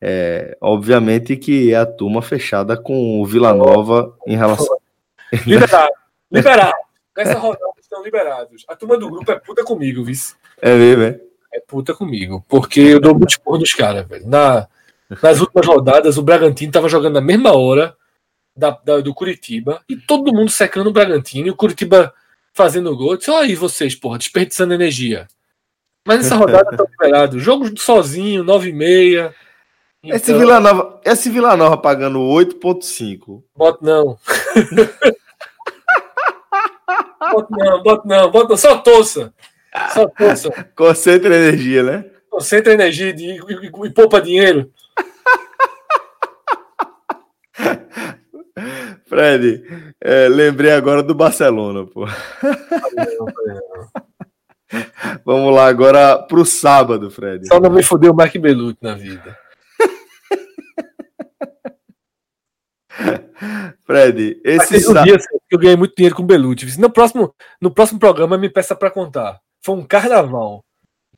é, 0.00 0.56
obviamente 0.60 1.36
que 1.36 1.72
é 1.72 1.76
a 1.76 1.86
turma 1.86 2.22
fechada 2.22 2.76
com 2.76 3.20
o 3.20 3.26
Vila 3.26 3.52
Nova 3.52 4.16
em 4.26 4.36
relação. 4.36 4.78
Liberado, 5.46 5.92
liberado. 6.30 6.72
Nessa 7.16 7.38
rodada 7.38 7.72
estão 7.80 8.02
liberados. 8.02 8.64
A 8.68 8.76
turma 8.76 8.96
do 8.96 9.10
grupo 9.10 9.30
é 9.32 9.38
puta 9.38 9.64
comigo, 9.64 10.04
vice. 10.04 10.36
É 10.62 10.74
mesmo, 10.74 11.02
é? 11.02 11.20
É 11.52 11.60
puta 11.60 11.92
comigo. 11.92 12.44
Porque 12.48 12.80
eu 12.80 13.00
dou 13.00 13.14
muito 13.14 13.30
esporro 13.30 13.58
dos 13.58 13.72
caras, 13.74 14.06
velho. 14.06 14.26
Na, 14.26 14.68
nas 15.22 15.40
últimas 15.40 15.66
rodadas, 15.66 16.16
o 16.16 16.22
Bragantino 16.22 16.72
tava 16.72 16.88
jogando 16.88 17.14
na 17.14 17.20
mesma 17.20 17.52
hora 17.52 17.96
da, 18.56 18.70
da, 18.70 19.00
do 19.00 19.14
Curitiba 19.14 19.82
e 19.88 19.96
todo 19.96 20.32
mundo 20.32 20.50
secando 20.50 20.88
o 20.88 20.92
Bragantino 20.92 21.48
e 21.48 21.50
o 21.50 21.56
Curitiba 21.56 22.12
fazendo 22.52 22.96
gol. 22.96 23.16
Disse, 23.16 23.30
olha 23.30 23.46
aí 23.46 23.54
vocês, 23.54 23.94
porra, 23.94 24.18
desperdiçando 24.18 24.74
energia. 24.74 25.26
Mas 26.08 26.24
essa 26.24 26.36
rodada 26.36 26.74
tá 26.74 26.84
liberado. 26.90 27.38
Jogo 27.38 27.78
sozinho, 27.78 28.42
9 28.42 28.70
e 28.70 28.72
meia. 28.72 29.34
Então... 30.02 30.16
Esse, 30.16 30.32
Vila 30.32 30.58
Nova, 30.58 30.98
esse 31.04 31.28
Vila 31.28 31.54
Nova 31.54 31.76
pagando 31.76 32.18
8,5. 32.20 33.42
Bota 33.54 33.78
não. 33.82 34.16
bota 37.30 37.48
não, 37.50 37.82
bota 37.82 38.08
não, 38.08 38.30
bota 38.30 38.56
Só 38.56 38.78
torça. 38.78 39.34
Só 39.92 40.08
torça. 40.08 40.50
Concentra 40.74 41.36
energia, 41.36 41.82
né? 41.82 42.06
Concentra 42.30 42.72
energia 42.72 43.14
e, 43.14 43.38
e, 43.38 43.66
e 43.66 43.90
poupa 43.90 44.18
dinheiro. 44.18 44.72
Fred, 49.06 49.62
é, 50.00 50.26
lembrei 50.26 50.72
agora 50.72 51.02
do 51.02 51.14
Barcelona, 51.14 51.84
pô. 51.84 52.06
Vamos 55.24 55.54
lá 55.54 55.66
agora 55.66 56.18
pro 56.18 56.44
sábado, 56.44 57.10
Fred. 57.10 57.46
Só 57.46 57.58
não 57.60 57.70
me 57.70 57.82
fodeu 57.82 58.12
o 58.12 58.16
Mark 58.16 58.36
Belucci 58.36 58.78
na 58.82 58.94
vida. 58.94 59.36
Fred, 63.84 64.40
esse 64.44 64.80
sábado. 64.80 65.00
Um 65.00 65.04
dia 65.04 65.18
eu 65.50 65.58
ganhei 65.58 65.76
muito 65.76 65.94
dinheiro 65.96 66.14
com 66.14 66.22
o 66.22 66.26
Belucci. 66.26 66.78
No 66.78 66.90
próximo, 66.90 67.34
no 67.60 67.70
próximo 67.70 67.98
programa 67.98 68.36
me 68.36 68.50
peça 68.50 68.76
para 68.76 68.90
contar. 68.90 69.40
Foi 69.64 69.74
um 69.74 69.84
carnaval. 69.84 70.64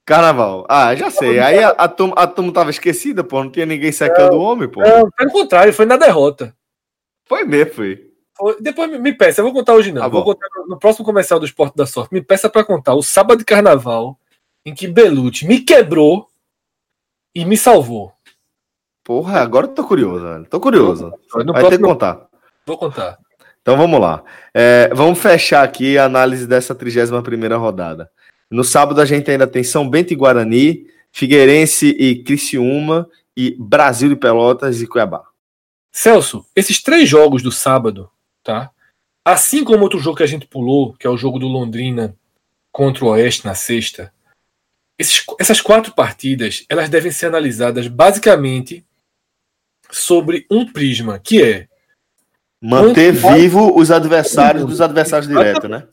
Carnaval. 0.05 0.67
Ah, 0.69 0.95
já 0.95 1.11
sei. 1.11 1.39
Aí 1.39 1.63
a, 1.63 1.71
a, 1.71 1.89
turma, 1.89 2.15
a 2.17 2.27
turma 2.27 2.53
tava 2.53 2.71
esquecida, 2.71 3.23
pô. 3.23 3.43
Não 3.43 3.51
tinha 3.51 3.67
ninguém 3.67 3.93
secando 3.93 4.35
o 4.35 4.41
homem, 4.41 4.69
pô. 4.69 4.81
Não, 4.81 5.11
pelo 5.11 5.31
contrário, 5.31 5.73
foi 5.73 5.87
na 5.87 5.97
derrota. 5.97 6.55
Foi 7.27 7.45
mesmo, 7.45 7.75
foi. 7.75 8.10
Depois 8.61 8.91
me 9.01 9.13
peça, 9.13 9.41
eu 9.41 9.45
vou 9.45 9.53
contar 9.53 9.75
hoje 9.75 9.93
não. 9.93 10.03
Ah, 10.03 10.09
vou 10.09 10.25
contar 10.25 10.47
no 10.67 10.79
próximo 10.79 11.05
comercial 11.05 11.39
do 11.39 11.47
Esporte 11.47 11.77
da 11.77 11.87
Sorte. 11.87 12.13
Me 12.13 12.23
peça 12.23 12.49
para 12.49 12.65
contar 12.65 12.95
o 12.95 13.03
sábado 13.03 13.39
de 13.39 13.45
carnaval 13.45 14.19
em 14.65 14.75
que 14.75 14.87
Belucci 14.87 15.47
me 15.47 15.61
quebrou 15.61 16.29
e 17.35 17.45
me 17.45 17.57
salvou. 17.57 18.13
Porra, 19.05 19.41
agora 19.41 19.67
eu 19.67 19.75
tô 19.75 19.85
curioso, 19.85 20.25
velho. 20.25 20.47
Tô 20.47 20.61
curioso. 20.61 21.13
No 21.45 21.53
Vai 21.53 21.65
ter 21.69 21.79
que 21.79 21.85
contar. 21.85 22.29
Vou 22.67 22.79
contar. 22.79 23.19
Então 23.63 23.77
vamos 23.77 24.01
lá. 24.01 24.23
É, 24.55 24.91
vamos 24.95 25.19
fechar 25.19 25.63
aqui 25.63 25.99
a 25.99 26.05
análise 26.05 26.47
dessa 26.47 26.75
31 26.75 27.23
primeira 27.23 27.57
rodada. 27.57 28.11
No 28.51 28.65
sábado 28.65 29.01
a 29.01 29.05
gente 29.05 29.31
ainda 29.31 29.47
tem 29.47 29.63
São 29.63 29.89
Bento 29.89 30.13
e 30.13 30.17
Guarani, 30.17 30.87
Figueirense 31.13 31.89
e 31.89 32.23
Criciúma 32.23 33.09
e 33.37 33.57
Brasil 33.59 34.09
de 34.09 34.17
Pelotas 34.17 34.81
e 34.81 34.87
Cuiabá. 34.87 35.23
Celso, 35.93 36.45
esses 36.55 36.83
três 36.83 37.09
jogos 37.09 37.43
do 37.43 37.51
sábado, 37.51 38.11
tá? 38.43 38.71
Assim 39.25 39.65
como 39.65 39.83
outro 39.83 39.99
jogo 39.99 40.17
que 40.17 40.23
a 40.23 40.27
gente 40.27 40.47
pulou, 40.47 40.95
que 40.95 41.07
é 41.07 41.11
o 41.11 41.17
jogo 41.17 41.39
do 41.39 41.47
Londrina 41.47 42.17
contra 42.73 43.05
o 43.05 43.09
Oeste 43.09 43.45
na 43.45 43.55
sexta, 43.55 44.13
esses, 44.99 45.25
essas 45.39 45.61
quatro 45.61 45.95
partidas 45.95 46.65
elas 46.69 46.89
devem 46.89 47.11
ser 47.11 47.27
analisadas 47.27 47.89
basicamente 47.89 48.85
sobre 49.91 50.47
um 50.51 50.71
prisma, 50.71 51.19
que 51.19 51.43
é 51.43 51.69
manter 52.61 53.13
vivo 53.13 53.77
os 53.79 53.91
adversários 53.91 54.65
dos 54.65 54.81
adversários 54.81 55.29
diretos, 55.29 55.69
né? 55.69 55.89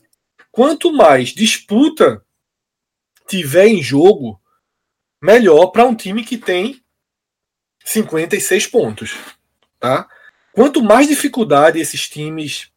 Quanto 0.51 0.91
mais 0.91 1.29
disputa 1.29 2.23
tiver 3.27 3.67
em 3.67 3.81
jogo, 3.81 4.41
melhor 5.21 5.67
para 5.67 5.85
um 5.85 5.95
time 5.95 6.23
que 6.23 6.37
tem 6.37 6.81
56 7.83 8.67
pontos. 8.67 9.15
Tá? 9.79 10.07
Quanto 10.57 10.81
mais 10.81 11.07
dificuldade 11.07 11.79
esses 11.79 12.09
times 12.09 12.71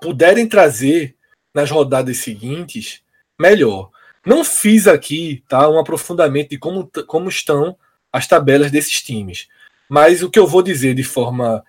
puderem 0.00 0.48
trazer 0.48 1.14
nas 1.52 1.70
rodadas 1.70 2.16
seguintes, 2.16 3.02
melhor. 3.38 3.90
Não 4.24 4.42
fiz 4.42 4.88
aqui 4.88 5.44
tá, 5.46 5.68
um 5.68 5.78
aprofundamento 5.78 6.48
de 6.48 6.58
como, 6.58 6.90
como 7.06 7.28
estão 7.28 7.76
as 8.10 8.26
tabelas 8.26 8.70
desses 8.70 9.02
times. 9.02 9.46
Mas 9.90 10.22
o 10.22 10.30
que 10.30 10.38
eu 10.38 10.46
vou 10.46 10.62
dizer 10.62 10.94
de 10.94 11.04
forma 11.04 11.62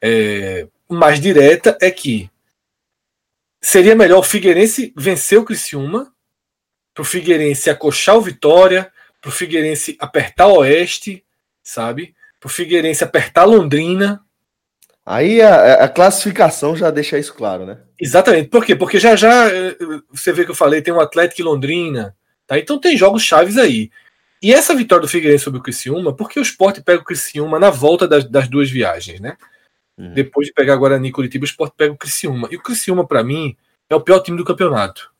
é, 0.00 0.68
mais 0.88 1.18
direta 1.18 1.76
é 1.80 1.90
que 1.90 2.30
seria 3.60 3.96
melhor 3.96 4.20
o 4.20 4.22
Figueirense 4.22 4.92
vencer 4.96 5.40
o 5.40 5.44
Criciúma, 5.44 6.14
para 6.94 7.02
o 7.02 7.04
Figueirense 7.04 7.68
acochar 7.68 8.16
o 8.16 8.22
Vitória, 8.22 8.92
para 9.20 9.28
o 9.28 9.32
Figueirense 9.32 9.96
apertar 9.98 10.46
o 10.46 10.58
Oeste, 10.58 11.24
sabe? 11.64 12.14
pro 12.42 12.48
Figueirense 12.48 13.04
apertar 13.04 13.44
Londrina. 13.44 14.24
Aí 15.04 15.42
a, 15.42 15.84
a, 15.84 15.88
classificação 15.88 16.76
já 16.76 16.90
deixa 16.90 17.18
isso 17.18 17.34
claro, 17.34 17.66
né? 17.66 17.78
Exatamente. 18.00 18.48
Por 18.48 18.64
quê? 18.64 18.76
Porque 18.76 19.00
já 19.00 19.16
já 19.16 19.48
eh, 19.48 19.76
você 20.12 20.32
vê 20.32 20.44
que 20.44 20.52
eu 20.52 20.54
falei, 20.54 20.80
tem 20.80 20.94
um 20.94 21.00
Atlético 21.00 21.40
e 21.40 21.44
Londrina, 21.44 22.16
tá? 22.46 22.56
Então 22.56 22.78
tem 22.78 22.96
jogos 22.96 23.22
chaves 23.22 23.58
aí. 23.58 23.90
E 24.40 24.52
essa 24.52 24.74
vitória 24.74 25.02
do 25.02 25.08
Figueirense 25.08 25.44
sobre 25.44 25.58
o 25.58 25.62
Criciúma, 25.62 26.14
porque 26.14 26.38
o 26.38 26.42
Sport 26.42 26.80
pega 26.82 27.00
o 27.00 27.04
Criciúma 27.04 27.58
na 27.58 27.70
volta 27.70 28.06
das, 28.06 28.24
das 28.24 28.48
duas 28.48 28.70
viagens, 28.70 29.20
né? 29.20 29.36
Uhum. 29.98 30.14
Depois 30.14 30.48
de 30.48 30.52
pegar 30.52 30.76
Guarani 30.76 31.08
e 31.08 31.12
Curitiba, 31.12 31.44
o 31.44 31.46
Sport 31.46 31.74
pega 31.76 31.92
o 31.92 31.96
Criciúma. 31.96 32.48
E 32.50 32.56
o 32.56 32.62
Criciúma, 32.62 33.06
para 33.06 33.22
mim, 33.22 33.56
é 33.88 33.94
o 33.94 34.00
pior 34.00 34.20
time 34.20 34.36
do 34.36 34.44
campeonato. 34.44 35.12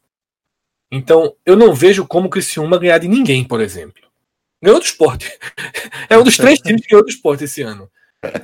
Então, 0.90 1.34
eu 1.46 1.56
não 1.56 1.74
vejo 1.74 2.06
como 2.06 2.26
o 2.26 2.30
Criciúma 2.30 2.78
ganhar 2.78 2.98
de 2.98 3.08
ninguém, 3.08 3.44
por 3.44 3.60
exemplo. 3.60 4.02
Ganhou 4.60 4.78
do 4.78 4.84
esporte. 4.84 5.26
É 6.08 6.18
um 6.18 6.22
dos 6.24 6.36
três 6.36 6.58
times 6.58 6.82
que 6.82 6.90
ganhou 6.90 7.02
do 7.02 7.08
esporte 7.08 7.44
esse 7.44 7.62
ano. 7.62 7.90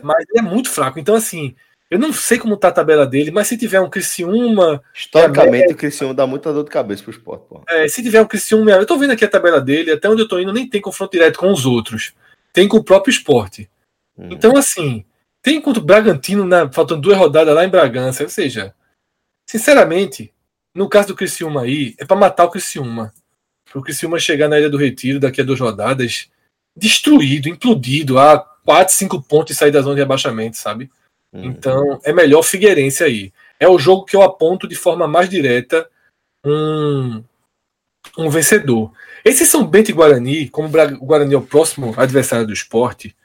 Mas 0.02 0.24
ele 0.28 0.38
é 0.38 0.42
muito 0.42 0.70
fraco. 0.70 0.98
Então, 0.98 1.14
assim, 1.14 1.54
eu 1.90 1.98
não 1.98 2.12
sei 2.12 2.38
como 2.38 2.56
tá 2.56 2.68
a 2.68 2.72
tabela 2.72 3.06
dele, 3.06 3.30
mas 3.30 3.46
se 3.46 3.56
tiver 3.56 3.80
um 3.80 3.88
Criciúma. 3.88 4.82
Historicamente, 4.94 5.72
o 5.72 5.76
Criciúma 5.76 6.14
dá 6.14 6.26
muita 6.26 6.52
dor 6.52 6.64
de 6.64 6.70
cabeça 6.70 7.02
pro 7.02 7.12
esporte. 7.12 7.46
Pô. 7.48 7.62
É, 7.68 7.88
se 7.88 8.02
tiver 8.02 8.20
um 8.20 8.26
Criciúma. 8.26 8.72
Eu 8.72 8.86
tô 8.86 8.96
vendo 8.96 9.12
aqui 9.12 9.24
a 9.24 9.28
tabela 9.28 9.60
dele, 9.60 9.92
até 9.92 10.08
onde 10.08 10.22
eu 10.22 10.28
tô 10.28 10.38
indo, 10.38 10.52
nem 10.52 10.68
tem 10.68 10.80
confronto 10.80 11.12
direto 11.12 11.38
com 11.38 11.52
os 11.52 11.64
outros. 11.64 12.12
Tem 12.52 12.66
com 12.66 12.78
o 12.78 12.84
próprio 12.84 13.10
esporte. 13.12 13.70
Hum. 14.16 14.28
Então, 14.32 14.56
assim, 14.56 15.04
tem 15.42 15.60
contra 15.60 15.82
o 15.82 15.86
Bragantino, 15.86 16.46
faltando 16.72 17.00
duas 17.00 17.16
rodadas 17.16 17.54
lá 17.54 17.64
em 17.64 17.70
Bragança. 17.70 18.22
Ou 18.22 18.28
seja, 18.28 18.74
sinceramente, 19.46 20.32
no 20.74 20.88
caso 20.88 21.08
do 21.08 21.14
Criciúma 21.14 21.62
aí, 21.62 21.94
é 21.98 22.04
para 22.04 22.16
matar 22.16 22.44
o 22.44 22.50
Criciúma 22.50 23.12
para 23.70 23.78
o 23.78 23.82
Criciúma 23.82 24.18
chegar 24.18 24.48
na 24.48 24.58
Ilha 24.58 24.70
do 24.70 24.78
Retiro 24.78 25.20
daqui 25.20 25.40
a 25.40 25.44
duas 25.44 25.60
rodadas 25.60 26.28
destruído, 26.76 27.48
implodido, 27.48 28.18
a 28.18 28.44
4, 28.68 28.92
5 28.92 29.22
pontos 29.22 29.56
e 29.56 29.58
sair 29.58 29.70
da 29.70 29.80
zona 29.80 29.94
de 29.94 30.02
abaixamento, 30.02 30.58
sabe? 30.58 30.90
Uhum. 31.32 31.44
Então 31.46 31.98
é 32.04 32.12
melhor 32.12 32.42
Figueirense 32.42 33.02
aí. 33.02 33.32
É 33.58 33.66
o 33.66 33.78
jogo 33.78 34.04
que 34.04 34.14
eu 34.14 34.20
aponto 34.20 34.68
de 34.68 34.74
forma 34.74 35.08
mais 35.08 35.26
direta 35.26 35.88
um, 36.44 37.24
um 38.18 38.28
vencedor. 38.28 38.92
Esse 39.24 39.46
São 39.46 39.66
Bento 39.66 39.90
e 39.90 39.94
Guarani, 39.94 40.50
como 40.50 40.68
o 40.68 41.06
Guarani 41.06 41.32
é 41.32 41.38
o 41.38 41.46
próximo 41.46 41.94
adversário 41.96 42.46
do 42.46 42.52
esporte, 42.52 43.16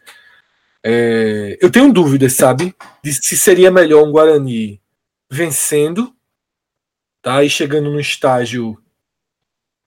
é, 0.81 1.57
eu 1.59 1.69
tenho 1.69 1.91
dúvidas, 1.91 2.31
sabe? 2.31 2.73
De 3.03 3.11
se 3.11 3.35
seria 3.35 3.69
melhor 3.69 4.07
um 4.07 4.13
Guarani 4.13 4.79
vencendo 5.29 6.15
tá? 7.21 7.43
e 7.43 7.49
chegando 7.49 7.91
no 7.91 7.99
estágio 7.99 8.81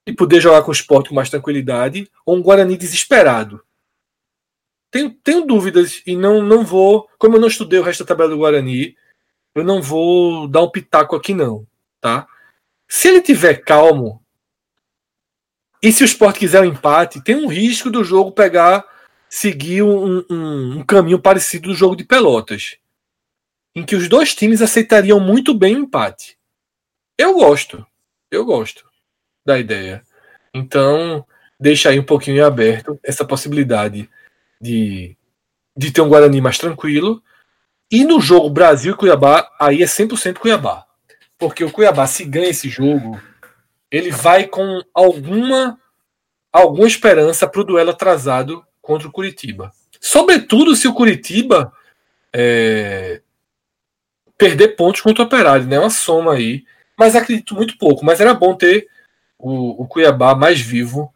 e 0.06 0.12
poder 0.12 0.38
jogar 0.38 0.60
com 0.60 0.68
o 0.68 0.74
esporte 0.74 1.08
com 1.08 1.14
mais 1.14 1.30
tranquilidade, 1.30 2.10
ou 2.26 2.36
um 2.36 2.42
Guarani 2.42 2.76
desesperado. 2.76 3.64
Tenho, 4.96 5.10
tenho 5.10 5.44
dúvidas 5.44 6.02
e 6.06 6.16
não, 6.16 6.42
não 6.42 6.64
vou. 6.64 7.06
Como 7.18 7.36
eu 7.36 7.40
não 7.40 7.48
estudei 7.48 7.78
o 7.78 7.82
resto 7.82 8.02
da 8.02 8.08
tabela 8.08 8.30
do 8.30 8.38
Guarani, 8.38 8.96
eu 9.54 9.62
não 9.62 9.82
vou 9.82 10.48
dar 10.48 10.62
um 10.62 10.70
pitaco 10.70 11.14
aqui, 11.14 11.34
não. 11.34 11.66
tá? 12.00 12.26
Se 12.88 13.08
ele 13.08 13.20
tiver 13.20 13.56
calmo, 13.56 14.24
e 15.82 15.92
se 15.92 16.02
o 16.02 16.06
esporte 16.06 16.38
quiser 16.38 16.62
um 16.62 16.64
empate, 16.64 17.22
tem 17.22 17.36
um 17.36 17.46
risco 17.46 17.90
do 17.90 18.02
jogo 18.02 18.32
pegar, 18.32 18.86
seguir 19.28 19.82
um, 19.82 20.24
um, 20.30 20.78
um 20.78 20.82
caminho 20.82 21.20
parecido 21.20 21.68
do 21.68 21.74
jogo 21.74 21.94
de 21.94 22.04
Pelotas, 22.04 22.78
em 23.74 23.84
que 23.84 23.96
os 23.96 24.08
dois 24.08 24.34
times 24.34 24.62
aceitariam 24.62 25.20
muito 25.20 25.52
bem 25.52 25.76
o 25.76 25.80
empate. 25.80 26.38
Eu 27.18 27.34
gosto. 27.34 27.86
Eu 28.30 28.46
gosto 28.46 28.82
da 29.44 29.58
ideia. 29.58 30.02
Então, 30.54 31.22
deixa 31.60 31.90
aí 31.90 32.00
um 32.00 32.04
pouquinho 32.04 32.46
aberto 32.46 32.98
essa 33.04 33.26
possibilidade 33.26 34.08
de, 34.60 35.16
de 35.76 35.90
ter 35.90 36.00
um 36.00 36.08
Guarani 36.08 36.40
mais 36.40 36.58
tranquilo. 36.58 37.22
E 37.90 38.04
no 38.04 38.20
jogo 38.20 38.50
Brasil 38.50 38.92
e 38.92 38.96
Cuiabá, 38.96 39.48
aí 39.60 39.82
é 39.82 39.86
100% 39.86 40.38
Cuiabá. 40.38 40.84
Porque 41.38 41.64
o 41.64 41.70
Cuiabá, 41.70 42.06
se 42.06 42.24
ganha 42.24 42.48
esse 42.48 42.68
jogo, 42.68 43.20
ele 43.90 44.10
vai 44.10 44.46
com 44.46 44.82
alguma, 44.92 45.78
alguma 46.52 46.86
esperança 46.86 47.46
para 47.46 47.60
o 47.60 47.64
duelo 47.64 47.90
atrasado 47.90 48.64
contra 48.80 49.06
o 49.06 49.12
Curitiba. 49.12 49.72
Sobretudo 50.00 50.74
se 50.74 50.88
o 50.88 50.94
Curitiba 50.94 51.72
é, 52.32 53.20
perder 54.36 54.76
pontos 54.76 55.00
contra 55.00 55.22
o 55.22 55.26
Operário, 55.26 55.66
né? 55.66 55.78
Uma 55.78 55.90
soma 55.90 56.34
aí. 56.34 56.64
Mas 56.98 57.14
acredito 57.14 57.54
muito 57.54 57.76
pouco. 57.78 58.04
Mas 58.04 58.20
era 58.20 58.34
bom 58.34 58.54
ter 58.54 58.88
o, 59.38 59.82
o 59.82 59.86
Cuiabá 59.86 60.34
mais 60.34 60.60
vivo, 60.60 61.12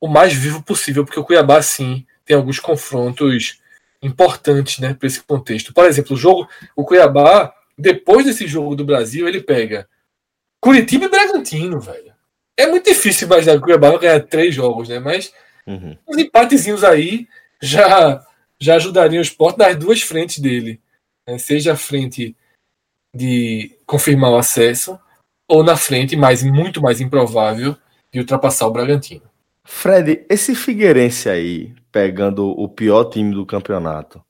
o 0.00 0.08
mais 0.08 0.32
vivo 0.32 0.62
possível, 0.62 1.04
porque 1.04 1.20
o 1.20 1.24
Cuiabá, 1.24 1.60
sim, 1.62 2.06
tem 2.24 2.36
alguns 2.36 2.58
confrontos 2.58 3.60
importantes 4.02 4.78
né, 4.78 4.94
para 4.94 5.06
esse 5.06 5.22
contexto. 5.22 5.72
Por 5.72 5.86
exemplo, 5.86 6.14
o 6.14 6.18
jogo, 6.18 6.48
o 6.76 6.84
Cuiabá, 6.84 7.54
depois 7.76 8.26
desse 8.26 8.46
jogo 8.46 8.76
do 8.76 8.84
Brasil, 8.84 9.26
ele 9.26 9.40
pega 9.40 9.88
Curitiba 10.60 11.06
e 11.06 11.08
Bragantino, 11.08 11.80
velho. 11.80 12.12
É 12.56 12.66
muito 12.66 12.84
difícil 12.84 13.26
imaginar 13.26 13.54
que 13.54 13.58
o 13.58 13.62
Cuiabá 13.62 13.90
vai 13.90 13.98
ganhar 13.98 14.20
três 14.20 14.54
jogos, 14.54 14.88
né? 14.88 14.98
Mas 14.98 15.32
uhum. 15.66 15.96
uns 16.06 16.18
empatezinhos 16.18 16.84
aí 16.84 17.26
já, 17.60 18.24
já 18.60 18.76
ajudariam 18.76 19.20
o 19.20 19.22
esporte 19.22 19.58
nas 19.58 19.76
duas 19.76 20.02
frentes 20.02 20.38
dele. 20.38 20.80
Né? 21.26 21.38
Seja 21.38 21.72
a 21.72 21.76
frente 21.76 22.36
de 23.14 23.76
confirmar 23.86 24.30
o 24.30 24.36
acesso, 24.36 24.98
ou 25.48 25.62
na 25.62 25.76
frente, 25.76 26.16
mas 26.16 26.42
muito 26.42 26.80
mais 26.80 27.00
improvável, 27.00 27.76
de 28.12 28.20
ultrapassar 28.20 28.66
o 28.66 28.70
Bragantino. 28.70 29.22
Fred, 29.64 30.24
esse 30.28 30.54
Figueirense 30.54 31.28
aí, 31.28 31.74
pegando 31.94 32.48
o 32.48 32.68
pior 32.68 33.04
time 33.04 33.32
do 33.32 33.46
campeonato, 33.46 34.20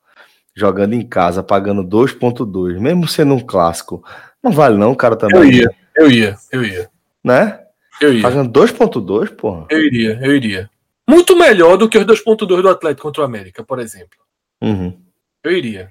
jogando 0.55 0.93
em 0.93 1.01
casa, 1.01 1.43
pagando 1.43 1.82
2.2, 1.82 2.78
mesmo 2.78 3.09
sendo 3.09 3.32
um 3.32 3.41
clássico, 3.41 4.05
não 4.43 4.53
vale 4.53 4.77
não, 4.77 4.95
cara, 4.95 5.16
também. 5.16 5.41
Eu 5.41 5.51
ia, 5.51 5.70
eu 5.97 6.11
ia, 6.11 6.36
eu 6.53 6.62
ia. 6.62 6.91
Né? 7.24 7.59
Eu 7.99 8.12
ia. 8.12 8.20
Pagando 8.20 8.53
2.2, 8.61 9.31
porra. 9.35 9.66
Eu 9.70 9.82
iria, 9.82 10.20
eu 10.23 10.36
iria. 10.36 10.70
Muito 11.09 11.35
melhor 11.35 11.78
do 11.78 11.89
que 11.89 11.97
os 11.97 12.05
2.2 12.05 12.61
do 12.61 12.69
Atlético 12.69 13.01
contra 13.01 13.23
o 13.23 13.24
América, 13.24 13.65
por 13.65 13.78
exemplo. 13.78 14.19
Uhum. 14.62 15.01
Eu 15.43 15.53
iria. 15.53 15.91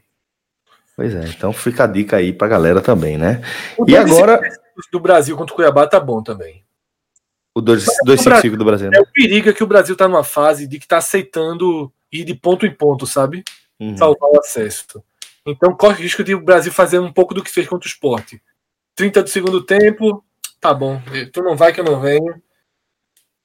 Pois 0.95 1.15
é, 1.15 1.25
então 1.25 1.51
fica 1.51 1.85
a 1.85 1.87
dica 1.87 2.17
aí 2.17 2.31
pra 2.31 2.47
galera 2.47 2.81
também, 2.81 3.17
né? 3.17 3.41
O 3.79 3.89
e 3.89 3.97
agora. 3.97 4.39
Do 4.91 4.99
Brasil 4.99 5.35
contra 5.35 5.53
o 5.53 5.55
Cuiabá 5.55 5.87
tá 5.87 5.99
bom 5.99 6.21
também. 6.21 6.62
O 7.55 7.61
255 7.61 8.57
do 8.57 8.65
Brasil. 8.65 8.89
Né? 8.89 8.97
É 8.97 9.01
o 9.01 9.05
perigo 9.05 9.49
é 9.49 9.53
que 9.53 9.63
o 9.63 9.67
Brasil 9.67 9.95
tá 9.95 10.07
numa 10.07 10.23
fase 10.23 10.67
de 10.67 10.79
que 10.79 10.87
tá 10.87 10.97
aceitando 10.97 11.91
ir 12.11 12.23
de 12.23 12.33
ponto 12.33 12.65
em 12.65 12.73
ponto, 12.73 13.05
sabe? 13.05 13.43
Uhum. 13.79 13.95
Salvar 13.95 14.29
o 14.31 14.39
acesso. 14.39 15.03
Então 15.45 15.75
corre 15.75 15.95
o 15.95 16.03
risco 16.03 16.23
de 16.23 16.33
o 16.33 16.41
Brasil 16.41 16.71
fazer 16.71 16.99
um 16.99 17.11
pouco 17.11 17.33
do 17.33 17.43
que 17.43 17.51
fez 17.51 17.67
contra 17.67 17.87
o 17.87 17.89
esporte. 17.89 18.41
30 18.95 19.23
do 19.23 19.29
segundo 19.29 19.63
tempo, 19.63 20.23
tá 20.59 20.73
bom. 20.73 21.01
Tu 21.31 21.43
não 21.43 21.55
vai 21.55 21.73
que 21.73 21.79
eu 21.79 21.85
não 21.85 21.99
venho. 21.99 22.41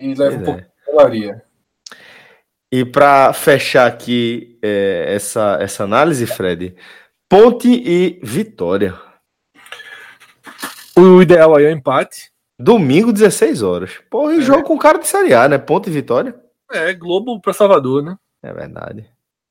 E 0.00 0.14
leva 0.14 0.36
pois 0.36 0.36
um 0.36 0.44
pouco 0.44 0.60
é. 0.60 0.62
de 0.62 0.96
caloria. 0.96 1.42
E 2.70 2.84
para 2.84 3.32
fechar 3.32 3.86
aqui 3.86 4.58
é, 4.62 5.14
essa, 5.14 5.58
essa 5.60 5.84
análise, 5.84 6.26
Fred, 6.26 6.76
Ponte 7.28 7.68
e 7.68 8.20
Vitória. 8.22 8.94
O 10.96 11.22
ideal 11.22 11.56
aí 11.56 11.64
é 11.64 11.68
o 11.68 11.72
empate. 11.72 12.30
Domingo, 12.58 13.12
16 13.12 13.62
horas. 13.62 13.92
Porra, 14.10 14.34
e 14.34 14.38
é. 14.38 14.42
jogo 14.42 14.64
com 14.64 14.76
cara 14.76 14.98
de 14.98 15.06
Série 15.06 15.32
A, 15.32 15.48
né? 15.48 15.58
Ponte 15.58 15.88
e 15.88 15.92
Vitória. 15.92 16.34
É, 16.70 16.92
Globo 16.92 17.40
para 17.40 17.52
Salvador, 17.52 18.02
né? 18.02 18.18
É 18.42 18.52
verdade. 18.52 19.08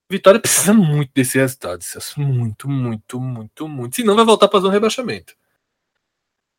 Vitória 0.09 0.39
precisa 0.39 0.73
muito 0.73 1.11
desse 1.13 1.37
resultado, 1.37 1.83
Celso. 1.83 2.19
Muito, 2.19 2.69
muito, 2.69 3.19
muito, 3.19 3.67
muito. 3.67 3.95
Senão 3.95 4.15
vai 4.15 4.25
voltar 4.25 4.47
para 4.47 4.59
zona 4.59 4.71
de 4.71 4.75
rebaixamento. 4.75 5.33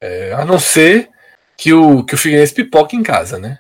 É, 0.01 0.33
a 0.33 0.45
não 0.45 0.59
ser 0.59 1.11
que 1.57 1.73
o, 1.73 2.05
que 2.05 2.15
o 2.15 2.19
Figueirense 2.19 2.55
pipoque 2.55 2.97
em 2.97 3.03
casa, 3.03 3.39
né? 3.39 3.59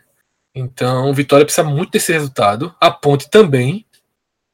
Então, 0.54 1.12
Vitória 1.14 1.44
precisa 1.44 1.66
muito 1.66 1.90
desse 1.90 2.12
resultado. 2.12 2.74
A 2.80 2.90
Ponte 2.90 3.30
também. 3.30 3.86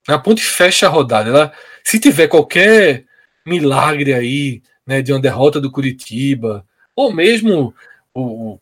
A 0.09 0.19
Ponte 0.19 0.43
fecha 0.43 0.87
a 0.87 0.91
rodada. 0.91 1.31
Ela, 1.31 1.53
se 1.83 1.99
tiver 1.99 2.29
qualquer 2.29 3.05
milagre 3.47 4.13
aí, 4.15 4.63
né, 4.87 5.03
de 5.03 5.13
uma 5.13 5.21
derrota 5.21 5.61
do 5.61 5.71
Curitiba, 5.71 6.65
ou 6.95 7.13
mesmo 7.13 7.75
o, 8.15 8.59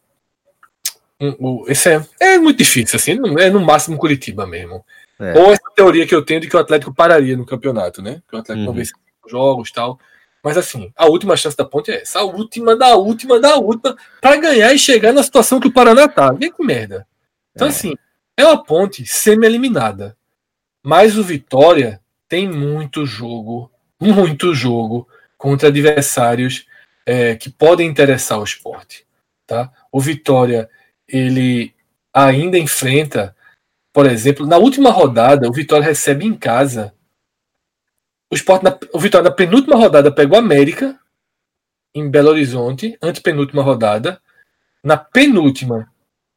o, 1.20 1.36
o 1.38 1.64
esse 1.68 1.90
é, 1.90 2.04
é 2.20 2.38
muito 2.38 2.58
difícil, 2.58 2.96
assim, 2.96 3.12
é 3.38 3.50
no 3.50 3.60
máximo 3.60 3.98
Curitiba 3.98 4.46
mesmo. 4.46 4.84
É. 5.20 5.38
Ou 5.38 5.52
essa 5.52 5.70
teoria 5.76 6.06
que 6.06 6.14
eu 6.14 6.24
tenho 6.24 6.40
de 6.40 6.48
que 6.48 6.56
o 6.56 6.58
Atlético 6.58 6.92
pararia 6.92 7.36
no 7.36 7.46
campeonato, 7.46 8.02
né? 8.02 8.22
Que 8.28 8.34
o 8.34 8.38
Atlético 8.40 8.60
uhum. 8.60 8.66
não 8.66 8.74
vence 8.74 8.92
jogos 9.28 9.70
tal. 9.70 10.00
Mas 10.42 10.56
assim, 10.56 10.92
a 10.96 11.06
última 11.06 11.36
chance 11.36 11.56
da 11.56 11.64
ponte 11.64 11.92
é 11.92 12.02
essa. 12.02 12.18
A 12.18 12.24
última 12.24 12.74
da 12.74 12.96
última 12.96 13.38
da 13.38 13.56
última 13.56 13.96
para 14.20 14.36
ganhar 14.36 14.72
e 14.72 14.78
chegar 14.78 15.12
na 15.12 15.22
situação 15.22 15.60
que 15.60 15.68
o 15.68 15.72
Paraná 15.72 16.08
tá. 16.08 16.32
Vem 16.32 16.50
com 16.50 16.64
merda. 16.64 17.06
Então, 17.54 17.68
é. 17.68 17.70
assim, 17.70 17.94
é 18.36 18.44
uma 18.44 18.62
ponte 18.62 19.06
semi-eliminada. 19.06 20.16
Mas 20.82 21.16
o 21.16 21.22
Vitória 21.22 22.00
tem 22.28 22.48
muito 22.48 23.06
jogo, 23.06 23.70
muito 24.00 24.52
jogo 24.52 25.06
contra 25.38 25.68
adversários 25.68 26.66
é, 27.06 27.36
que 27.36 27.48
podem 27.48 27.88
interessar 27.88 28.40
o 28.40 28.44
esporte. 28.44 29.06
Tá? 29.52 29.70
O 29.92 30.00
Vitória, 30.00 30.66
ele 31.06 31.74
ainda 32.10 32.56
enfrenta, 32.56 33.36
por 33.92 34.06
exemplo, 34.06 34.46
na 34.46 34.56
última 34.56 34.88
rodada, 34.88 35.46
o 35.46 35.52
Vitória 35.52 35.84
recebe 35.84 36.24
em 36.24 36.34
casa. 36.34 36.94
O, 38.30 38.34
esporte 38.34 38.64
na, 38.64 38.78
o 38.94 38.98
Vitória, 38.98 39.28
na 39.28 39.36
penúltima 39.36 39.76
rodada, 39.76 40.10
pega 40.10 40.32
o 40.32 40.38
América, 40.38 40.98
em 41.94 42.10
Belo 42.10 42.30
Horizonte, 42.30 42.96
antepenúltima 43.02 43.62
rodada. 43.62 44.22
Na 44.82 44.96
penúltima, 44.96 45.86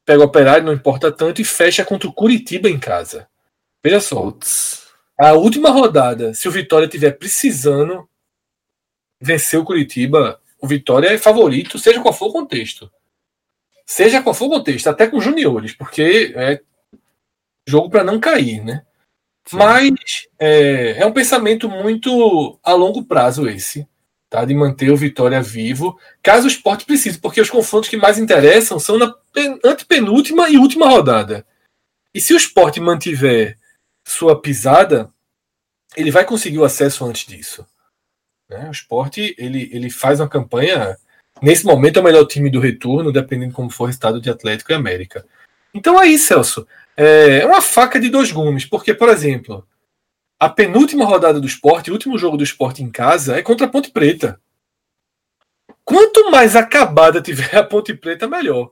pega 0.06 0.20
o 0.20 0.26
Operário, 0.26 0.66
não 0.66 0.74
importa 0.74 1.10
tanto, 1.10 1.42
e 1.42 1.46
fecha 1.46 1.86
contra 1.86 2.10
o 2.10 2.14
Curitiba 2.14 2.70
em 2.70 2.78
casa. 2.78 3.30
Veja 3.82 4.02
só. 4.02 4.24
Putz. 4.24 4.90
A 5.18 5.32
última 5.32 5.70
rodada, 5.70 6.34
se 6.34 6.50
o 6.50 6.52
Vitória 6.52 6.90
tiver 6.90 7.12
precisando 7.12 8.10
vencer 9.22 9.58
o 9.58 9.64
Curitiba, 9.64 10.38
o 10.60 10.68
Vitória 10.68 11.08
é 11.08 11.18
favorito, 11.18 11.80
seja 11.80 12.02
qual 12.02 12.14
for 12.14 12.26
o 12.26 12.34
contexto. 12.34 12.92
Seja 13.86 14.22
qual 14.22 14.34
for 14.34 14.46
o 14.46 14.50
contexto, 14.50 14.88
até 14.88 15.08
com 15.08 15.22
juniores, 15.22 15.74
porque 15.74 16.34
é 16.36 16.62
jogo 17.68 17.90
para 17.90 18.04
não 18.04 18.20
cair, 18.20 18.64
né? 18.64 18.84
Sim. 19.46 19.58
Mas 19.58 20.28
é, 20.40 21.02
é, 21.02 21.06
um 21.06 21.14
pensamento 21.14 21.70
muito 21.70 22.60
a 22.64 22.74
longo 22.74 23.04
prazo 23.06 23.48
esse, 23.48 23.88
tá? 24.30 24.44
De 24.44 24.56
manter 24.56 24.90
o 24.92 24.98
Vitória 24.98 25.42
vivo, 25.42 26.00
caso 26.22 26.46
o 26.46 26.50
esporte 26.50 26.86
precise, 26.86 27.20
porque 27.20 27.40
os 27.40 27.50
confrontos 27.50 27.90
que 27.90 27.98
mais 27.98 28.18
interessam 28.18 28.80
são 28.80 28.98
na 28.98 29.14
antepenúltima 29.64 30.50
e 30.50 30.58
última 30.58 30.90
rodada. 30.90 31.46
E 32.14 32.20
se 32.20 32.34
o 32.34 32.38
esporte 32.38 32.80
mantiver 32.80 33.58
sua 34.08 34.42
pisada, 34.42 35.12
ele 35.96 36.12
vai 36.12 36.26
conseguir 36.26 36.60
o 36.60 36.66
acesso 36.66 37.06
antes 37.06 37.28
disso. 37.28 37.66
Né? 38.50 38.68
O 38.68 38.72
esporte 38.72 39.36
ele, 39.38 39.70
ele 39.72 39.90
faz 39.90 40.20
uma 40.20 40.30
campanha. 40.30 40.98
Nesse 41.42 41.66
momento 41.66 41.98
é 41.98 42.02
o 42.02 42.06
melhor 42.06 42.26
time 42.26 42.50
do 42.50 42.60
retorno, 42.60 43.12
dependendo 43.12 43.54
como 43.54 43.70
for 43.70 43.88
o 43.88 43.92
estado 43.92 44.22
de 44.22 44.30
Atlético 44.30 44.72
e 44.72 44.76
América. 44.76 45.26
Então 45.74 46.00
aí, 46.00 46.18
Celso, 46.18 46.68
é 46.96 47.46
uma 47.46 47.62
faca 47.62 48.00
de 48.00 48.10
dois 48.10 48.32
gumes, 48.32 48.66
porque, 48.66 48.94
por 48.94 49.10
exemplo, 49.10 49.68
a 50.40 50.50
penúltima 50.50 51.06
rodada 51.06 51.40
do 51.40 51.48
esporte, 51.48 51.90
o 51.90 51.94
último 51.94 52.18
jogo 52.18 52.38
do 52.38 52.44
esporte 52.44 52.82
em 52.82 52.90
casa, 52.90 53.38
é 53.38 53.42
contra 53.42 53.66
a 53.66 53.70
Ponte 53.70 53.92
Preta. 53.92 54.40
Quanto 55.84 56.32
mais 56.32 56.56
acabada 56.56 57.22
tiver 57.22 57.56
a 57.56 57.64
Ponte 57.64 57.94
Preta, 57.94 58.28
melhor. 58.28 58.72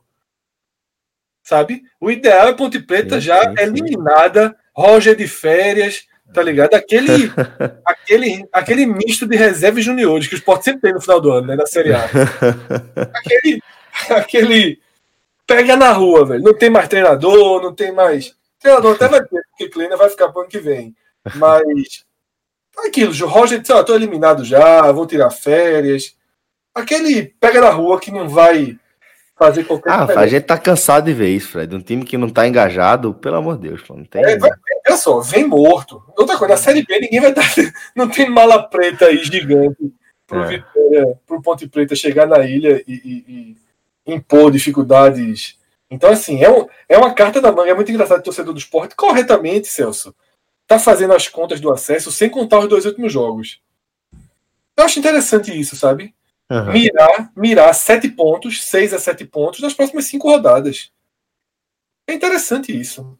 Sabe? 1.44 1.84
O 2.00 2.10
ideal 2.10 2.48
é 2.48 2.52
a 2.52 2.56
Ponte 2.56 2.80
Preta 2.80 3.16
sim, 3.16 3.28
já 3.28 3.42
sim, 3.42 3.56
eliminada, 3.60 4.58
Roger 4.74 5.16
de 5.16 5.28
férias, 5.28 6.08
tá 6.34 6.42
ligado? 6.44 6.74
Aquele, 6.74 7.32
aquele, 7.86 8.48
aquele 8.52 8.86
misto 8.86 9.28
de 9.28 9.36
reserva 9.38 9.80
e 9.80 9.84
juniores 9.84 10.28
que 10.28 10.36
o 10.36 10.38
Sport 10.38 10.64
sempre 10.64 10.82
tem 10.82 10.94
no 10.94 11.02
final 11.02 11.22
do 11.22 11.32
ano, 11.32 11.48
né? 11.48 11.56
Na 11.56 11.66
Série 11.66 11.94
A. 11.94 12.04
Aquele, 13.16 13.62
aquele 14.10 14.80
pega 15.46 15.76
na 15.76 15.92
rua, 15.92 16.26
velho. 16.26 16.44
Não 16.44 16.54
tem 16.54 16.70
mais 16.70 16.88
treinador, 16.88 17.62
não 17.62 17.74
tem 17.74 17.92
mais. 17.92 18.36
Treinador 18.60 18.96
até 18.96 19.08
vai 19.08 19.22
ter, 19.22 19.42
porque 19.50 19.70
Kleina 19.70 19.96
vai 19.96 20.10
ficar 20.10 20.30
pro 20.30 20.42
ano 20.42 20.50
que 20.50 20.60
vem. 20.60 20.96
Mas. 21.36 22.04
Aquilo, 22.86 23.12
o 23.12 23.28
Roger 23.28 23.60
disse: 23.60 23.72
Ó, 23.72 23.84
tô 23.84 23.94
eliminado 23.94 24.44
já, 24.44 24.92
vou 24.92 25.06
tirar 25.06 25.30
férias. 25.30 26.16
Aquele 26.74 27.26
pega 27.40 27.62
na 27.62 27.70
rua 27.70 28.00
que 28.00 28.12
não 28.12 28.28
vai 28.28 28.80
fazer 29.44 29.64
qualquer 29.66 29.92
Ah, 29.92 30.02
diferença. 30.02 30.20
a 30.20 30.28
gente 30.28 30.44
tá 30.44 30.58
cansado 30.58 31.06
de 31.06 31.14
ver 31.14 31.30
isso, 31.30 31.50
Fred. 31.50 31.76
Um 31.76 31.82
time 31.82 32.06
que 32.06 32.18
não 32.18 32.30
tá 32.30 32.48
engajado, 32.48 33.14
pelo 33.14 33.36
amor 33.36 33.58
de 33.58 33.70
Deus, 33.70 33.82
pô, 33.82 33.96
não 33.96 34.06
tem. 34.06 34.24
É, 34.24 34.38
vai, 34.38 34.50
olha 34.88 34.98
só, 34.98 35.20
vem 35.20 35.46
morto. 35.46 36.02
Outra 36.18 36.38
coisa, 36.38 36.54
na 36.54 36.58
Série 36.58 36.86
B 36.86 37.00
ninguém 37.00 37.20
vai 37.20 37.34
dar. 37.34 37.44
Não 37.96 38.08
tem 38.10 38.30
mala 38.30 38.64
preta 38.64 39.06
aí 39.06 39.24
gigante 39.24 39.94
pro 40.26 40.44
é. 40.44 40.48
Vitória, 40.48 41.20
pro 41.28 41.42
Ponte 41.42 41.68
Preta 41.68 41.96
chegar 41.96 42.26
na 42.26 42.40
ilha 42.40 42.84
e, 42.88 42.94
e, 42.94 43.26
e, 43.28 44.14
impor 44.14 44.52
dificuldades. 44.52 45.60
Então, 45.90 46.10
assim, 46.10 46.44
é, 46.44 46.50
um, 46.50 46.68
é 46.88 46.98
uma 46.98 47.14
carta 47.14 47.42
da 47.42 47.52
manga. 47.52 47.72
É 47.72 47.74
muito 47.74 47.92
engraçado 47.92 48.20
o 48.20 48.24
torcedor 48.24 48.54
do 48.54 48.60
esporte, 48.60 48.96
corretamente, 48.96 49.68
Celso, 49.68 50.16
tá 50.66 50.80
fazendo 50.80 51.14
as 51.14 51.28
contas 51.28 51.60
do 51.60 51.72
acesso 51.72 52.12
sem 52.12 52.30
contar 52.30 52.60
os 52.60 52.68
dois 52.68 52.86
últimos 52.86 53.12
jogos. 53.12 53.62
Eu 54.76 54.86
acho 54.86 55.00
interessante 55.00 55.58
isso, 55.58 55.76
sabe? 55.76 56.14
Uhum. 56.54 56.72
Mirar, 56.72 57.32
mirar 57.36 57.74
sete 57.74 58.08
pontos, 58.08 58.64
seis 58.64 58.94
a 58.94 59.00
sete 59.00 59.26
pontos 59.26 59.60
nas 59.60 59.74
próximas 59.74 60.06
cinco 60.06 60.30
rodadas. 60.30 60.92
É 62.08 62.14
interessante 62.14 62.80
isso. 62.80 63.18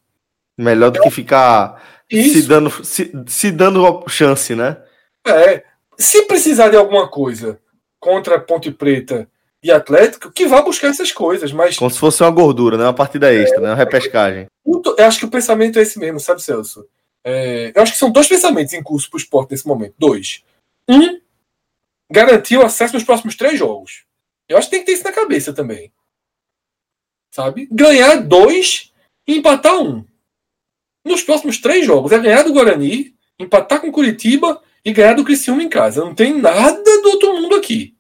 Melhor 0.56 0.92
do 0.92 1.02
que 1.02 1.10
ficar 1.10 1.82
se 2.08 2.44
dando, 2.44 2.86
se, 2.86 3.12
se 3.26 3.52
dando 3.52 4.04
chance, 4.08 4.54
né? 4.54 4.78
É. 5.26 5.64
Se 5.98 6.28
precisar 6.28 6.70
de 6.70 6.78
alguma 6.78 7.08
coisa 7.08 7.60
contra 8.00 8.40
Ponte 8.40 8.70
Preta 8.72 9.28
e 9.64 9.72
Atlético, 9.72 10.32
que 10.32 10.46
vá 10.46 10.62
buscar 10.62 10.90
essas 10.90 11.12
coisas, 11.12 11.52
mas. 11.52 11.76
Como 11.76 11.90
se 11.90 11.98
fosse 11.98 12.22
uma 12.22 12.30
gordura, 12.30 12.78
né? 12.78 12.84
Uma 12.84 12.94
partida 12.94 13.34
extra, 13.34 13.58
é, 13.58 13.62
né? 13.62 13.70
Uma 13.70 13.76
repescagem. 13.76 14.46
Eu 14.64 15.06
acho 15.06 15.18
que 15.18 15.26
o 15.26 15.32
pensamento 15.32 15.80
é 15.80 15.82
esse 15.82 15.98
mesmo, 15.98 16.20
sabe, 16.20 16.44
Celso? 16.44 16.86
É, 17.24 17.72
eu 17.74 17.82
acho 17.82 17.94
que 17.94 17.98
são 17.98 18.12
dois 18.12 18.28
pensamentos 18.28 18.74
em 18.74 18.84
curso 18.84 19.10
para 19.10 19.18
o 19.18 19.20
esporte 19.20 19.52
nesse 19.52 19.68
momento. 19.68 19.96
Dois. 19.98 20.44
Um, 20.88 21.20
garantir 22.14 22.58
o 22.58 22.62
acesso 22.64 22.94
nos 22.94 23.04
próximos 23.04 23.36
três 23.36 23.58
jogos. 23.58 24.06
Eu 24.48 24.56
acho 24.56 24.70
que 24.70 24.76
tem 24.76 24.82
que 24.82 24.86
ter 24.86 24.92
isso 24.94 25.04
na 25.04 25.12
cabeça 25.12 25.52
também. 25.52 25.92
sabe? 27.32 27.68
Ganhar 27.72 28.18
dois 28.18 28.94
e 29.28 29.38
empatar 29.38 29.82
um. 29.82 30.06
Nos 31.04 31.24
próximos 31.24 31.58
três 31.60 31.86
jogos 31.86 32.12
é 32.12 32.20
ganhar 32.20 32.44
do 32.44 32.54
Guarani, 32.54 33.16
empatar 33.40 33.82
com 33.82 33.92
Curitiba 33.92 34.62
e 34.86 34.94
ganhar 34.94 35.16
do 35.16 35.24
Criciúma 35.24 35.64
em 35.64 35.70
casa. 35.70 36.06
Não 36.06 36.14
tem 36.14 36.40
nada 36.40 37.02
do 37.02 37.10
outro 37.10 37.34
mundo 37.34 37.56
aqui. 37.56 37.98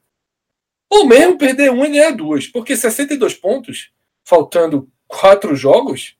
Ou 0.92 1.08
mesmo 1.08 1.40
perder 1.40 1.72
um 1.72 1.84
e 1.84 1.90
ganhar 1.90 2.12
duas. 2.12 2.46
Porque 2.46 2.78
62 2.78 3.34
pontos, 3.34 3.92
faltando 4.24 4.88
quatro 5.08 5.56
jogos, 5.56 6.16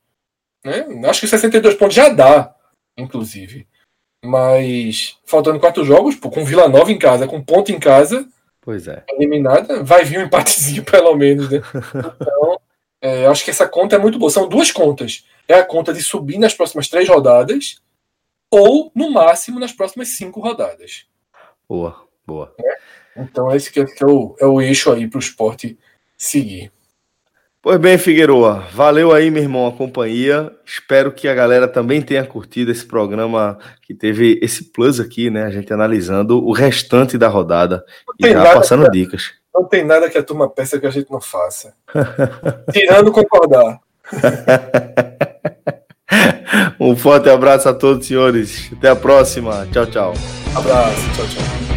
né? 0.64 0.84
Acho 1.08 1.20
que 1.20 1.28
62 1.28 1.76
pontos 1.76 1.94
já 1.94 2.08
dá, 2.08 2.52
inclusive. 2.96 3.68
Mas 4.24 5.18
faltando 5.24 5.60
quatro 5.60 5.84
jogos, 5.84 6.16
pô, 6.16 6.30
com 6.30 6.44
Vila 6.44 6.68
Nova 6.68 6.90
em 6.90 6.98
casa, 6.98 7.28
com 7.28 7.42
ponto 7.42 7.70
em 7.70 7.78
casa, 7.78 8.26
pois 8.62 8.88
é. 8.88 9.04
eliminada, 9.10 9.82
vai 9.84 10.04
vir 10.04 10.18
um 10.18 10.22
empatezinho 10.22 10.82
pelo 10.90 11.14
menos, 11.14 11.50
né? 11.50 11.60
Então, 11.94 12.60
é, 13.00 13.26
acho 13.26 13.44
que 13.44 13.50
essa 13.50 13.68
conta 13.68 13.96
é 13.96 13.98
muito 13.98 14.18
boa. 14.18 14.30
São 14.30 14.48
duas 14.48 14.72
contas. 14.72 15.26
É 15.46 15.54
a 15.54 15.64
conta 15.64 15.92
de 15.92 16.02
subir 16.02 16.38
nas 16.38 16.54
próximas 16.54 16.88
três 16.88 17.06
rodadas 17.06 17.82
ou, 18.50 18.90
no 18.94 19.10
máximo, 19.10 19.60
nas 19.60 19.72
próximas 19.72 20.08
cinco 20.08 20.40
rodadas. 20.40 21.06
Boa, 21.68 22.02
boa. 22.26 22.54
É? 22.58 22.78
Então, 23.16 23.54
esse 23.54 23.70
que 23.70 23.80
é, 23.80 23.84
que 23.84 24.02
é, 24.02 24.06
o, 24.06 24.34
é 24.40 24.46
o 24.46 24.60
eixo 24.60 24.90
aí 24.90 25.06
para 25.06 25.18
o 25.18 25.20
esporte 25.20 25.78
seguir. 26.16 26.72
Pois 27.64 27.78
bem, 27.78 27.96
Figueroa, 27.96 28.62
valeu 28.74 29.10
aí, 29.10 29.30
meu 29.30 29.42
irmão, 29.42 29.66
a 29.66 29.72
companhia. 29.72 30.52
Espero 30.66 31.10
que 31.10 31.26
a 31.26 31.34
galera 31.34 31.66
também 31.66 32.02
tenha 32.02 32.22
curtido 32.22 32.70
esse 32.70 32.84
programa 32.84 33.58
que 33.80 33.94
teve 33.94 34.38
esse 34.42 34.70
plus 34.70 35.00
aqui, 35.00 35.30
né? 35.30 35.44
A 35.44 35.50
gente 35.50 35.72
analisando 35.72 36.44
o 36.44 36.52
restante 36.52 37.16
da 37.16 37.26
rodada 37.26 37.82
e 38.20 38.30
já 38.30 38.52
passando 38.52 38.90
dicas. 38.90 39.32
Não 39.54 39.64
tem 39.64 39.82
nada 39.82 40.10
que 40.10 40.18
a 40.18 40.22
turma 40.22 40.46
peça 40.46 40.78
que 40.78 40.86
a 40.86 40.90
gente 40.90 41.10
não 41.10 41.22
faça. 41.22 41.72
Tirando 42.70 43.10
concordar. 43.10 43.80
um 46.78 46.94
forte 46.94 47.30
abraço 47.30 47.66
a 47.66 47.72
todos, 47.72 48.06
senhores. 48.06 48.70
Até 48.76 48.90
a 48.90 48.96
próxima. 48.96 49.66
Tchau, 49.72 49.86
tchau. 49.86 50.12
Abraço. 50.54 51.00
Tchau, 51.14 51.26
tchau. 51.28 51.73